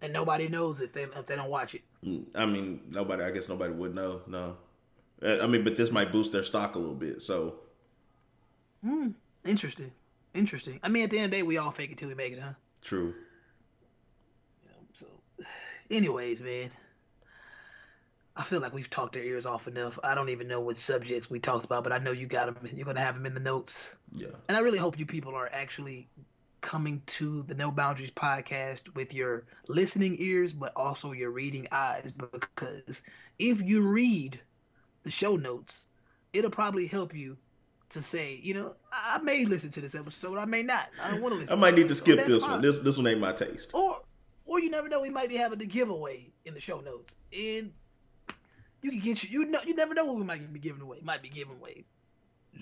and 0.01 0.13
nobody 0.13 0.47
knows 0.47 0.81
if 0.81 0.93
they 0.93 1.03
if 1.03 1.25
they 1.25 1.35
don't 1.35 1.49
watch 1.49 1.73
it. 1.75 1.81
I 2.35 2.45
mean, 2.45 2.81
nobody. 2.89 3.23
I 3.23 3.31
guess 3.31 3.49
nobody 3.49 3.73
would 3.73 3.95
know. 3.95 4.21
No, 4.27 4.57
Uh, 5.23 5.37
I 5.41 5.47
mean, 5.47 5.63
but 5.63 5.75
this 5.77 5.91
might 5.91 6.11
boost 6.11 6.31
their 6.31 6.43
stock 6.43 6.75
a 6.75 6.79
little 6.79 6.93
bit. 6.95 7.21
So 7.23 7.55
Hmm. 8.83 9.09
Interesting. 9.45 9.91
Interesting. 10.35 10.79
I 10.83 10.89
mean, 10.89 11.03
at 11.05 11.09
the 11.09 11.17
end 11.17 11.25
of 11.25 11.31
the 11.31 11.37
day, 11.37 11.43
we 11.43 11.57
all 11.57 11.71
fake 11.71 11.91
it 11.91 11.97
till 11.97 12.09
we 12.09 12.13
make 12.15 12.33
it, 12.33 12.39
huh? 12.39 12.53
true. 12.81 13.15
So, 14.93 15.07
anyways, 15.89 16.41
man, 16.41 16.69
I 18.37 18.43
feel 18.43 18.59
like 18.59 18.73
we've 18.73 18.89
talked 18.89 19.15
our 19.15 19.21
ears 19.21 19.45
off 19.45 19.67
enough. 19.67 19.97
I 20.03 20.13
don't 20.13 20.29
even 20.29 20.47
know 20.47 20.59
what 20.59 20.77
subjects 20.77 21.29
we 21.29 21.39
talked 21.39 21.63
about, 21.63 21.83
but 21.83 21.93
I 21.93 21.99
know 21.99 22.11
you 22.11 22.27
got 22.27 22.47
them. 22.47 22.69
You're 22.75 22.85
gonna 22.85 22.99
have 22.99 23.15
them 23.15 23.25
in 23.25 23.33
the 23.33 23.39
notes. 23.39 23.95
Yeah. 24.13 24.27
And 24.49 24.57
I 24.57 24.61
really 24.61 24.77
hope 24.77 24.99
you 24.99 25.05
people 25.05 25.35
are 25.35 25.49
actually 25.51 26.09
coming 26.59 27.01
to 27.05 27.43
the 27.43 27.53
No 27.53 27.71
Boundaries 27.71 28.11
podcast 28.11 28.93
with 28.95 29.13
your 29.13 29.45
listening 29.69 30.17
ears, 30.19 30.51
but 30.51 30.73
also 30.75 31.13
your 31.13 31.29
reading 31.29 31.67
eyes. 31.71 32.11
Because 32.11 33.03
if 33.39 33.61
you 33.61 33.87
read 33.87 34.39
the 35.03 35.11
show 35.11 35.37
notes, 35.37 35.87
it'll 36.33 36.51
probably 36.51 36.87
help 36.87 37.15
you 37.15 37.37
to 37.89 38.01
say, 38.01 38.39
you 38.43 38.53
know, 38.53 38.75
I 38.91 39.19
may 39.19 39.45
listen 39.45 39.71
to 39.71 39.81
this 39.81 39.95
episode, 39.95 40.37
I 40.37 40.45
may 40.45 40.63
not. 40.63 40.89
I 41.01 41.11
don't 41.11 41.21
want 41.21 41.35
to 41.35 41.39
listen. 41.39 41.57
I 41.57 41.61
might 41.61 41.71
to 41.71 41.77
need 41.77 41.87
to 41.87 41.95
skip 41.95 42.25
this 42.25 42.43
one. 42.43 42.61
This 42.61 42.79
this 42.79 42.97
one 42.97 43.07
ain't 43.07 43.21
my 43.21 43.31
taste. 43.31 43.69
Or, 43.73 44.01
or 44.45 44.59
you 44.59 44.69
never 44.69 44.89
know, 44.89 45.01
we 45.01 45.09
might 45.09 45.29
be 45.29 45.37
having 45.37 45.61
a 45.61 45.65
giveaway 45.65 46.27
in 46.43 46.53
the 46.53 46.59
show 46.59 46.81
notes, 46.81 47.15
and 47.31 47.71
you 48.85 48.91
can 48.91 48.99
get 48.99 49.23
you. 49.23 49.39
You 49.39 49.45
know, 49.47 49.59
you 49.65 49.73
never 49.73 49.95
know 49.95 50.05
what 50.05 50.17
we 50.17 50.23
might 50.23 50.53
be 50.53 50.59
giving 50.59 50.81
away. 50.83 50.99
Might 51.01 51.23
be 51.23 51.29
giving 51.29 51.55
away 51.55 51.85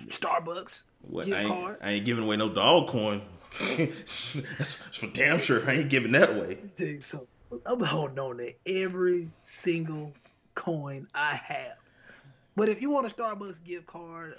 Starbucks. 0.07 0.83
What, 1.01 1.25
gift 1.25 1.37
I, 1.37 1.41
ain't, 1.41 1.49
card. 1.49 1.77
I 1.81 1.91
ain't 1.91 2.05
giving 2.05 2.23
away 2.23 2.37
no 2.37 2.47
dog 2.47 2.87
coin. 2.87 3.21
that's, 3.77 4.73
for 4.73 5.07
damn 5.07 5.37
sure. 5.37 5.69
I 5.69 5.73
ain't 5.73 5.89
giving 5.89 6.13
that 6.13 6.29
away. 6.29 6.99
So 7.01 7.27
I'm 7.65 7.81
holding 7.81 8.19
on 8.19 8.37
to 8.37 8.53
every 8.65 9.29
single 9.41 10.13
coin 10.55 11.07
I 11.13 11.35
have. 11.35 11.75
But 12.55 12.69
if 12.69 12.81
you 12.81 12.89
want 12.89 13.11
a 13.11 13.13
Starbucks 13.13 13.61
gift 13.65 13.87
card, 13.87 14.35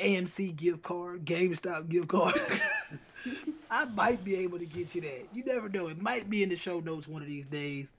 AMC 0.00 0.56
gift 0.56 0.82
card, 0.82 1.24
GameStop 1.24 1.88
gift 1.88 2.08
card, 2.08 2.34
I 3.70 3.84
might 3.84 4.24
be 4.24 4.34
able 4.36 4.58
to 4.58 4.66
get 4.66 4.92
you 4.96 5.02
that. 5.02 5.28
You 5.32 5.44
never 5.44 5.68
know. 5.68 5.86
It 5.86 6.02
might 6.02 6.28
be 6.28 6.42
in 6.42 6.48
the 6.48 6.56
show 6.56 6.80
notes 6.80 7.06
one 7.06 7.22
of 7.22 7.28
these 7.28 7.46
days. 7.46 7.92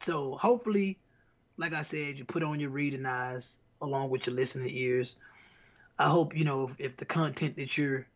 So 0.00 0.36
hopefully, 0.36 0.96
like 1.58 1.74
I 1.74 1.82
said, 1.82 2.16
you 2.18 2.24
put 2.24 2.42
on 2.42 2.60
your 2.60 2.70
reading 2.70 3.04
eyes 3.04 3.58
along 3.82 4.10
with 4.10 4.26
your 4.26 4.34
listening 4.34 4.70
ears. 4.74 5.16
I 5.98 6.08
hope 6.08 6.34
you 6.34 6.44
know 6.44 6.68
if, 6.68 6.74
if 6.78 6.96
the 6.96 7.04
content 7.04 7.56
that 7.56 7.76
you're 7.76 8.06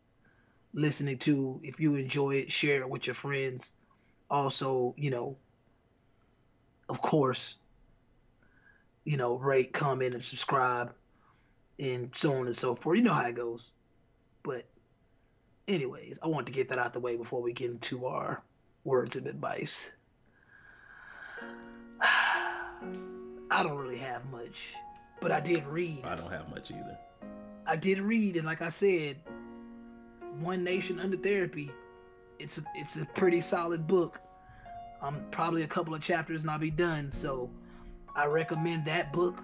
listening 0.73 1.19
to, 1.19 1.61
if 1.63 1.81
you 1.81 1.97
enjoy 1.97 2.37
it, 2.37 2.53
share 2.53 2.81
it 2.81 2.89
with 2.89 3.07
your 3.07 3.15
friends. 3.15 3.73
Also, 4.31 4.95
you 4.97 5.11
know, 5.11 5.37
of 6.89 7.03
course, 7.03 7.57
you 9.05 9.17
know, 9.17 9.35
rate, 9.35 9.73
comment, 9.73 10.15
and 10.15 10.25
subscribe, 10.25 10.95
and 11.79 12.11
so 12.15 12.37
on 12.37 12.47
and 12.47 12.57
so 12.57 12.77
forth. 12.77 12.97
You 12.97 13.05
know 13.05 13.13
how 13.13 13.27
it 13.27 13.35
goes. 13.35 13.73
But, 14.45 14.65
anyways, 15.67 16.21
I 16.23 16.29
want 16.29 16.47
to 16.47 16.53
get 16.53 16.69
that 16.69 16.79
out 16.79 16.93
the 16.93 17.01
way 17.01 17.17
before 17.17 17.43
we 17.43 17.53
get 17.53 17.71
into 17.71 18.07
our 18.07 18.41
words 18.85 19.17
of 19.17 19.27
advice. 19.27 19.91
I 23.53 23.63
don't 23.63 23.77
really 23.77 23.99
have 23.99 24.25
much, 24.31 24.75
but 25.21 25.31
I 25.31 25.39
did 25.39 25.67
read. 25.67 26.07
I 26.07 26.17
don't 26.17 26.33
have 26.33 26.49
much 26.49 26.71
either. 26.71 26.99
I 27.67 27.77
did 27.77 27.99
read, 27.99 28.37
and 28.39 28.47
like 28.47 28.63
I 28.63 28.71
said, 28.71 29.17
One 30.41 30.65
Nation 30.65 30.99
Under 30.99 31.19
Therapy. 31.19 31.71
It's 32.39 32.57
a, 32.57 32.63
it's 32.75 32.97
a 32.97 33.05
pretty 33.05 33.43
solid 33.43 33.87
book. 33.87 34.21
I'm 35.03 35.27
probably 35.31 35.65
a 35.65 35.67
couple 35.67 35.95
of 35.95 36.01
chapters 36.01 36.43
and 36.43 36.51
I'll 36.51 36.59
be 36.59 36.71
done. 36.71 37.13
So 37.13 37.51
I 38.17 38.27
recommend 38.27 38.87
that 38.87 39.13
book. 39.13 39.43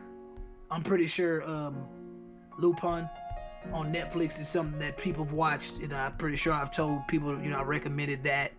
I'm 0.70 0.82
pretty 0.82 1.06
sure 1.06 1.48
um, 1.48 1.86
Lupin 2.58 3.08
on 3.72 3.92
Netflix 3.92 4.40
is 4.40 4.48
something 4.48 4.78
that 4.78 4.96
people 4.96 5.24
have 5.24 5.34
watched, 5.34 5.78
and 5.78 5.92
I'm 5.92 6.16
pretty 6.16 6.36
sure 6.38 6.54
I've 6.54 6.74
told 6.74 7.06
people, 7.08 7.38
you 7.42 7.50
know, 7.50 7.58
I 7.58 7.62
recommended 7.62 8.22
that 8.24 8.52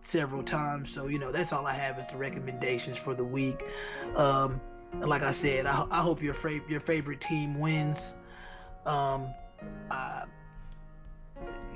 several 0.00 0.42
times. 0.42 0.90
So 0.90 1.08
you 1.08 1.18
know, 1.18 1.30
that's 1.30 1.52
all 1.52 1.66
I 1.66 1.74
have 1.74 1.98
is 1.98 2.06
the 2.06 2.16
recommendations 2.16 2.96
for 2.96 3.14
the 3.14 3.24
week. 3.24 3.62
Um, 4.16 4.60
like 5.00 5.22
I 5.22 5.30
said, 5.30 5.66
I, 5.66 5.86
I 5.90 6.00
hope 6.00 6.22
your 6.22 6.34
favorite 6.34 6.70
your 6.70 6.80
favorite 6.80 7.20
team 7.20 7.58
wins. 7.58 8.16
Um, 8.86 9.28
uh, 9.90 10.24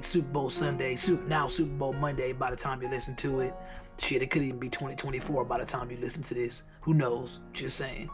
Super 0.00 0.28
Bowl 0.28 0.50
Sunday, 0.50 0.94
Super, 0.96 1.26
now 1.28 1.48
Super 1.48 1.72
Bowl 1.72 1.92
Monday. 1.92 2.32
By 2.32 2.50
the 2.50 2.56
time 2.56 2.82
you 2.82 2.88
listen 2.88 3.16
to 3.16 3.40
it, 3.40 3.54
shit, 3.98 4.22
it 4.22 4.30
could 4.30 4.42
even 4.42 4.58
be 4.58 4.68
2024 4.68 5.44
by 5.44 5.58
the 5.58 5.64
time 5.64 5.90
you 5.90 5.96
listen 5.96 6.22
to 6.24 6.34
this. 6.34 6.62
Who 6.82 6.94
knows? 6.94 7.40
Just 7.52 7.76
saying. 7.76 8.08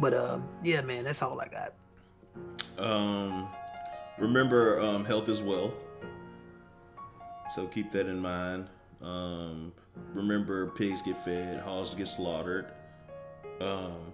But 0.00 0.14
um, 0.14 0.48
yeah, 0.62 0.80
man, 0.80 1.04
that's 1.04 1.22
all 1.22 1.40
I 1.40 1.48
got. 1.48 1.74
Um, 2.78 3.48
remember, 4.18 4.80
um, 4.80 5.04
health 5.04 5.28
is 5.28 5.42
wealth. 5.42 5.74
So 7.54 7.66
keep 7.66 7.90
that 7.92 8.06
in 8.06 8.18
mind. 8.18 8.68
Um, 9.02 9.72
remember, 10.14 10.68
pigs 10.70 11.02
get 11.02 11.22
fed, 11.24 11.60
hogs 11.60 11.94
get 11.94 12.08
slaughtered. 12.08 12.66
Um, 13.60 14.11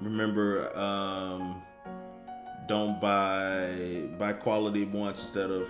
remember, 0.00 0.76
um, 0.76 1.62
don't 2.66 3.00
buy 3.00 4.06
buy 4.18 4.32
quality 4.32 4.84
once 4.84 5.20
instead 5.22 5.50
of 5.50 5.68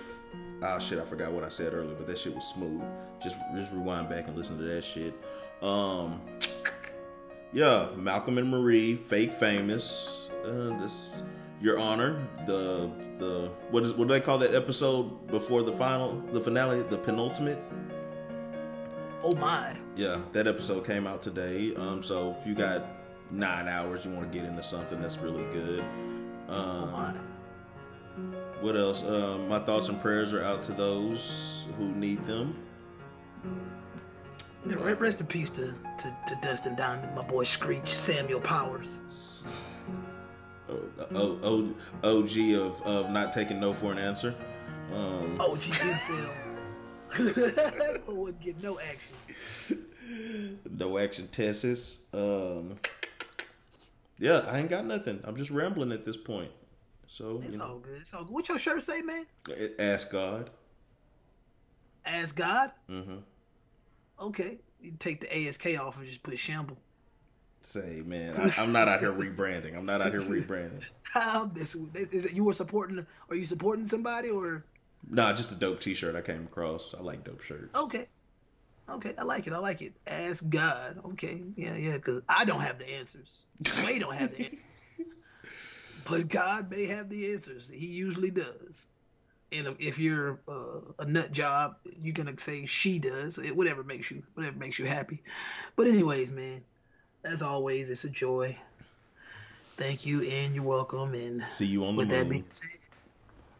ah 0.61 0.77
shit. 0.79 0.99
I 0.99 1.05
forgot 1.05 1.31
what 1.31 1.43
I 1.43 1.49
said 1.49 1.73
earlier, 1.73 1.95
but 1.95 2.07
that 2.07 2.17
shit 2.17 2.35
was 2.35 2.45
smooth. 2.45 2.83
Just 3.23 3.37
just 3.55 3.71
rewind 3.71 4.09
back 4.09 4.27
and 4.27 4.37
listen 4.37 4.57
to 4.57 4.63
that 4.63 4.83
shit. 4.83 5.13
Um, 5.61 6.21
yeah, 7.53 7.89
Malcolm 7.95 8.37
and 8.37 8.49
Marie, 8.49 8.95
fake 8.95 9.33
famous. 9.33 10.29
Uh, 10.45 10.77
this, 10.81 11.09
Your 11.61 11.79
Honor, 11.79 12.27
the 12.45 12.89
the 13.15 13.49
what 13.71 13.83
is 13.83 13.93
what 13.93 14.07
do 14.07 14.13
they 14.13 14.21
call 14.21 14.37
that 14.39 14.53
episode 14.53 15.27
before 15.27 15.63
the 15.63 15.73
final, 15.73 16.21
the 16.31 16.39
finale, 16.39 16.81
the 16.81 16.97
penultimate? 16.97 17.59
Oh 19.23 19.35
my. 19.35 19.75
Yeah, 19.95 20.21
that 20.31 20.47
episode 20.47 20.85
came 20.85 21.05
out 21.05 21.21
today. 21.21 21.75
Um, 21.75 22.01
so 22.01 22.35
if 22.39 22.47
you 22.47 22.55
got 22.55 22.85
nine 23.31 23.67
hours, 23.67 24.05
you 24.05 24.11
want 24.11 24.31
to 24.31 24.37
get 24.37 24.47
into 24.47 24.63
something 24.63 25.01
that's 25.01 25.17
really 25.17 25.43
good. 25.53 25.83
Oh 26.49 26.55
Um, 26.55 27.19
what 28.61 28.75
else? 28.75 29.03
Um, 29.03 29.47
my 29.47 29.59
thoughts 29.59 29.87
and 29.87 30.01
prayers 30.01 30.33
are 30.33 30.43
out 30.43 30.61
to 30.63 30.73
those 30.73 31.67
who 31.77 31.89
need 31.89 32.25
them. 32.25 32.55
Yeah, 34.67 34.75
Rest 34.99 35.21
in 35.21 35.27
peace 35.27 35.49
to, 35.51 35.67
to, 35.67 36.17
to 36.27 36.37
Dustin 36.41 36.75
Diamond, 36.75 37.15
my 37.15 37.21
boy 37.21 37.45
Screech, 37.45 37.95
Samuel 37.95 38.41
Powers. 38.41 38.99
O, 40.69 40.79
o, 41.15 41.73
o, 42.03 42.19
OG 42.19 42.37
of, 42.59 42.81
of 42.83 43.09
not 43.09 43.31
taking 43.31 43.59
no 43.59 43.73
for 43.73 43.91
an 43.91 43.97
answer. 43.97 44.35
Um, 44.93 45.37
Oh, 45.39 45.55
did 45.55 45.73
sell. 45.73 46.59
I 47.17 47.99
wouldn't 48.07 48.41
get 48.41 48.61
no 48.61 48.79
action. 48.79 49.87
no 50.77 50.97
action 50.97 51.27
tests. 51.29 51.99
Um, 52.13 52.75
yeah, 54.19 54.39
I 54.47 54.59
ain't 54.59 54.69
got 54.69 54.85
nothing. 54.85 55.21
I'm 55.23 55.35
just 55.35 55.49
rambling 55.51 55.91
at 55.91 56.05
this 56.05 56.17
point. 56.17 56.51
So 57.07 57.41
It's 57.43 57.57
you 57.57 57.63
all 57.63 57.79
good. 57.79 58.01
It's 58.01 58.13
all 58.13 58.23
good. 58.23 58.33
What 58.33 58.49
your 58.49 58.59
shirt 58.59 58.83
say, 58.83 59.01
man? 59.01 59.25
ask 59.79 60.11
God. 60.11 60.49
Ask 62.05 62.35
God. 62.35 62.71
hmm 62.87 63.17
Okay. 64.19 64.59
You 64.81 64.93
take 64.99 65.21
the 65.21 65.47
ASK 65.47 65.65
off 65.79 65.97
and 65.97 66.05
just 66.05 66.23
put 66.23 66.37
Shamble. 66.37 66.77
Say, 67.61 68.01
man, 68.05 68.35
I, 68.39 68.53
I'm 68.61 68.71
not 68.71 68.87
out 68.87 69.01
here 69.01 69.11
rebranding. 69.11 69.75
I'm 69.75 69.85
not 69.85 70.01
out 70.01 70.11
here 70.11 70.21
rebranding. 70.21 70.83
This. 71.53 71.75
Is 71.95 72.25
it 72.25 72.33
you 72.33 72.43
were 72.43 72.53
supporting? 72.53 73.05
Are 73.29 73.35
you 73.35 73.45
supporting 73.45 73.85
somebody 73.85 74.29
or? 74.29 74.63
Nah, 75.09 75.33
just 75.33 75.51
a 75.51 75.55
dope 75.55 75.79
T-shirt 75.79 76.15
I 76.15 76.21
came 76.21 76.43
across. 76.43 76.93
I 76.93 77.01
like 77.01 77.23
dope 77.23 77.41
shirts. 77.41 77.73
Okay. 77.75 78.07
Okay, 78.93 79.13
I 79.17 79.23
like 79.23 79.47
it. 79.47 79.53
I 79.53 79.57
like 79.57 79.81
it. 79.81 79.93
Ask 80.07 80.47
God. 80.49 80.99
Okay, 81.13 81.41
yeah, 81.55 81.75
yeah, 81.75 81.93
because 81.93 82.21
I 82.27 82.45
don't 82.45 82.61
have 82.61 82.79
the 82.79 82.89
answers. 82.89 83.31
Way 83.85 83.99
don't 83.99 84.15
have 84.15 84.31
the 84.31 84.43
answers. 84.45 84.59
but 86.05 86.27
God 86.27 86.69
may 86.71 86.85
have 86.87 87.09
the 87.09 87.31
answers. 87.31 87.69
He 87.69 87.85
usually 87.87 88.31
does. 88.31 88.87
And 89.51 89.75
if 89.79 89.97
you're 89.97 90.39
uh, 90.47 90.81
a 90.99 91.05
nut 91.05 91.31
job, 91.31 91.77
you're 92.01 92.13
gonna 92.13 92.37
say 92.37 92.65
she 92.65 92.99
does. 92.99 93.37
It- 93.37 93.55
Whatever 93.55 93.83
makes 93.83 94.11
you, 94.11 94.21
whatever 94.35 94.57
makes 94.57 94.77
you 94.79 94.85
happy. 94.85 95.21
But 95.75 95.87
anyways, 95.87 96.31
man, 96.31 96.61
as 97.23 97.41
always, 97.41 97.89
it's 97.89 98.03
a 98.03 98.09
joy. 98.09 98.55
Thank 99.77 100.05
you, 100.05 100.21
and 100.23 100.53
you're 100.53 100.63
welcome. 100.63 101.13
And 101.13 101.41
See 101.43 101.65
you 101.65 101.83
on 101.85 101.95
the 101.95 101.99
with 101.99 102.09
that 102.09 102.23
moon. 102.23 102.29
being 102.29 102.45
said, 102.51 102.79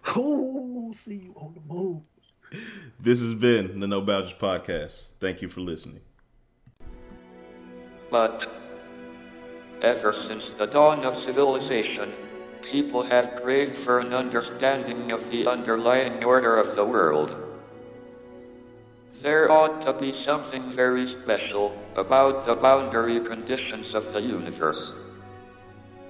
oh, 0.16 0.92
see 0.96 1.16
you 1.16 1.34
on 1.38 1.54
the 1.54 1.74
moon. 1.74 2.04
This 3.00 3.22
has 3.22 3.34
been 3.34 3.80
the 3.80 3.88
No 3.88 4.02
Boundaries 4.02 4.34
podcast. 4.34 5.04
Thank 5.20 5.42
you 5.42 5.50
for 5.50 5.62
listening. 5.62 6.02
But 8.10 8.48
ever 9.84 10.12
since 10.12 10.52
the 10.58 10.66
dawn 10.66 11.06
of 11.06 11.16
civilization, 11.16 12.12
people 12.72 13.04
have 13.08 13.42
craved 13.42 13.78
for 13.86 14.00
an 14.00 14.14
understanding 14.14 15.12
of 15.12 15.20
the 15.32 15.48
underlying 15.48 16.24
order 16.24 16.58
of 16.58 16.76
the 16.76 16.86
world. 16.86 17.32
There 19.22 19.52
ought 19.52 19.82
to 19.86 19.94
be 20.00 20.12
something 20.12 20.74
very 20.76 21.06
special 21.06 21.78
about 21.96 22.48
the 22.48 22.56
boundary 22.56 23.20
conditions 23.28 23.94
of 23.94 24.12
the 24.12 24.22
universe. 24.22 24.94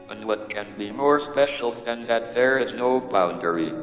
And 0.09 0.25
what 0.25 0.49
can 0.49 0.77
be 0.77 0.89
more 0.89 1.19
special 1.19 1.83
than 1.83 2.07
that 2.07 2.33
there 2.33 2.59
is 2.59 2.73
no 2.73 2.99
boundary? 2.99 3.73